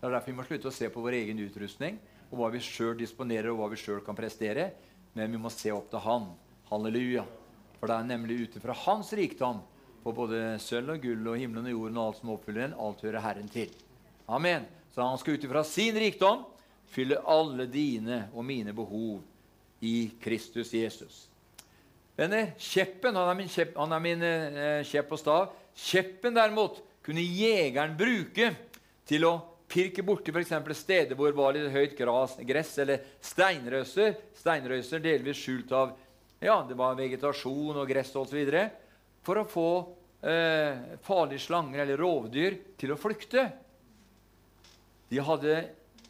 Det 0.00 0.08
er 0.08 0.12
derfor 0.12 0.32
vi 0.32 0.36
må 0.36 0.44
slutte 0.44 0.68
å 0.68 0.74
se 0.74 0.90
på 0.92 1.04
vår 1.04 1.16
egen 1.22 1.40
utrustning 1.46 2.00
og 2.30 2.40
hva 2.40 2.48
vi 2.52 2.60
sjøl 2.64 2.96
disponerer, 2.98 3.52
og 3.52 3.60
hva 3.60 3.68
vi 3.70 3.78
sjøl 3.78 4.02
kan 4.04 4.16
prestere. 4.18 4.72
Men 5.14 5.30
vi 5.32 5.40
må 5.40 5.52
se 5.52 5.70
opp 5.72 5.86
til 5.92 6.02
Han. 6.02 6.32
Halleluja. 6.70 7.22
For 7.78 7.88
det 7.88 7.96
er 7.96 8.08
nemlig 8.08 8.40
ut 8.42 8.56
ifra 8.58 8.74
Hans 8.84 9.12
rikdom 9.16 9.60
på 10.04 10.12
både 10.12 10.56
sølv 10.60 10.96
og 10.96 11.04
gull 11.04 11.30
og 11.30 11.38
himmelen 11.40 11.70
og 11.70 11.76
jorden 11.76 12.00
og 12.00 12.08
alt 12.08 12.18
som 12.20 12.32
oppfyller 12.34 12.66
den, 12.66 12.74
alt 12.76 13.04
hører 13.06 13.24
Herren 13.24 13.48
til. 13.52 13.70
Amen. 14.28 14.66
Så 14.92 15.02
han 15.02 15.20
skal 15.20 15.38
ut 15.38 15.46
ifra 15.46 15.62
sin 15.66 15.96
rikdom 15.98 16.44
fylle 16.94 17.18
alle 17.26 17.66
dine 17.70 18.26
og 18.34 18.44
mine 18.46 18.74
behov 18.76 19.22
i 19.84 20.10
Kristus 20.22 20.72
Jesus. 20.74 21.24
Venner, 22.14 22.52
kjeppen 22.62 23.16
han 23.18 23.28
er 23.32 23.38
min, 23.38 23.50
kjepp, 23.50 23.74
han 23.74 23.92
er 23.96 24.02
min 24.02 24.22
eh, 24.22 24.84
kjepp 24.86 25.10
og 25.16 25.18
stav. 25.18 25.54
Kjeppen 25.74 26.36
derimot 26.36 26.78
kunne 27.04 27.24
jegeren 27.24 27.96
bruke 27.98 28.52
til 29.08 29.26
å 29.26 29.34
pirke 29.70 30.04
borti 30.06 30.30
f.eks. 30.30 30.52
steder 30.78 31.18
hvor 31.18 31.32
det 31.32 31.38
var 31.40 31.56
litt 31.56 31.72
høyt 31.74 31.96
gras, 31.98 32.36
gress 32.46 32.76
eller 32.84 33.02
steinrøyser. 33.24 34.14
Steinrøyser 34.38 35.02
delvis 35.02 35.40
skjult 35.42 35.74
av 35.74 35.94
ja, 36.44 36.60
det 36.68 36.76
var 36.78 36.94
vegetasjon 36.98 37.80
og 37.80 37.88
gress 37.88 38.12
osv. 38.20 38.52
For 39.24 39.40
å 39.40 39.46
få 39.48 39.68
eh, 40.22 40.98
farlige 41.02 41.42
slanger 41.46 41.82
eller 41.82 41.98
rovdyr 41.98 42.58
til 42.78 42.92
å 42.94 42.98
flykte. 43.00 43.48
Hadde, 45.14 45.56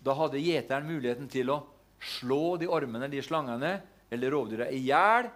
da 0.04 0.14
hadde 0.16 0.40
gjeteren 0.40 0.86
muligheten 0.88 1.30
til 1.32 1.50
å 1.52 1.58
slå 2.04 2.58
de 2.60 2.68
ormene, 2.68 3.08
de 3.12 3.20
slangene 3.24 3.72
eller 4.12 4.32
rovdyra 4.32 4.68
i 4.72 4.82
hjel 4.84 5.30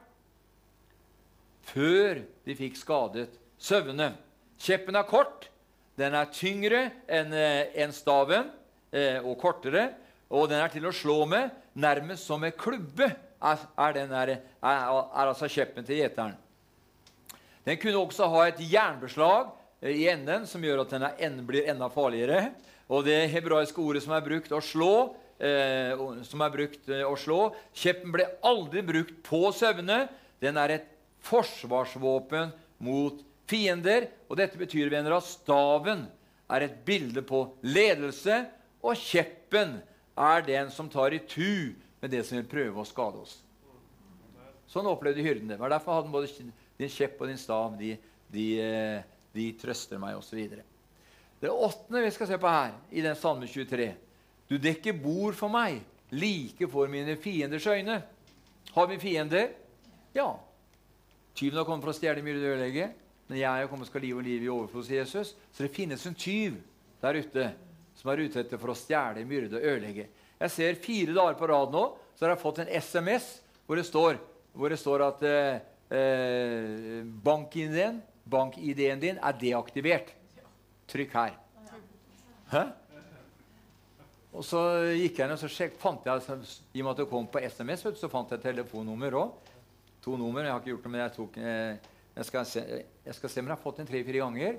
før 1.73 2.23
de 2.47 2.57
fikk 2.59 2.79
skadet 2.81 3.31
sauene. 3.61 4.13
Kjeppen 4.59 4.99
er 4.99 5.07
kort, 5.09 5.49
den 5.99 6.15
er 6.15 6.31
tyngre 6.35 6.85
enn 7.11 7.35
eh, 7.35 7.75
en 7.83 7.95
staven 7.95 8.51
eh, 8.95 9.19
og 9.23 9.39
kortere. 9.41 9.91
Og 10.29 10.49
den 10.51 10.61
er 10.61 10.71
til 10.73 10.85
å 10.87 10.93
slå 10.95 11.23
med, 11.29 11.51
nærmest 11.79 12.27
som 12.29 12.43
en 12.45 12.55
klubbe 12.57 13.09
er, 13.09 13.63
er, 13.79 13.95
den 13.97 14.13
er, 14.13 14.35
er, 14.61 14.91
altså 15.25 15.49
kjeppen 15.51 15.87
til 15.87 16.03
gjeteren. 16.03 16.37
Den 17.65 17.79
kunne 17.81 18.01
også 18.01 18.29
ha 18.33 18.47
et 18.49 18.61
jernbeslag 18.65 19.51
eh, 19.81 19.95
i 20.05 20.09
enden 20.13 20.47
som 20.49 20.65
gjør 20.65 20.85
at 20.85 20.95
den 20.95 21.09
en, 21.11 21.41
blir 21.49 21.71
enda 21.71 21.91
farligere. 21.93 22.53
Og 22.89 23.05
det 23.05 23.27
hebraiske 23.33 23.83
ordet 23.83 24.05
som 24.05 24.15
er 24.17 24.25
brukt 24.25 24.53
å 24.55 24.63
slå, 24.65 24.93
eh, 25.41 25.99
som 26.29 26.45
er 26.45 26.55
brukt 26.55 26.93
å 27.05 27.17
slå 27.21 27.41
Kjeppen 27.77 28.15
ble 28.15 28.29
aldri 28.47 28.85
brukt 28.87 29.19
på 29.27 29.49
sauene. 29.57 30.07
Den 30.43 30.61
er 30.61 30.79
et 30.79 30.95
forsvarsvåpen 31.27 32.53
mot 32.85 33.21
fiender. 33.49 34.09
Og 34.29 34.39
dette 34.41 34.61
betyr 34.61 34.93
venner, 34.93 35.17
at 35.17 35.27
staven 35.27 36.07
er 36.49 36.65
et 36.65 36.79
bilde 36.87 37.23
på 37.27 37.45
ledelse, 37.67 38.45
og 38.85 38.97
kjeppen 38.99 39.79
er 40.19 40.47
den 40.47 40.73
som 40.75 40.89
tar 40.91 41.15
i 41.15 41.21
tu 41.23 41.75
med 42.01 42.13
det 42.13 42.25
som 42.27 42.39
vil 42.39 42.49
prøve 42.49 42.83
å 42.83 42.89
skade 42.89 43.21
oss. 43.23 43.37
Sånn 44.69 44.89
opplevde 44.89 45.25
hyrden 45.25 45.49
det. 45.49 45.59
Var 45.61 45.73
derfor 45.73 45.99
hadde 45.99 46.13
både 46.13 46.51
din 46.79 46.93
kjepp 46.93 47.23
og 47.23 47.31
din 47.31 47.41
stav. 47.41 47.77
De, 47.79 47.95
de, 48.33 48.47
eh, 48.61 49.07
de 49.35 49.47
trøster 49.61 50.01
meg, 50.01 50.19
osv. 50.19 50.59
Det 51.41 51.51
åttende 51.51 52.03
vi 52.05 52.13
skal 52.13 52.29
se 52.31 52.39
på 52.41 52.53
her, 52.53 52.75
i 52.91 53.05
den 53.05 53.17
salme 53.17 53.47
23 53.47 53.93
Du 54.49 54.57
dekker 54.59 54.97
bord 54.97 55.37
for 55.39 55.53
meg, 55.53 55.83
like 56.11 56.69
for 56.73 56.91
mine 56.91 57.17
fienders 57.21 57.67
øyne. 57.69 58.03
Har 58.75 58.87
vi 58.91 58.99
fiender? 59.01 59.51
Ja. 60.17 60.37
Tyven 61.39 61.61
har 61.61 61.67
kommet 61.69 61.87
for 61.87 61.95
å 61.95 61.97
stjele, 61.97 62.25
myrde 62.27 62.43
og 62.43 62.57
ødelegge. 62.57 62.89
Men 63.29 63.39
jeg 63.39 63.63
har 63.63 63.71
kommet 63.71 63.87
skal 63.87 64.03
liv 64.03 64.19
og 64.19 64.25
liv 64.27 64.43
i 64.43 64.51
overflod, 64.51 64.87
sier 64.89 65.05
Jesus. 65.05 65.35
Så 65.55 65.63
det 65.63 65.71
finnes 65.75 66.03
en 66.09 66.17
tyv 66.19 66.57
der 67.03 67.21
ute 67.21 67.45
som 67.99 68.11
er 68.11 68.25
ute 68.25 68.41
etter 68.43 68.59
for 68.59 68.73
å 68.73 68.79
stjele, 68.79 69.27
myrde 69.29 69.59
og 69.59 69.67
ødelegge. 69.71 70.09
Jeg 70.39 70.55
ser 70.55 70.83
fire 70.83 71.15
dager 71.15 71.39
på 71.39 71.49
rad 71.51 71.75
nå 71.75 71.85
så 72.19 72.27
har 72.27 72.35
jeg 72.35 72.43
fått 72.43 72.61
en 72.65 72.71
SMS 72.83 73.27
hvor 73.67 73.79
det 73.79 73.87
står, 73.87 74.17
hvor 74.59 74.73
det 74.73 74.79
står 74.81 75.05
at 75.07 75.25
eh, 75.29 75.61
eh 75.95 77.05
bank-ID-en 77.07 78.01
bank 78.27 78.57
din 78.59 79.19
er 79.23 79.39
deaktivert. 79.39 80.11
Trykk 80.89 81.15
her. 81.15 81.37
Hæ? 82.51 82.63
Og 84.33 84.45
så 84.45 84.61
gikk 84.97 85.21
jeg 85.21 85.29
ned 85.29 85.37
og 85.37 85.43
så 85.43 85.51
sjek, 85.53 85.77
fant 85.81 86.05
jeg, 86.07 86.23
I 86.75 86.81
og 86.81 86.85
med 86.85 86.91
at 86.93 87.01
det 87.03 87.09
kom 87.11 87.27
på 87.31 87.41
SMS, 87.41 87.87
så 87.99 88.11
fant 88.11 88.31
jeg 88.35 88.43
telefonnummer 88.43 89.17
òg. 89.21 89.48
To 90.09 90.17
nummer. 90.17 90.41
Jeg 90.41 90.55
har 90.55 90.63
ikke 90.63 90.73
gjort 90.73 90.87
det, 90.87 90.91
men 90.95 91.03
jeg, 91.03 91.13
tok, 91.19 91.35
eh, 91.37 91.97
jeg, 92.17 92.27
skal, 92.31 92.45
se, 92.49 92.63
jeg 93.05 93.17
skal 93.19 93.33
se 93.33 93.43
om 93.43 93.49
jeg 93.51 93.53
har 93.53 93.61
fått 93.61 93.81
den 93.83 93.89
tre-fire 93.91 94.23
ganger. 94.23 94.55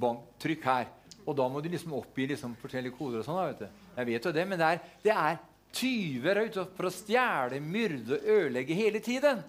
Bang, 0.00 0.22
trykk 0.40 0.64
her. 0.64 0.86
Og 1.26 1.36
da 1.36 1.48
må 1.52 1.60
du 1.60 1.68
liksom 1.68 1.92
oppgi 1.98 2.24
liksom 2.30 2.54
forskjellige 2.62 2.96
koder. 2.96 3.20
og 3.20 3.26
sånn. 3.26 3.42
vet 3.50 3.60
du. 3.66 3.82
Jeg 3.98 4.08
vet 4.08 4.28
jo 4.28 4.32
det, 4.38 4.46
men 4.48 4.62
det 4.62 4.70
er, 4.70 4.80
det 5.04 5.12
er 5.12 5.36
tyver 5.74 6.42
ute 6.46 6.66
for 6.78 6.88
å 6.88 6.94
stjele, 6.94 7.60
myrde 7.60 8.16
og 8.16 8.32
ødelegge 8.38 8.80
hele 8.80 9.04
tiden. 9.04 9.44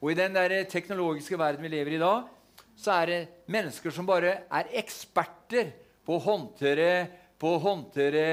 Og 0.00 0.14
i 0.14 0.16
den 0.16 0.36
der 0.36 0.56
teknologiske 0.72 1.36
verden 1.40 1.68
vi 1.68 1.74
lever 1.76 1.98
i 1.98 2.00
dag, 2.00 2.32
så 2.76 2.96
er 2.96 3.12
det 3.12 3.22
mennesker 3.52 3.92
som 3.92 4.08
bare 4.08 4.46
er 4.48 4.74
eksperter 4.80 5.74
på 6.08 6.16
å 6.16 6.24
håndtere, 6.24 6.90
på 7.36 7.52
å 7.52 7.64
håndtere 7.68 8.28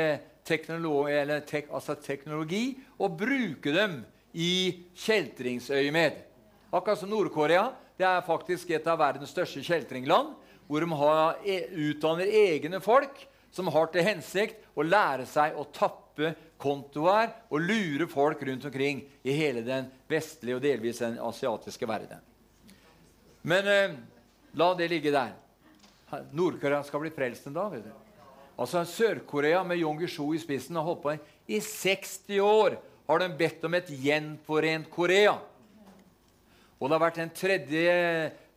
teknologi, 0.48 1.40
tek, 1.48 1.72
altså 1.76 2.00
teknologi 2.00 2.70
og 3.00 3.18
bruke 3.20 3.76
dem 3.76 4.06
i 4.32 4.54
kjeltringsøyemed. 4.96 6.30
Akkurat 6.74 7.00
som 7.00 7.10
Nord-Korea. 7.10 7.68
Det 7.98 8.06
er 8.08 8.24
faktisk 8.26 8.72
et 8.74 8.88
av 8.90 8.98
verdens 8.98 9.30
største 9.30 9.62
kjeltringland 9.62 10.32
hvor 10.66 10.82
de 10.82 10.96
har, 10.98 11.36
e, 11.46 11.60
utdanner 11.92 12.26
egne 12.26 12.80
folk 12.82 13.20
som 13.54 13.70
har 13.70 13.92
til 13.94 14.02
hensikt 14.08 14.64
å 14.74 14.82
lære 14.82 15.28
seg 15.30 15.54
å 15.54 15.68
tappe 15.70 16.32
kontoer 16.58 17.30
og 17.54 17.62
lure 17.62 18.08
folk 18.10 18.42
rundt 18.48 18.66
omkring 18.66 19.04
i 19.22 19.36
hele 19.38 19.62
den 19.62 19.92
vestlige 20.10 20.58
og 20.58 20.66
delvis 20.66 21.04
den 21.04 21.20
asiatiske 21.22 21.86
verden. 21.86 22.26
Men 23.46 23.70
eh, 23.70 23.96
la 24.58 24.74
det 24.74 24.90
ligge 24.90 25.14
der. 25.14 25.38
Nord-Korea 26.34 26.82
skal 26.90 27.06
bli 27.06 27.14
frelst 27.14 27.46
en 27.52 27.60
dag. 27.60 27.70
vet 27.70 27.86
du. 27.86 27.94
Altså 28.58 28.82
Sør-Korea 28.82 29.62
med 29.62 29.78
Jong 29.78 30.02
Gishu 30.02 30.32
i 30.34 30.42
spissen 30.42 30.82
har 30.82 30.90
holdt 30.90 31.06
på 31.06 31.18
i 31.54 31.62
60 31.62 32.42
år. 32.42 32.82
har 33.06 33.20
de 33.20 33.34
bedt 33.38 33.66
om 33.68 33.74
et 33.78 33.90
gjenforent 33.90 34.90
Korea. 34.90 35.38
Og 36.84 36.90
det 36.90 36.98
har 36.98 37.04
vært 37.06 37.18
den 37.22 37.30
tredje 37.32 37.92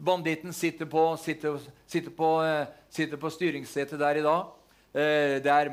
banditten 0.03 0.51
sitter 0.51 0.89
på, 0.91 1.03
sitter, 1.23 1.61
sitter 1.87 2.11
på, 2.11 2.31
eh, 2.43 2.73
sitter 2.91 3.21
på 3.23 3.31
styringssetet 3.31 4.01
der 4.01 4.19
i 4.19 4.25
dag. 4.25 4.49
Eh, 4.91 5.39
det 5.39 5.53
er 5.53 5.71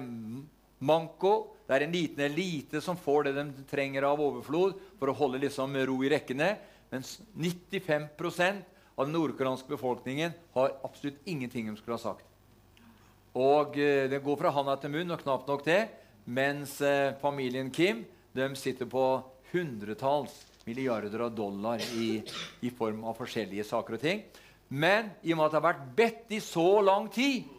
manko. 0.77 1.31
Det 1.65 1.73
er 1.73 1.85
en 1.87 1.95
liten 1.95 2.21
elite 2.21 2.79
som 2.79 2.95
får 2.95 3.23
det 3.23 3.33
de 3.39 3.65
trenger 3.65 4.05
av 4.05 4.21
overflod 4.21 4.77
for 4.99 5.09
å 5.09 5.17
holde 5.17 5.41
liksom 5.41 5.73
ro 5.73 5.97
i 6.03 6.13
rekkene. 6.13 6.51
Mens 6.91 7.17
95% 7.33 8.61
av 8.99 9.07
den 9.07 9.17
nordkoreanske 9.17 9.73
befolkningen 9.73 10.37
har 10.53 10.77
absolutt 10.85 11.25
ingenting 11.25 11.73
de 11.73 11.77
skulle 11.81 11.97
ha 11.97 12.05
sagt. 12.13 12.25
Og 13.33 13.79
eh, 13.79 14.07
Det 14.07 14.21
går 14.21 14.37
fra 14.37 14.53
handa 14.53 14.77
til 14.77 14.93
munn, 14.93 15.09
og 15.09 15.25
knapt 15.25 15.49
nok 15.49 15.65
det. 15.65 15.89
Mens 16.25 16.77
familien 17.19 17.71
Kim 17.73 18.05
de 18.31 18.55
sitter 18.55 18.85
på 18.85 19.23
hundretalls 19.51 20.52
milliarder 20.65 21.25
av 21.25 21.33
dollar 21.35 21.81
i, 21.95 22.21
i, 22.61 22.71
form 22.71 23.03
av 23.07 23.17
forskjellige 23.19 23.65
saker 23.67 23.97
og 23.97 24.03
ting. 24.03 24.23
Men 24.69 25.11
i 25.21 25.33
og 25.33 25.39
med 25.39 25.47
at 25.47 25.53
det 25.53 25.59
har 25.59 25.67
vært 25.67 25.89
bedt 25.97 26.33
i 26.37 26.39
så 26.43 26.69
lang 26.85 27.09
tid 27.13 27.49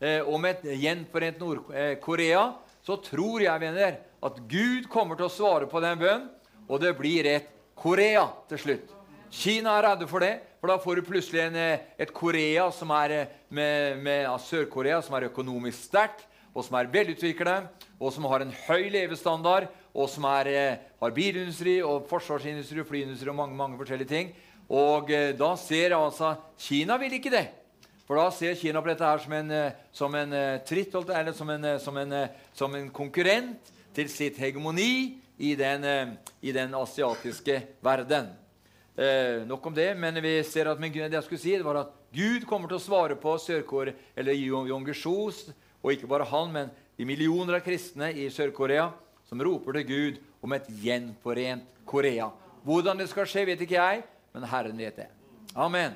eh, 0.00 0.22
om 0.22 0.44
et 0.48 0.62
gjenforent 0.76 1.42
Nord-Korea, 1.42 2.44
så 2.86 2.98
tror 3.02 3.42
jeg 3.42 3.62
venner, 3.62 3.98
at 4.26 4.38
Gud 4.48 4.86
kommer 4.90 5.18
til 5.18 5.28
å 5.28 5.32
svare 5.32 5.68
på 5.70 5.82
den 5.82 5.98
bønnen, 6.00 6.28
og 6.66 6.80
det 6.82 6.94
blir 6.98 7.26
et 7.30 7.50
Korea 7.76 8.24
til 8.50 8.62
slutt. 8.62 8.94
Kina 9.30 9.74
er 9.76 9.90
redde 9.90 10.06
for 10.08 10.22
det, 10.22 10.38
for 10.60 10.70
da 10.70 10.78
får 10.80 10.98
du 10.98 11.06
plutselig 11.06 11.42
en, 11.44 11.58
eh, 11.60 11.82
et 11.98 12.12
Korea 12.14 12.70
som 12.72 12.90
er 12.94 13.12
eh, 13.12 13.34
med, 13.50 13.98
med 14.02 14.22
ja, 14.24 14.36
Sør-Korea, 14.38 15.02
som 15.02 15.18
er 15.18 15.28
økonomisk 15.28 15.90
sterkt, 15.90 16.24
og 16.56 16.64
som 16.64 16.78
er 16.78 16.88
velutviklet, 16.88 17.84
og 18.00 18.12
som 18.14 18.24
har 18.30 18.42
en 18.42 18.54
høy 18.66 18.88
levestandard, 18.94 19.68
og 19.96 20.10
som 20.12 20.26
er, 20.28 20.50
eh, 20.52 20.78
har 21.00 21.14
bilindustri 21.16 21.78
og 21.82 22.04
forsvarsindustri 22.10 22.82
og 22.82 22.88
flyindustri 22.88 23.32
og 23.32 23.38
mange, 23.38 23.56
mange 23.56 23.78
forskjellige 23.80 24.12
ting. 24.12 24.34
Og 24.68 25.10
eh, 25.10 25.32
da 25.32 25.54
ser 25.56 25.96
altså 25.96 26.34
Kina 26.58 26.98
vil 27.00 27.16
ikke 27.16 27.32
det. 27.32 27.46
For 28.06 28.20
da 28.20 28.28
ser 28.30 28.58
Kina 28.60 28.82
på 28.82 28.92
dette 28.92 29.08
her 29.08 29.22
som 29.24 29.32
en, 29.32 29.50
eh, 29.50 29.72
som 29.92 30.14
en 30.14 30.34
tritt, 30.68 30.94
eller 30.94 31.32
som 31.32 31.50
en, 31.50 31.68
som, 31.80 31.96
en, 31.96 32.16
som 32.52 32.74
en, 32.74 32.90
konkurrent 32.90 33.72
til 33.96 34.10
sitt 34.12 34.36
hegemoni 34.36 35.16
i 35.38 35.54
den, 35.56 36.16
i 36.42 36.52
den 36.52 36.74
asiatiske 36.76 37.62
verden. 37.80 38.34
Eh, 38.96 39.46
nok 39.48 39.66
om 39.66 39.74
det, 39.74 39.94
men 39.96 40.16
vi 40.24 40.42
ser 40.44 40.70
at 40.70 40.80
men 40.80 40.92
det 40.92 41.12
jeg 41.12 41.24
skulle 41.24 41.40
si, 41.40 41.56
var 41.60 41.82
at 41.82 41.96
Gud 42.16 42.46
kommer 42.48 42.68
til 42.68 42.78
å 42.78 42.84
svare 42.84 43.16
på 43.20 43.34
Sør-Korea, 43.36 43.92
eller 44.16 44.32
Yongershus, 44.32 45.50
og 45.82 45.92
ikke 45.92 46.08
bare 46.08 46.28
han, 46.28 46.52
men 46.52 46.70
de 46.96 47.04
millioner 47.04 47.58
av 47.58 47.64
kristne 47.64 48.08
i 48.16 48.30
Sør-Korea 48.32 48.88
som 49.28 49.42
roper 49.42 49.78
til 49.78 49.86
Gud 49.90 50.18
om 50.42 50.54
et 50.56 50.66
gjenforent 50.82 51.66
Korea. 51.86 52.30
Hvordan 52.66 52.98
det 52.98 53.08
skal 53.10 53.28
skje, 53.30 53.46
vet 53.46 53.62
ikke 53.62 53.78
jeg, 53.78 54.02
men 54.34 54.46
Herren 54.50 54.78
vet 54.78 54.98
det. 54.98 55.08
Amen. 55.54 55.94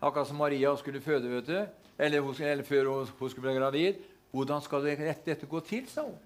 Akkurat 0.00 0.28
som 0.28 0.40
Maria 0.40 0.74
skulle 0.76 1.00
føde, 1.00 1.30
vet 1.32 1.48
du, 1.48 1.58
eller, 1.98 2.40
eller 2.40 2.64
før 2.66 2.90
hun, 2.90 3.30
skulle 3.30 3.48
bli 3.48 3.56
gravid. 3.58 4.00
Hvordan 4.34 4.62
skal 4.62 4.84
det, 4.84 4.98
dette 5.24 5.46
gå 5.46 5.60
til, 5.64 5.86
sa 5.88 6.04
hun. 6.06 6.18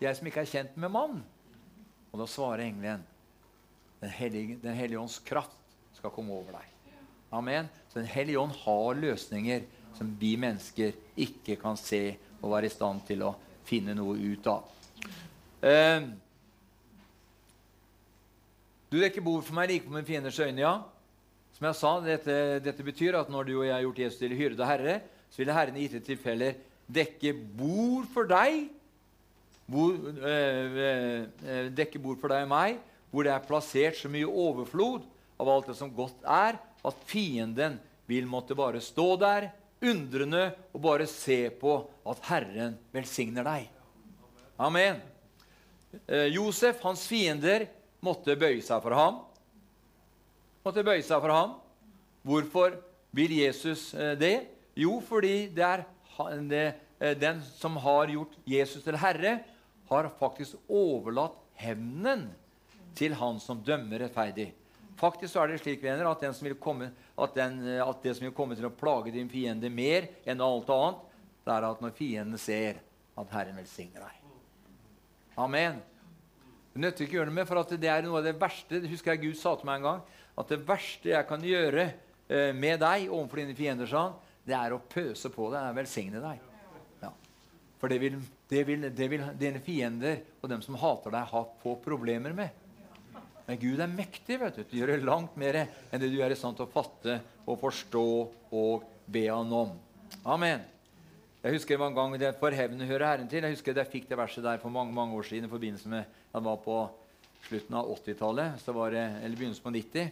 Jeg 0.00 0.16
som 0.16 0.26
ikke 0.30 0.42
er 0.44 0.50
kjent 0.50 0.76
med 0.78 0.92
mann. 0.94 1.22
Og 2.12 2.20
da 2.20 2.26
svarer 2.30 2.64
engelen 2.64 3.04
Den 3.98 4.12
hellige, 4.14 4.58
den 4.62 4.76
hellige 4.78 5.00
ånds 5.00 5.18
kraft 5.26 5.56
skal 5.96 6.12
komme 6.14 6.32
over 6.32 6.52
deg. 6.54 6.94
Amen. 7.34 7.66
Så 7.88 7.98
Den 7.98 8.06
hellige 8.06 8.38
ånd 8.38 8.52
har 8.62 8.94
løsninger 8.94 9.64
som 9.98 10.12
vi 10.20 10.36
mennesker 10.38 10.94
ikke 11.18 11.56
kan 11.58 11.76
se 11.76 12.14
og 12.38 12.52
være 12.52 12.68
i 12.68 12.72
stand 12.72 13.02
til 13.08 13.24
å 13.26 13.32
finne 13.66 13.96
noe 13.98 14.14
ut 14.14 14.46
av. 14.46 14.68
Uh, 15.58 16.08
du 18.88 18.96
dekker 19.02 19.24
bord 19.24 19.44
for 19.44 19.56
meg 19.58 19.68
like 19.72 19.84
på 19.88 19.92
min 19.92 20.06
fienders 20.06 20.38
øyne, 20.40 20.62
ja. 20.62 20.78
Som 21.58 21.66
jeg 21.68 21.76
sa, 21.76 21.92
dette, 22.04 22.34
dette, 22.64 22.84
betyr 22.86 23.18
at 23.18 23.30
når 23.32 23.48
du 23.48 23.54
og 23.58 23.66
jeg 23.66 23.74
har 23.74 23.84
gjort 23.84 24.02
Jesus 24.04 24.20
til 24.20 24.36
hyrde 24.38 24.62
og 24.62 24.70
herre, 24.70 25.00
så 25.28 25.42
vil 25.42 25.52
Herren 25.52 25.76
i 25.76 25.84
gitte 25.84 26.00
tilfeller 26.06 26.56
dekke 26.88 27.34
bord 27.58 28.06
for 28.14 28.28
deg 28.30 28.68
bord, 29.68 29.98
øh, 30.24 30.78
øh, 31.44 31.76
dekke 31.76 32.00
bord 32.00 32.20
for 32.20 32.32
deg 32.32 32.46
og 32.46 32.52
meg, 32.52 32.78
hvor 33.10 33.26
det 33.26 33.34
er 33.34 33.44
plassert 33.44 33.98
så 33.98 34.08
mye 34.12 34.28
overflod 34.28 35.04
av 35.38 35.50
alt 35.52 35.68
det 35.70 35.76
som 35.78 35.92
godt 35.94 36.24
er, 36.24 36.56
at 36.58 37.04
fienden 37.08 37.76
vil 38.08 38.28
måtte 38.28 38.56
bare 38.56 38.80
stå 38.80 39.10
der, 39.20 39.50
undrende, 39.84 40.48
og 40.74 40.82
bare 40.82 41.06
se 41.06 41.50
på 41.60 41.76
at 42.08 42.24
Herren 42.30 42.78
velsigner 42.94 43.46
deg. 43.46 43.68
Amen. 44.58 44.98
Eh, 46.06 46.28
Josef, 46.34 46.82
hans 46.84 47.06
fiender, 47.08 47.66
måtte 48.04 48.36
bøye 48.38 48.60
seg 48.64 48.82
for 48.84 48.96
ham. 48.96 49.22
Måtte 50.66 50.84
bøye 50.86 51.04
seg 51.04 51.22
for 51.22 51.32
ham. 51.32 51.56
Hvorfor 52.28 52.76
vil 53.16 53.32
Jesus 53.38 53.90
eh, 53.94 54.14
det? 54.20 54.36
Jo, 54.78 54.98
fordi 55.04 55.48
det 55.54 55.64
er 55.64 55.84
eh, 56.20 57.14
den 57.18 57.40
som 57.56 57.78
har 57.80 58.12
gjort 58.12 58.36
Jesus 58.48 58.84
til 58.84 58.98
herre, 59.00 59.38
har 59.88 60.10
faktisk 60.20 60.58
overlatt 60.68 61.38
hevnen 61.58 62.28
til 62.98 63.16
han 63.16 63.40
som 63.40 63.62
dømmer 63.64 64.04
rettferdig. 64.04 64.50
Faktisk 64.98 65.38
er 65.38 65.52
det 65.52 65.60
slik 65.62 65.82
venner, 65.82 66.10
at, 66.10 66.24
komme, 66.60 66.90
at, 67.16 67.34
den, 67.36 67.60
at, 67.78 68.02
det 68.02 68.16
som 68.18 68.26
vil 68.26 68.34
komme 68.36 68.58
til 68.58 68.66
å 68.68 68.74
plage 68.74 69.14
din 69.14 69.30
fiende 69.30 69.70
mer 69.70 70.10
enn 70.26 70.42
alt 70.42 70.70
annet, 70.74 71.04
det 71.46 71.54
er 71.54 71.70
at 71.70 71.84
når 71.84 71.96
fienden 71.96 72.42
ser 72.42 72.82
at 73.18 73.30
Herren 73.38 73.56
velsigner 73.62 74.04
deg. 74.04 74.27
Amen. 75.38 75.78
Det 76.74 76.82
nytter 76.82 77.06
ikke 77.06 77.16
å 77.16 77.20
gjøre 77.20 77.30
det 77.30 77.36
med, 77.36 77.48
for 77.48 77.74
det 77.78 77.90
er 77.90 78.04
noe 78.06 78.20
av 78.20 78.26
det 78.26 78.34
verste 78.38 78.80
det 78.82 78.90
husker 78.90 79.14
jeg 79.14 79.28
Gud 79.28 79.38
sa 79.38 79.54
til 79.58 79.68
meg 79.68 79.80
en 79.80 79.86
gang, 79.86 80.00
at 80.38 80.52
det 80.52 80.60
verste 80.66 81.12
jeg 81.12 81.26
kan 81.28 81.42
gjøre 81.42 81.84
eh, 81.86 82.50
med 82.54 82.80
deg 82.82 83.08
overfor 83.08 83.42
dine 83.42 83.56
fiender, 83.58 83.88
sånn, 83.90 84.16
det 84.46 84.56
er 84.56 84.74
å 84.74 84.80
pøse 84.82 85.30
på 85.34 85.48
deg, 85.52 85.72
velsigne 85.76 86.22
deg. 86.22 86.44
Ja. 87.02 87.10
For 87.80 87.92
det 87.92 87.98
vil, 88.02 88.16
det, 88.50 88.62
vil, 88.68 88.86
det 88.94 89.10
vil 89.12 89.26
dine 89.38 89.62
fiender 89.62 90.22
og 90.40 90.50
dem 90.50 90.64
som 90.64 90.78
hater 90.80 91.14
deg, 91.14 91.28
ha 91.32 91.44
få 91.62 91.76
problemer 91.84 92.34
med. 92.36 92.64
Men 93.48 93.60
Gud 93.60 93.80
er 93.80 93.88
mektig. 93.88 94.36
vet 94.42 94.58
du. 94.58 94.64
Du 94.68 94.74
gjør 94.76 94.92
det 94.92 95.06
langt 95.08 95.36
mer 95.40 95.62
enn 95.64 96.02
det 96.02 96.10
du 96.12 96.18
er 96.20 96.34
i 96.34 96.36
stand 96.36 96.58
til 96.58 96.66
å 96.66 96.72
fatte 96.72 97.20
og 97.48 97.60
forstå 97.62 98.08
og 98.58 98.88
be 99.08 99.24
Han 99.30 99.54
om. 99.56 99.72
Amen. 100.28 100.66
Jeg 101.42 101.54
husker 101.54 101.82
en 101.82 101.94
gang 101.94 102.16
det 102.18 102.32
For 102.40 102.50
hevne 102.50 102.86
hører 102.86 103.06
Herren 103.12 103.28
til. 103.30 103.44
Jeg 103.46 103.54
husker 103.54 103.76
jeg 103.76 103.92
fikk 103.92 104.08
det 104.10 104.18
verset 104.18 104.44
der 104.44 104.58
for 104.58 104.74
mange 104.74 104.92
mange 104.92 105.14
år 105.14 105.22
siden 105.22 105.46
i 105.46 105.52
forbindelse 105.52 105.88
med 105.88 106.04
jeg 106.34 106.44
var 106.44 106.56
på 106.64 106.78
slutten 107.46 107.74
av 107.78 107.86
80-tallet, 107.94 108.68
eller 108.68 109.36
begynnelsen 109.36 109.62
på 109.62 109.70
90. 109.70 110.10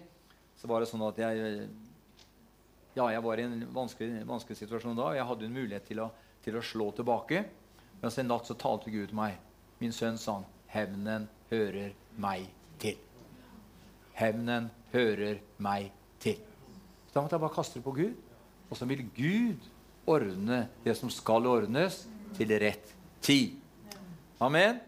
Så 0.56 0.68
var 0.70 0.80
det 0.80 0.88
sånn 0.88 1.02
at 1.02 1.18
jeg 1.18 1.66
ja, 2.96 3.10
jeg 3.12 3.22
var 3.22 3.38
i 3.38 3.44
en 3.44 3.66
vanskelig, 3.74 4.22
vanskelig 4.24 4.56
situasjon 4.56 4.96
da. 4.96 5.10
og 5.10 5.16
Jeg 5.18 5.28
hadde 5.28 5.44
en 5.44 5.56
mulighet 5.58 5.84
til 5.84 6.00
å, 6.00 6.06
til 6.44 6.56
å 6.56 6.62
slå 6.64 6.86
tilbake. 6.96 7.42
Men 8.00 8.14
en 8.22 8.30
natt 8.30 8.48
så 8.48 8.56
talte 8.56 8.92
Gud 8.92 9.10
til 9.10 9.18
meg. 9.18 9.36
Min 9.82 9.92
sønn 9.92 10.16
sa 10.16 10.38
han, 10.38 10.46
'Hevnen 10.72 11.28
hører 11.50 11.92
meg 12.16 12.48
til'. 12.80 13.02
Hevnen 14.14 14.70
hører 14.92 15.42
meg 15.58 15.92
til. 16.20 16.40
Så 17.08 17.12
da 17.14 17.20
måtte 17.20 17.36
jeg 17.36 17.44
bare 17.44 17.56
kaste 17.58 17.78
det 17.78 17.84
på 17.84 17.96
Gud. 17.98 18.14
Og 18.70 18.76
så 18.76 18.88
vil 18.88 19.04
Gud 19.16 19.68
ordne 20.06 20.66
det 20.84 20.94
som 20.98 21.10
skal 21.12 21.46
ordnes, 21.50 22.04
til 22.36 22.50
rett 22.60 22.90
tid. 23.24 23.54
Amen. 24.42 24.80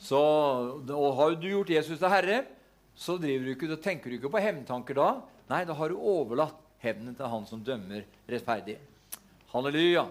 Så, 0.00 0.20
og 0.92 1.14
Har 1.16 1.36
du 1.36 1.48
gjort 1.48 1.72
Jesus 1.72 1.98
til 2.00 2.12
herre, 2.12 2.42
så 2.96 3.16
du 3.16 3.26
ikke, 3.28 3.70
tenker 3.80 4.10
du 4.10 4.18
ikke 4.18 4.32
på 4.32 4.42
hevntanker 4.42 4.98
da. 4.98 5.10
Nei, 5.50 5.64
da 5.64 5.76
har 5.76 5.88
du 5.88 5.96
overlatt 5.96 6.58
hevnen 6.84 7.16
til 7.16 7.28
han 7.32 7.46
som 7.48 7.62
dømmer 7.64 8.04
rettferdig. 8.28 8.76
Halleluja. 9.52 10.06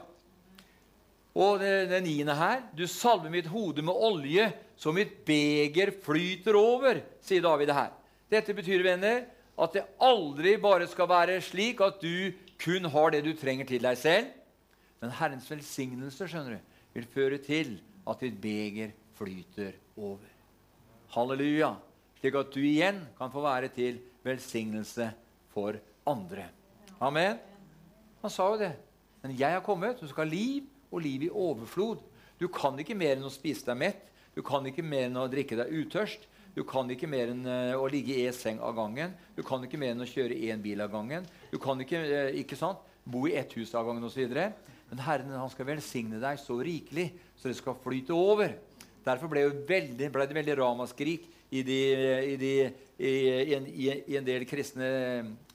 Og 1.39 1.59
det, 1.61 1.73
det 1.91 1.99
niende 2.03 2.33
her 2.35 2.63
Du 2.75 2.83
salver 2.89 3.31
mitt 3.31 3.47
hode 3.47 3.83
med 3.85 3.93
olje, 3.93 4.49
så 4.79 4.91
mitt 4.95 5.21
beger 5.27 5.93
flyter 6.03 6.57
over, 6.57 7.03
sier 7.23 7.45
David 7.45 7.71
her. 7.75 7.93
Dette 8.29 8.55
betyr, 8.57 8.83
venner, 8.85 9.23
at 9.59 9.75
det 9.75 9.85
aldri 10.01 10.55
bare 10.61 10.87
skal 10.89 11.09
være 11.09 11.39
slik 11.43 11.81
at 11.83 12.01
du 12.01 12.31
kun 12.59 12.87
har 12.91 13.13
det 13.13 13.23
du 13.25 13.33
trenger 13.37 13.67
til 13.67 13.83
deg 13.83 13.97
selv, 13.99 14.29
men 14.99 15.13
Herrens 15.15 15.47
velsignelse 15.51 16.27
skjønner 16.27 16.57
du, 16.57 16.77
vil 16.95 17.07
føre 17.13 17.39
til 17.43 17.77
at 18.09 18.23
ditt 18.23 18.39
beger 18.41 18.93
flyter 19.17 19.77
over. 19.97 20.27
Halleluja! 21.13 21.73
Slik 22.19 22.35
at 22.35 22.51
du 22.51 22.59
igjen 22.59 22.99
kan 23.17 23.31
få 23.31 23.43
være 23.45 23.69
til 23.71 24.01
velsignelse 24.25 25.07
for 25.53 25.77
andre. 26.09 26.49
Amen. 26.99 27.39
Han 28.21 28.33
sa 28.33 28.49
jo 28.51 28.59
det. 28.59 28.73
Men 29.23 29.35
jeg 29.39 29.55
har 29.55 29.63
kommet, 29.63 29.99
du 29.99 30.07
skal 30.07 30.27
ha 30.27 30.31
liv 30.31 30.67
og 30.91 31.03
liv 31.03 31.27
i 31.27 31.31
overflod. 31.31 32.03
Du 32.39 32.47
kan 32.51 32.75
ikke 32.79 32.97
mer 32.97 33.17
enn 33.17 33.27
å 33.27 33.31
spise 33.31 33.67
deg 33.67 33.79
mett. 33.79 34.03
Du 34.35 34.41
kan 34.45 34.65
ikke 34.67 34.83
mer 34.85 35.07
enn 35.07 35.19
å 35.19 35.29
drikke 35.31 35.57
deg 35.59 35.71
utørst. 35.81 36.27
Du 36.55 36.63
kan 36.67 36.89
ikke 36.91 37.07
mer 37.07 37.31
enn 37.31 37.45
uh, 37.47 37.79
å 37.79 37.87
ligge 37.91 38.15
i 38.15 38.25
én 38.27 38.35
seng 38.35 38.59
av 38.63 38.75
gangen. 38.75 39.13
Du 39.35 39.43
kan 39.45 39.63
ikke 39.63 39.79
mer 39.79 39.93
enn 39.93 40.03
å 40.03 40.09
kjøre 40.09 40.37
én 40.49 40.63
bil 40.63 40.81
av 40.83 40.91
gangen. 40.91 41.27
Du 41.51 41.59
kan 41.61 41.79
ikke, 41.83 41.99
uh, 42.03 42.31
ikke 42.39 42.57
sant, 42.59 42.81
bo 43.03 43.25
i 43.29 43.35
ett 43.39 43.53
hus 43.57 43.73
av 43.77 43.87
gangen 43.87 44.05
osv. 44.07 44.35
Men 44.89 45.03
Herren 45.05 45.35
han 45.37 45.51
skal 45.53 45.67
velsigne 45.69 46.21
deg 46.21 46.39
så 46.41 46.57
rikelig 46.65 47.11
så 47.37 47.49
det 47.49 47.57
skal 47.59 47.77
flyte 47.83 48.15
over. 48.15 48.55
Derfor 49.05 49.31
ble, 49.31 49.45
veldig, 49.69 50.09
ble 50.11 50.27
det 50.27 50.37
veldig 50.37 50.57
ramaskrik 50.59 51.27
i, 51.49 51.63
de, 51.65 51.77
i, 52.33 52.35
de, 52.37 52.51
i, 52.99 53.13
en, 53.55 53.67
i 53.69 54.17
en, 54.19 54.25
del 54.25 54.45
kristne, 54.49 54.89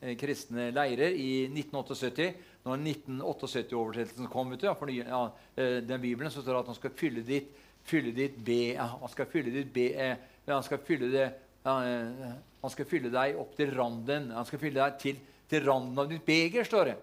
eh, 0.01 0.15
kristne, 0.19 0.71
leirer 0.75 1.15
i 1.15 1.47
1978. 1.51 2.31
Når 2.65 2.81
1978-oversettelsen 2.81 4.31
kom, 4.33 4.55
ut, 4.55 4.65
ja, 4.65 4.73
for 4.79 4.91
ja, 4.91 5.27
eh, 5.61 5.81
den 5.85 6.01
Bibelen, 6.01 6.33
så 6.33 6.43
står 6.43 6.57
det 6.57 6.63
at 6.63 6.73
han 6.73 6.79
skal 6.79 6.95
fylle 6.97 7.25
ditt, 7.27 7.53
fylle 7.85 8.15
ditt 8.17 8.39
be, 8.41 8.61
han 8.81 9.13
skal 9.13 9.29
fylle 9.29 9.53
ditt 9.53 9.75
be, 9.75 9.91
eh, 9.93 10.31
han 10.49 10.65
skal 10.65 10.81
fylle 10.85 11.13
det 11.13 11.31
han 11.65 12.73
skal 12.73 12.85
fylle 12.85 13.09
deg 13.09 13.39
opp 13.41 13.55
til 13.57 13.71
randen. 13.73 14.27
Han 14.37 14.45
skal 14.45 14.61
fylle 14.61 14.83
deg 14.83 14.99
til, 15.01 15.21
til 15.49 15.65
randen 15.65 16.03
av 16.03 16.11
ditt 16.11 16.25
beger, 16.27 16.67
står 16.69 16.91
det. 16.91 16.97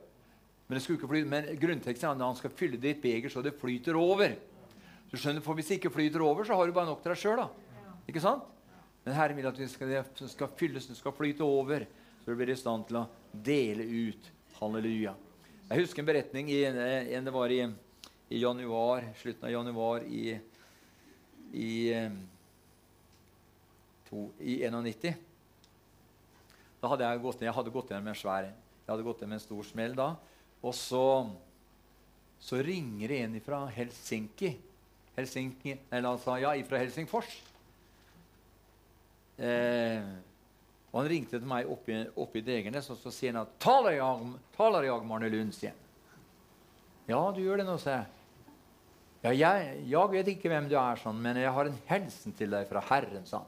Men, 0.71 0.79
det 0.79 0.87
ikke 0.95 1.07
flyte, 1.11 1.27
men 1.27 1.47
grunnteksten 1.59 2.07
er 2.07 2.13
at 2.15 2.23
han 2.23 2.37
skal 2.39 2.53
fylle 2.55 2.77
ditt 2.79 3.01
beger 3.03 3.27
så 3.27 3.41
det 3.43 3.51
flyter 3.59 3.97
over. 3.99 4.37
Du 5.11 5.17
skjønner, 5.19 5.43
for 5.43 5.59
Hvis 5.59 5.67
det 5.67 5.81
ikke 5.81 5.91
flyter 5.91 6.23
over, 6.23 6.47
så 6.47 6.55
har 6.55 6.63
du 6.63 6.71
bare 6.71 6.87
nok 6.87 7.01
til 7.03 7.11
deg 7.11 7.19
sjøl. 7.19 7.41
Ikke 8.07 8.23
sant? 8.23 8.45
Men 9.03 9.17
Herren 9.17 9.35
vil 9.35 9.49
at 9.49 9.59
det 9.59 9.67
skal, 9.67 9.91
skal 10.31 10.53
fylles, 10.55 10.87
det 10.87 10.95
skal 10.95 11.11
flyte 11.11 11.43
over, 11.43 11.83
så 12.21 12.31
du 12.31 12.39
blir 12.39 12.53
i 12.53 12.55
stand 12.55 12.87
til 12.87 13.01
å 13.01 13.03
dele 13.33 13.83
ut. 13.83 14.31
Halleluja. 14.61 15.17
Jeg 15.67 15.83
husker 15.83 16.05
en 16.05 16.09
beretning 16.13 16.55
i, 16.55 16.63
en 16.63 17.27
det 17.27 17.35
var 17.35 17.51
i, 17.51 17.65
i 18.31 18.39
januar, 18.39 19.11
slutten 19.19 19.51
av 19.51 19.55
januar 19.57 20.07
i, 20.07 20.37
i, 21.51 21.75
to, 24.07 24.29
i 24.39 24.61
91. 24.63 25.19
Da 26.79 26.95
hadde 26.95 27.11
jeg 27.11 27.27
gått 27.27 27.41
ned, 27.41 27.49
jeg 27.51 27.59
hadde 27.59 27.79
gått 27.81 27.91
ned 27.91 28.07
med 28.07 28.15
en 28.15 28.23
svær 28.23 28.47
Jeg 28.47 28.89
hadde 28.95 29.11
gått 29.11 29.19
ned 29.19 29.35
med 29.35 29.41
en 29.41 29.49
stor 29.51 29.73
smell 29.75 29.99
da. 29.99 30.13
Og 30.61 30.75
så, 30.77 31.05
så 32.39 32.59
ringer 32.61 33.13
det 33.13 33.23
en 33.25 33.39
fra 33.45 33.63
Helsinki 33.73 34.55
Helsinki, 35.15 35.75
eller 35.91 36.13
altså, 36.13 36.37
ja, 36.39 36.53
fra 36.67 36.79
Helsingfors. 36.79 37.31
Eh, 39.41 40.07
og 40.91 41.01
Han 41.01 41.09
ringte 41.09 41.39
til 41.39 41.47
meg 41.47 41.69
oppe, 41.71 42.05
oppe 42.19 42.39
i 42.39 42.45
Degernes 42.45 42.89
og 42.91 42.99
så 42.99 43.11
sier 43.15 43.33
han 43.33 43.45
at 43.45 43.53
'Taler 43.59 43.95
jeg, 43.97 44.33
taler 44.57 44.87
jeg 44.87 45.05
Marne 45.07 45.29
Lundstien?' 45.29 45.79
'Ja, 47.07 47.31
du 47.31 47.41
gjør 47.41 47.57
det 47.57 47.65
nå', 47.65 47.77
sa 47.79 47.91
jeg. 47.91 48.05
Ja, 49.23 49.31
jeg, 49.31 49.83
jeg, 49.89 50.11
vet 50.11 50.27
ikke 50.27 50.49
hvem 50.49 50.69
du 50.69 50.75
er, 50.75 50.95
sånn, 50.97 51.19
men 51.21 51.37
jeg 51.37 51.51
har 51.53 51.65
en 51.65 51.77
hilsen 51.85 52.33
til 52.33 52.49
deg 52.49 52.67
fra 52.67 52.81
Herren. 52.89 53.25
sa 53.25 53.43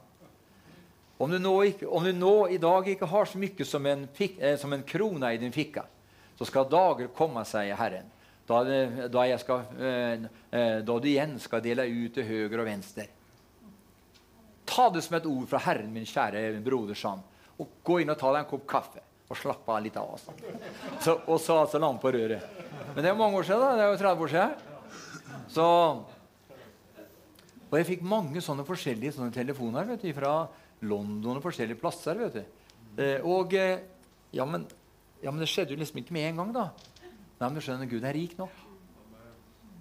Om 1.18 1.30
du, 1.30 1.38
nå 1.38 1.62
ikke, 1.62 1.88
om 1.88 2.04
du 2.04 2.12
nå 2.12 2.46
i 2.46 2.58
dag 2.58 2.88
ikke 2.88 3.06
har 3.06 3.24
så 3.26 3.38
mye 3.38 3.64
som 3.64 3.86
en, 3.86 4.08
eh, 4.38 4.56
som 4.56 4.72
en 4.72 4.82
krone 4.82 5.34
i 5.34 5.38
din 5.38 5.52
fikke, 5.52 5.82
så 6.38 6.46
skal 6.48 6.68
dager 6.70 7.10
komme, 7.14 7.44
sier 7.46 7.78
Herren, 7.78 8.10
da, 8.46 8.60
da, 9.08 9.24
skal, 9.40 9.62
eh, 9.80 10.26
eh, 10.50 10.78
da, 10.84 10.98
du 10.98 11.08
igjen 11.08 11.38
skal 11.40 11.62
dele 11.64 11.86
ut 11.88 12.12
til 12.16 12.26
høyre 12.28 12.60
og 12.60 12.68
venstre. 12.68 13.06
Ta 14.68 14.88
det 14.92 15.04
som 15.04 15.16
et 15.16 15.28
ord 15.28 15.46
fra 15.48 15.62
Herren, 15.64 15.92
min 15.92 16.08
kjære 16.08 16.60
broder, 16.64 16.96
sa 16.98 17.16
Og 17.58 17.68
gå 17.84 18.00
inn 18.02 18.10
og 18.10 18.18
ta 18.18 18.32
deg 18.32 18.42
en 18.42 18.50
kopp 18.50 18.66
kaffe 18.66 19.00
og 19.30 19.36
slappe 19.38 19.72
av 19.72 19.82
litt 19.84 19.96
av. 19.96 20.18
Så, 21.00 21.14
og 21.26 21.38
så 21.40 21.60
altså 21.62 21.78
lam 21.78 21.98
på 22.02 22.10
røret. 22.12 22.42
Men 22.94 22.98
det 22.98 23.08
er 23.08 23.14
jo 23.14 23.20
mange 23.20 23.38
år 23.38 23.46
siden. 23.46 23.60
da, 23.60 23.76
Det 23.76 23.84
er 23.84 23.92
jo 23.92 24.02
30 24.02 24.24
år 24.24 24.32
siden. 24.34 24.50
Så, 25.54 25.66
og 27.70 27.78
jeg 27.78 27.88
fikk 27.88 28.02
mange 28.02 28.42
sånne 28.44 28.66
forskjellige 28.66 29.14
sånne 29.16 29.32
telefoner 29.32 29.86
vet 29.88 30.02
du, 30.02 30.10
fra 30.16 30.34
London 30.82 31.38
og 31.38 31.46
forskjellige 31.46 31.80
plasser. 31.80 32.18
vet 32.26 32.34
du. 32.34 32.44
Eh, 33.00 33.24
og 33.24 33.54
ja 34.34 34.44
men, 34.44 34.66
ja, 35.24 35.32
men 35.32 35.40
det 35.40 35.48
skjedde 35.48 35.72
jo 35.72 35.80
liksom 35.80 36.02
ikke 36.02 36.12
med 36.12 36.28
en 36.28 36.42
gang, 36.42 36.50
da. 36.52 36.68
Nei, 37.40 37.46
men 37.46 37.56
du 37.56 37.62
skjønner, 37.64 37.88
Gud 37.88 38.04
er 38.04 38.16
rik 38.16 38.36
nok. 38.36 38.52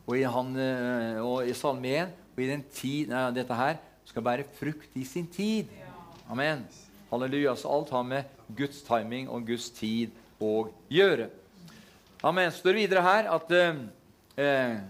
Og 0.07 0.15
i, 0.15 0.23
han, 0.27 0.53
eh, 0.59 1.19
og 1.23 1.47
i 1.47 1.55
Salme 1.55 1.91
1 1.99 2.13
og 2.33 2.39
i 2.43 2.47
den 2.49 2.63
tid, 2.73 3.11
nei, 3.11 3.25
dette 3.35 3.55
her 3.55 3.77
skal 4.07 4.23
bære 4.25 4.47
frukt 4.57 4.95
i 4.99 5.03
sin 5.07 5.27
tid. 5.31 5.71
Amen. 6.31 6.63
Halleluja. 7.11 7.53
Så 7.59 7.71
alt 7.71 7.91
har 7.93 8.07
med 8.07 8.31
Guds 8.55 8.81
timing 8.87 9.29
og 9.31 9.45
Guds 9.47 9.69
tid 9.75 10.15
å 10.43 10.69
gjøre. 10.91 11.27
Amen. 12.23 12.51
Så 12.51 12.63
står 12.63 12.73
det 12.73 12.85
videre 12.85 13.05
her 13.05 13.29
at 13.35 13.55
eh, 13.59 13.83
eh, 14.39 14.81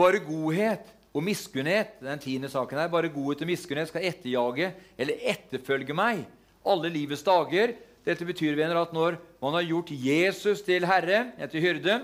Bare 0.00 0.20
godhet 0.24 0.86
og 1.12 1.24
miskunnhet 1.26 1.98
den 2.00 2.20
tiende 2.22 2.48
saken 2.48 2.78
her, 2.78 2.88
bare 2.88 3.10
godhet 3.12 3.42
og 3.44 3.48
miskunnhet 3.50 3.90
skal 3.90 4.04
etterjage 4.06 4.70
eller 4.96 5.24
etterfølge 5.28 5.96
meg 5.98 6.22
alle 6.66 6.90
livets 6.92 7.24
dager. 7.26 7.74
Dette 8.04 8.26
betyr 8.26 8.56
venner, 8.58 8.78
at 8.80 8.94
når 8.96 9.18
man 9.42 9.56
har 9.58 9.66
gjort 9.68 9.92
Jesus 9.92 10.64
til 10.66 10.86
herre, 10.88 11.30
etter 11.40 11.62
hyrde, 11.62 12.00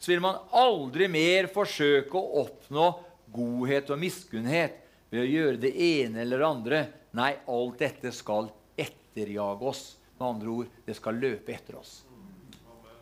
så 0.00 0.12
vil 0.12 0.22
man 0.24 0.38
aldri 0.56 1.08
mer 1.10 1.50
forsøke 1.52 2.16
å 2.16 2.44
oppnå 2.44 2.86
godhet 3.30 3.90
og 3.92 4.00
miskunnhet 4.00 4.78
ved 5.10 5.24
å 5.24 5.28
gjøre 5.28 5.60
det 5.62 5.72
ene 5.74 6.22
eller 6.22 6.40
det 6.40 6.48
andre. 6.48 6.82
Nei, 7.18 7.32
alt 7.50 7.80
dette 7.82 8.12
skal 8.14 8.48
etterjage 8.78 9.66
oss. 9.66 9.82
Med 10.20 10.28
andre 10.28 10.54
ord, 10.54 10.70
det 10.86 10.94
skal 10.98 11.18
løpe 11.20 11.54
etter 11.54 11.78
oss. 11.80 12.00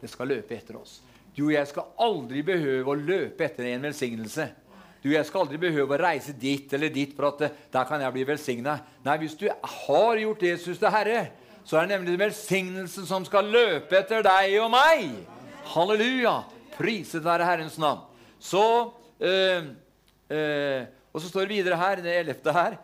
Det 0.00 0.10
skal 0.10 0.30
løpe 0.30 0.56
etter 0.56 0.78
oss. 0.78 1.00
Du 1.34 1.44
og 1.48 1.54
jeg 1.54 1.70
skal 1.70 1.92
aldri 2.02 2.42
behøve 2.46 2.92
å 2.94 2.98
løpe 2.98 3.46
etter 3.46 3.68
en 3.72 3.84
velsignelse. 3.86 4.48
Du, 5.02 5.10
jeg 5.12 5.26
skal 5.28 5.44
aldri 5.44 5.60
behøve 5.62 5.94
å 5.94 6.00
reise 6.00 6.34
dit 6.34 6.72
eller 6.74 6.90
dit 6.90 7.12
for 7.14 7.30
at 7.30 7.44
eh, 7.46 7.58
der 7.72 7.86
kan 7.86 8.02
jeg 8.02 8.14
bli 8.16 8.24
velsigna. 8.26 8.78
Nei, 9.04 9.18
hvis 9.22 9.36
du 9.38 9.46
har 9.48 10.18
gjort 10.18 10.42
Jesus 10.42 10.80
til 10.80 10.90
Herre, 10.90 11.28
så 11.68 11.78
er 11.78 11.86
det 11.86 11.98
nemlig 11.98 12.18
velsignelsen 12.18 13.06
som 13.06 13.26
skal 13.28 13.50
løpe 13.52 13.98
etter 14.00 14.24
deg 14.26 14.56
og 14.62 14.72
meg. 14.72 15.10
Halleluja! 15.74 16.40
Priset 16.78 17.24
være 17.24 17.46
Herrens 17.46 17.78
navn. 17.78 18.06
Så 18.38 18.64
øh, 19.20 19.64
øh, 20.30 20.82
Og 21.12 21.20
så 21.20 21.28
står 21.28 21.40
det 21.40 21.48
videre 21.48 21.76
her, 21.76 22.02
det 22.02 22.12
ellevte 22.14 22.52
her 22.52 22.76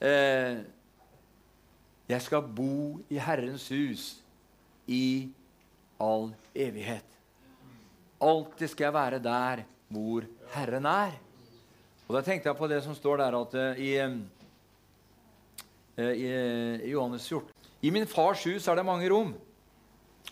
øh, 0.00 0.58
Jeg 2.08 2.22
skal 2.22 2.42
bo 2.56 3.00
i 3.10 3.18
Herrens 3.20 3.68
hus 3.68 4.06
i 4.86 5.28
all 6.00 6.32
evighet. 6.54 7.06
Alltid 8.20 8.68
skal 8.68 8.84
jeg 8.84 8.94
være 8.94 9.22
der 9.22 9.64
hvor 9.88 10.24
Herren 10.54 10.86
er. 10.88 11.14
Og 12.04 12.14
Da 12.16 12.22
tenkte 12.22 12.50
jeg 12.50 12.58
på 12.58 12.68
det 12.68 12.82
som 12.84 12.94
står 12.96 13.22
der 13.22 13.36
at 13.38 13.54
i, 13.80 13.92
i, 15.96 16.30
i 16.84 16.90
Johannes 16.92 17.26
14 17.28 17.54
i 17.84 17.90
min 17.92 18.06
fars 18.08 18.40
hus 18.48 18.64
er 18.68 18.78
det 18.78 18.86
mange 18.86 19.08
rom. 19.12 19.34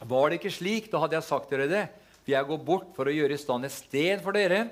Var 0.01 0.31
det 0.31 0.39
ikke 0.39 0.55
slik, 0.55 0.87
da 0.89 1.03
hadde 1.03 1.19
jeg 1.19 1.27
sagt 1.27 1.51
dere 1.53 1.69
det. 1.69 1.83
For 2.23 2.33
jeg 2.33 2.49
går 2.49 2.63
bort 2.65 2.95
for 2.97 3.11
å 3.11 3.13
gjøre 3.13 3.37
i 3.37 3.41
stand 3.43 3.69
et 3.69 3.75
sted 3.75 4.23
for 4.25 4.33
dere. 4.37 4.63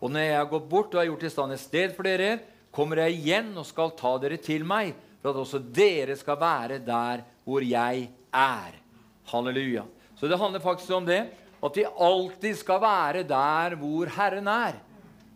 Og 0.00 0.08
når 0.08 0.24
jeg 0.24 0.48
gått 0.54 0.70
bort 0.70 0.94
og 0.94 1.02
har 1.02 1.10
gjort 1.10 1.26
i 1.28 1.32
stand 1.34 1.52
et 1.52 1.60
sted 1.60 1.92
for 1.92 2.08
dere, 2.08 2.38
kommer 2.72 3.02
jeg 3.02 3.18
igjen 3.18 3.50
og 3.60 3.68
skal 3.68 3.92
ta 3.98 4.14
dere 4.22 4.38
til 4.40 4.64
meg, 4.64 4.94
for 5.20 5.34
at 5.34 5.42
også 5.42 5.60
dere 5.60 6.16
skal 6.16 6.38
være 6.40 6.80
der 6.86 7.26
hvor 7.44 7.66
jeg 7.66 8.08
er. 8.32 8.80
Halleluja. 9.28 9.84
Så 10.16 10.30
det 10.30 10.40
handler 10.40 10.64
faktisk 10.64 10.96
om 10.96 11.04
det. 11.04 11.26
At 11.60 11.76
vi 11.76 11.84
alltid 11.84 12.56
skal 12.56 12.80
være 12.80 13.26
der 13.28 13.76
hvor 13.76 14.08
Herren 14.16 14.48
er. 14.48 14.80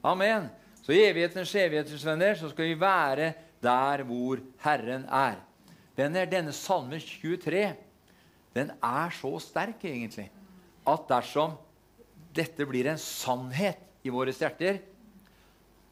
Amen. 0.01 0.49
Så 0.85 0.93
i 0.93 1.01
evighetens 1.07 1.55
evighetens 1.57 2.05
venner 2.05 2.37
så 2.37 2.51
skal 2.53 2.69
vi 2.69 2.77
være 2.81 3.33
der 3.65 4.05
hvor 4.05 4.43
Herren 4.61 5.07
er. 5.09 5.39
Venner, 5.97 6.29
denne 6.29 6.53
salme 6.53 6.99
23 7.01 7.67
den 8.55 8.71
er 8.85 9.15
så 9.17 9.33
sterk 9.43 9.83
egentlig 9.89 10.29
at 10.87 11.07
dersom 11.09 11.57
dette 12.37 12.67
blir 12.69 12.87
en 12.91 13.01
sannhet 13.01 13.81
i 14.05 14.13
våre 14.13 14.35
hjerter, 14.35 14.83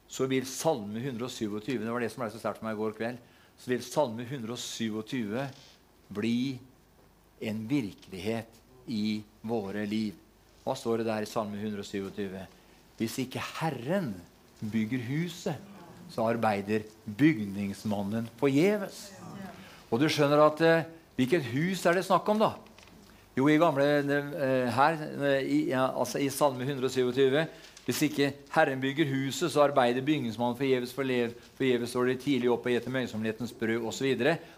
så 0.07 0.27
vil 0.29 0.45
Salme 0.45 1.01
127 1.01 1.79
det 1.81 1.89
var 1.89 2.03
det 2.03 2.11
som 2.13 2.21
ble 2.21 2.29
så 2.29 2.41
sterkt 2.41 2.61
for 2.61 2.67
meg 2.67 2.75
i 2.77 2.81
går 2.81 2.97
kveld, 2.99 3.21
så 3.57 3.71
vil 3.71 3.85
Salme 3.85 4.25
127 4.27 5.47
bli 6.13 6.37
en 7.43 7.63
virkelighet 7.69 8.59
i 8.93 9.23
våre 9.41 9.87
liv. 9.89 10.19
Hva 10.63 10.75
står 10.77 11.01
det 11.01 11.09
der 11.09 11.25
i 11.25 11.31
Salme 11.31 11.57
127? 11.57 12.37
Hvis 12.99 13.17
ikke 13.23 13.41
Herren 13.57 14.13
bygger 14.71 15.01
huset, 15.07 15.71
så 16.13 16.27
arbeider 16.29 16.85
bygningsmannen 17.17 18.27
forgjeves. 18.39 19.07
Og 19.89 20.01
du 20.01 20.09
skjønner 20.09 20.41
at 20.45 20.61
eh, 20.65 20.91
Hvilket 21.13 21.45
hus 21.51 21.83
er 21.85 21.93
det 21.93 22.07
snakk 22.07 22.25
om, 22.33 22.39
da? 22.41 22.55
Jo, 23.37 23.45
i 23.49 23.59
gamle 23.61 23.85
eh, 23.85 24.69
her, 24.73 24.95
eh, 25.13 25.43
i, 25.45 25.59
ja, 25.69 25.87
altså 25.93 26.17
i 26.21 26.29
Salme 26.33 26.65
127 26.65 27.43
Hvis 27.85 28.01
ikke 28.07 28.31
Herren 28.53 28.81
bygger 28.81 29.11
huset, 29.11 29.51
så 29.53 29.67
arbeider 29.67 30.05
bygningsmannen 30.05 30.57
forgjeves. 30.57 30.93
Forgjeves 30.95 31.89
står 31.93 32.09
det 32.09 32.19
tidlig 32.23 32.49
opp 32.49 32.65
og 32.65 32.73
gjeter 32.73 32.93
møysomhetens 32.95 33.53
brød 33.59 33.85
osv. 33.89 34.13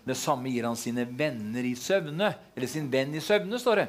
Det 0.06 0.18
samme 0.20 0.54
gir 0.54 0.68
han 0.68 0.80
sine 0.80 1.08
venner 1.10 1.66
i 1.66 1.74
søvne. 1.76 2.32
Eller 2.56 2.72
sin 2.72 2.88
venn 2.92 3.16
i 3.18 3.24
søvne, 3.24 3.60
står 3.60 3.82
det. 3.82 3.88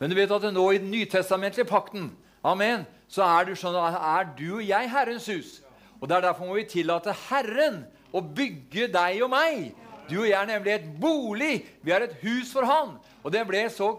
Men 0.00 0.10
du 0.10 0.16
vet 0.16 0.32
at 0.32 0.48
nå 0.54 0.64
i 0.72 0.80
den 0.80 0.90
nytestamentlige 0.94 1.68
pakten 1.68 2.08
Amen. 2.40 2.86
Så 3.10 3.26
er 3.26 3.48
du, 3.48 3.56
sånn, 3.58 3.74
er 3.74 4.28
du 4.38 4.60
og 4.60 4.62
jeg 4.62 4.90
Herrens 4.92 5.26
hus. 5.32 5.56
Og 5.98 6.08
det 6.08 6.16
er 6.16 6.28
Derfor 6.28 6.46
må 6.46 6.56
vi 6.60 6.68
tillate 6.70 7.14
Herren 7.26 7.82
å 8.14 8.22
bygge 8.22 8.86
deg 8.92 9.24
og 9.26 9.32
meg. 9.32 9.72
Du 10.10 10.20
og 10.22 10.28
jeg 10.28 10.38
er 10.38 10.48
nemlig 10.48 10.72
et 10.76 10.86
bolig. 11.02 11.52
Vi 11.82 11.94
er 11.94 12.06
et 12.06 12.16
hus 12.22 12.52
for 12.54 12.66
Han. 12.66 12.96
Og 13.22 13.34
det 13.34 13.42
ble 13.48 13.64
så, 13.70 13.90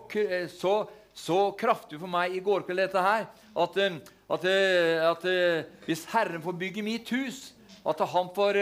så, 0.55 0.73
så 1.13 1.39
kraftig 1.59 1.99
for 1.99 2.11
meg 2.11 2.35
i 2.35 2.41
går 2.43 2.65
kveld, 2.65 2.85
dette 2.85 3.03
her, 3.03 3.27
at, 3.51 3.77
eh, 3.83 3.99
at, 4.31 4.47
eh, 4.47 5.03
at, 5.05 5.27
at 5.27 5.85
hvis 5.85 6.07
Herren 6.13 6.41
får 6.43 6.57
bygge 6.63 6.85
mitt 6.85 7.11
hus, 7.13 7.51
at 7.85 8.01
han 8.13 8.31
får 8.35 8.59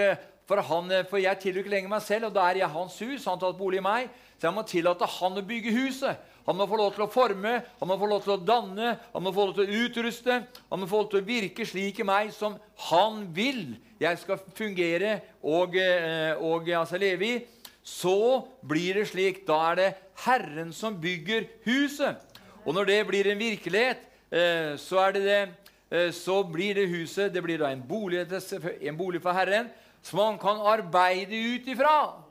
for, 0.50 0.64
han, 0.66 0.90
for 1.06 1.22
jeg 1.22 1.38
tilhører 1.44 1.62
ikke 1.62 1.76
lenger 1.76 1.92
meg 1.92 2.02
selv, 2.02 2.32
og 2.32 2.34
da 2.34 2.48
er 2.50 2.64
jeg 2.64 2.74
hans 2.74 2.96
hus. 3.04 3.26
Han 3.30 3.36
har 3.38 3.44
tatt 3.44 3.58
bolig 3.60 3.78
i 3.78 3.86
meg. 3.86 4.08
Så 4.40 4.48
jeg 4.48 4.56
må 4.56 4.64
tillate 4.66 5.06
han 5.20 5.38
å 5.38 5.44
bygge 5.46 5.74
huset. 5.76 6.24
Han 6.50 6.58
må 6.58 6.66
få 6.66 6.80
lov 6.80 6.96
til 6.96 7.04
å 7.06 7.12
forme, 7.14 7.52
han 7.78 7.90
må 7.92 7.96
få 8.02 8.08
lov 8.10 8.24
til 8.26 8.34
å 8.34 8.42
danne, 8.42 8.96
han 9.14 9.22
må 9.22 9.30
få 9.36 9.44
lov 9.46 9.60
til 9.60 9.68
å 9.70 9.82
utruste. 9.86 10.38
Han 10.72 10.82
må 10.82 10.88
få 10.90 11.04
lov 11.04 11.10
til 11.12 11.20
å 11.20 11.28
virke 11.28 11.66
slik 11.70 12.00
i 12.02 12.08
meg 12.10 12.32
som 12.34 12.56
han 12.90 13.20
vil 13.36 13.76
jeg 14.02 14.18
skal 14.18 14.40
fungere 14.58 15.20
og, 15.44 15.76
eh, 15.78 16.34
og 16.42 16.72
altså 16.74 16.98
leve 16.98 17.28
i. 17.28 17.36
Så 17.86 18.48
blir 18.66 18.98
det 18.98 19.10
slik. 19.12 19.44
Da 19.46 19.60
er 19.70 19.78
det 19.78 19.90
Herren 20.26 20.72
som 20.74 20.98
bygger 20.98 21.46
huset. 21.68 22.18
Og 22.66 22.74
når 22.74 22.90
det 22.90 23.00
blir 23.08 23.30
en 23.30 23.40
virkelighet, 23.40 24.02
eh, 24.32 24.74
så 24.78 25.12
det 25.14 25.22
det 25.28 25.42
eh, 25.92 26.12
så 26.12 26.42
blir 26.44 26.74
det 26.76 26.90
huset 26.90 27.34
det 27.34 27.44
blir 27.44 27.62
en 27.62 27.82
bolig, 27.82 28.26
en 28.26 28.98
bolig 28.98 29.22
for 29.22 29.38
Herren 29.38 29.70
som 30.02 30.20
han 30.20 30.38
kan 30.42 30.66
arbeide 30.66 31.36
ut 31.36 31.68
ifra. 31.68 32.29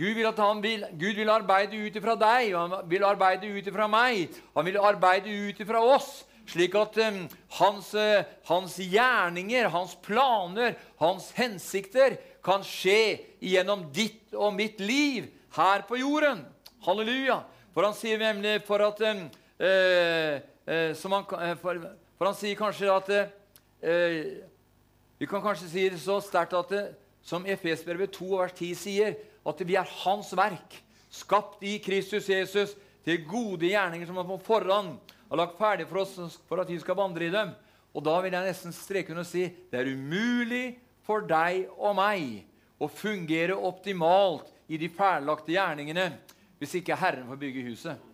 Gud 0.00 0.14
vil, 0.14 0.28
vil, 0.62 0.84
Gud 0.96 1.14
vil 1.14 1.28
arbeide 1.30 1.76
ut 1.76 1.96
ifra 1.98 2.14
deg, 2.16 2.54
han 2.56 2.72
vil 2.88 3.02
arbeide 3.04 3.50
ut 3.52 3.66
ifra 3.68 3.84
meg. 3.90 4.30
Han 4.56 4.64
vil 4.64 4.78
arbeide 4.80 5.28
ut 5.28 5.60
ifra 5.60 5.82
oss, 5.84 6.22
slik 6.48 6.72
at 6.80 6.96
um, 7.04 7.18
hans, 7.58 7.90
uh, 7.92 8.22
hans, 8.48 8.78
gjerninger, 8.80 9.68
hans 9.68 9.92
planer, 10.00 10.78
hans 11.02 11.28
hensikter 11.36 12.16
kan 12.44 12.64
skje 12.64 13.20
gjennom 13.44 13.90
ditt 13.92 14.32
og 14.32 14.56
mitt 14.56 14.80
liv 14.80 15.28
her 15.58 15.84
på 15.84 16.00
jorden. 16.00 16.46
Halleluja. 16.86 17.42
For 17.74 17.84
han 17.84 17.98
sier 17.98 18.22
nemlig 18.24 18.56
for 18.64 18.80
at 18.86 19.04
um, 19.04 19.26
uh, 19.60 20.40
uh, 20.64 21.12
han, 21.12 21.28
for, 21.60 21.84
for, 22.16 22.30
han 22.30 22.40
sier 22.40 22.56
kanskje 22.56 22.88
at 22.94 23.12
vi 25.20 25.28
kan 25.28 25.40
kanskje 25.40 25.68
si 25.68 25.84
det 25.92 26.00
så 26.00 26.18
sterkt 26.24 26.56
at 26.56 26.72
som 27.24 27.44
Efesbrevet 27.48 28.12
2 28.16 28.28
vers 28.40 28.52
10 28.56 28.74
sier, 28.76 29.14
at 29.46 29.62
vi 29.66 29.76
er 29.78 29.88
Hans 30.02 30.32
verk, 30.36 30.76
skapt 31.10 31.62
i 31.66 31.78
Kristus 31.82 32.28
Jesus 32.30 32.74
til 33.06 33.24
gode 33.28 33.70
gjerninger 33.70 34.06
som 34.06 34.20
han 34.20 34.28
på 34.28 34.38
forhånd 34.46 34.94
har 35.30 35.40
lagt 35.40 35.58
ferdig 35.58 35.86
for 35.88 36.02
oss 36.02 36.38
for 36.48 36.62
at 36.62 36.70
vi 36.70 36.78
skal 36.82 36.98
vandre 36.98 37.26
i 37.26 37.32
dem. 37.32 37.52
Og 37.94 38.04
da 38.06 38.18
vil 38.22 38.34
jeg 38.36 38.46
nesten 38.46 38.74
streke 38.74 39.14
under 39.14 39.24
og 39.24 39.30
si 39.30 39.48
det 39.70 39.80
er 39.80 39.90
umulig 39.90 40.76
for 41.06 41.24
deg 41.26 41.70
og 41.78 41.96
meg 41.98 42.44
å 42.80 42.88
fungere 42.90 43.56
optimalt 43.56 44.50
i 44.70 44.78
de 44.78 44.90
ferdiglagte 44.92 45.54
gjerningene 45.56 46.06
hvis 46.60 46.76
ikke 46.78 46.98
Herren 46.98 47.26
får 47.26 47.40
bygge 47.40 47.64
huset. 47.66 48.06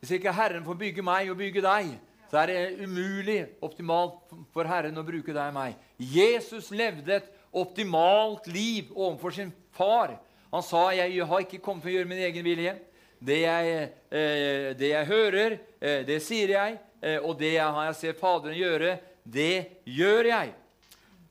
Hvis 0.00 0.14
ikke 0.16 0.32
Herren 0.32 0.64
får 0.64 0.78
bygge 0.80 1.04
meg 1.04 1.28
og 1.28 1.36
bygge 1.36 1.60
deg, 1.64 1.90
så 2.30 2.40
er 2.40 2.48
det 2.48 2.86
umulig 2.86 3.40
optimalt 3.64 4.32
for 4.54 4.68
Herren 4.70 4.96
å 4.96 5.04
bruke 5.04 5.34
deg 5.34 5.50
og 5.50 5.56
meg. 5.56 5.74
Jesus 5.98 6.70
levde 6.72 7.18
et 7.18 7.28
optimalt 7.52 8.46
liv 8.46 8.90
overfor 8.94 9.30
sin 9.30 9.52
far. 9.72 10.18
Han 10.50 10.62
sa, 10.62 10.92
'Jeg 10.92 11.26
har 11.26 11.40
ikke 11.40 11.62
kommet 11.62 11.82
for 11.82 11.90
å 11.90 11.92
gjøre 11.92 12.08
min 12.08 12.18
egen 12.18 12.44
vilje.' 12.44 12.78
Det 13.20 13.40
jeg, 13.42 13.92
eh, 14.10 14.74
det 14.74 14.88
jeg 14.90 15.06
hører, 15.06 15.58
eh, 15.80 16.04
det 16.06 16.22
sier 16.22 16.48
jeg, 16.48 16.78
eh, 17.02 17.18
og 17.18 17.38
det 17.38 17.52
jeg 17.52 17.74
jeg 17.74 17.94
sett 17.94 18.18
Faderen 18.18 18.56
gjøre, 18.56 18.98
det 19.24 19.66
gjør 19.84 20.24
jeg. 20.24 20.54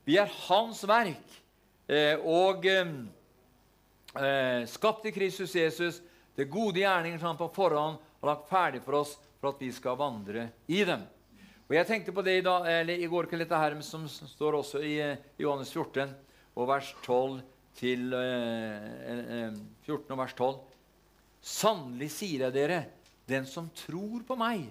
Vi 0.06 0.16
er 0.16 0.30
Hans 0.46 0.86
verk 0.86 1.42
eh, 1.88 2.16
og 2.22 2.66
eh, 2.66 2.94
skapt 4.66 5.06
i 5.06 5.10
Kristus 5.10 5.54
Jesus, 5.54 6.00
det 6.36 6.50
gode 6.50 6.78
gjerninger 6.78 7.18
som 7.18 7.26
han 7.32 7.36
på 7.36 7.50
forhånd 7.54 7.98
har 8.20 8.28
lagt 8.30 8.48
ferdig 8.48 8.82
for 8.84 8.92
oss 9.02 9.18
for 9.40 9.50
at 9.50 9.60
vi 9.60 9.72
skal 9.74 9.98
vandre 9.98 10.48
i 10.70 10.84
dem. 10.84 11.02
Og 11.70 11.76
Jeg 11.76 11.86
tenkte 11.86 12.10
på 12.10 12.22
det 12.26 12.32
i, 12.40 12.42
dag, 12.42 12.64
i 12.90 13.06
går 13.06 13.28
kveld, 13.30 13.44
dette 13.44 13.58
her 13.62 13.76
som 13.86 14.02
står 14.10 14.56
også 14.58 14.80
i 14.82 14.96
eh, 14.98 15.20
Johannes 15.38 15.68
14, 15.70 16.08
og 16.58 16.66
vers 16.66 16.88
12 17.04 17.36
til 17.78 18.08
eh, 18.18 19.52
14 19.86 19.94
eh, 19.94 20.08
og 20.10 20.18
vers 20.18 20.34
12. 20.34 20.56
Sannelig 21.38 22.08
sier 22.10 22.42
jeg 22.48 22.56
dere, 22.56 22.78
den 23.30 23.46
som 23.46 23.68
tror 23.84 24.24
på 24.26 24.34
meg, 24.40 24.64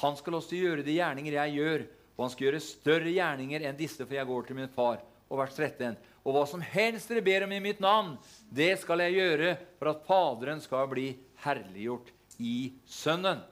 han 0.00 0.18
skal 0.18 0.40
også 0.40 0.58
gjøre 0.58 0.82
de 0.88 0.96
gjerninger 0.96 1.36
jeg 1.36 1.54
gjør, 1.60 1.86
og 2.16 2.24
han 2.24 2.34
skal 2.34 2.48
gjøre 2.48 2.62
større 2.66 3.14
gjerninger 3.14 3.68
enn 3.70 3.78
disse, 3.78 4.02
for 4.02 4.18
jeg 4.18 4.30
går 4.32 4.50
til 4.50 4.58
min 4.58 4.74
far. 4.74 4.98
Og 5.30 5.38
vers 5.44 5.54
13. 5.54 5.94
Og 6.26 6.34
hva 6.34 6.42
som 6.50 6.66
helst 6.72 7.14
dere 7.14 7.22
ber 7.22 7.46
om 7.46 7.54
i 7.54 7.62
mitt 7.62 7.78
navn, 7.78 8.16
det 8.50 8.72
skal 8.82 9.06
jeg 9.06 9.20
gjøre 9.20 9.54
for 9.78 9.94
at 9.94 10.02
Faderen 10.10 10.66
skal 10.66 10.90
bli 10.90 11.06
herliggjort 11.46 12.10
i 12.42 12.74
Sønnen. 12.98 13.46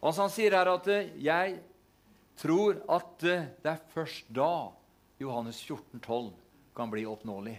Altså 0.00 0.24
Han 0.24 0.32
sier 0.32 0.56
her 0.56 0.72
at 0.78 0.88
eh, 0.88 1.12
'jeg 1.20 1.60
tror 2.40 2.80
at 2.92 3.24
eh, 3.28 3.46
det 3.62 3.70
er 3.70 3.86
først 3.94 4.28
da 4.34 4.72
Johannes 5.20 5.60
14, 5.62 6.00
12 6.00 6.32
kan 6.76 6.90
bli 6.90 7.06
oppnåelig'. 7.06 7.58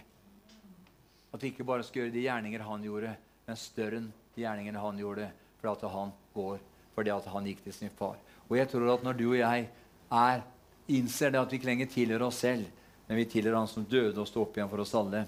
At 1.32 1.42
vi 1.42 1.52
ikke 1.52 1.66
bare 1.68 1.84
skal 1.84 2.02
gjøre 2.02 2.14
de 2.14 2.24
gjerninger 2.24 2.64
han 2.64 2.84
gjorde, 2.84 3.16
men 3.46 3.60
større 3.60 4.00
enn 4.00 4.10
de 4.34 4.44
gjerningene 4.44 4.80
han 4.80 4.98
gjorde, 5.00 5.30
fordi 5.60 5.92
han 5.92 6.12
går, 6.34 6.58
fordi 6.94 7.10
han 7.10 7.48
gikk 7.48 7.64
til 7.64 7.72
sin 7.72 7.94
far. 7.96 8.16
Og 8.48 8.56
jeg 8.56 8.68
tror 8.70 8.92
at 8.94 9.04
når 9.04 9.18
du 9.18 9.26
og 9.30 9.38
jeg 9.38 9.68
er, 10.12 10.42
innser 10.88 11.32
det 11.32 11.40
at 11.40 11.50
vi 11.50 11.58
ikke 11.58 11.70
lenger 11.70 11.90
tilhører 11.90 12.26
oss 12.28 12.42
selv, 12.44 12.66
men 13.08 13.18
vi 13.20 13.24
tilhører 13.30 13.58
Han 13.58 13.68
som 13.70 13.84
døde 13.84 14.20
og 14.20 14.28
sto 14.28 14.42
opp 14.42 14.56
igjen 14.56 14.70
for 14.70 14.82
oss 14.82 14.94
alle, 14.94 15.26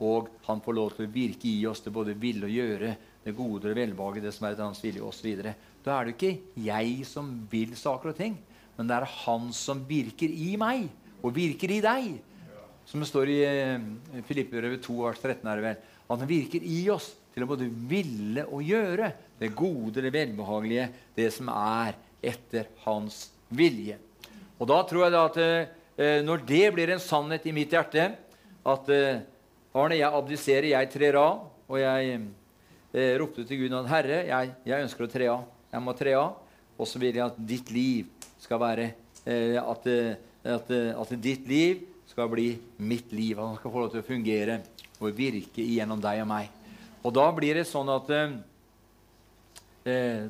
og 0.00 0.28
han 0.46 0.60
får 0.60 0.74
lov 0.74 0.94
til 0.94 1.06
å 1.06 1.12
virke 1.12 1.48
i 1.48 1.66
oss 1.66 1.80
det 1.84 1.92
både 1.94 2.16
ville 2.18 2.46
og 2.46 2.52
gjøre, 2.52 2.96
det 3.24 3.36
gode 3.36 3.70
og 3.70 3.76
velbehage, 3.76 4.20
det 4.20 4.32
som 4.34 4.46
er 4.46 4.52
etter 4.52 4.66
hans 4.66 4.82
vilje 4.84 5.02
osv., 5.02 5.54
da 5.84 5.94
er 5.94 6.04
det 6.04 6.14
ikke 6.16 6.62
jeg 6.64 7.06
som 7.08 7.30
vil 7.50 7.76
saker 7.76 8.12
og 8.12 8.18
ting, 8.18 8.36
men 8.76 8.88
det 8.90 8.96
er 8.96 9.10
Han 9.24 9.50
som 9.54 9.82
virker 9.88 10.30
i 10.30 10.54
meg 10.60 10.88
og 11.24 11.34
virker 11.36 11.72
i 11.72 11.82
deg. 11.84 12.14
Som 12.84 13.00
det 13.00 13.08
står 13.08 13.30
i 13.32 13.38
eh, 13.48 14.22
Filippebrevet 14.28 14.82
2, 14.84 14.96
vers 15.06 15.20
13. 15.22 15.46
er 15.48 15.60
det 15.60 15.66
vel. 15.68 15.84
Han 16.10 16.26
virker 16.28 16.64
i 16.68 16.80
oss 16.92 17.12
til 17.34 17.44
å 17.44 17.50
både 17.50 17.68
ville 17.88 18.44
og 18.46 18.62
gjøre 18.62 19.10
det 19.40 19.54
gode, 19.56 20.02
det 20.04 20.12
velbehagelige, 20.14 20.90
det 21.16 21.30
som 21.34 21.48
er 21.50 21.96
etter 22.24 22.68
hans 22.84 23.28
vilje. 23.48 23.96
Og 24.60 24.68
da 24.70 24.82
tror 24.86 25.06
jeg 25.06 25.14
da 25.14 25.24
at 25.30 25.40
eh, 25.40 26.20
når 26.24 26.44
det 26.46 26.66
blir 26.76 26.92
en 26.94 27.02
sannhet 27.02 27.46
i 27.48 27.54
mitt 27.56 27.72
hjerte, 27.74 28.10
at 28.64 28.92
eh, 28.92 29.24
Arne, 29.74 29.98
jeg 29.98 30.20
abdiserer, 30.20 30.70
jeg 30.70 30.90
trer 30.92 31.18
av, 31.18 31.48
og 31.66 31.80
jeg 31.80 32.18
eh, 32.94 33.14
ropte 33.18 33.42
til 33.48 33.64
Gud 33.64 33.74
og 33.74 33.90
Herre, 33.90 34.22
jeg, 34.28 34.54
jeg 34.68 34.86
ønsker 34.86 35.06
å 35.06 35.10
tre 35.10 35.28
av. 35.32 35.48
Jeg 35.72 35.82
må 35.82 35.96
tre 35.98 36.14
av. 36.14 36.36
Og 36.78 36.86
så 36.90 37.00
vil 37.02 37.18
jeg 37.18 37.26
at 37.26 37.38
ditt 37.38 37.70
liv 37.74 38.23
skal 38.44 38.60
være 38.60 38.90
eh, 39.24 39.56
at, 39.60 39.86
eh, 39.88 40.16
at, 40.44 40.70
eh, 40.70 40.92
at, 40.92 41.12
ditt 41.20 41.46
liv 41.48 41.84
skal 42.08 42.28
bli 42.30 42.58
mitt 42.78 43.12
liv. 43.12 43.38
At 43.38 43.46
han 43.48 43.58
skal 43.60 43.72
få 43.72 43.84
lov 43.84 43.92
til 43.92 44.02
å 44.02 44.06
fungere 44.06 44.60
og 45.00 45.16
virke 45.16 45.64
gjennom 45.64 46.00
deg 46.02 46.22
og 46.24 46.30
meg. 46.30 46.50
Og 47.04 47.12
da 47.16 47.26
blir 47.36 47.58
det 47.58 47.66
sånn 47.68 47.90
at 47.92 48.10
eh, 48.14 48.32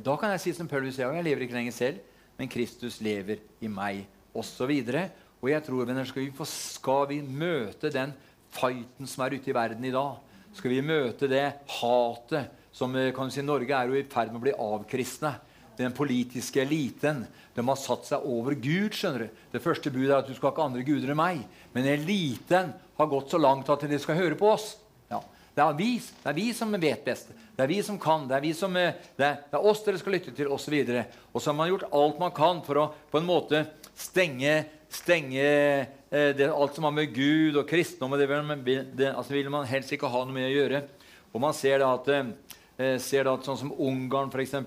Da 0.03 0.17
kan 0.19 0.33
jeg 0.35 0.43
si 0.43 0.53
som 0.57 0.71
Paulus 0.71 0.97
sier, 0.97 1.13
jeg 1.15 1.27
lever 1.27 1.47
ikke 1.47 1.59
lenger 1.59 1.75
selv, 1.77 1.99
men 2.39 2.51
Kristus 2.51 2.99
lever 3.05 3.39
i 3.63 3.69
meg, 3.71 4.03
osv. 4.35 4.73
Og 5.39 5.51
jeg 5.53 5.63
tror, 5.63 5.87
venner, 5.87 6.07
skal 6.09 6.25
vi, 6.25 6.47
skal 6.51 7.07
vi 7.13 7.21
møte 7.23 7.93
den 7.95 8.11
fighten 8.55 9.07
som 9.11 9.23
er 9.23 9.37
ute 9.37 9.51
i 9.51 9.55
verden 9.55 9.85
i 9.87 9.95
dag, 9.95 10.19
skal 10.55 10.71
vi 10.71 10.83
møte 10.87 11.31
det 11.31 11.47
hatet 11.77 12.51
som 12.75 12.91
kan 13.15 13.31
si, 13.31 13.43
Norge 13.47 13.71
er 13.71 13.87
jo 13.91 13.95
i 13.99 14.07
ferd 14.11 14.33
med 14.33 14.41
å 14.41 14.45
bli 14.49 14.55
avkristne. 14.59 15.37
Den 15.79 15.95
politiske 15.95 16.63
eliten 16.63 17.25
de 17.55 17.65
har 17.67 17.79
satt 17.79 18.09
seg 18.09 18.27
over 18.27 18.55
Gud. 18.55 18.95
skjønner 18.95 19.27
du. 19.27 19.43
Det 19.53 19.63
første 19.63 19.91
budet 19.91 20.11
er 20.11 20.19
at 20.21 20.31
du 20.31 20.35
skal 20.35 20.51
ikke 20.51 20.63
ha 20.63 20.71
andre 20.71 20.87
guder 20.87 21.13
enn 21.13 21.21
meg. 21.21 21.45
Men 21.75 21.89
eliten 21.91 22.73
har 22.99 23.11
gått 23.11 23.31
så 23.31 23.41
langt 23.41 23.71
at 23.71 23.87
de 23.91 23.99
skal 24.03 24.19
høre 24.19 24.39
på 24.39 24.51
oss. 24.55 24.75
Ja. 25.11 25.21
Det, 25.55 25.63
er 25.63 25.75
vi, 25.79 25.91
det 25.99 26.31
er 26.31 26.39
vi 26.39 26.47
som 26.57 26.75
vet 26.75 27.05
best. 27.07 27.31
Det 27.55 27.63
er 27.63 27.71
vi 27.71 27.81
som 27.87 27.99
kan. 28.03 28.27
Det 28.31 28.41
er, 28.41 28.49
som, 28.59 28.75
eh, 28.77 28.97
det 29.15 29.27
er, 29.27 29.37
det 29.51 29.59
er 29.59 29.67
oss 29.71 29.85
dere 29.87 30.01
skal 30.01 30.17
lytte 30.17 30.35
til, 30.35 30.51
osv. 30.51 30.75
Og, 30.83 31.21
og 31.33 31.43
så 31.43 31.53
har 31.53 31.59
man 31.59 31.71
gjort 31.71 31.87
alt 31.95 32.23
man 32.23 32.35
kan 32.35 32.63
for 32.67 32.83
å 32.83 32.89
på 33.13 33.21
en 33.21 33.29
måte 33.29 33.63
stenge, 33.95 34.57
stenge 34.91 35.45
eh, 35.45 36.33
det, 36.35 36.51
alt 36.51 36.75
som 36.75 36.89
har 36.89 36.95
med 36.95 37.15
Gud 37.15 37.61
og 37.61 37.69
kristendom 37.71 38.19
det, 38.19 38.81
det 38.95 39.13
altså 39.13 39.37
vil 39.37 39.51
man 39.51 39.67
helst 39.71 39.95
ikke 39.95 40.11
ha 40.11 40.25
noe 40.27 40.35
med 40.35 40.51
å 40.51 40.55
gjøre. 40.57 40.83
Og 41.35 41.43
man 41.43 41.55
ser 41.55 41.83
da 41.83 41.93
at 41.95 42.11
eh, 42.15 42.99
ser 43.03 43.31
at 43.31 43.47
sånn 43.47 43.61
som 43.61 43.73
Ungarn 43.79 44.35
f.eks. 44.35 44.59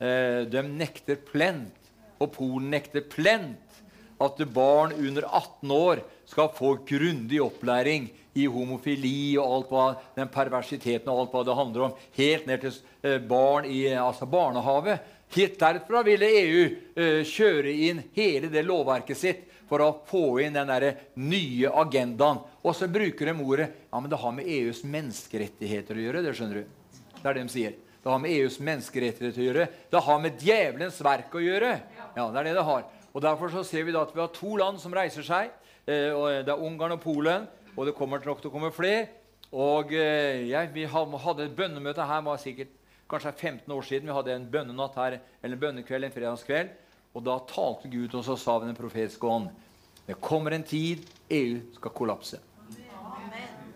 Eh, 0.00 0.46
de 0.48 0.62
nekter 0.64 1.18
plent, 1.28 1.90
og 2.20 2.32
Polen 2.32 2.70
nekter 2.72 3.04
plent, 3.04 3.82
at 4.20 4.40
barn 4.52 4.94
under 4.96 5.26
18 5.28 5.72
år 5.72 6.00
skal 6.28 6.50
få 6.56 6.74
grundig 6.88 7.40
opplæring 7.40 8.10
i 8.36 8.46
homofili 8.48 9.36
og 9.40 9.54
alt 9.54 9.70
hva, 9.72 9.84
den 10.16 10.30
perversiteten 10.32 11.08
og 11.10 11.24
alt 11.24 11.34
hva 11.34 11.42
det 11.44 11.56
handler 11.58 11.86
om. 11.86 11.94
Helt 12.16 12.48
ned 12.48 12.64
til 12.64 12.76
eh, 13.04 13.18
barn 13.20 13.68
i 13.68 13.82
altså 13.92 14.28
barnehage. 14.30 14.98
Helt 15.36 15.60
derfra 15.60 16.02
ville 16.06 16.32
EU 16.40 16.62
eh, 16.64 17.20
kjøre 17.28 17.76
inn 17.88 18.04
hele 18.16 18.52
det 18.52 18.64
lovverket 18.66 19.20
sitt 19.20 19.46
for 19.70 19.84
å 19.84 19.92
få 20.08 20.24
inn 20.44 20.56
den 20.56 20.72
der 20.72 20.88
nye 21.20 21.70
agendaen. 21.82 22.40
Og 22.64 22.76
så 22.76 22.88
bruker 22.90 23.30
de 23.30 23.36
ordet 23.36 23.68
ja, 23.68 24.00
men 24.00 24.10
det 24.10 24.20
har 24.20 24.34
med 24.36 24.48
EUs 24.48 24.82
menneskerettigheter 24.84 25.96
å 25.96 26.08
gjøre. 26.08 26.24
Det 26.24 26.34
skjønner 26.36 26.62
du. 26.62 26.98
Det 27.20 27.24
er 27.24 27.36
det 27.36 27.44
de 27.44 27.52
sier. 27.52 27.78
Det 28.00 28.08
har 28.08 28.20
med 28.22 28.32
EUs 28.32 28.56
menneskerettigheter 28.64 29.42
å 29.42 29.46
gjøre. 29.50 29.68
Det 29.92 30.00
har 30.06 30.20
med 30.22 30.40
djevelens 30.40 31.00
verk 31.04 31.34
å 31.36 31.42
gjøre. 31.44 31.74
Ja, 32.16 32.26
det 32.32 32.40
er 32.40 32.48
det 32.48 32.56
det 32.56 32.64
har. 32.64 32.84
Og 33.12 33.22
Derfor 33.22 33.52
så 33.52 33.64
ser 33.66 33.84
vi 33.84 33.92
da 33.92 34.06
at 34.06 34.14
vi 34.14 34.22
har 34.22 34.30
to 34.32 34.54
land 34.56 34.80
som 34.80 34.94
reiser 34.96 35.26
seg. 35.26 35.50
Eh, 35.84 36.08
og 36.14 36.46
Det 36.46 36.54
er 36.54 36.64
Ungarn 36.64 36.96
og 36.96 37.02
Polen. 37.02 37.48
Og 37.76 37.86
det 37.86 37.94
kommer 37.98 38.22
nok 38.24 38.40
til 38.40 38.48
å 38.50 38.54
komme 38.54 38.72
flere. 38.72 39.08
Og 39.52 39.92
eh, 39.92 40.48
jeg, 40.48 40.70
Vi 40.72 40.86
hadde 40.86 41.44
et 41.44 41.56
bønnemøte 41.56 42.06
her 42.06 42.22
var 42.24 42.40
sikkert 42.40 42.72
kanskje 43.10 43.32
15 43.32 43.72
år 43.74 43.82
siden. 43.82 44.08
Vi 44.08 44.14
hadde 44.14 44.34
en 44.34 44.50
bønnenatt 44.50 44.96
her, 44.96 45.18
eller 45.42 45.56
en 45.56 45.60
bønnekveld, 45.60 46.06
en 46.06 46.14
fredagskveld. 46.14 46.70
Og 47.14 47.24
da 47.26 47.36
talte 47.50 47.90
Gud, 47.90 48.14
og 48.14 48.24
så 48.24 48.36
sa 48.38 48.58
vi 48.62 48.70
den 48.70 48.78
profetiske 48.78 49.26
ånd 49.26 49.50
Det 50.06 50.14
kommer 50.22 50.54
en 50.54 50.62
tid 50.62 51.02
EU 51.30 51.58
skal 51.74 51.92
kollapse. 51.94 52.38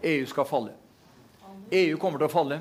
EU 0.04 0.26
skal 0.26 0.46
falle. 0.46 0.72
EU 1.72 1.98
kommer 1.98 2.20
til 2.20 2.28
å 2.28 2.32
falle. 2.32 2.60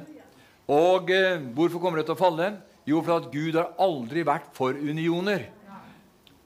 Og 0.72 1.10
eh, 1.12 1.42
hvorfor 1.56 1.82
kommer 1.82 2.00
det 2.00 2.08
til 2.08 2.16
å 2.16 2.20
falle? 2.20 2.54
Jo, 2.88 3.02
for 3.04 3.18
at 3.20 3.32
Gud 3.32 3.56
har 3.58 3.74
aldri 3.82 4.24
vært 4.28 4.52
for 4.56 4.76
unioner. 4.76 5.50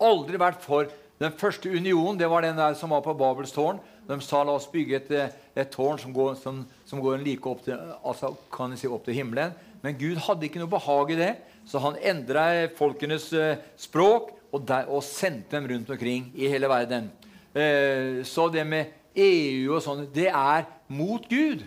Aldri 0.01 0.39
vært 0.41 0.63
for 0.65 0.89
Den 1.17 1.33
første 1.33 1.71
unionen 1.73 2.19
det 2.19 2.27
var 2.29 2.43
den 2.45 2.59
der 2.59 2.75
som 2.77 2.91
var 2.93 3.01
på 3.01 3.15
Babels 3.17 3.49
tårn. 3.49 3.79
De 4.05 4.19
sa 4.21 4.43
la 4.45 4.53
oss 4.53 4.67
bygge 4.69 4.99
et, 4.99 5.07
eh, 5.11 5.31
et 5.57 5.71
tårn 5.73 5.97
som 5.97 6.13
går, 6.13 6.35
som, 6.37 6.59
som 6.85 7.01
går 7.01 7.23
like 7.23 7.49
opp 7.49 7.63
til, 7.65 7.79
altså, 8.05 8.35
kan 8.53 8.75
si, 8.77 8.85
opp 8.85 9.07
til 9.07 9.17
himmelen. 9.17 9.55
Men 9.81 9.97
Gud 9.97 10.21
hadde 10.27 10.45
ikke 10.45 10.61
noe 10.61 10.69
behag 10.69 11.15
i 11.15 11.17
det, 11.17 11.31
så 11.65 11.81
han 11.81 11.97
endra 12.05 12.67
folkenes 12.77 13.31
eh, 13.33 13.57
språk 13.81 14.29
og, 14.51 14.61
der, 14.69 14.85
og, 14.87 15.01
sendte 15.03 15.57
dem 15.57 15.67
rundt 15.73 15.89
omkring 15.89 16.29
i 16.37 16.49
hele 16.51 16.69
verden. 16.69 17.09
Eh, 17.57 18.21
så 18.21 18.47
det 18.53 18.67
med 18.69 18.93
EU 19.17 19.73
og 19.73 19.81
sånn, 19.81 20.05
det 20.13 20.29
er 20.29 20.67
mot 20.93 21.25
Gud. 21.29 21.65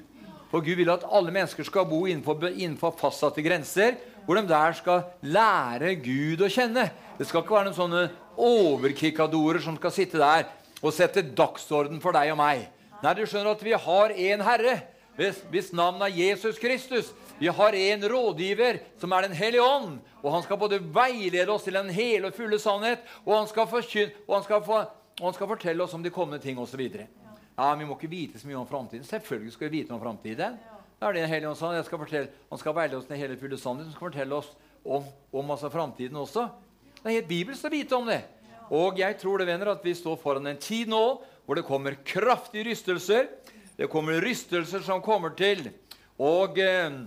For 0.51 0.64
Gud 0.66 0.81
vil 0.81 0.90
at 0.90 1.06
alle 1.06 1.32
mennesker 1.35 1.66
skal 1.66 1.86
bo 1.86 2.02
innenfor, 2.10 2.48
innenfor 2.51 2.97
fastsatte 2.98 3.43
grenser, 3.44 3.94
hvor 4.27 4.39
de 4.39 4.48
der 4.51 4.74
skal 4.78 5.05
lære 5.22 5.94
Gud 6.02 6.43
å 6.43 6.51
kjenne. 6.51 6.89
Det 7.18 7.28
skal 7.28 7.44
ikke 7.44 7.55
være 7.55 7.70
noen 7.70 7.78
sånne 7.78 8.02
overkikadorer 8.40 9.62
som 9.62 9.78
skal 9.78 9.94
sitte 9.94 10.20
der 10.20 10.48
og 10.81 10.94
sette 10.97 11.22
dagsorden 11.36 12.01
for 12.02 12.16
deg 12.16 12.32
og 12.32 12.40
meg. 12.40 12.66
Nei, 13.01 13.14
du 13.16 13.24
skjønner 13.24 13.55
at 13.55 13.64
vi 13.64 13.77
har 13.77 14.12
én 14.12 14.43
Herre, 14.44 14.81
hvis, 15.16 15.40
hvis 15.52 15.72
navnet 15.77 16.09
er 16.09 16.18
Jesus 16.18 16.59
Kristus. 16.60 17.10
Vi 17.40 17.48
har 17.48 17.77
en 17.77 18.05
rådgiver, 18.12 18.81
som 19.01 19.12
er 19.12 19.28
Den 19.28 19.36
hellige 19.36 19.64
ånd. 19.64 19.98
Og 20.22 20.32
han 20.35 20.43
skal 20.44 20.59
både 20.60 20.81
veilede 20.81 21.48
oss 21.52 21.64
til 21.64 21.78
den 21.78 21.89
hele 21.94 22.28
og 22.28 22.36
fulle 22.36 22.59
sannhet, 22.60 23.01
og 23.24 23.39
han 23.39 23.48
skal, 23.48 23.68
forkyn, 23.70 24.12
og 24.27 24.35
han 24.36 24.44
skal, 24.44 24.62
for, 24.66 24.90
og 25.20 25.24
han 25.31 25.36
skal 25.36 25.48
fortelle 25.48 25.85
oss 25.85 25.97
om 25.97 26.05
de 26.05 26.12
kommende 26.12 26.43
ting 26.43 26.60
osv. 26.60 26.82
Ja, 27.61 27.74
vi 27.77 27.85
må 27.85 27.93
ikke 27.99 28.09
vite 28.09 28.41
så 28.41 28.49
mye 28.49 28.57
om 28.57 28.69
framtiden. 28.69 29.05
Selvfølgelig 29.05 29.53
skal 29.53 29.69
vi 29.69 29.82
vite 29.82 29.93
om 29.93 30.01
framtiden. 30.01 30.55
Da 30.97 31.09
er 31.09 31.16
det 31.16 31.24
en 31.27 31.28
hellig 31.28 31.49
ånd 31.51 31.85
skal 31.85 32.01
fortelle, 32.01 32.28
Han 32.49 32.59
skal 32.59 32.74
veilede 32.74 32.97
oss 32.97 33.09
til 33.09 33.20
hele 33.20 33.37
fulle 33.37 33.59
sannhet. 33.61 33.85
Han 33.85 33.93
skal 33.93 34.09
fortelle 34.09 34.35
oss 34.35 34.49
om, 34.85 35.05
om 35.32 35.51
altså 35.51 35.69
framtiden 35.69 36.16
også. 36.16 36.47
Det 37.03 37.05
er 37.05 37.19
helt 37.19 37.28
bibelsk 37.28 37.69
å 37.69 37.73
vite 37.73 37.97
om 37.97 38.09
det. 38.09 38.23
Og 38.73 38.97
jeg 39.03 39.19
tror 39.20 39.39
det, 39.39 39.49
venner, 39.51 39.74
at 39.74 39.85
vi 39.85 39.93
står 39.93 40.16
foran 40.23 40.47
en 40.47 40.61
tid 40.61 40.89
nå 40.89 41.20
hvor 41.45 41.59
det 41.59 41.66
kommer 41.69 41.99
kraftige 42.01 42.70
rystelser. 42.70 43.28
Det 43.77 43.91
kommer 43.93 44.20
rystelser 44.24 44.81
som 44.87 45.05
kommer 45.05 45.37
til. 45.37 45.66
Og 46.16 46.57
eh, 46.65 47.01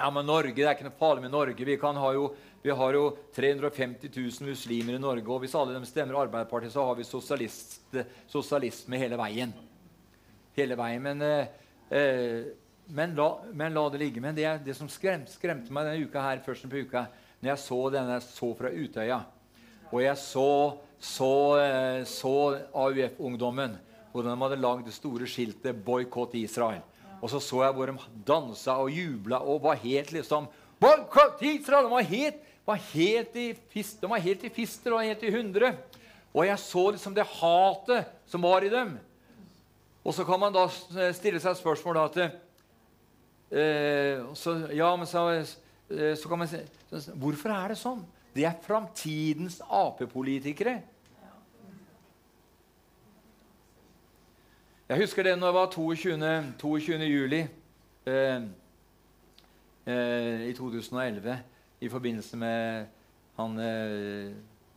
ja, 0.00 0.10
men 0.10 0.26
Norge, 0.26 0.54
Det 0.54 0.66
er 0.66 0.74
ikke 0.74 0.88
noe 0.88 0.98
farlig 0.98 1.28
med 1.28 1.34
Norge. 1.34 1.64
Vi, 1.64 1.78
kan 1.78 1.94
ha 1.94 2.10
jo, 2.16 2.32
vi 2.62 2.70
har 2.70 2.94
jo 2.94 3.16
350 3.34 4.10
000 4.14 4.48
muslimer 4.48 4.94
i 4.94 5.00
Norge. 5.00 5.24
Og 5.28 5.40
hvis 5.40 5.54
alle 5.56 5.76
dem 5.76 5.86
stemmer 5.88 6.18
Arbeiderpartiet, 6.20 6.74
så 6.74 6.84
har 6.84 6.98
vi 6.98 7.06
sosialist, 7.08 7.80
sosialisme 8.28 9.00
hele 9.00 9.16
veien. 9.20 9.54
Hele 10.58 10.76
veien. 10.76 11.02
Men, 11.02 11.22
eh, 11.24 11.46
eh, 11.88 12.50
men, 12.92 13.16
la, 13.16 13.30
men 13.52 13.74
la, 13.74 13.86
det 13.88 14.02
ligge. 14.02 14.20
Men 14.20 14.36
det, 14.36 14.46
det 14.66 14.76
som 14.76 14.90
skremte, 14.92 15.32
skremte 15.32 15.72
meg 15.72 15.88
denne 15.88 16.04
uka 16.04 16.26
her, 16.26 16.44
først 16.44 16.68
på 16.68 16.84
uka, 16.84 17.06
når 17.40 17.54
jeg 17.54 17.64
så 17.64 17.80
denne 17.94 18.20
så 18.20 18.52
fra 18.58 18.68
Utøya, 18.68 19.22
og 19.90 20.02
jeg 20.04 20.18
så, 20.20 20.50
så, 21.00 21.32
eh, 21.58 22.02
så 22.06 22.34
AUF-ungdommen, 22.76 23.78
hvordan 24.12 24.34
de 24.34 24.44
hadde 24.44 24.60
lagd 24.60 24.84
det 24.86 24.94
store 24.94 25.26
skiltet 25.26 25.80
'Boikott 25.80 26.36
Israel'. 26.36 26.84
Og 27.20 27.30
så 27.30 27.40
så 27.40 27.64
jeg 27.64 27.74
hvor 27.76 27.86
de 27.86 28.22
dansa 28.26 28.76
og 28.80 28.90
jubla 28.92 29.40
og 29.44 29.62
var 29.62 29.80
helt 29.80 30.12
liksom 30.12 30.46
Israel! 31.40 31.84
De 31.84 31.90
var 31.90 32.06
helt, 32.08 32.36
var 32.70 32.82
helt 32.92 33.36
i 33.36 33.48
fist, 33.72 34.00
de 34.00 34.10
var 34.10 34.22
helt 34.22 34.44
i 34.46 34.52
fister 34.54 34.94
og 34.96 35.04
helt 35.04 35.22
i 35.26 35.32
hundre. 35.34 35.74
Og 36.30 36.46
jeg 36.46 36.62
så 36.62 36.84
liksom 36.94 37.14
det 37.16 37.26
hatet 37.26 38.10
som 38.30 38.44
var 38.46 38.64
i 38.64 38.70
dem. 38.72 38.94
Og 40.04 40.14
så 40.16 40.24
kan 40.24 40.40
man 40.40 40.54
da 40.54 40.68
stille 41.12 41.42
seg 41.42 41.58
spørsmål 41.58 41.98
da 41.98 42.04
at 42.08 42.20
eh, 43.50 44.22
så, 44.38 44.54
Ja, 44.72 44.94
men 44.96 45.06
så, 45.10 45.26
eh, 45.34 46.14
så 46.16 46.30
kan 46.30 46.40
man 46.40 46.48
si 46.48 46.62
Hvorfor 47.20 47.52
er 47.54 47.74
det 47.74 47.78
sånn? 47.78 48.00
Det 48.34 48.46
er 48.46 48.56
framtidens 48.62 49.58
Ap-politikere. 49.66 50.78
Jeg 54.90 54.98
husker 55.04 55.26
det 55.26 55.36
når 55.38 55.46
det 55.46 55.54
var 55.54 55.68
22. 55.70 56.14
22. 56.58 56.96
juli 57.06 57.40
eh, 58.10 58.42
eh, 59.86 60.48
i 60.48 60.54
2011 60.56 61.36
i 61.80 61.88
forbindelse 61.88 62.36
med 62.36 62.86
han, 63.36 63.58
eh, 63.58 64.32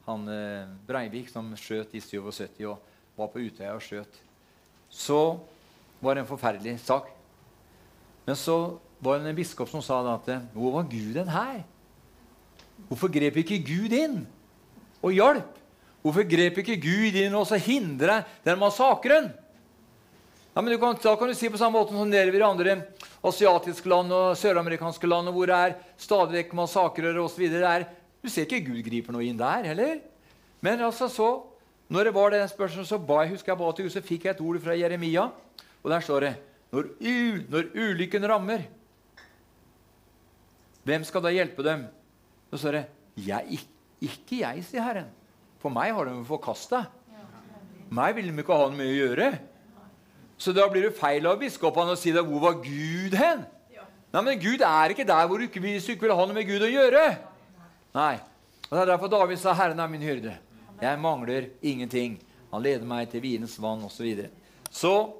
han 0.06 0.28
eh, 0.32 0.70
Breivik 0.88 1.30
som 1.32 1.52
skjøt 1.60 1.96
i 1.96 2.02
77 2.02 2.64
og 2.70 2.80
var 3.20 3.30
på 3.34 3.44
Utøya 3.44 3.76
og 3.76 3.84
skjøt. 3.84 4.22
Så 4.90 5.40
var 6.04 6.16
det 6.16 6.24
en 6.24 6.30
forferdelig 6.32 6.78
sak. 6.84 7.10
Men 8.24 8.40
så 8.40 8.80
var 9.04 9.20
det 9.20 9.32
en 9.32 9.38
biskop 9.38 9.70
som 9.72 9.84
sa 9.84 10.00
at 10.14 10.30
Hvor 10.54 10.78
var 10.78 10.88
Gud 10.88 11.14
den 11.14 11.28
her? 11.28 11.64
Hvorfor 12.88 13.12
grep 13.12 13.38
ikke 13.42 13.60
Gud 13.60 13.94
inn 13.96 14.24
og 15.04 15.12
hjalp? 15.12 15.60
Hvorfor 16.04 16.28
grep 16.28 16.58
ikke 16.60 16.80
Gud 16.80 17.16
inn 17.20 17.36
og 17.36 17.52
hindra 17.64 18.22
den 18.44 18.60
massakren? 18.60 19.32
Ja, 20.54 20.62
men 20.62 20.78
kan, 20.80 20.98
Da 21.02 21.16
kan 21.16 21.28
du 21.28 21.34
si 21.34 21.50
på 21.50 21.58
samme 21.58 21.80
måte 21.80 21.96
som 21.96 22.12
dere 22.12 22.32
vil 22.32 22.44
andre 22.46 22.84
asiatiske 23.24 23.90
land 23.90 24.12
og 24.14 24.38
søramerikanske 24.38 25.08
land, 25.08 25.32
og 25.32 25.38
hvor 25.38 25.50
det 25.50 25.58
er 25.58 25.76
stadig 26.02 26.42
vekk 26.42 26.56
massakrer 26.60 27.20
osv. 27.24 27.46
Du 28.24 28.30
ser 28.32 28.48
ikke 28.48 28.64
Gud 28.68 28.84
griper 28.86 29.16
noe 29.16 29.26
inn 29.28 29.40
der 29.40 29.70
heller. 29.72 30.00
Men 30.64 30.84
altså 30.84 31.10
så, 31.12 31.30
når 31.92 32.10
det 32.10 32.16
var 32.16 32.34
det 32.34 32.44
spørsmålet, 32.52 32.90
så 32.90 33.00
ba 33.00 33.24
jeg, 33.24 33.36
husker 33.36 33.54
jeg 33.54 33.60
ba 33.60 33.72
til 33.72 33.88
Gud, 33.88 33.96
så 33.96 34.04
fikk 34.04 34.28
jeg 34.28 34.36
et 34.36 34.44
ord 34.44 34.60
fra 34.64 34.78
Jeremia. 34.80 35.28
Og 35.84 35.92
der 35.92 36.04
står 36.04 36.28
det 36.28 36.34
når, 36.74 36.90
når 37.54 37.68
ulykken 37.76 38.26
rammer, 38.28 38.64
hvem 40.84 41.04
skal 41.08 41.24
da 41.24 41.32
hjelpe 41.32 41.64
dem? 41.64 41.86
Så 42.52 42.64
står 42.64 42.80
det 42.80 42.84
jeg, 43.28 43.60
ikke 44.04 44.40
jeg, 44.42 44.64
sier 44.68 44.84
Herren. 44.84 45.12
For 45.62 45.72
meg 45.72 45.94
har 45.96 46.10
de 46.10 46.18
forkasta. 46.28 46.84
Meg 47.94 48.16
vil 48.18 48.32
de 48.32 48.42
ikke 48.42 48.58
ha 48.58 48.68
noe 48.68 48.80
med 48.80 48.90
å 48.90 48.96
gjøre. 48.98 49.28
Så 50.44 50.52
da 50.52 50.66
blir 50.68 50.90
det 50.90 50.98
feil 50.98 51.24
av 51.30 51.38
biskopene 51.40 51.94
å 51.96 52.00
si 52.00 52.12
det. 52.12 52.24
Hvor 52.28 52.42
var 52.44 52.58
Gud 52.66 53.14
hen? 53.16 53.46
Nei, 54.14 54.22
men 54.28 54.42
Gud 54.42 54.62
er 54.62 54.92
ikke 54.94 55.06
der 55.08 55.26
hvor 55.26 55.40
du 55.40 55.48
ikke, 55.48 55.62
hvis 55.64 55.88
du 55.88 55.94
ikke 55.96 56.06
vil 56.06 56.14
ha 56.14 56.26
noe 56.28 56.36
med 56.36 56.46
Gud 56.46 56.66
å 56.68 56.70
gjøre. 56.70 57.04
Nei. 57.96 58.18
Og 58.68 58.74
Det 58.76 58.82
er 58.82 58.92
derfor 58.92 59.10
David 59.10 59.40
sa 59.40 59.54
'Herren 59.54 59.80
er 59.80 59.88
min 59.88 60.04
hyrde'. 60.04 60.36
Jeg 60.82 61.00
mangler 61.00 61.50
ingenting. 61.62 62.20
Han 62.52 62.62
leder 62.62 62.86
meg 62.86 63.10
til 63.10 63.22
vinens 63.22 63.56
vann 63.62 63.84
osv. 63.86 63.98
Så, 63.98 64.04
videre. 64.04 64.30
så 64.70 65.14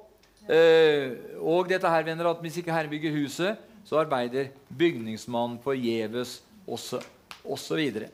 øh, 0.48 1.16
Og 1.40 1.68
dette 1.68 1.88
her, 1.88 2.02
venner, 2.02 2.30
at 2.30 2.40
hvis 2.40 2.56
ikke 2.56 2.72
Herren 2.72 2.90
bygger 2.90 3.10
huset, 3.10 3.56
så 3.84 3.98
arbeider 3.98 4.52
bygningsmannen 4.78 5.58
forgjeves 5.58 6.42
osv. 6.66 8.08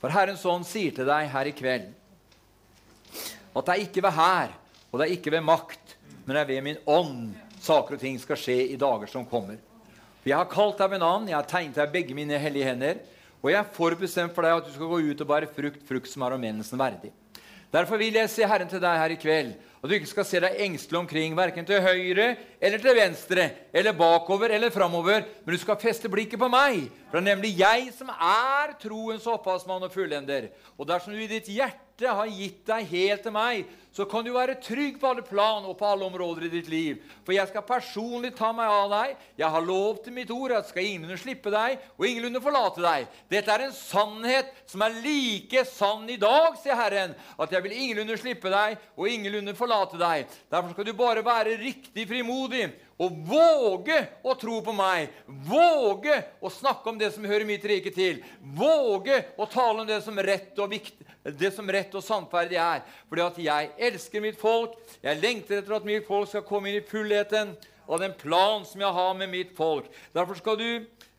For 0.00 0.08
Herrens 0.08 0.44
ånd 0.44 0.64
sier 0.64 0.94
til 0.94 1.06
deg 1.06 1.28
her 1.28 1.44
i 1.44 1.54
kveld 1.56 1.94
at 3.56 3.66
det 3.66 3.74
er 3.74 3.84
ikke 3.86 4.02
ved 4.02 4.14
hær, 4.14 4.52
og 4.92 5.00
det 5.00 5.06
er 5.06 5.14
ikke 5.16 5.32
ved 5.32 5.40
makt, 5.40 5.87
men 6.28 6.36
det 6.36 6.40
er 6.42 6.48
ved 6.50 6.64
min 6.66 6.80
ånd 6.84 7.30
saker 7.64 7.96
og 7.96 8.02
ting 8.02 8.18
skal 8.20 8.36
skje 8.36 8.58
i 8.68 8.74
dager 8.76 9.08
som 9.08 9.22
kommer. 9.24 9.56
For 10.20 10.28
Jeg 10.28 10.36
har 10.36 10.50
kalt 10.52 10.76
deg 10.76 10.90
ved 10.92 11.00
navn, 11.00 11.30
jeg 11.30 11.38
har 11.38 11.46
tegnet 11.48 11.78
deg 11.80 11.94
begge 11.94 12.16
mine 12.18 12.36
hellige 12.36 12.66
hender, 12.68 12.98
og 13.40 13.48
jeg 13.48 13.56
er 13.56 13.70
forbestemt 13.72 14.34
for 14.36 14.44
deg 14.44 14.58
at 14.58 14.68
du 14.68 14.74
skal 14.74 14.90
gå 14.90 14.98
ut 15.08 15.22
og 15.24 15.30
bære 15.30 15.48
frukt, 15.54 15.80
frukt 15.88 16.10
som 16.12 16.26
er 16.26 16.36
omvendelsen 16.36 16.76
verdig. 16.76 17.14
Derfor 17.72 17.96
vil 18.00 18.20
jeg 18.20 18.28
se 18.32 18.44
Herren 18.48 18.68
til 18.68 18.80
deg 18.80 19.00
her 19.00 19.14
i 19.14 19.18
kveld, 19.20 19.56
At 19.78 19.86
du 19.86 19.94
ikke 19.94 20.10
skal 20.10 20.24
se 20.26 20.40
deg 20.42 20.56
engstelig 20.64 20.98
omkring, 20.98 21.36
verken 21.38 21.64
til 21.64 21.78
høyre 21.80 22.32
eller 22.60 22.80
til 22.82 22.96
venstre, 22.98 23.44
eller 23.72 23.94
bakover 23.94 24.50
eller 24.50 24.72
framover, 24.74 25.22
men 25.44 25.54
du 25.54 25.60
skal 25.62 25.78
feste 25.78 26.10
blikket 26.10 26.40
på 26.40 26.48
meg. 26.50 26.88
For 27.06 27.20
det 27.20 27.22
er 27.22 27.36
nemlig 27.36 27.52
jeg 27.60 27.92
som 27.94 28.10
er 28.10 28.74
troens 28.82 29.28
opphavsmann 29.30 29.86
og 29.86 29.94
fullender. 29.94 30.48
Og 30.74 30.88
dersom 30.88 31.14
du 31.14 31.22
i 31.22 31.30
ditt 31.30 31.46
hjerte 31.46 32.10
har 32.10 32.26
gitt 32.26 32.64
deg 32.66 32.90
helt 32.90 33.22
til 33.22 33.36
meg, 33.38 33.70
så 33.98 34.04
kan 34.06 34.22
du 34.22 34.30
være 34.30 34.60
trygg 34.62 35.00
på 35.00 35.08
alle 35.10 35.24
plan 35.26 35.64
og 35.66 35.74
på 35.78 35.86
alle 35.88 36.06
områder 36.06 36.46
i 36.46 36.52
ditt 36.52 36.68
liv. 36.70 37.00
For 37.26 37.34
jeg 37.34 37.50
skal 37.50 37.64
personlig 37.66 38.30
ta 38.38 38.52
meg 38.54 38.70
av 38.70 38.92
deg. 38.92 39.16
Jeg 39.40 39.50
har 39.50 39.64
lov 39.66 39.98
til 40.04 40.14
mitt 40.14 40.30
ord 40.30 40.54
at 40.54 40.68
skal 40.70 40.86
ingenlunde 40.86 41.18
slippe 41.18 41.50
deg 41.50 41.82
og 41.96 42.06
ingenlunde 42.06 42.42
forlate 42.44 42.84
deg. 42.84 43.08
Dette 43.32 43.56
er 43.56 43.64
en 43.66 43.74
sannhet 43.74 44.52
som 44.70 44.84
er 44.86 45.00
like 45.02 45.64
sann 45.66 46.06
i 46.06 46.18
dag, 46.20 46.54
sier 46.62 46.78
Herren, 46.78 47.16
at 47.42 47.56
jeg 47.56 47.66
vil 47.66 47.74
ingenlunde 47.74 48.20
slippe 48.22 48.52
deg 48.54 48.78
og 48.94 49.10
ingenlunde 49.10 49.56
forlate 49.58 49.98
deg. 49.98 50.30
Derfor 50.46 50.76
skal 50.76 50.86
du 50.86 50.94
bare 50.94 51.26
være 51.26 51.58
riktig 51.58 52.06
frimodig 52.06 52.68
og 52.98 53.14
våge 53.28 53.98
å 54.26 54.34
tro 54.38 54.58
på 54.64 54.74
meg. 54.74 55.12
Våge 55.46 56.16
å 56.42 56.50
snakke 56.50 56.90
om 56.90 56.98
det 56.98 57.12
som 57.14 57.26
hører 57.28 57.46
mitt 57.46 57.64
rike 57.70 57.92
til. 57.94 58.18
Våge 58.58 59.20
å 59.38 59.46
tale 59.50 59.84
om 59.84 59.88
det 59.88 60.00
som 60.02 60.18
rett 60.18 60.58
og, 60.58 60.72
viktig, 60.72 61.06
det 61.38 61.52
som 61.54 61.70
rett 61.70 61.94
og 61.94 62.04
sannferdig 62.04 62.58
er. 62.58 62.82
Fordi 63.08 63.24
at 63.24 63.40
jeg 63.44 63.70
elsker 63.90 64.24
mitt 64.24 64.40
folk. 64.40 64.74
Jeg 65.04 65.22
lengter 65.22 65.60
etter 65.60 65.78
at 65.78 65.86
mitt 65.86 66.08
folk 66.10 66.30
skal 66.30 66.46
komme 66.48 66.72
inn 66.72 66.80
i 66.80 66.86
fullheten 66.86 67.54
av 67.88 68.02
den 68.02 68.16
plan 68.18 68.66
som 68.68 68.82
jeg 68.82 68.98
har 68.98 69.14
med 69.16 69.30
mitt 69.32 69.54
folk. 69.56 69.86
Derfor 70.12 70.42
skal 70.42 70.58
du 70.58 70.68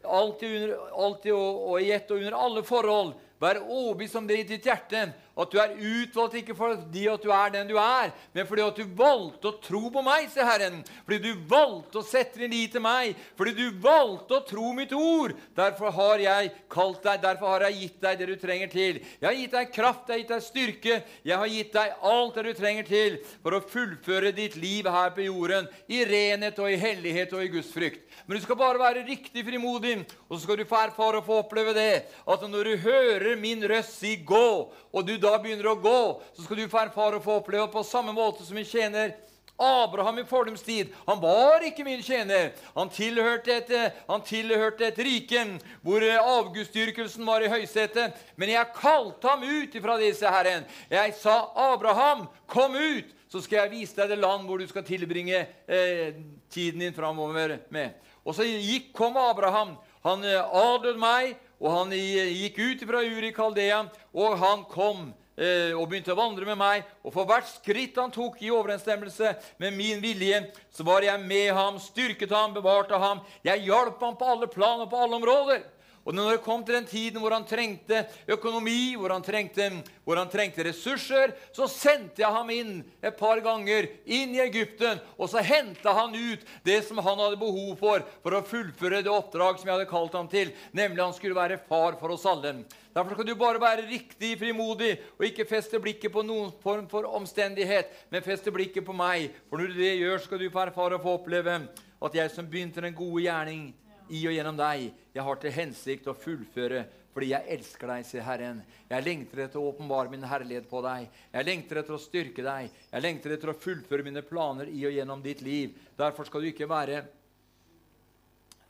alltid, 0.03 0.51
under, 0.59 0.75
alltid 0.91 1.33
og, 1.33 1.63
og 1.71 1.81
i 1.81 1.93
ett 1.95 2.11
og 2.11 2.19
under 2.19 2.37
alle 2.43 2.67
forhold 2.67 3.15
være 3.39 3.63
overbevist 3.63 4.19
om 4.19 4.27
det 4.27 4.41
i 4.41 4.47
ditt 4.47 4.67
hjerte 4.67 5.07
at 5.39 5.51
du 5.53 5.59
er 5.61 5.75
utvalgt 5.77 6.37
ikke 6.41 6.55
fordi 6.57 7.05
at 7.11 7.23
du 7.23 7.31
er 7.31 7.53
den 7.53 7.69
du 7.69 7.77
er, 7.79 8.11
men 8.35 8.47
fordi 8.47 8.65
at 8.65 8.79
du 8.79 8.95
valgte 8.97 9.51
å 9.51 9.59
tro 9.63 9.81
på 9.93 10.03
meg, 10.03 10.27
sier 10.31 10.47
Herren. 10.47 10.81
Fordi 11.05 11.19
du 11.23 11.45
valgte 11.49 12.01
å 12.01 12.05
sette 12.05 12.41
din 12.41 12.51
lit 12.51 12.73
til 12.75 12.83
meg. 12.83 13.17
Fordi 13.39 13.53
du 13.55 13.79
valgte 13.83 14.39
å 14.39 14.45
tro 14.47 14.73
mitt 14.75 14.93
ord. 14.95 15.35
Derfor 15.57 15.93
har 15.95 16.23
jeg 16.23 16.51
kalt 16.71 17.03
deg, 17.05 17.21
derfor 17.23 17.53
har 17.55 17.67
jeg 17.69 17.79
gitt 17.79 18.01
deg 18.03 18.19
det 18.19 18.29
du 18.29 18.35
trenger 18.41 18.73
til. 18.73 18.99
Jeg 19.19 19.27
har 19.29 19.37
gitt 19.37 19.55
deg 19.55 19.71
kraft, 19.75 20.09
jeg 20.09 20.15
har 20.15 20.23
gitt 20.23 20.33
deg 20.33 20.45
styrke, 20.49 20.99
jeg 21.31 21.41
har 21.43 21.53
gitt 21.55 21.73
deg 21.77 22.05
alt 22.11 22.39
det 22.39 22.45
du 22.49 22.51
trenger 22.59 22.89
til 22.89 23.17
for 23.39 23.55
å 23.55 23.63
fullføre 23.63 24.33
ditt 24.35 24.59
liv 24.59 24.89
her 24.89 25.13
på 25.15 25.27
jorden 25.27 25.69
i 25.87 26.03
renhet 26.07 26.59
og 26.59 26.71
i 26.71 26.79
hellighet 26.79 27.33
og 27.37 27.45
i 27.45 27.51
Guds 27.53 27.71
frykt. 27.73 28.03
Men 28.25 28.37
du 28.37 28.43
skal 28.43 28.59
bare 28.59 28.81
være 28.81 29.05
riktig 29.07 29.45
frimodig, 29.47 29.95
og 30.27 30.35
så 30.35 30.43
skal 30.43 30.59
du 30.59 30.67
få 30.67 30.81
erfare 30.83 31.21
og 31.21 31.27
få 31.27 31.39
oppleve 31.43 31.73
det 31.77 32.03
at 32.03 32.45
når 32.49 32.71
du 32.71 32.83
hører 32.83 33.39
min 33.39 33.63
røst 33.69 33.99
si 34.01 34.17
'gå', 34.17 34.67
og 34.93 35.07
du 35.07 35.15
da 35.17 35.28
begynner 35.37 35.69
å 35.69 35.79
gå, 35.79 35.99
så 36.33 36.45
skal 36.45 36.57
du 36.57 36.69
få 36.71 36.81
erfare 36.81 37.19
og 37.19 37.25
få 37.25 37.39
oppleve 37.39 37.67
på 37.71 37.85
samme 37.85 38.15
måte 38.15 38.47
som 38.47 38.57
en 38.57 38.65
tjener 38.65 39.13
Abraham 39.59 40.19
i 40.19 40.23
fordums 40.23 40.61
tid 40.63 40.93
han 41.05 41.19
var 41.19 41.63
ikke 41.67 41.83
min 41.83 42.03
tjener. 42.03 42.53
Han 42.75 42.89
tilhørte 42.93 43.57
et, 43.57 43.71
han 44.07 44.23
tilhørte 44.23 44.87
et 44.87 45.01
rike 45.03 45.41
hvor 45.83 46.03
avgudsdyrkelsen 46.07 47.27
var 47.27 47.43
i 47.43 47.51
høysetet. 47.51 48.15
Men 48.39 48.53
jeg 48.53 48.75
kalte 48.77 49.27
ham 49.27 49.43
ut 49.43 49.75
ifra 49.75 49.97
disse 49.99 50.31
herren. 50.31 50.63
Jeg 50.89 51.13
sa, 51.19 51.51
'Abraham, 51.55 52.27
kom 52.47 52.75
ut, 52.75 53.11
så 53.27 53.41
skal 53.43 53.65
jeg 53.65 53.71
vise 53.71 53.99
deg 53.99 54.13
det 54.13 54.21
land 54.23 54.47
hvor 54.47 54.57
du 54.57 54.67
skal 54.67 54.87
tilbringe 54.87 55.45
eh, 55.67 56.15
tiden 56.49 56.79
din 56.79 56.95
framover 56.95 57.59
med.' 57.69 57.99
Og 58.23 58.35
så 58.35 58.43
gikk, 58.47 58.93
kom 58.93 59.17
Abraham. 59.17 59.75
Han 60.03 60.23
eh, 60.23 60.39
adlød 60.39 60.97
meg 60.99 61.35
og 61.59 61.73
han 61.73 61.95
gikk 61.95 62.59
ut 62.59 62.83
fra 62.87 63.01
Uri 63.03 63.31
Kaldea, 63.35 63.81
og 64.15 64.37
han 64.39 64.63
kom 64.71 65.09
eh, 65.35 65.75
og 65.75 65.89
begynte 65.89 66.13
å 66.13 66.19
vandre 66.19 66.47
med 66.47 66.59
meg. 66.59 66.85
Og 67.03 67.13
for 67.15 67.27
hvert 67.27 67.49
skritt 67.51 67.99
han 67.99 68.13
tok 68.15 68.39
i 68.43 68.51
overensstemmelse 68.53 69.33
med 69.59 69.75
min 69.75 69.99
vilje, 70.03 70.45
så 70.71 70.85
var 70.87 71.03
jeg 71.03 71.19
med 71.25 71.51
ham, 71.55 71.79
styrket 71.83 72.31
ham, 72.31 72.55
bevarte 72.55 72.99
ham. 72.99 73.19
Jeg 73.43 73.67
hjalp 73.67 73.99
ham 74.03 74.15
på 74.19 74.31
alle 74.35 74.47
plan 74.51 74.85
og 74.85 74.91
på 74.91 75.03
alle 75.03 75.19
områder. 75.19 75.67
Og 76.07 76.15
når 76.15 76.31
det 76.31 76.43
kom 76.45 76.63
til 76.65 76.77
den 76.77 76.87
tiden 76.89 77.19
hvor 77.21 77.33
han 77.35 77.45
trengte 77.47 78.05
økonomi, 78.31 78.95
hvor 78.97 79.11
han 79.13 79.25
trengte, 79.25 79.67
hvor 80.07 80.17
han 80.17 80.31
trengte 80.31 80.63
ressurser, 80.65 81.33
så 81.53 81.67
sendte 81.69 82.23
jeg 82.23 82.33
ham 82.33 82.49
inn 82.53 82.71
et 83.03 83.17
par 83.19 83.41
ganger 83.45 83.89
inn 84.05 84.33
i 84.37 84.43
Egypten. 84.43 85.01
Og 85.19 85.29
så 85.31 85.43
henta 85.45 85.93
han 85.97 86.15
ut 86.15 86.45
det 86.65 86.79
som 86.87 87.01
han 87.03 87.19
hadde 87.21 87.39
behov 87.41 87.75
for 87.79 88.05
for 88.23 88.35
å 88.35 88.45
fullføre 88.47 89.03
det 89.05 89.13
oppdrag 89.13 89.59
som 89.59 89.69
jeg 89.69 89.75
hadde 89.75 89.89
kalt 89.91 90.15
ham 90.17 90.29
til, 90.31 90.53
nemlig 90.71 91.03
han 91.03 91.17
skulle 91.17 91.37
være 91.37 91.59
far 91.69 91.99
for 91.99 92.15
oss 92.15 92.25
alle. 92.29 92.55
Derfor 92.95 93.13
skal 93.13 93.27
du 93.27 93.35
bare 93.37 93.61
være 93.61 93.85
riktig 93.87 94.31
frimodig 94.39 94.95
og 95.17 95.27
ikke 95.27 95.47
feste 95.47 95.79
blikket 95.81 96.11
på 96.13 96.23
noen 96.25 96.49
form 96.63 96.87
for 96.89 97.05
omstendighet, 97.19 97.91
men 98.09 98.25
feste 98.25 98.51
blikket 98.51 98.87
på 98.87 98.95
meg. 98.97 99.29
For 99.49 99.61
når 99.61 99.69
du 99.69 99.77
det 99.83 99.93
gjør, 99.99 100.23
skal 100.23 100.41
du 100.41 100.49
få 100.49 100.65
erfare 100.65 100.97
og 100.97 101.05
få 101.05 101.19
oppleve 101.19 101.59
at 101.99 102.17
jeg 102.17 102.33
som 102.33 102.47
begynte 102.49 102.81
den 102.81 102.97
gode 102.97 103.27
gjerning 103.27 103.69
i 104.09 104.23
og 104.27 104.35
gjennom 104.35 104.57
deg. 104.59 104.89
Jeg 105.13 105.25
har 105.25 105.39
til 105.41 105.55
hensikt 105.55 106.09
å 106.09 106.17
fullføre 106.17 106.85
fordi 107.09 107.31
jeg 107.31 107.55
elsker 107.57 107.89
deg, 107.89 108.03
sier 108.05 108.23
Herren. 108.23 108.59
Jeg 108.87 109.03
lengter 109.03 109.41
etter 109.43 109.59
å 109.59 109.71
åpenbare 109.71 110.11
min 110.11 110.23
herlighet 110.29 110.69
på 110.69 110.79
deg. 110.85 111.07
Jeg 111.33 111.47
lengter 111.47 111.81
etter 111.81 111.95
å 111.95 111.99
styrke 111.99 112.45
deg. 112.45 112.69
Jeg 112.91 113.03
lengter 113.03 113.33
etter 113.33 113.51
å 113.51 113.57
fullføre 113.57 114.05
mine 114.05 114.21
planer 114.23 114.69
i 114.71 114.85
og 114.87 114.93
gjennom 114.95 115.23
ditt 115.25 115.41
liv. 115.43 115.73
Derfor 115.99 116.29
skal 116.29 116.45
du 116.45 116.51
ikke 116.51 116.69
være 116.69 117.01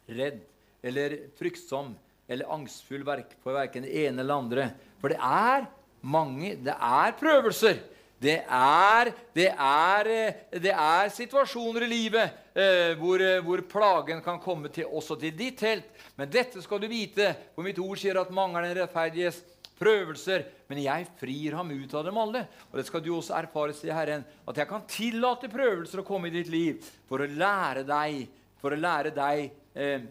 redd 0.10 0.40
eller 0.82 1.18
fryktsom 1.38 1.92
eller 2.30 2.50
angstfull 2.56 3.04
for 3.44 3.58
verken 3.58 3.86
det 3.86 4.06
ene 4.08 4.24
eller 4.24 4.42
andre. 4.42 4.68
For 5.02 5.14
det 5.14 5.20
er 5.20 5.68
mange 6.02 6.56
Det 6.64 6.74
er 6.74 7.16
prøvelser. 7.20 7.82
Det 8.20 8.36
er, 8.44 9.14
det, 9.36 9.48
er, 9.56 10.10
det 10.52 10.74
er, 10.74 11.12
situasjoner 11.16 11.86
i 11.86 11.88
livet 11.88 12.52
eh, 12.52 12.92
hvor, 13.00 13.22
hvor, 13.46 13.64
plagen 13.72 14.20
kan 14.26 14.42
komme 14.44 14.68
til, 14.76 14.90
også 14.92 15.16
til 15.22 15.32
ditt 15.40 15.62
telt. 15.62 15.88
Men 16.20 16.32
dette 16.32 16.60
skal 16.64 16.82
du 16.84 16.90
vite, 16.92 17.32
for 17.56 17.64
mitt 17.64 17.80
ord 17.80 18.02
sier 18.02 18.20
at 18.20 18.34
mange 18.36 18.60
er 18.60 18.68
den 18.68 18.82
rettferdiges 18.82 19.40
prøvelser, 19.80 20.44
men 20.70 20.82
jeg 20.84 21.08
frir 21.20 21.56
ham 21.58 21.72
ut 21.72 21.96
av 21.96 22.06
dem 22.08 22.20
alle. 22.20 22.44
Og 22.70 22.80
det 22.80 22.86
skal 22.90 23.04
du 23.04 23.14
også 23.16 23.38
erfare, 23.38 23.76
sier 23.78 23.96
Herren, 23.96 24.26
at 24.48 24.60
jeg 24.60 24.70
kan 24.70 24.86
tillate 24.90 25.52
prøvelser 25.52 26.04
å 26.04 26.08
komme 26.08 26.30
i 26.30 26.36
ditt 26.36 26.52
liv 26.52 26.84
for 27.10 27.24
å 27.24 27.30
lære 27.30 27.86
deg 27.88 28.28
For 28.60 28.76
å 28.76 28.80
lære 28.80 29.14
deg 29.16 29.46
eh, 29.72 30.02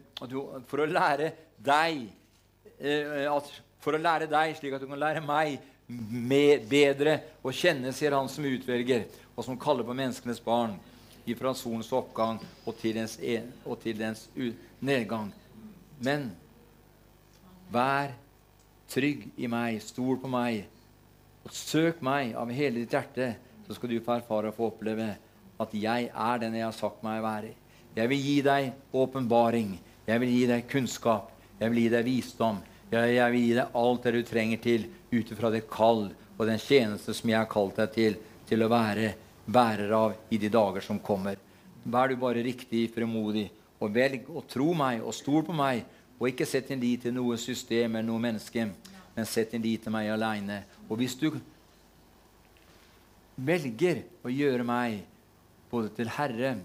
For 0.70 0.80
å 0.80 0.86
lære 0.89 1.32
deg 1.60 2.06
eh, 2.80 3.26
at, 3.28 3.51
For 3.85 3.93
å 3.97 4.01
lære 4.01 4.30
deg 4.30 4.56
slik 4.56 4.78
at 4.78 4.85
du 4.85 4.89
kan 4.89 5.02
lære 5.02 5.20
meg 5.20 5.59
bedre 5.89 7.19
å 7.43 7.52
kjenne, 7.55 7.93
sier 7.97 8.12
han 8.16 8.28
som 8.28 8.44
utvelger, 8.44 9.06
og 9.36 9.44
som 9.47 9.59
kaller 9.60 9.86
på 9.86 9.97
menneskenes 9.97 10.40
barn 10.44 10.77
ifra 11.28 11.55
solens 11.56 11.93
oppgang 11.93 12.39
og 12.66 12.77
til 12.81 12.97
dens, 12.97 13.19
en, 13.20 13.52
og 13.65 13.81
til 13.82 13.98
dens 13.98 14.27
nedgang. 14.81 15.31
Men 16.01 16.31
vær 17.73 18.12
trygg 18.89 19.28
i 19.36 19.48
meg, 19.51 19.81
stol 19.85 20.19
på 20.20 20.31
meg, 20.32 20.66
og 21.44 21.55
søk 21.55 22.02
meg 22.05 22.35
av 22.36 22.52
hele 22.52 22.82
ditt 22.82 22.93
hjerte, 22.93 23.35
så 23.66 23.77
skal 23.77 23.93
du 23.93 24.01
få 24.05 24.19
erfare 24.19 24.51
og 24.51 24.56
få 24.56 24.70
oppleve 24.73 25.09
at 25.60 25.74
jeg 25.74 26.09
er 26.09 26.40
den 26.40 26.56
jeg 26.56 26.65
har 26.65 26.77
sagt 26.77 27.02
meg 27.05 27.20
å 27.20 27.27
være. 27.27 27.52
Jeg 27.97 28.10
vil 28.12 28.23
gi 28.23 28.36
deg 28.47 28.94
åpenbaring. 28.94 29.73
Jeg 30.06 30.23
vil 30.23 30.32
gi 30.32 30.44
deg 30.48 30.69
kunnskap. 30.70 31.32
Jeg 31.59 31.73
vil 31.73 31.82
gi 31.82 31.89
deg 31.93 32.06
visdom. 32.06 32.60
Jeg, 32.89 33.32
vil 33.32 33.43
gi 33.43 33.56
deg 33.59 33.77
alt 33.77 34.06
det 34.06 34.15
du 34.16 34.23
trenger 34.24 34.60
til 34.65 34.86
ut 35.12 35.32
ifra 35.35 35.51
det 35.52 35.66
kall 35.69 36.06
og 36.39 36.44
den 36.48 36.60
tjeneste 36.62 37.12
som 37.16 37.28
jeg 37.28 37.36
har 37.36 37.51
kalt 37.51 37.77
deg 37.77 37.93
til, 37.93 38.16
til 38.48 38.65
å 38.65 38.70
være 38.73 39.10
bærer 39.44 39.93
av 39.93 40.15
i 40.32 40.39
de 40.40 40.48
dager 40.52 40.85
som 40.85 41.01
kommer. 41.05 41.36
Vær 41.85 42.09
du 42.09 42.16
bare 42.20 42.44
riktig 42.44 42.86
fremodig, 42.94 43.48
og 43.78 43.93
velg 43.94 44.28
å 44.32 44.43
tro 44.48 44.73
meg 44.77 45.05
og 45.05 45.15
stol 45.16 45.44
på 45.47 45.56
meg, 45.56 45.85
og 46.19 46.31
ikke 46.31 46.48
sett 46.48 46.73
din 46.73 46.81
lit 46.82 47.05
til 47.05 47.15
noe 47.15 47.36
system 47.39 47.94
eller 47.94 48.09
noe 48.09 48.23
menneske, 48.23 48.65
men 49.15 49.28
sett 49.28 49.52
din 49.52 49.62
lit 49.62 49.85
til 49.85 49.94
meg 49.94 50.09
aleine. 50.10 50.62
Og 50.89 50.98
hvis 50.98 51.16
du 51.20 51.31
velger 53.39 54.02
å 54.24 54.32
gjøre 54.32 54.66
meg 54.66 55.05
både 55.70 55.93
til 55.94 56.10
Herre 56.16 56.56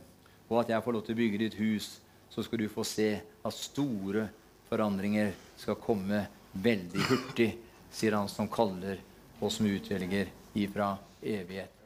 og 0.50 0.62
at 0.64 0.72
jeg 0.74 0.86
får 0.86 0.96
lov 0.96 1.06
til 1.06 1.16
å 1.16 1.20
bygge 1.20 1.42
ditt 1.44 1.60
hus, 1.60 1.98
så 2.30 2.44
skal 2.46 2.64
du 2.64 2.72
få 2.72 2.86
se 2.88 3.10
at 3.20 3.56
store 3.58 4.28
forandringer 4.70 5.34
skal 5.64 5.80
komme 5.80 6.26
veldig 6.54 7.08
hurtig, 7.10 7.50
sier 7.94 8.18
han 8.18 8.30
som 8.30 8.50
kaller 8.52 9.00
og 9.40 9.52
som 9.52 9.68
utvelger 9.70 10.30
ifra 10.60 10.96
evighet. 11.22 11.83